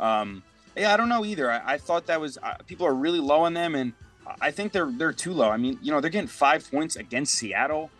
um 0.00 0.42
yeah, 0.76 0.92
I 0.92 0.96
don't 0.96 1.08
know 1.08 1.24
either. 1.24 1.48
I, 1.48 1.74
I 1.74 1.78
thought 1.78 2.06
that 2.06 2.20
was 2.20 2.38
uh, 2.42 2.56
people 2.66 2.88
are 2.88 2.94
really 2.94 3.20
low 3.20 3.42
on 3.42 3.54
them 3.54 3.76
and 3.76 3.92
I 4.40 4.50
think 4.50 4.72
they're 4.72 4.90
they're 4.90 5.12
too 5.12 5.32
low. 5.32 5.50
I 5.50 5.56
mean, 5.56 5.78
you 5.82 5.92
know, 5.92 6.00
they're 6.00 6.10
getting 6.10 6.28
5 6.28 6.70
points 6.70 6.96
against 6.96 7.34
Seattle. 7.34 7.90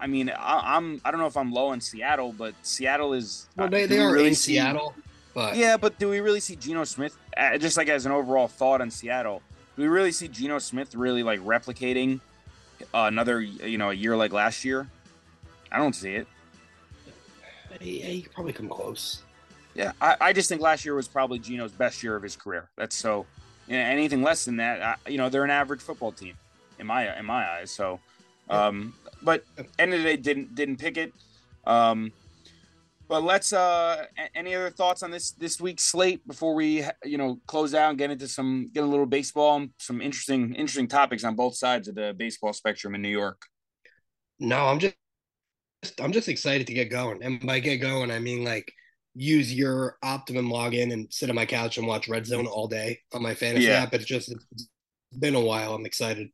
I 0.00 0.06
mean, 0.06 0.30
I, 0.30 0.76
am 0.76 1.00
I 1.04 1.10
don't 1.10 1.20
know 1.20 1.26
if 1.26 1.36
I'm 1.36 1.52
low 1.52 1.72
in 1.72 1.80
Seattle, 1.80 2.32
but 2.32 2.54
Seattle 2.62 3.14
is. 3.14 3.46
Well, 3.56 3.68
they, 3.68 3.84
uh, 3.84 3.86
they 3.86 3.98
are 3.98 4.12
really 4.12 4.28
in 4.28 4.34
see, 4.34 4.54
Seattle, 4.54 4.94
but 5.34 5.56
yeah, 5.56 5.76
but 5.76 5.98
do 5.98 6.08
we 6.08 6.20
really 6.20 6.40
see 6.40 6.56
Geno 6.56 6.84
Smith 6.84 7.16
uh, 7.36 7.58
just 7.58 7.76
like 7.76 7.88
as 7.88 8.06
an 8.06 8.12
overall 8.12 8.48
thought 8.48 8.80
on 8.80 8.90
Seattle? 8.90 9.42
Do 9.76 9.82
we 9.82 9.88
really 9.88 10.12
see 10.12 10.28
Geno 10.28 10.58
Smith 10.58 10.94
really 10.94 11.22
like 11.22 11.40
replicating 11.40 12.20
uh, 12.94 13.06
another 13.08 13.40
you 13.40 13.78
know 13.78 13.90
a 13.90 13.94
year 13.94 14.16
like 14.16 14.32
last 14.32 14.64
year? 14.64 14.88
I 15.70 15.78
don't 15.78 15.94
see 15.94 16.14
it. 16.14 16.26
Yeah, 17.80 18.06
he 18.06 18.22
could 18.22 18.32
probably 18.32 18.52
come 18.52 18.68
close. 18.68 19.22
Yeah, 19.74 19.92
I, 20.00 20.16
I 20.20 20.32
just 20.32 20.48
think 20.48 20.60
last 20.60 20.84
year 20.84 20.94
was 20.94 21.06
probably 21.06 21.38
Geno's 21.38 21.72
best 21.72 22.02
year 22.02 22.16
of 22.16 22.22
his 22.22 22.34
career. 22.36 22.68
That's 22.76 22.96
so. 22.96 23.26
You 23.68 23.76
know, 23.76 23.84
anything 23.84 24.22
less 24.22 24.44
than 24.44 24.56
that, 24.56 24.82
I, 24.82 25.10
you 25.10 25.18
know, 25.18 25.28
they're 25.28 25.44
an 25.44 25.50
average 25.50 25.80
football 25.80 26.12
team 26.12 26.34
in 26.78 26.86
my 26.86 27.16
in 27.18 27.26
my 27.26 27.48
eyes. 27.48 27.70
So, 27.70 28.00
um, 28.48 28.94
but 29.22 29.44
end 29.78 29.92
of 29.92 30.00
the 30.00 30.04
day, 30.04 30.16
didn't 30.16 30.54
didn't 30.54 30.76
pick 30.76 30.96
it. 30.96 31.12
Um, 31.66 32.12
but 33.08 33.22
let's. 33.22 33.52
Uh, 33.52 34.06
any 34.34 34.54
other 34.54 34.70
thoughts 34.70 35.02
on 35.02 35.10
this 35.10 35.32
this 35.32 35.60
week's 35.60 35.84
slate 35.84 36.26
before 36.26 36.54
we 36.54 36.84
you 37.04 37.18
know 37.18 37.40
close 37.46 37.74
out 37.74 37.90
and 37.90 37.98
get 37.98 38.10
into 38.10 38.28
some 38.28 38.70
get 38.72 38.84
a 38.84 38.86
little 38.86 39.06
baseball, 39.06 39.66
some 39.78 40.00
interesting 40.00 40.54
interesting 40.54 40.88
topics 40.88 41.24
on 41.24 41.34
both 41.34 41.54
sides 41.54 41.88
of 41.88 41.94
the 41.94 42.14
baseball 42.16 42.52
spectrum 42.52 42.94
in 42.94 43.02
New 43.02 43.08
York. 43.08 43.42
No, 44.38 44.66
I'm 44.66 44.78
just 44.78 44.94
I'm 46.00 46.12
just 46.12 46.28
excited 46.28 46.66
to 46.68 46.74
get 46.74 46.90
going, 46.90 47.22
and 47.22 47.44
by 47.44 47.60
get 47.60 47.78
going, 47.78 48.10
I 48.10 48.18
mean 48.18 48.44
like 48.44 48.72
use 49.18 49.52
your 49.52 49.98
Optimum 50.02 50.48
login 50.48 50.92
and 50.92 51.12
sit 51.12 51.28
on 51.28 51.36
my 51.36 51.46
couch 51.46 51.78
and 51.78 51.86
watch 51.86 52.08
Red 52.08 52.26
Zone 52.26 52.46
all 52.46 52.68
day 52.68 53.00
on 53.12 53.22
my 53.22 53.34
fantasy 53.34 53.66
yeah. 53.66 53.82
app. 53.82 53.94
It's 53.94 54.04
just 54.04 54.30
it's 54.30 54.68
been 55.18 55.34
a 55.34 55.40
while. 55.40 55.74
I'm 55.74 55.86
excited 55.86 56.28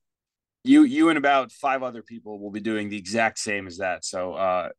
you 0.65 0.85
you 0.85 1.11
and 1.11 1.19
about 1.19 1.53
five 1.53 1.83
other 1.83 2.03
people 2.03 2.41
will 2.41 2.51
be 2.51 2.61
doing 2.61 2.89
the 2.89 2.97
exact 2.97 3.39
same 3.39 3.67
as 3.67 3.79
that. 3.79 4.05
So 4.05 4.33
uh, 4.33 4.71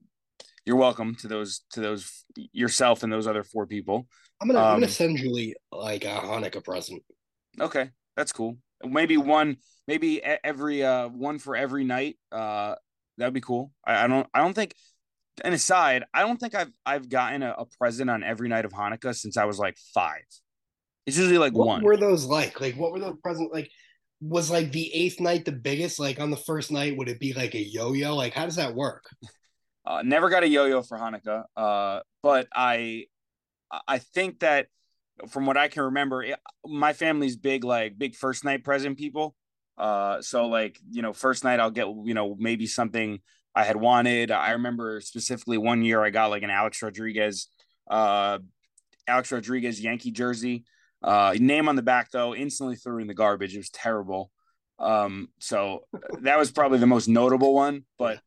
you're 0.65 0.75
welcome 0.75 1.15
to 1.15 1.27
those 1.27 1.61
to 1.71 1.79
those 1.79 2.25
yourself 2.51 3.03
and 3.03 3.13
those 3.13 3.27
other 3.27 3.43
four 3.43 3.67
people. 3.67 4.07
I'm 4.41 4.47
gonna 4.47 4.59
um, 4.59 4.65
I'm 4.65 4.73
gonna 4.77 4.87
um, 4.87 4.91
send 4.91 5.17
Julie 5.17 5.55
like 5.71 6.03
a 6.03 6.07
Hanukkah 6.07 6.63
present. 6.63 7.03
Okay, 7.59 7.91
that's 8.17 8.33
cool. 8.33 8.57
Maybe 8.83 9.15
one, 9.17 9.57
maybe 9.87 10.21
every 10.23 10.83
uh 10.83 11.07
one 11.07 11.37
for 11.37 11.55
every 11.55 11.83
night. 11.83 12.17
Uh, 12.31 12.75
that'd 13.17 13.33
be 13.33 13.41
cool. 13.41 13.71
I, 13.85 14.03
I 14.03 14.07
don't 14.07 14.27
I 14.33 14.39
don't 14.39 14.53
think. 14.53 14.75
And 15.43 15.53
aside, 15.53 16.03
I 16.13 16.21
don't 16.21 16.39
think 16.39 16.55
I've 16.55 16.71
I've 16.85 17.09
gotten 17.09 17.43
a, 17.43 17.55
a 17.57 17.65
present 17.65 18.09
on 18.09 18.23
every 18.23 18.47
night 18.47 18.65
of 18.65 18.71
Hanukkah 18.71 19.15
since 19.15 19.37
I 19.37 19.45
was 19.45 19.59
like 19.59 19.77
five. 19.93 20.23
It's 21.05 21.17
usually 21.17 21.37
like 21.37 21.53
what 21.53 21.67
one. 21.67 21.81
What 21.81 21.85
were 21.85 21.97
those 21.97 22.25
like? 22.25 22.61
Like 22.61 22.75
what 22.75 22.91
were 22.91 22.99
those 22.99 23.17
presents 23.21 23.53
like? 23.53 23.69
was 24.21 24.49
like 24.49 24.71
the 24.71 24.93
eighth 24.93 25.19
night 25.19 25.45
the 25.45 25.51
biggest? 25.51 25.99
Like 25.99 26.19
on 26.19 26.31
the 26.31 26.37
first 26.37 26.71
night, 26.71 26.97
would 26.97 27.09
it 27.09 27.19
be 27.19 27.33
like 27.33 27.53
a 27.53 27.61
yo-yo? 27.61 28.15
Like 28.15 28.33
how 28.33 28.45
does 28.45 28.55
that 28.55 28.75
work? 28.75 29.05
Uh, 29.87 30.01
never 30.01 30.31
got 30.31 30.41
a 30.41 30.47
yo-yo 30.47 30.81
for 30.81 30.97
Hanukkah, 30.97 31.43
uh, 31.55 31.99
but 32.23 32.47
I 32.55 33.05
I 33.87 33.99
think 33.99 34.39
that 34.39 34.65
from 35.29 35.45
what 35.45 35.57
I 35.57 35.67
can 35.67 35.83
remember, 35.83 36.23
it, 36.23 36.39
my 36.65 36.93
family's 36.93 37.37
big 37.37 37.63
like 37.63 37.95
big 37.95 38.15
first 38.15 38.43
night 38.43 38.63
present 38.63 38.97
people. 38.97 39.35
Uh, 39.77 40.23
so 40.23 40.47
like 40.47 40.79
you 40.89 41.03
know, 41.03 41.13
first 41.13 41.43
night 41.43 41.59
I'll 41.59 41.69
get 41.69 41.85
you 41.85 42.15
know 42.15 42.35
maybe 42.39 42.65
something 42.65 43.19
I 43.55 43.63
had 43.63 43.77
wanted. 43.77 44.31
I 44.31 44.51
remember 44.51 44.99
specifically 45.01 45.57
one 45.57 45.81
year 45.83 46.03
I 46.03 46.09
got 46.09 46.29
like 46.29 46.43
an 46.43 46.49
Alex 46.49 46.81
Rodriguez, 46.81 47.47
uh, 47.89 48.39
Alex 49.07 49.31
Rodriguez 49.31 49.79
Yankee 49.79 50.11
jersey. 50.11 50.65
Uh, 51.01 51.35
name 51.39 51.69
on 51.69 51.75
the 51.75 51.81
back 51.81 52.11
though, 52.11 52.35
instantly 52.35 52.75
threw 52.75 52.99
in 52.99 53.07
the 53.07 53.13
garbage. 53.13 53.53
It 53.53 53.59
was 53.59 53.69
terrible. 53.69 54.31
Um, 54.79 55.29
so 55.39 55.85
that 56.21 56.37
was 56.37 56.51
probably 56.51 56.79
the 56.79 56.87
most 56.87 57.07
notable 57.07 57.53
one. 57.53 57.85
But 57.97 58.19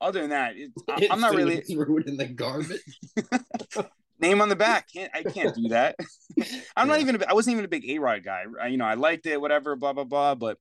other 0.00 0.20
than 0.20 0.30
that, 0.30 0.56
it, 0.56 0.72
I, 0.88 1.06
am 1.12 1.20
not 1.20 1.34
really 1.34 1.60
threw 1.60 1.98
it 1.98 2.06
in 2.06 2.16
the 2.16 2.26
garbage. 2.26 2.80
name 4.22 4.40
on 4.40 4.48
the 4.48 4.56
back. 4.56 4.88
Can't 4.92 5.10
I 5.14 5.22
can't 5.22 5.54
do 5.54 5.68
that. 5.68 5.96
I'm 6.40 6.46
yeah. 6.76 6.84
not 6.84 7.00
even. 7.00 7.22
A, 7.22 7.26
I 7.28 7.34
wasn't 7.34 7.52
even 7.52 7.64
a 7.64 7.68
big 7.68 7.88
A 7.88 7.98
Rod 7.98 8.24
guy. 8.24 8.44
I, 8.60 8.68
you 8.68 8.78
know, 8.78 8.86
I 8.86 8.94
liked 8.94 9.26
it, 9.26 9.40
whatever, 9.40 9.76
blah 9.76 9.92
blah 9.92 10.04
blah. 10.04 10.34
But 10.34 10.58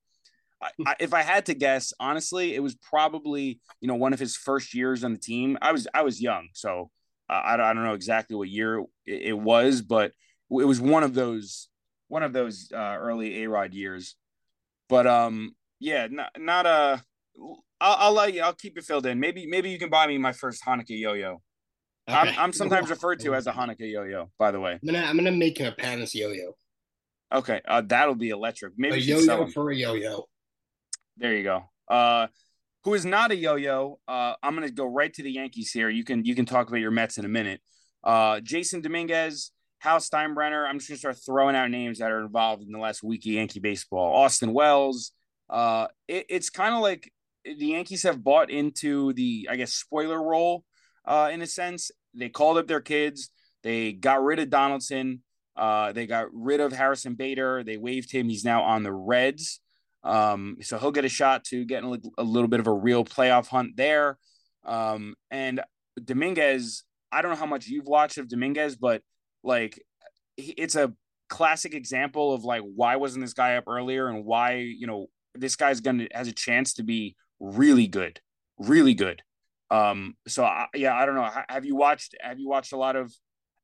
I, 0.85 0.95
if 0.99 1.13
I 1.13 1.21
had 1.23 1.47
to 1.47 1.53
guess, 1.53 1.93
honestly, 1.99 2.55
it 2.55 2.61
was 2.61 2.75
probably 2.75 3.59
you 3.79 3.87
know 3.87 3.95
one 3.95 4.13
of 4.13 4.19
his 4.19 4.35
first 4.35 4.73
years 4.73 5.03
on 5.03 5.13
the 5.13 5.19
team. 5.19 5.57
I 5.61 5.71
was 5.71 5.87
I 5.93 6.03
was 6.03 6.21
young, 6.21 6.49
so 6.53 6.91
uh, 7.29 7.33
I, 7.33 7.53
I 7.53 7.73
don't 7.73 7.83
know 7.83 7.93
exactly 7.93 8.35
what 8.35 8.49
year 8.49 8.79
it, 9.05 9.21
it 9.21 9.37
was, 9.39 9.81
but 9.81 10.11
it 10.51 10.65
was 10.65 10.79
one 10.79 11.03
of 11.03 11.13
those 11.13 11.69
one 12.07 12.23
of 12.23 12.33
those 12.33 12.71
uh, 12.73 12.97
early 12.99 13.43
A 13.43 13.49
Rod 13.49 13.73
years. 13.73 14.15
But 14.89 15.07
um, 15.07 15.55
yeah, 15.79 16.07
not 16.11 16.31
not 16.37 16.65
a. 16.65 17.03
I'll, 17.79 17.95
I'll 17.97 18.13
let 18.13 18.33
you. 18.33 18.41
I'll 18.41 18.53
keep 18.53 18.77
it 18.77 18.83
filled 18.83 19.05
in. 19.05 19.19
Maybe 19.19 19.47
maybe 19.47 19.69
you 19.69 19.79
can 19.79 19.89
buy 19.89 20.05
me 20.07 20.17
my 20.17 20.33
first 20.33 20.63
Hanukkah 20.63 20.89
yo-yo. 20.89 21.41
Okay. 22.09 22.17
I'm, 22.17 22.37
I'm 22.37 22.53
sometimes 22.53 22.89
referred 22.89 23.19
to 23.21 23.33
as 23.33 23.47
a 23.47 23.51
Hanukkah 23.51 23.91
yo-yo. 23.91 24.29
By 24.37 24.51
the 24.51 24.59
way, 24.59 24.73
I'm 24.73 24.79
gonna 24.85 25.05
I'm 25.05 25.15
gonna 25.15 25.31
make 25.31 25.59
a 25.59 25.71
Panis 25.71 26.13
yo-yo. 26.13 26.55
Okay, 27.33 27.61
uh, 27.65 27.81
that'll 27.81 28.15
be 28.15 28.29
electric. 28.29 28.73
Maybe 28.75 28.97
a 28.97 28.99
yo-yo 28.99 29.47
for 29.47 29.71
a 29.71 29.75
yo-yo. 29.75 30.27
There 31.17 31.35
you 31.35 31.43
go. 31.43 31.69
Uh, 31.87 32.27
who 32.83 32.93
is 32.93 33.05
not 33.05 33.31
a 33.31 33.35
yo-yo? 33.35 33.99
Uh, 34.07 34.33
I'm 34.41 34.55
gonna 34.55 34.71
go 34.71 34.85
right 34.85 35.13
to 35.13 35.23
the 35.23 35.31
Yankees 35.31 35.71
here. 35.71 35.89
You 35.89 36.03
can 36.03 36.25
you 36.25 36.35
can 36.35 36.45
talk 36.45 36.67
about 36.67 36.79
your 36.79 36.91
Mets 36.91 37.17
in 37.17 37.25
a 37.25 37.29
minute. 37.29 37.61
Uh, 38.03 38.37
Jasson 38.37 38.81
Dominguez 38.81 39.51
Hal 39.79 39.97
Steinbrenner. 39.97 40.67
I'm 40.67 40.79
just 40.79 40.89
gonna 40.89 40.97
start 40.97 41.17
throwing 41.23 41.55
out 41.55 41.69
names 41.69 41.99
that 41.99 42.11
are 42.11 42.21
involved 42.21 42.63
in 42.63 42.71
the 42.71 42.79
last 42.79 43.03
week 43.03 43.21
of 43.21 43.31
Yankee 43.31 43.59
baseball. 43.59 44.15
Austin 44.15 44.53
Wells. 44.53 45.11
Uh, 45.49 45.87
it, 46.07 46.25
it's 46.29 46.49
kind 46.49 46.73
of 46.73 46.81
like 46.81 47.11
the 47.43 47.65
Yankees 47.65 48.03
have 48.03 48.23
bought 48.23 48.49
into 48.49 49.13
the, 49.13 49.47
I 49.49 49.55
guess, 49.55 49.73
spoiler 49.73 50.21
role. 50.21 50.63
Uh, 51.05 51.29
in 51.33 51.41
a 51.41 51.47
sense, 51.47 51.91
they 52.13 52.29
called 52.29 52.57
up 52.57 52.67
their 52.67 52.81
kids. 52.81 53.29
They 53.63 53.93
got 53.93 54.23
rid 54.23 54.39
of 54.39 54.49
Donaldson. 54.49 55.23
Uh, 55.55 55.91
they 55.91 56.05
got 56.05 56.27
rid 56.33 56.59
of 56.59 56.73
Harrison 56.73 57.15
Bader. 57.15 57.63
They 57.63 57.77
waived 57.77 58.11
him. 58.11 58.29
He's 58.29 58.45
now 58.45 58.63
on 58.63 58.83
the 58.83 58.93
Reds. 58.93 59.60
Um, 60.03 60.57
so 60.61 60.77
he'll 60.77 60.91
get 60.91 61.05
a 61.05 61.09
shot 61.09 61.43
to 61.45 61.63
getting 61.65 61.93
a, 61.93 62.21
a 62.21 62.23
little 62.23 62.47
bit 62.47 62.59
of 62.59 62.67
a 62.67 62.73
real 62.73 63.05
playoff 63.05 63.47
hunt 63.47 63.77
there. 63.77 64.17
Um, 64.65 65.15
and 65.29 65.61
Dominguez, 66.03 66.83
I 67.11 67.21
don't 67.21 67.31
know 67.31 67.37
how 67.37 67.45
much 67.45 67.67
you've 67.67 67.87
watched 67.87 68.17
of 68.17 68.27
Dominguez, 68.27 68.75
but 68.75 69.01
like 69.43 69.81
it's 70.37 70.75
a 70.75 70.93
classic 71.29 71.73
example 71.73 72.33
of 72.33 72.43
like 72.43 72.61
why 72.61 72.95
wasn't 72.95 73.23
this 73.23 73.33
guy 73.33 73.55
up 73.55 73.63
earlier 73.67 74.07
and 74.07 74.25
why 74.25 74.55
you 74.55 74.87
know 74.87 75.07
this 75.35 75.55
guy's 75.55 75.79
gonna 75.79 76.07
has 76.13 76.27
a 76.27 76.33
chance 76.33 76.73
to 76.73 76.83
be 76.83 77.15
really 77.39 77.87
good, 77.87 78.19
really 78.57 78.93
good. 78.93 79.21
Um, 79.69 80.15
so 80.27 80.43
I, 80.43 80.67
yeah, 80.75 80.95
I 80.95 81.05
don't 81.05 81.15
know. 81.15 81.29
Have 81.49 81.65
you 81.65 81.75
watched? 81.75 82.15
Have 82.21 82.39
you 82.39 82.49
watched 82.49 82.73
a 82.73 82.77
lot 82.77 82.95
of 82.95 83.13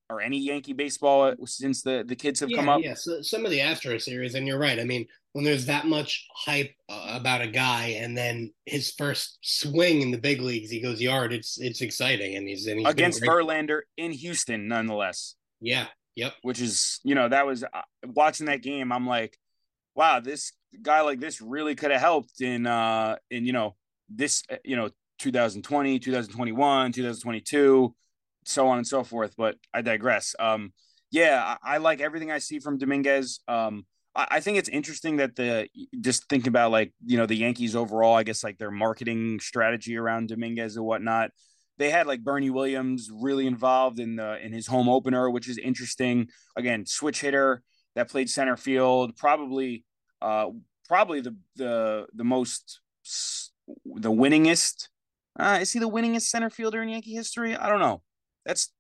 or 0.09 0.21
any 0.21 0.39
Yankee 0.39 0.73
baseball 0.73 1.33
since 1.45 1.81
the 1.81 2.03
the 2.07 2.15
kids 2.15 2.39
have 2.39 2.49
yeah, 2.49 2.57
come 2.57 2.69
up? 2.69 2.81
Yeah, 2.81 2.93
so 2.93 3.21
some 3.21 3.45
of 3.45 3.51
the 3.51 3.61
Astro 3.61 3.97
series, 3.97 4.35
and 4.35 4.47
you're 4.47 4.59
right. 4.59 4.79
I 4.79 4.83
mean, 4.83 5.05
when 5.33 5.43
there's 5.43 5.65
that 5.65 5.85
much 5.85 6.27
hype 6.35 6.73
uh, 6.89 7.17
about 7.19 7.41
a 7.41 7.47
guy, 7.47 7.97
and 7.99 8.17
then 8.17 8.53
his 8.65 8.91
first 8.91 9.39
swing 9.41 10.01
in 10.01 10.11
the 10.11 10.17
big 10.17 10.41
leagues, 10.41 10.69
he 10.69 10.81
goes 10.81 11.01
yard. 11.01 11.33
It's 11.33 11.59
it's 11.59 11.81
exciting, 11.81 12.35
and 12.35 12.47
he's, 12.47 12.67
and 12.67 12.79
he's 12.79 12.89
against 12.89 13.21
Verlander 13.21 13.81
in 13.97 14.11
Houston, 14.11 14.67
nonetheless. 14.67 15.35
Yeah, 15.59 15.87
Yep. 16.17 16.33
Which 16.41 16.59
is, 16.59 16.99
you 17.03 17.13
know, 17.13 17.29
that 17.29 17.45
was 17.45 17.63
uh, 17.63 17.67
watching 18.03 18.47
that 18.47 18.63
game. 18.63 18.91
I'm 18.91 19.05
like, 19.05 19.37
wow, 19.93 20.19
this 20.19 20.51
guy 20.81 21.01
like 21.01 21.19
this 21.19 21.41
really 21.41 21.75
could 21.75 21.91
have 21.91 22.01
helped 22.01 22.41
in 22.41 22.67
uh 22.67 23.15
in 23.31 23.45
you 23.45 23.53
know 23.53 23.75
this 24.09 24.43
you 24.65 24.75
know 24.75 24.89
2020, 25.19 25.99
2021, 25.99 26.91
2022, 26.91 27.95
so 28.47 28.67
on 28.67 28.77
and 28.77 28.87
so 28.87 29.03
forth. 29.03 29.35
But 29.37 29.55
I 29.73 29.81
digress. 29.81 30.35
Um, 30.39 30.73
yeah, 31.11 31.57
I, 31.63 31.75
I 31.75 31.77
like 31.77 32.01
everything 32.01 32.31
I 32.31 32.39
see 32.39 32.59
from 32.59 32.77
Dominguez. 32.77 33.39
Um, 33.47 33.85
I, 34.15 34.27
I 34.31 34.39
think 34.39 34.57
it's 34.57 34.69
interesting 34.69 35.17
that 35.17 35.35
the 35.35 35.67
just 36.01 36.27
thinking 36.29 36.49
about 36.49 36.71
like 36.71 36.93
you 37.05 37.17
know 37.17 37.25
the 37.25 37.35
Yankees 37.35 37.75
overall. 37.75 38.15
I 38.15 38.23
guess 38.23 38.43
like 38.43 38.57
their 38.57 38.71
marketing 38.71 39.39
strategy 39.39 39.97
around 39.97 40.29
Dominguez 40.29 40.75
and 40.75 40.85
whatnot. 40.85 41.31
They 41.77 41.91
had 41.91 42.07
like 42.07 42.23
Bernie 42.23 42.49
Williams 42.49 43.09
really 43.13 43.45
involved 43.45 43.99
in 43.99 44.15
the 44.15 44.43
in 44.43 44.51
his 44.51 44.67
home 44.67 44.89
opener, 44.89 45.29
which 45.29 45.47
is 45.47 45.57
interesting. 45.57 46.27
Again, 46.55 46.85
switch 46.85 47.21
hitter 47.21 47.61
that 47.95 48.09
played 48.09 48.29
center 48.29 48.57
field, 48.57 49.15
probably 49.15 49.85
uh 50.21 50.47
probably 50.87 51.21
the 51.21 51.35
the 51.55 52.07
the 52.13 52.23
most 52.23 52.81
the 53.85 54.11
winningest. 54.11 54.89
Uh, 55.39 55.59
is 55.61 55.71
he 55.71 55.79
the 55.79 55.89
winningest 55.89 56.23
center 56.23 56.49
fielder 56.49 56.81
in 56.81 56.89
Yankee 56.89 57.13
history? 57.13 57.55
I 57.55 57.69
don't 57.69 57.79
know. 57.79 58.01
That's 58.47 58.71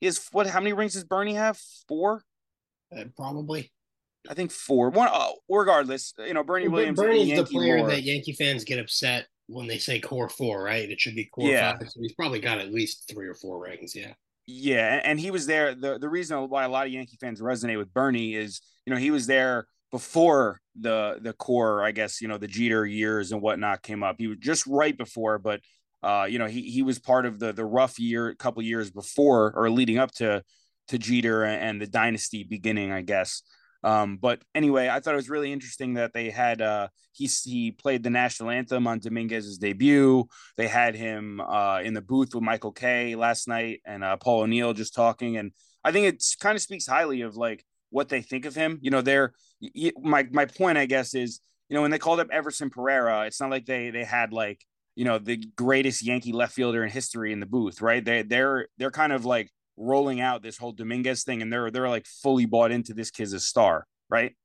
is 0.00 0.28
what? 0.32 0.46
How 0.46 0.60
many 0.60 0.72
rings 0.72 0.94
does 0.94 1.04
Bernie 1.04 1.34
have? 1.34 1.60
Four. 1.88 2.22
Uh, 2.96 3.04
probably. 3.16 3.70
I 4.28 4.34
think 4.34 4.52
four. 4.52 4.90
One. 4.90 5.08
Uh, 5.12 5.32
regardless, 5.48 6.14
you 6.18 6.32
know, 6.32 6.44
Bernie 6.44 6.68
Williams. 6.68 6.98
Bernie's 6.98 7.36
the 7.36 7.44
player 7.44 7.80
lore. 7.80 7.88
that 7.90 8.02
Yankee 8.02 8.32
fans 8.32 8.64
get 8.64 8.78
upset 8.78 9.26
when 9.48 9.66
they 9.66 9.78
say 9.78 9.98
core 10.00 10.28
four, 10.28 10.62
right? 10.62 10.88
It 10.88 11.00
should 11.00 11.16
be 11.16 11.26
core 11.26 11.48
yeah. 11.48 11.76
five. 11.76 11.88
So 11.90 12.00
he's 12.00 12.14
probably 12.14 12.40
got 12.40 12.58
at 12.58 12.72
least 12.72 13.10
three 13.10 13.26
or 13.26 13.34
four 13.34 13.60
rings. 13.60 13.94
Yeah. 13.94 14.14
Yeah, 14.46 15.00
and 15.04 15.20
he 15.20 15.30
was 15.30 15.46
there. 15.46 15.74
the 15.74 15.98
The 15.98 16.08
reason 16.08 16.48
why 16.48 16.64
a 16.64 16.68
lot 16.68 16.86
of 16.86 16.92
Yankee 16.92 17.18
fans 17.20 17.40
resonate 17.40 17.78
with 17.78 17.92
Bernie 17.92 18.34
is, 18.34 18.60
you 18.84 18.92
know, 18.92 18.98
he 18.98 19.10
was 19.10 19.26
there 19.26 19.66
before 19.92 20.60
the 20.78 21.18
the 21.20 21.32
core, 21.32 21.84
I 21.84 21.92
guess, 21.92 22.20
you 22.20 22.28
know, 22.28 22.38
the 22.38 22.48
Jeter 22.48 22.84
years 22.84 23.32
and 23.32 23.42
whatnot 23.42 23.82
came 23.82 24.02
up. 24.02 24.16
He 24.18 24.26
was 24.26 24.38
just 24.38 24.66
right 24.66 24.96
before, 24.96 25.38
but 25.38 25.60
uh, 26.02 26.26
you 26.28 26.38
know, 26.38 26.46
he 26.46 26.62
he 26.62 26.82
was 26.82 26.98
part 26.98 27.26
of 27.26 27.38
the 27.38 27.52
the 27.52 27.64
rough 27.64 27.98
year, 27.98 28.28
a 28.28 28.36
couple 28.36 28.62
years 28.62 28.90
before 28.90 29.52
or 29.54 29.70
leading 29.70 29.98
up 29.98 30.12
to 30.12 30.42
to 30.88 30.98
Jeter 30.98 31.44
and 31.44 31.80
the 31.80 31.86
dynasty 31.86 32.42
beginning, 32.42 32.92
I 32.92 33.02
guess. 33.02 33.42
Um, 33.82 34.18
but 34.18 34.42
anyway, 34.54 34.88
I 34.88 35.00
thought 35.00 35.14
it 35.14 35.16
was 35.16 35.30
really 35.30 35.52
interesting 35.52 35.94
that 35.94 36.12
they 36.12 36.30
had 36.30 36.60
uh, 36.60 36.88
he 37.12 37.26
he 37.44 37.72
played 37.72 38.02
the 38.02 38.10
national 38.10 38.50
anthem 38.50 38.86
on 38.86 38.98
Dominguez's 38.98 39.58
debut. 39.58 40.24
They 40.56 40.68
had 40.68 40.94
him 40.94 41.40
uh, 41.40 41.80
in 41.82 41.94
the 41.94 42.02
booth 42.02 42.34
with 42.34 42.44
Michael 42.44 42.72
Kay 42.72 43.14
last 43.14 43.48
night 43.48 43.80
and 43.86 44.04
uh, 44.04 44.16
Paul 44.16 44.42
O'Neill 44.42 44.74
just 44.74 44.94
talking, 44.94 45.36
and 45.36 45.52
I 45.82 45.92
think 45.92 46.06
it 46.06 46.24
kind 46.40 46.56
of 46.56 46.62
speaks 46.62 46.86
highly 46.86 47.22
of 47.22 47.36
like 47.36 47.64
what 47.90 48.08
they 48.08 48.20
think 48.20 48.44
of 48.44 48.54
him. 48.54 48.78
You 48.82 48.90
know, 48.90 49.00
they're 49.00 49.32
my 50.00 50.26
my 50.30 50.44
point, 50.44 50.76
I 50.76 50.86
guess, 50.86 51.14
is 51.14 51.40
you 51.68 51.74
know 51.74 51.82
when 51.82 51.90
they 51.90 51.98
called 51.98 52.20
up 52.20 52.28
Everson 52.30 52.68
Pereira, 52.68 53.26
it's 53.26 53.40
not 53.40 53.50
like 53.50 53.64
they 53.64 53.90
they 53.90 54.04
had 54.04 54.32
like 54.32 54.60
you 55.00 55.06
know 55.06 55.16
the 55.16 55.38
greatest 55.56 56.02
Yankee 56.02 56.32
left 56.34 56.52
fielder 56.52 56.84
in 56.84 56.90
history 56.90 57.32
in 57.32 57.40
the 57.40 57.46
booth, 57.46 57.80
right? 57.80 58.04
They 58.04 58.20
they're 58.20 58.68
they're 58.76 58.90
kind 58.90 59.14
of 59.14 59.24
like 59.24 59.50
rolling 59.78 60.20
out 60.20 60.42
this 60.42 60.58
whole 60.58 60.72
Dominguez 60.72 61.24
thing, 61.24 61.40
and 61.40 61.50
they're 61.50 61.70
they're 61.70 61.88
like 61.88 62.04
fully 62.06 62.44
bought 62.44 62.70
into 62.70 62.92
this 62.92 63.10
kid's 63.10 63.32
a 63.32 63.40
star, 63.40 63.86
right? 64.10 64.36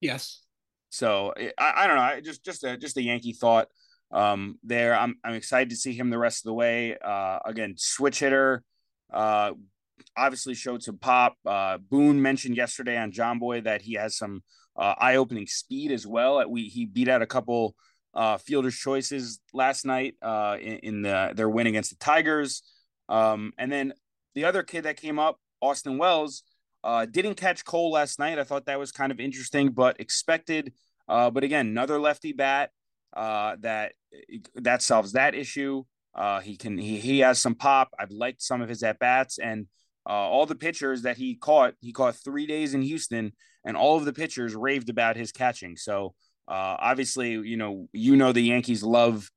Yes. 0.00 0.40
So 0.88 1.34
I, 1.36 1.72
I 1.76 1.86
don't 1.86 1.96
know. 1.96 2.02
I 2.02 2.20
just 2.22 2.42
just 2.42 2.64
a 2.64 2.78
just 2.78 2.96
a 2.96 3.02
Yankee 3.02 3.34
thought 3.34 3.68
um, 4.12 4.58
there. 4.62 4.94
I'm 4.94 5.16
I'm 5.22 5.34
excited 5.34 5.68
to 5.68 5.76
see 5.76 5.92
him 5.92 6.08
the 6.08 6.16
rest 6.16 6.38
of 6.40 6.44
the 6.44 6.54
way. 6.54 6.96
Uh, 6.96 7.40
again, 7.44 7.74
switch 7.76 8.20
hitter. 8.20 8.62
Uh, 9.12 9.52
obviously 10.16 10.54
showed 10.54 10.82
some 10.82 10.96
pop. 10.96 11.36
Uh, 11.44 11.76
Boone 11.76 12.22
mentioned 12.22 12.56
yesterday 12.56 12.96
on 12.96 13.12
John 13.12 13.38
Boy 13.38 13.60
that 13.60 13.82
he 13.82 13.92
has 13.96 14.16
some 14.16 14.42
uh, 14.74 14.94
eye-opening 14.96 15.48
speed 15.48 15.92
as 15.92 16.06
well. 16.06 16.48
We 16.48 16.68
he 16.68 16.86
beat 16.86 17.08
out 17.08 17.20
a 17.20 17.26
couple 17.26 17.76
uh, 18.14 18.38
fielders' 18.38 18.76
choices 18.76 19.40
last 19.52 19.84
night 19.84 20.14
uh, 20.22 20.56
in, 20.60 20.78
in 20.78 21.02
the 21.02 21.32
their 21.34 21.48
win 21.48 21.66
against 21.66 21.90
the 21.90 21.96
Tigers. 21.96 22.62
Um, 23.08 23.52
and 23.58 23.70
then 23.70 23.92
the 24.34 24.44
other 24.44 24.62
kid 24.62 24.84
that 24.84 24.96
came 24.96 25.18
up, 25.18 25.38
Austin 25.60 25.98
Wells, 25.98 26.42
uh, 26.84 27.06
didn't 27.06 27.34
catch 27.34 27.64
Cole 27.64 27.90
last 27.90 28.18
night. 28.18 28.38
I 28.38 28.44
thought 28.44 28.66
that 28.66 28.78
was 28.78 28.92
kind 28.92 29.12
of 29.12 29.20
interesting, 29.20 29.70
but 29.70 30.00
expected. 30.00 30.72
Uh, 31.08 31.30
but 31.30 31.44
again, 31.44 31.66
another 31.66 32.00
lefty 32.00 32.32
bat 32.32 32.70
uh, 33.16 33.56
that 33.60 33.92
that 34.54 34.82
solves 34.82 35.12
that 35.12 35.34
issue. 35.34 35.84
Uh, 36.14 36.40
he 36.40 36.56
can 36.56 36.78
he 36.78 36.98
he 36.98 37.20
has 37.20 37.38
some 37.38 37.54
pop. 37.54 37.90
I've 37.98 38.10
liked 38.10 38.42
some 38.42 38.60
of 38.60 38.68
his 38.68 38.82
at 38.82 38.98
bats 38.98 39.38
and 39.38 39.66
uh, 40.08 40.12
all 40.12 40.46
the 40.46 40.54
pitchers 40.54 41.02
that 41.02 41.16
he 41.16 41.34
caught. 41.34 41.74
He 41.80 41.92
caught 41.92 42.16
three 42.16 42.46
days 42.46 42.74
in 42.74 42.82
Houston, 42.82 43.32
and 43.64 43.76
all 43.76 43.96
of 43.96 44.04
the 44.04 44.12
pitchers 44.12 44.54
raved 44.54 44.88
about 44.88 45.16
his 45.16 45.32
catching. 45.32 45.76
So 45.76 46.14
uh, 46.48 46.76
obviously, 46.80 47.32
you 47.32 47.56
know 47.56 47.88
you 47.92 48.16
know 48.16 48.32
the 48.32 48.40
Yankees 48.40 48.82
love 48.82 49.30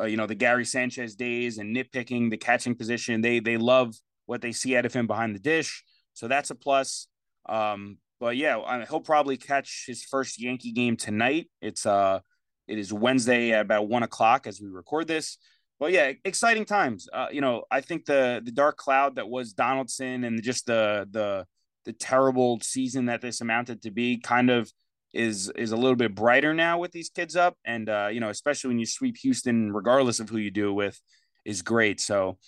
uh, 0.00 0.04
you 0.04 0.16
know 0.16 0.26
the 0.26 0.34
Gary 0.34 0.64
Sanchez 0.64 1.14
days 1.14 1.58
and 1.58 1.76
nitpicking 1.76 2.30
the 2.30 2.38
catching 2.38 2.74
position. 2.74 3.20
They 3.20 3.38
they 3.40 3.58
love 3.58 3.94
what 4.26 4.40
they 4.40 4.52
see 4.52 4.76
out 4.76 4.86
of 4.86 4.94
him 4.94 5.06
behind 5.06 5.34
the 5.34 5.40
dish, 5.40 5.84
so 6.14 6.26
that's 6.26 6.50
a 6.50 6.54
plus. 6.54 7.06
Um, 7.46 7.98
but 8.18 8.36
yeah, 8.36 8.58
I 8.58 8.84
he'll 8.86 9.00
probably 9.00 9.36
catch 9.36 9.84
his 9.86 10.02
first 10.04 10.40
Yankee 10.40 10.72
game 10.72 10.96
tonight. 10.96 11.50
It's 11.60 11.84
uh, 11.84 12.20
it 12.66 12.78
is 12.78 12.92
Wednesday 12.92 13.52
at 13.52 13.60
about 13.60 13.88
one 13.88 14.02
o'clock 14.02 14.46
as 14.46 14.60
we 14.60 14.68
record 14.68 15.06
this. 15.06 15.36
But 15.78 15.92
yeah, 15.92 16.12
exciting 16.24 16.64
times. 16.64 17.08
Uh, 17.12 17.26
you 17.30 17.42
know, 17.42 17.64
I 17.70 17.82
think 17.82 18.06
the 18.06 18.40
the 18.42 18.52
dark 18.52 18.78
cloud 18.78 19.16
that 19.16 19.28
was 19.28 19.52
Donaldson 19.52 20.24
and 20.24 20.42
just 20.42 20.64
the 20.64 21.06
the 21.10 21.44
the 21.84 21.92
terrible 21.92 22.58
season 22.62 23.06
that 23.06 23.20
this 23.20 23.42
amounted 23.42 23.82
to 23.82 23.90
be 23.90 24.18
kind 24.18 24.48
of 24.48 24.72
is 25.14 25.50
is 25.56 25.72
a 25.72 25.76
little 25.76 25.96
bit 25.96 26.14
brighter 26.14 26.52
now 26.52 26.78
with 26.78 26.92
these 26.92 27.08
kids 27.08 27.36
up, 27.36 27.56
and 27.64 27.88
uh, 27.88 28.08
you 28.10 28.20
know, 28.20 28.30
especially 28.30 28.68
when 28.68 28.78
you 28.78 28.86
sweep 28.86 29.16
Houston, 29.18 29.72
regardless 29.72 30.20
of 30.20 30.28
who 30.28 30.38
you 30.38 30.50
do 30.50 30.70
it 30.70 30.72
with, 30.72 31.00
is 31.44 31.62
great. 31.62 32.00
So, 32.00 32.38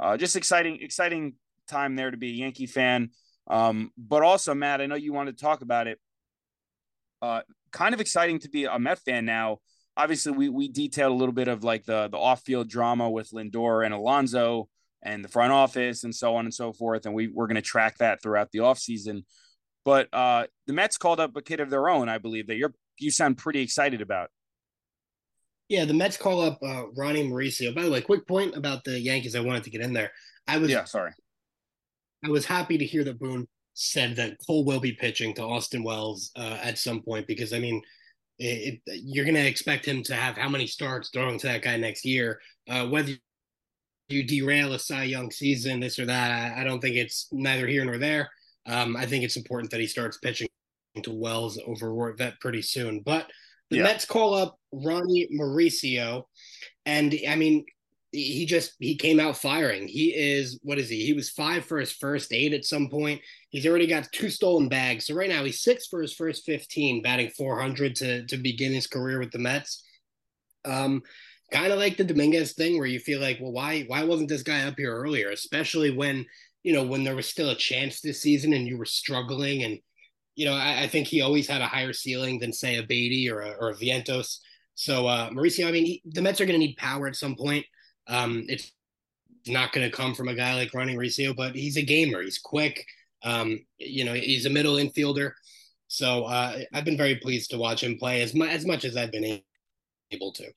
uh, 0.00 0.16
just 0.16 0.34
exciting, 0.34 0.78
exciting 0.80 1.34
time 1.68 1.96
there 1.96 2.10
to 2.10 2.16
be 2.16 2.30
a 2.30 2.34
Yankee 2.34 2.66
fan. 2.66 3.10
Um, 3.48 3.90
but 3.98 4.22
also, 4.22 4.54
Matt, 4.54 4.80
I 4.80 4.86
know 4.86 4.94
you 4.94 5.12
wanted 5.12 5.36
to 5.36 5.44
talk 5.44 5.60
about 5.60 5.86
it. 5.86 6.00
Uh, 7.20 7.42
kind 7.72 7.94
of 7.94 8.00
exciting 8.00 8.38
to 8.40 8.48
be 8.48 8.64
a 8.64 8.78
Met 8.78 8.98
fan 9.00 9.24
now. 9.26 9.58
Obviously, 9.96 10.32
we 10.32 10.48
we 10.48 10.68
detailed 10.68 11.12
a 11.12 11.16
little 11.16 11.34
bit 11.34 11.48
of 11.48 11.62
like 11.62 11.84
the 11.84 12.08
the 12.08 12.18
off 12.18 12.42
field 12.42 12.68
drama 12.68 13.10
with 13.10 13.30
Lindor 13.30 13.84
and 13.84 13.94
Alonso 13.94 14.68
and 15.02 15.22
the 15.22 15.28
front 15.28 15.52
office 15.52 16.04
and 16.04 16.14
so 16.14 16.34
on 16.36 16.46
and 16.46 16.54
so 16.54 16.72
forth, 16.72 17.04
and 17.04 17.14
we 17.14 17.28
we're 17.28 17.46
going 17.46 17.56
to 17.56 17.62
track 17.62 17.98
that 17.98 18.22
throughout 18.22 18.50
the 18.50 18.60
off 18.60 18.78
season. 18.78 19.24
But 19.84 20.08
uh, 20.12 20.46
the 20.66 20.72
Mets 20.72 20.96
called 20.96 21.20
up 21.20 21.36
a 21.36 21.42
kid 21.42 21.60
of 21.60 21.70
their 21.70 21.88
own, 21.88 22.08
I 22.08 22.18
believe 22.18 22.46
that 22.46 22.56
you're 22.56 22.74
you 22.98 23.10
sound 23.10 23.38
pretty 23.38 23.60
excited 23.60 24.00
about. 24.00 24.30
Yeah, 25.68 25.84
the 25.84 25.94
Mets 25.94 26.16
call 26.16 26.42
up 26.42 26.58
uh, 26.62 26.84
Ronnie 26.96 27.28
Mauricio. 27.28 27.74
By 27.74 27.82
the 27.82 27.90
way, 27.90 28.00
quick 28.00 28.26
point 28.26 28.56
about 28.56 28.84
the 28.84 28.98
Yankees. 29.00 29.34
I 29.34 29.40
wanted 29.40 29.64
to 29.64 29.70
get 29.70 29.80
in 29.80 29.92
there. 29.92 30.12
I 30.46 30.58
was 30.58 30.70
yeah, 30.70 30.84
sorry. 30.84 31.12
I 32.24 32.28
was 32.28 32.44
happy 32.44 32.78
to 32.78 32.84
hear 32.84 33.04
that 33.04 33.18
Boone 33.18 33.46
said 33.74 34.16
that 34.16 34.36
Cole 34.46 34.64
will 34.64 34.80
be 34.80 34.92
pitching 34.92 35.34
to 35.34 35.42
Austin 35.42 35.82
Wells 35.82 36.30
uh, 36.36 36.58
at 36.62 36.78
some 36.78 37.02
point 37.02 37.26
because 37.26 37.52
I 37.52 37.58
mean, 37.58 37.82
it, 38.38 38.80
it, 38.86 39.00
you're 39.04 39.24
going 39.24 39.34
to 39.34 39.46
expect 39.46 39.84
him 39.84 40.02
to 40.04 40.14
have 40.14 40.36
how 40.36 40.48
many 40.48 40.66
starts 40.66 41.10
throwing 41.10 41.38
to 41.38 41.46
that 41.48 41.62
guy 41.62 41.76
next 41.76 42.04
year? 42.04 42.40
Uh, 42.68 42.86
whether 42.86 43.12
you 44.08 44.22
derail 44.24 44.72
a 44.72 44.78
Cy 44.78 45.04
Young 45.04 45.30
season, 45.30 45.80
this 45.80 45.98
or 45.98 46.06
that, 46.06 46.30
I, 46.30 46.60
I 46.60 46.64
don't 46.64 46.80
think 46.80 46.96
it's 46.96 47.28
neither 47.32 47.66
here 47.66 47.84
nor 47.84 47.98
there. 47.98 48.30
Um, 48.66 48.96
I 48.96 49.06
think 49.06 49.24
it's 49.24 49.36
important 49.36 49.70
that 49.70 49.80
he 49.80 49.86
starts 49.86 50.18
pitching 50.18 50.48
to 51.02 51.10
Wells 51.10 51.58
over 51.66 52.14
Vet 52.14 52.40
pretty 52.40 52.62
soon. 52.62 53.00
But 53.00 53.30
the 53.70 53.78
yeah. 53.78 53.82
Mets 53.84 54.04
call 54.04 54.34
up 54.34 54.58
Ronnie 54.72 55.28
Mauricio, 55.38 56.24
and 56.86 57.14
I 57.28 57.36
mean, 57.36 57.64
he 58.12 58.46
just 58.46 58.74
he 58.78 58.96
came 58.96 59.18
out 59.18 59.36
firing. 59.36 59.88
He 59.88 60.14
is 60.14 60.60
what 60.62 60.78
is 60.78 60.88
he? 60.88 61.04
He 61.04 61.12
was 61.12 61.30
five 61.30 61.64
for 61.64 61.78
his 61.78 61.92
first 61.92 62.32
eight 62.32 62.52
at 62.52 62.64
some 62.64 62.88
point. 62.88 63.20
He's 63.50 63.66
already 63.66 63.86
got 63.86 64.12
two 64.12 64.30
stolen 64.30 64.68
bags. 64.68 65.06
So 65.06 65.14
right 65.14 65.28
now 65.28 65.44
he's 65.44 65.62
six 65.62 65.86
for 65.86 66.00
his 66.00 66.14
first 66.14 66.44
fifteen, 66.44 67.02
batting 67.02 67.30
four 67.30 67.60
hundred 67.60 67.96
to 67.96 68.24
to 68.26 68.36
begin 68.36 68.72
his 68.72 68.86
career 68.86 69.18
with 69.18 69.32
the 69.32 69.38
Mets. 69.38 69.84
Um, 70.64 71.02
kind 71.50 71.72
of 71.72 71.78
like 71.78 71.96
the 71.96 72.04
Dominguez 72.04 72.52
thing, 72.52 72.78
where 72.78 72.86
you 72.86 73.00
feel 73.00 73.20
like, 73.20 73.38
well, 73.40 73.52
why 73.52 73.82
why 73.82 74.04
wasn't 74.04 74.28
this 74.28 74.42
guy 74.42 74.62
up 74.62 74.74
here 74.78 74.94
earlier? 74.94 75.30
Especially 75.30 75.90
when 75.90 76.24
you 76.64 76.72
know, 76.72 76.82
when 76.82 77.04
there 77.04 77.14
was 77.14 77.28
still 77.28 77.50
a 77.50 77.54
chance 77.54 78.00
this 78.00 78.20
season 78.20 78.54
and 78.54 78.66
you 78.66 78.76
were 78.76 78.84
struggling. 78.84 79.62
And, 79.62 79.78
you 80.34 80.46
know, 80.46 80.54
I, 80.54 80.82
I 80.82 80.88
think 80.88 81.06
he 81.06 81.20
always 81.20 81.46
had 81.46 81.60
a 81.60 81.66
higher 81.66 81.92
ceiling 81.92 82.40
than, 82.40 82.52
say, 82.52 82.78
a 82.78 82.82
Baty 82.82 83.30
or 83.30 83.42
a, 83.42 83.50
or 83.60 83.70
a 83.70 83.74
Vientos. 83.74 84.38
So, 84.74 85.06
uh, 85.06 85.30
Mauricio, 85.30 85.68
I 85.68 85.72
mean, 85.72 85.86
he, 85.86 86.02
the 86.04 86.22
Mets 86.22 86.40
are 86.40 86.46
going 86.46 86.58
to 86.58 86.66
need 86.66 86.76
power 86.76 87.06
at 87.06 87.14
some 87.14 87.36
point. 87.36 87.64
Um, 88.08 88.44
it's 88.48 88.72
not 89.46 89.72
going 89.72 89.88
to 89.88 89.96
come 89.96 90.14
from 90.14 90.28
a 90.28 90.34
guy 90.34 90.54
like 90.54 90.74
Ronnie 90.74 90.96
Mauricio, 90.96 91.36
but 91.36 91.54
he's 91.54 91.76
a 91.76 91.82
gamer. 91.82 92.22
He's 92.22 92.38
quick. 92.38 92.84
Um, 93.22 93.60
you 93.78 94.04
know, 94.04 94.14
he's 94.14 94.46
a 94.46 94.50
middle 94.50 94.76
infielder. 94.76 95.32
So 95.86 96.24
uh, 96.24 96.60
I've 96.72 96.84
been 96.84 96.96
very 96.96 97.16
pleased 97.16 97.50
to 97.50 97.58
watch 97.58 97.82
him 97.82 97.98
play 97.98 98.22
as, 98.22 98.34
mu- 98.34 98.46
as 98.46 98.66
much 98.66 98.84
as 98.84 98.96
I've 98.96 99.12
been 99.12 99.42
able 100.10 100.32
to. 100.32 100.50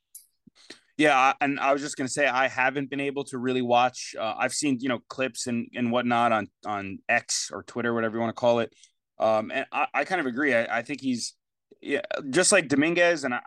Yeah, 0.97 1.33
and 1.41 1.59
I 1.59 1.73
was 1.73 1.81
just 1.81 1.95
gonna 1.95 2.07
say 2.09 2.25
I 2.27 2.47
haven't 2.47 2.89
been 2.89 2.99
able 2.99 3.23
to 3.25 3.37
really 3.37 3.61
watch. 3.61 4.15
Uh, 4.19 4.33
I've 4.37 4.53
seen 4.53 4.79
you 4.79 4.89
know 4.89 4.99
clips 5.09 5.45
and 5.45 5.67
and 5.75 5.91
whatnot 5.91 6.31
on 6.31 6.47
on 6.65 6.99
X 7.07 7.51
or 7.53 7.63
Twitter, 7.63 7.93
whatever 7.93 8.15
you 8.15 8.21
want 8.21 8.35
to 8.35 8.39
call 8.39 8.59
it. 8.59 8.73
Um, 9.19 9.51
and 9.51 9.65
I, 9.71 9.87
I 9.93 10.03
kind 10.05 10.19
of 10.19 10.27
agree. 10.27 10.53
I, 10.55 10.79
I 10.79 10.81
think 10.81 11.01
he's 11.01 11.35
yeah, 11.81 12.01
just 12.31 12.51
like 12.51 12.67
Dominguez 12.67 13.23
and 13.23 13.33
I, 13.33 13.39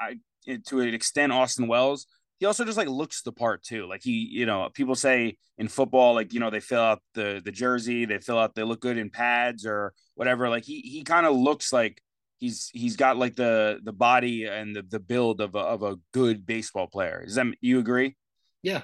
I 0.47 0.59
to 0.67 0.81
an 0.81 0.95
extent 0.95 1.33
Austin 1.33 1.67
Wells. 1.67 2.07
He 2.39 2.47
also 2.47 2.65
just 2.65 2.79
like 2.79 2.89
looks 2.89 3.23
the 3.23 3.33
part 3.33 3.63
too. 3.63 3.87
Like 3.87 4.01
he, 4.03 4.29
you 4.31 4.47
know, 4.47 4.69
people 4.73 4.95
say 4.95 5.37
in 5.59 5.69
football, 5.69 6.15
like 6.15 6.33
you 6.33 6.41
know, 6.41 6.51
they 6.51 6.61
fill 6.61 6.81
out 6.81 7.03
the 7.15 7.43
the 7.45 7.53
jersey, 7.53 8.05
they 8.05 8.19
fill 8.19 8.39
out, 8.39 8.55
they 8.55 8.63
look 8.63 8.81
good 8.81 8.97
in 8.97 9.11
pads 9.11 9.67
or 9.67 9.93
whatever. 10.15 10.49
Like 10.49 10.65
he 10.65 10.81
he 10.81 11.03
kind 11.03 11.27
of 11.27 11.35
looks 11.37 11.73
like 11.73 12.01
he's 12.41 12.71
he's 12.73 12.97
got 12.97 13.17
like 13.17 13.37
the 13.37 13.79
the 13.85 13.93
body 13.93 14.47
and 14.47 14.75
the, 14.75 14.83
the 14.83 14.99
build 14.99 15.41
of 15.41 15.55
a, 15.55 15.59
of 15.59 15.83
a 15.83 15.97
good 16.13 16.45
baseball 16.45 16.89
player. 16.89 17.23
Is 17.25 17.37
that 17.37 17.47
you 17.61 17.79
agree? 17.79 18.17
Yeah. 18.63 18.83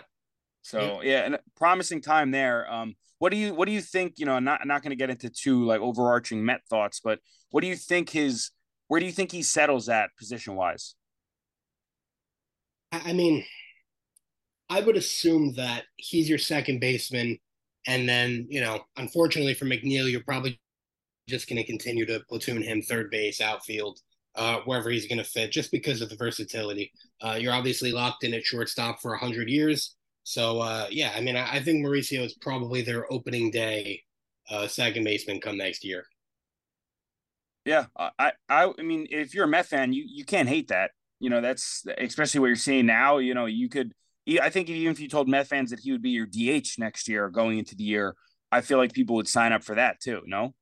So 0.63 1.03
yeah, 1.03 1.11
yeah 1.11 1.21
and 1.25 1.39
promising 1.57 2.01
time 2.01 2.31
there. 2.31 2.71
Um, 2.71 2.95
what 3.19 3.31
do 3.31 3.39
you 3.39 3.55
what 3.55 3.67
do 3.67 3.73
you 3.73 3.81
think? 3.81 4.19
You 4.19 4.27
know, 4.27 4.35
I'm 4.35 4.45
not 4.45 4.61
I'm 4.61 4.69
not 4.69 4.83
going 4.83 4.91
to 4.91 4.97
get 4.97 5.11
into 5.11 5.31
too 5.31 5.65
like 5.65 5.81
overarching 5.81 6.45
Met 6.45 6.61
thoughts, 6.69 7.01
but 7.03 7.19
what 7.51 7.63
do 7.63 7.67
you 7.67 7.77
think 7.77 8.11
his 8.11 8.51
where 8.89 9.01
do 9.01 9.07
you 9.07 9.13
think 9.13 9.33
he 9.33 9.43
settles 9.43 9.89
at 9.89 10.11
position 10.19 10.55
wise? 10.55 10.95
I 12.93 13.13
mean, 13.13 13.45
I 14.69 14.81
would 14.81 14.97
assume 14.97 15.55
that 15.55 15.85
he's 15.97 16.29
your 16.29 16.39
second 16.39 16.81
baseman, 16.81 17.39
and 17.87 18.09
then 18.09 18.47
you 18.51 18.61
know, 18.61 18.85
unfortunately 18.97 19.55
for 19.55 19.65
McNeil, 19.65 20.11
you're 20.11 20.23
probably 20.23 20.61
just 21.29 21.49
going 21.49 21.57
to 21.57 21.65
continue 21.65 22.07
to 22.07 22.21
platoon 22.29 22.63
him 22.63 22.83
third 22.83 23.11
base, 23.11 23.41
outfield, 23.41 23.99
uh, 24.35 24.61
wherever 24.65 24.91
he's 24.91 25.07
going 25.07 25.19
to 25.19 25.25
fit, 25.25 25.51
just 25.51 25.71
because 25.71 26.01
of 26.01 26.09
the 26.09 26.17
versatility. 26.17 26.93
Uh, 27.21 27.39
you're 27.41 27.53
obviously 27.53 27.93
locked 27.93 28.25
in 28.25 28.35
at 28.35 28.45
shortstop 28.45 29.01
for 29.01 29.15
hundred 29.17 29.49
years, 29.49 29.97
so 30.27 30.61
uh, 30.61 30.87
yeah, 30.91 31.13
I 31.17 31.21
mean, 31.21 31.37
I, 31.37 31.55
I, 31.55 31.61
think 31.63 31.85
Mauricio 31.85 32.25
is 32.25 32.35
probably 32.35 32.83
their 32.83 33.11
opening 33.13 33.51
day 33.53 34.03
uh, 34.51 34.67
second 34.67 35.05
baseman 35.05 35.41
come 35.41 35.57
next 35.57 35.85
year. 35.85 36.05
Yeah, 37.65 37.87
I, 37.97 38.33
I, 38.49 38.73
I 38.79 38.83
mean, 38.83 39.07
if 39.11 39.35
you're 39.35 39.45
a 39.45 39.49
Met 39.49 39.67
fan, 39.67 39.93
you 39.93 40.05
you 40.07 40.25
can't 40.25 40.49
hate 40.49 40.69
that. 40.69 40.91
You 41.21 41.31
know, 41.31 41.41
that's 41.41 41.85
especially 41.99 42.41
what 42.41 42.49
you're 42.49 42.57
seeing 42.57 42.87
now. 42.87 43.19
You 43.19 43.35
know, 43.35 43.47
you 43.47 43.69
could. 43.69 43.93
I 44.43 44.51
think 44.51 44.69
even 44.69 44.93
if 44.93 44.99
you 44.99 45.09
told 45.09 45.29
Met 45.29 45.47
fans 45.47 45.71
that 45.71 45.81
he 45.81 45.93
would 45.93 46.03
be 46.03 46.11
your 46.11 46.27
DH 46.27 46.71
next 46.79 47.09
year, 47.09 47.31
going 47.31 47.59
into 47.59 47.77
the 47.77 47.85
year, 47.85 48.17
I 48.51 48.61
feel 48.63 48.79
like 48.79 48.93
people 48.93 49.15
would 49.17 49.29
sign 49.29 49.53
up 49.53 49.63
for 49.63 49.77
that 49.77 50.01
too. 50.01 50.23
No. 50.27 50.55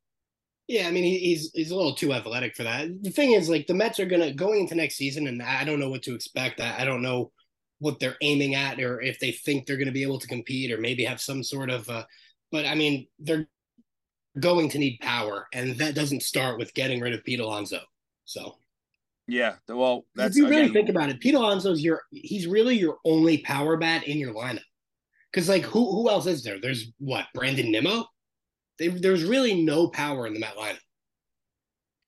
Yeah, 0.66 0.88
I 0.88 0.90
mean 0.90 1.04
he's 1.04 1.50
he's 1.52 1.70
a 1.70 1.76
little 1.76 1.94
too 1.94 2.12
athletic 2.12 2.56
for 2.56 2.62
that. 2.62 2.88
The 3.02 3.10
thing 3.10 3.32
is, 3.32 3.48
like 3.48 3.66
the 3.66 3.74
Mets 3.74 4.00
are 4.00 4.06
gonna 4.06 4.32
going 4.32 4.60
into 4.60 4.74
next 4.74 4.96
season, 4.96 5.26
and 5.26 5.42
I 5.42 5.64
don't 5.64 5.80
know 5.80 5.90
what 5.90 6.02
to 6.04 6.14
expect. 6.14 6.60
I, 6.60 6.80
I 6.80 6.84
don't 6.84 7.02
know 7.02 7.32
what 7.80 8.00
they're 8.00 8.16
aiming 8.22 8.54
at, 8.54 8.80
or 8.80 9.00
if 9.02 9.18
they 9.20 9.32
think 9.32 9.66
they're 9.66 9.76
going 9.76 9.86
to 9.86 9.92
be 9.92 10.02
able 10.02 10.18
to 10.18 10.26
compete, 10.26 10.72
or 10.72 10.78
maybe 10.78 11.04
have 11.04 11.20
some 11.20 11.42
sort 11.42 11.70
of. 11.70 11.88
Uh, 11.88 12.04
but 12.50 12.64
I 12.64 12.74
mean, 12.74 13.06
they're 13.18 13.46
going 14.40 14.70
to 14.70 14.78
need 14.78 14.98
power, 15.00 15.46
and 15.52 15.76
that 15.76 15.94
doesn't 15.94 16.22
start 16.22 16.58
with 16.58 16.72
getting 16.74 17.00
rid 17.00 17.12
of 17.12 17.24
Pete 17.24 17.40
Alonso. 17.40 17.80
So. 18.24 18.56
Yeah, 19.26 19.54
well, 19.68 20.04
that's 20.14 20.36
if 20.36 20.42
you 20.42 20.48
really 20.48 20.62
again, 20.62 20.74
think 20.74 20.88
about 20.90 21.08
it. 21.08 21.20
Pete 21.20 21.34
Alonso's 21.34 21.82
your 21.82 22.02
he's 22.10 22.46
really 22.46 22.76
your 22.76 22.98
only 23.06 23.38
power 23.38 23.76
bat 23.78 24.06
in 24.06 24.18
your 24.18 24.34
lineup. 24.34 24.60
Because 25.32 25.48
like 25.48 25.62
who 25.62 25.90
who 25.92 26.10
else 26.10 26.26
is 26.26 26.44
there? 26.44 26.60
There's 26.60 26.92
what 26.98 27.26
Brandon 27.32 27.70
Nimmo. 27.70 28.06
They, 28.78 28.88
there's 28.88 29.24
really 29.24 29.62
no 29.62 29.88
power 29.88 30.26
in 30.26 30.34
the 30.34 30.40
Met 30.40 30.56
lineup. 30.56 30.78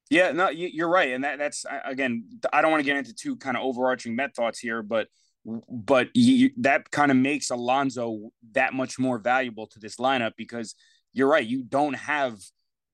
Yeah, 0.08 0.30
no, 0.32 0.50
you, 0.50 0.84
are 0.84 0.88
right, 0.88 1.12
and 1.12 1.24
that 1.24 1.38
that's 1.38 1.64
again. 1.84 2.28
I 2.52 2.62
don't 2.62 2.70
want 2.70 2.80
to 2.80 2.84
get 2.84 2.96
into 2.96 3.12
two 3.12 3.36
kind 3.36 3.56
of 3.56 3.64
overarching 3.64 4.14
Met 4.14 4.36
thoughts 4.36 4.60
here, 4.60 4.82
but 4.82 5.08
but 5.68 6.08
you, 6.14 6.50
that 6.58 6.90
kind 6.90 7.10
of 7.10 7.16
makes 7.16 7.50
Alonso 7.50 8.30
that 8.52 8.72
much 8.72 8.98
more 8.98 9.18
valuable 9.18 9.66
to 9.68 9.80
this 9.80 9.96
lineup 9.96 10.32
because 10.36 10.76
you're 11.12 11.28
right. 11.28 11.46
You 11.46 11.64
don't 11.64 11.94
have 11.94 12.38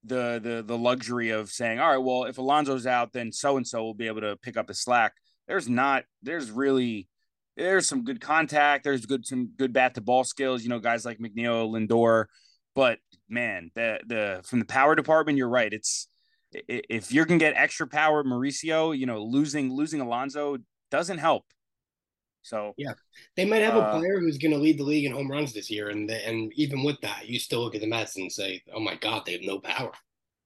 the 0.04 0.40
the 0.42 0.64
the 0.66 0.78
luxury 0.78 1.30
of 1.30 1.50
saying, 1.50 1.80
all 1.80 1.90
right, 1.90 1.98
well, 1.98 2.24
if 2.24 2.38
Alonso's 2.38 2.86
out, 2.86 3.12
then 3.12 3.30
so 3.30 3.58
and 3.58 3.66
so 3.66 3.82
will 3.82 3.94
be 3.94 4.06
able 4.06 4.22
to 4.22 4.36
pick 4.36 4.56
up 4.56 4.66
the 4.66 4.74
slack. 4.74 5.12
There's 5.48 5.68
not. 5.68 6.04
There's 6.22 6.50
really 6.50 7.08
there's 7.56 7.86
some 7.86 8.04
good 8.04 8.20
contact. 8.20 8.84
There's 8.84 9.06
good 9.06 9.26
some 9.26 9.50
good 9.56 9.72
bat 9.72 9.94
to 9.94 10.00
ball 10.00 10.24
skills. 10.24 10.62
You 10.62 10.70
know, 10.70 10.78
guys 10.78 11.04
like 11.04 11.18
McNeil, 11.18 11.70
Lindor. 11.70 12.26
But 12.74 12.98
man, 13.28 13.70
the 13.74 14.00
the 14.06 14.40
from 14.44 14.58
the 14.58 14.64
power 14.64 14.94
department, 14.94 15.38
you're 15.38 15.48
right. 15.48 15.72
It's 15.72 16.08
if 16.52 17.12
you 17.12 17.24
can 17.24 17.38
get 17.38 17.54
extra 17.56 17.86
power, 17.86 18.22
Mauricio, 18.24 18.96
you 18.96 19.06
know, 19.06 19.22
losing 19.22 19.72
losing 19.72 20.00
Alonso 20.00 20.58
doesn't 20.90 21.18
help. 21.18 21.44
So 22.42 22.74
yeah, 22.76 22.94
they 23.36 23.44
might 23.44 23.62
have 23.62 23.76
uh, 23.76 23.80
a 23.80 23.98
player 23.98 24.18
who's 24.20 24.38
going 24.38 24.52
to 24.52 24.58
lead 24.58 24.78
the 24.78 24.84
league 24.84 25.04
in 25.04 25.12
home 25.12 25.30
runs 25.30 25.52
this 25.52 25.70
year, 25.70 25.88
and 25.90 26.08
the, 26.08 26.26
and 26.26 26.52
even 26.56 26.82
with 26.82 27.00
that, 27.02 27.28
you 27.28 27.38
still 27.38 27.60
look 27.60 27.74
at 27.74 27.80
the 27.80 27.86
Mets 27.86 28.16
and 28.16 28.30
say, 28.30 28.62
"Oh 28.74 28.80
my 28.80 28.96
God, 28.96 29.22
they 29.24 29.32
have 29.32 29.42
no 29.42 29.60
power." 29.60 29.92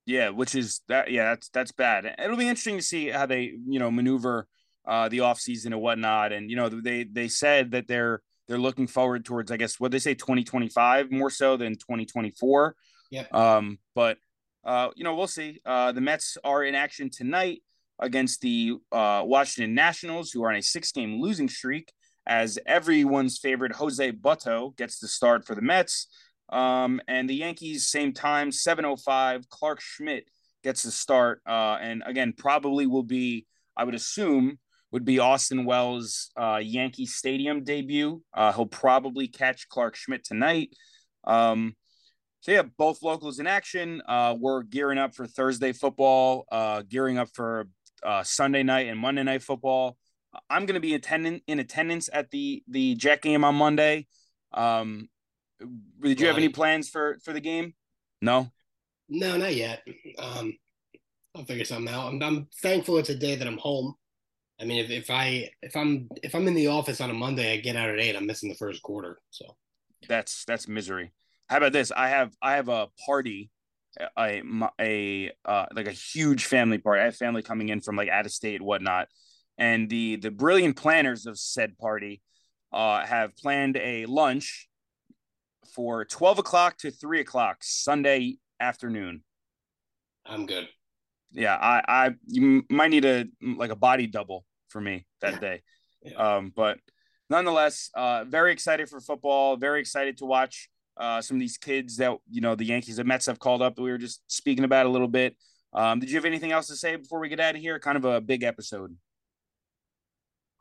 Yeah, 0.04 0.28
which 0.28 0.54
is 0.54 0.82
that. 0.88 1.10
Yeah, 1.10 1.30
that's 1.30 1.48
that's 1.48 1.72
bad. 1.72 2.14
It'll 2.22 2.36
be 2.36 2.48
interesting 2.48 2.76
to 2.76 2.82
see 2.82 3.08
how 3.08 3.26
they 3.26 3.54
you 3.66 3.78
know 3.78 3.90
maneuver 3.90 4.46
uh, 4.86 5.08
the 5.08 5.18
offseason 5.18 5.66
and 5.66 5.80
whatnot. 5.80 6.32
And 6.32 6.50
you 6.50 6.56
know 6.56 6.68
they 6.68 7.04
they 7.04 7.28
said 7.28 7.70
that 7.70 7.88
they're 7.88 8.20
they're 8.48 8.58
looking 8.58 8.86
forward 8.86 9.24
towards 9.24 9.50
I 9.50 9.56
guess 9.56 9.80
what 9.80 9.90
they 9.90 9.98
say 9.98 10.14
2025 10.14 11.10
more 11.10 11.30
so 11.30 11.56
than 11.56 11.74
2024. 11.74 12.76
Yeah. 13.10 13.24
Um, 13.32 13.78
but 13.94 14.18
uh, 14.64 14.90
you 14.96 15.04
know 15.04 15.14
we'll 15.14 15.26
see. 15.26 15.60
Uh, 15.64 15.92
the 15.92 16.00
Mets 16.00 16.36
are 16.44 16.64
in 16.64 16.74
action 16.74 17.10
tonight 17.10 17.62
against 17.98 18.40
the 18.40 18.74
uh, 18.92 19.22
Washington 19.24 19.74
Nationals, 19.74 20.30
who 20.30 20.44
are 20.44 20.50
on 20.50 20.56
a 20.56 20.62
six 20.62 20.92
game 20.92 21.20
losing 21.20 21.48
streak, 21.48 21.92
as 22.26 22.58
everyone's 22.66 23.38
favorite 23.38 23.72
Jose 23.72 24.12
Butto 24.12 24.76
gets 24.76 24.98
the 24.98 25.08
start 25.08 25.46
for 25.46 25.54
the 25.54 25.62
Mets. 25.62 26.08
Um, 26.48 27.00
and 27.08 27.28
the 27.28 27.34
Yankees, 27.34 27.88
same 27.88 28.12
time, 28.12 28.50
7.05, 28.50 29.48
Clarke 29.48 29.80
Schmidt 29.80 30.28
gets 30.62 30.82
the 30.82 30.90
start. 30.90 31.40
Uh, 31.46 31.78
and 31.80 32.02
again, 32.06 32.34
probably 32.36 32.86
will 32.86 33.02
be, 33.02 33.46
I 33.76 33.84
would 33.84 33.94
assume, 33.94 34.58
would 34.92 35.04
be 35.04 35.18
Austin 35.18 35.64
Wells' 35.64 36.30
uh, 36.36 36.60
Yankee 36.62 37.06
Stadium 37.06 37.64
debut. 37.64 38.22
Uh, 38.32 38.52
he'll 38.52 38.66
probably 38.66 39.28
catch 39.28 39.68
Clarke 39.68 39.96
Schmidt 39.96 40.24
tonight. 40.24 40.70
Um, 41.24 41.74
so 42.40 42.52
yeah, 42.52 42.62
both 42.78 43.02
locals 43.02 43.40
in 43.40 43.46
action. 43.46 44.02
Uh, 44.06 44.36
we're 44.38 44.62
gearing 44.62 44.98
up 44.98 45.14
for 45.14 45.26
Thursday 45.26 45.72
football, 45.72 46.46
uh, 46.52 46.82
gearing 46.88 47.18
up 47.18 47.28
for 47.34 47.68
uh, 48.04 48.22
Sunday 48.22 48.62
night 48.62 48.86
and 48.86 48.98
Monday 48.98 49.24
night 49.24 49.42
football. 49.42 49.96
I'm 50.48 50.66
going 50.66 50.74
to 50.74 50.80
be 50.80 50.94
attending 50.94 51.40
in 51.46 51.58
attendance 51.58 52.08
at 52.12 52.30
the 52.30 52.62
the 52.68 52.94
Jet 52.94 53.22
game 53.22 53.42
on 53.42 53.54
Monday. 53.54 54.06
Um, 54.52 55.08
did 56.00 56.20
you 56.20 56.26
have 56.26 56.36
any 56.36 56.50
plans 56.50 56.88
for 56.88 57.18
for 57.24 57.32
the 57.32 57.40
game? 57.40 57.74
No. 58.20 58.50
No, 59.08 59.36
not 59.36 59.54
yet. 59.54 59.82
Um, 60.18 60.52
I'll 61.34 61.44
figure 61.44 61.64
something 61.64 61.92
out. 61.92 62.08
I'm, 62.08 62.22
I'm 62.22 62.48
thankful 62.60 62.98
it's 62.98 63.08
a 63.08 63.14
day 63.14 63.36
that 63.36 63.46
I'm 63.46 63.58
home. 63.58 63.94
I 64.60 64.64
mean, 64.64 64.84
if, 64.84 64.90
if 64.90 65.10
I 65.10 65.50
if 65.62 65.76
I'm 65.76 66.08
if 66.22 66.34
I'm 66.34 66.48
in 66.48 66.54
the 66.54 66.68
office 66.68 67.00
on 67.00 67.10
a 67.10 67.14
Monday, 67.14 67.52
I 67.52 67.56
get 67.58 67.76
out 67.76 67.90
at 67.90 68.00
eight. 68.00 68.16
I'm 68.16 68.26
missing 68.26 68.48
the 68.48 68.54
first 68.54 68.82
quarter, 68.82 69.18
so 69.30 69.56
that's 70.08 70.44
that's 70.46 70.66
misery. 70.66 71.12
How 71.48 71.58
about 71.58 71.72
this? 71.72 71.92
I 71.92 72.08
have 72.08 72.32
I 72.40 72.56
have 72.56 72.68
a 72.68 72.88
party 73.04 73.50
a 74.18 74.42
a 74.80 75.32
uh, 75.44 75.66
like 75.74 75.86
a 75.86 75.92
huge 75.92 76.46
family 76.46 76.78
party. 76.78 77.02
I 77.02 77.04
have 77.06 77.16
family 77.16 77.42
coming 77.42 77.68
in 77.68 77.80
from 77.80 77.96
like 77.96 78.08
out 78.08 78.26
of 78.26 78.32
state, 78.32 78.62
whatnot, 78.62 79.08
and 79.58 79.88
the 79.88 80.16
the 80.16 80.30
brilliant 80.30 80.76
planners 80.76 81.26
of 81.26 81.38
said 81.38 81.76
party 81.78 82.22
uh, 82.72 83.04
have 83.04 83.36
planned 83.36 83.76
a 83.76 84.06
lunch 84.06 84.68
for 85.74 86.04
twelve 86.04 86.38
o'clock 86.38 86.78
to 86.78 86.90
three 86.90 87.20
o'clock 87.20 87.58
Sunday 87.60 88.38
afternoon. 88.60 89.22
I'm 90.24 90.46
good. 90.46 90.68
Yeah, 91.36 91.54
I 91.54 91.82
I 91.86 92.10
you 92.26 92.64
might 92.70 92.90
need 92.90 93.04
a 93.04 93.26
like 93.42 93.70
a 93.70 93.76
body 93.76 94.06
double 94.06 94.44
for 94.68 94.80
me 94.80 95.06
that 95.20 95.34
yeah. 95.34 95.38
day. 95.38 95.62
Yeah. 96.02 96.36
Um, 96.36 96.52
but 96.54 96.78
nonetheless, 97.28 97.90
uh, 97.94 98.24
very 98.24 98.52
excited 98.52 98.88
for 98.88 99.00
football. 99.00 99.56
Very 99.56 99.80
excited 99.80 100.16
to 100.18 100.24
watch 100.24 100.70
uh, 100.96 101.20
some 101.20 101.36
of 101.36 101.40
these 101.40 101.58
kids 101.58 101.98
that 101.98 102.16
you 102.30 102.40
know 102.40 102.54
the 102.54 102.64
Yankees, 102.64 102.96
the 102.96 103.04
Mets 103.04 103.26
have 103.26 103.38
called 103.38 103.60
up 103.60 103.76
that 103.76 103.82
we 103.82 103.90
were 103.90 103.98
just 103.98 104.22
speaking 104.28 104.64
about 104.64 104.86
a 104.86 104.88
little 104.88 105.08
bit. 105.08 105.36
Um, 105.74 106.00
did 106.00 106.10
you 106.10 106.16
have 106.16 106.24
anything 106.24 106.52
else 106.52 106.68
to 106.68 106.76
say 106.76 106.96
before 106.96 107.20
we 107.20 107.28
get 107.28 107.38
out 107.38 107.54
of 107.54 107.60
here? 107.60 107.78
Kind 107.78 107.98
of 107.98 108.06
a 108.06 108.20
big 108.20 108.42
episode. 108.42 108.96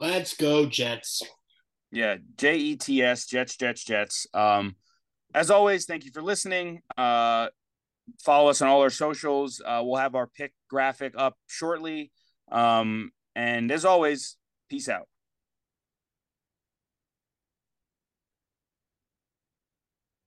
Let's 0.01 0.35
go 0.35 0.65
Jets. 0.65 1.21
Yeah, 1.89 2.17
J 2.37 2.57
E 2.57 2.75
T 2.75 3.01
S 3.01 3.25
Jets 3.27 3.55
Jets 3.55 3.85
Jets. 3.85 4.27
Um, 4.33 4.75
as 5.33 5.49
always, 5.49 5.85
thank 5.85 6.03
you 6.03 6.11
for 6.13 6.21
listening. 6.21 6.81
Uh, 6.97 7.47
follow 8.23 8.49
us 8.49 8.61
on 8.61 8.67
all 8.67 8.81
our 8.81 8.89
socials. 8.89 9.61
Uh, 9.65 9.81
we'll 9.83 9.97
have 9.97 10.15
our 10.15 10.27
pick 10.27 10.53
graphic 10.69 11.13
up 11.17 11.35
shortly. 11.47 12.11
Um, 12.51 13.11
and 13.35 13.71
as 13.71 13.85
always, 13.85 14.37
peace 14.69 14.89
out. 14.89 15.07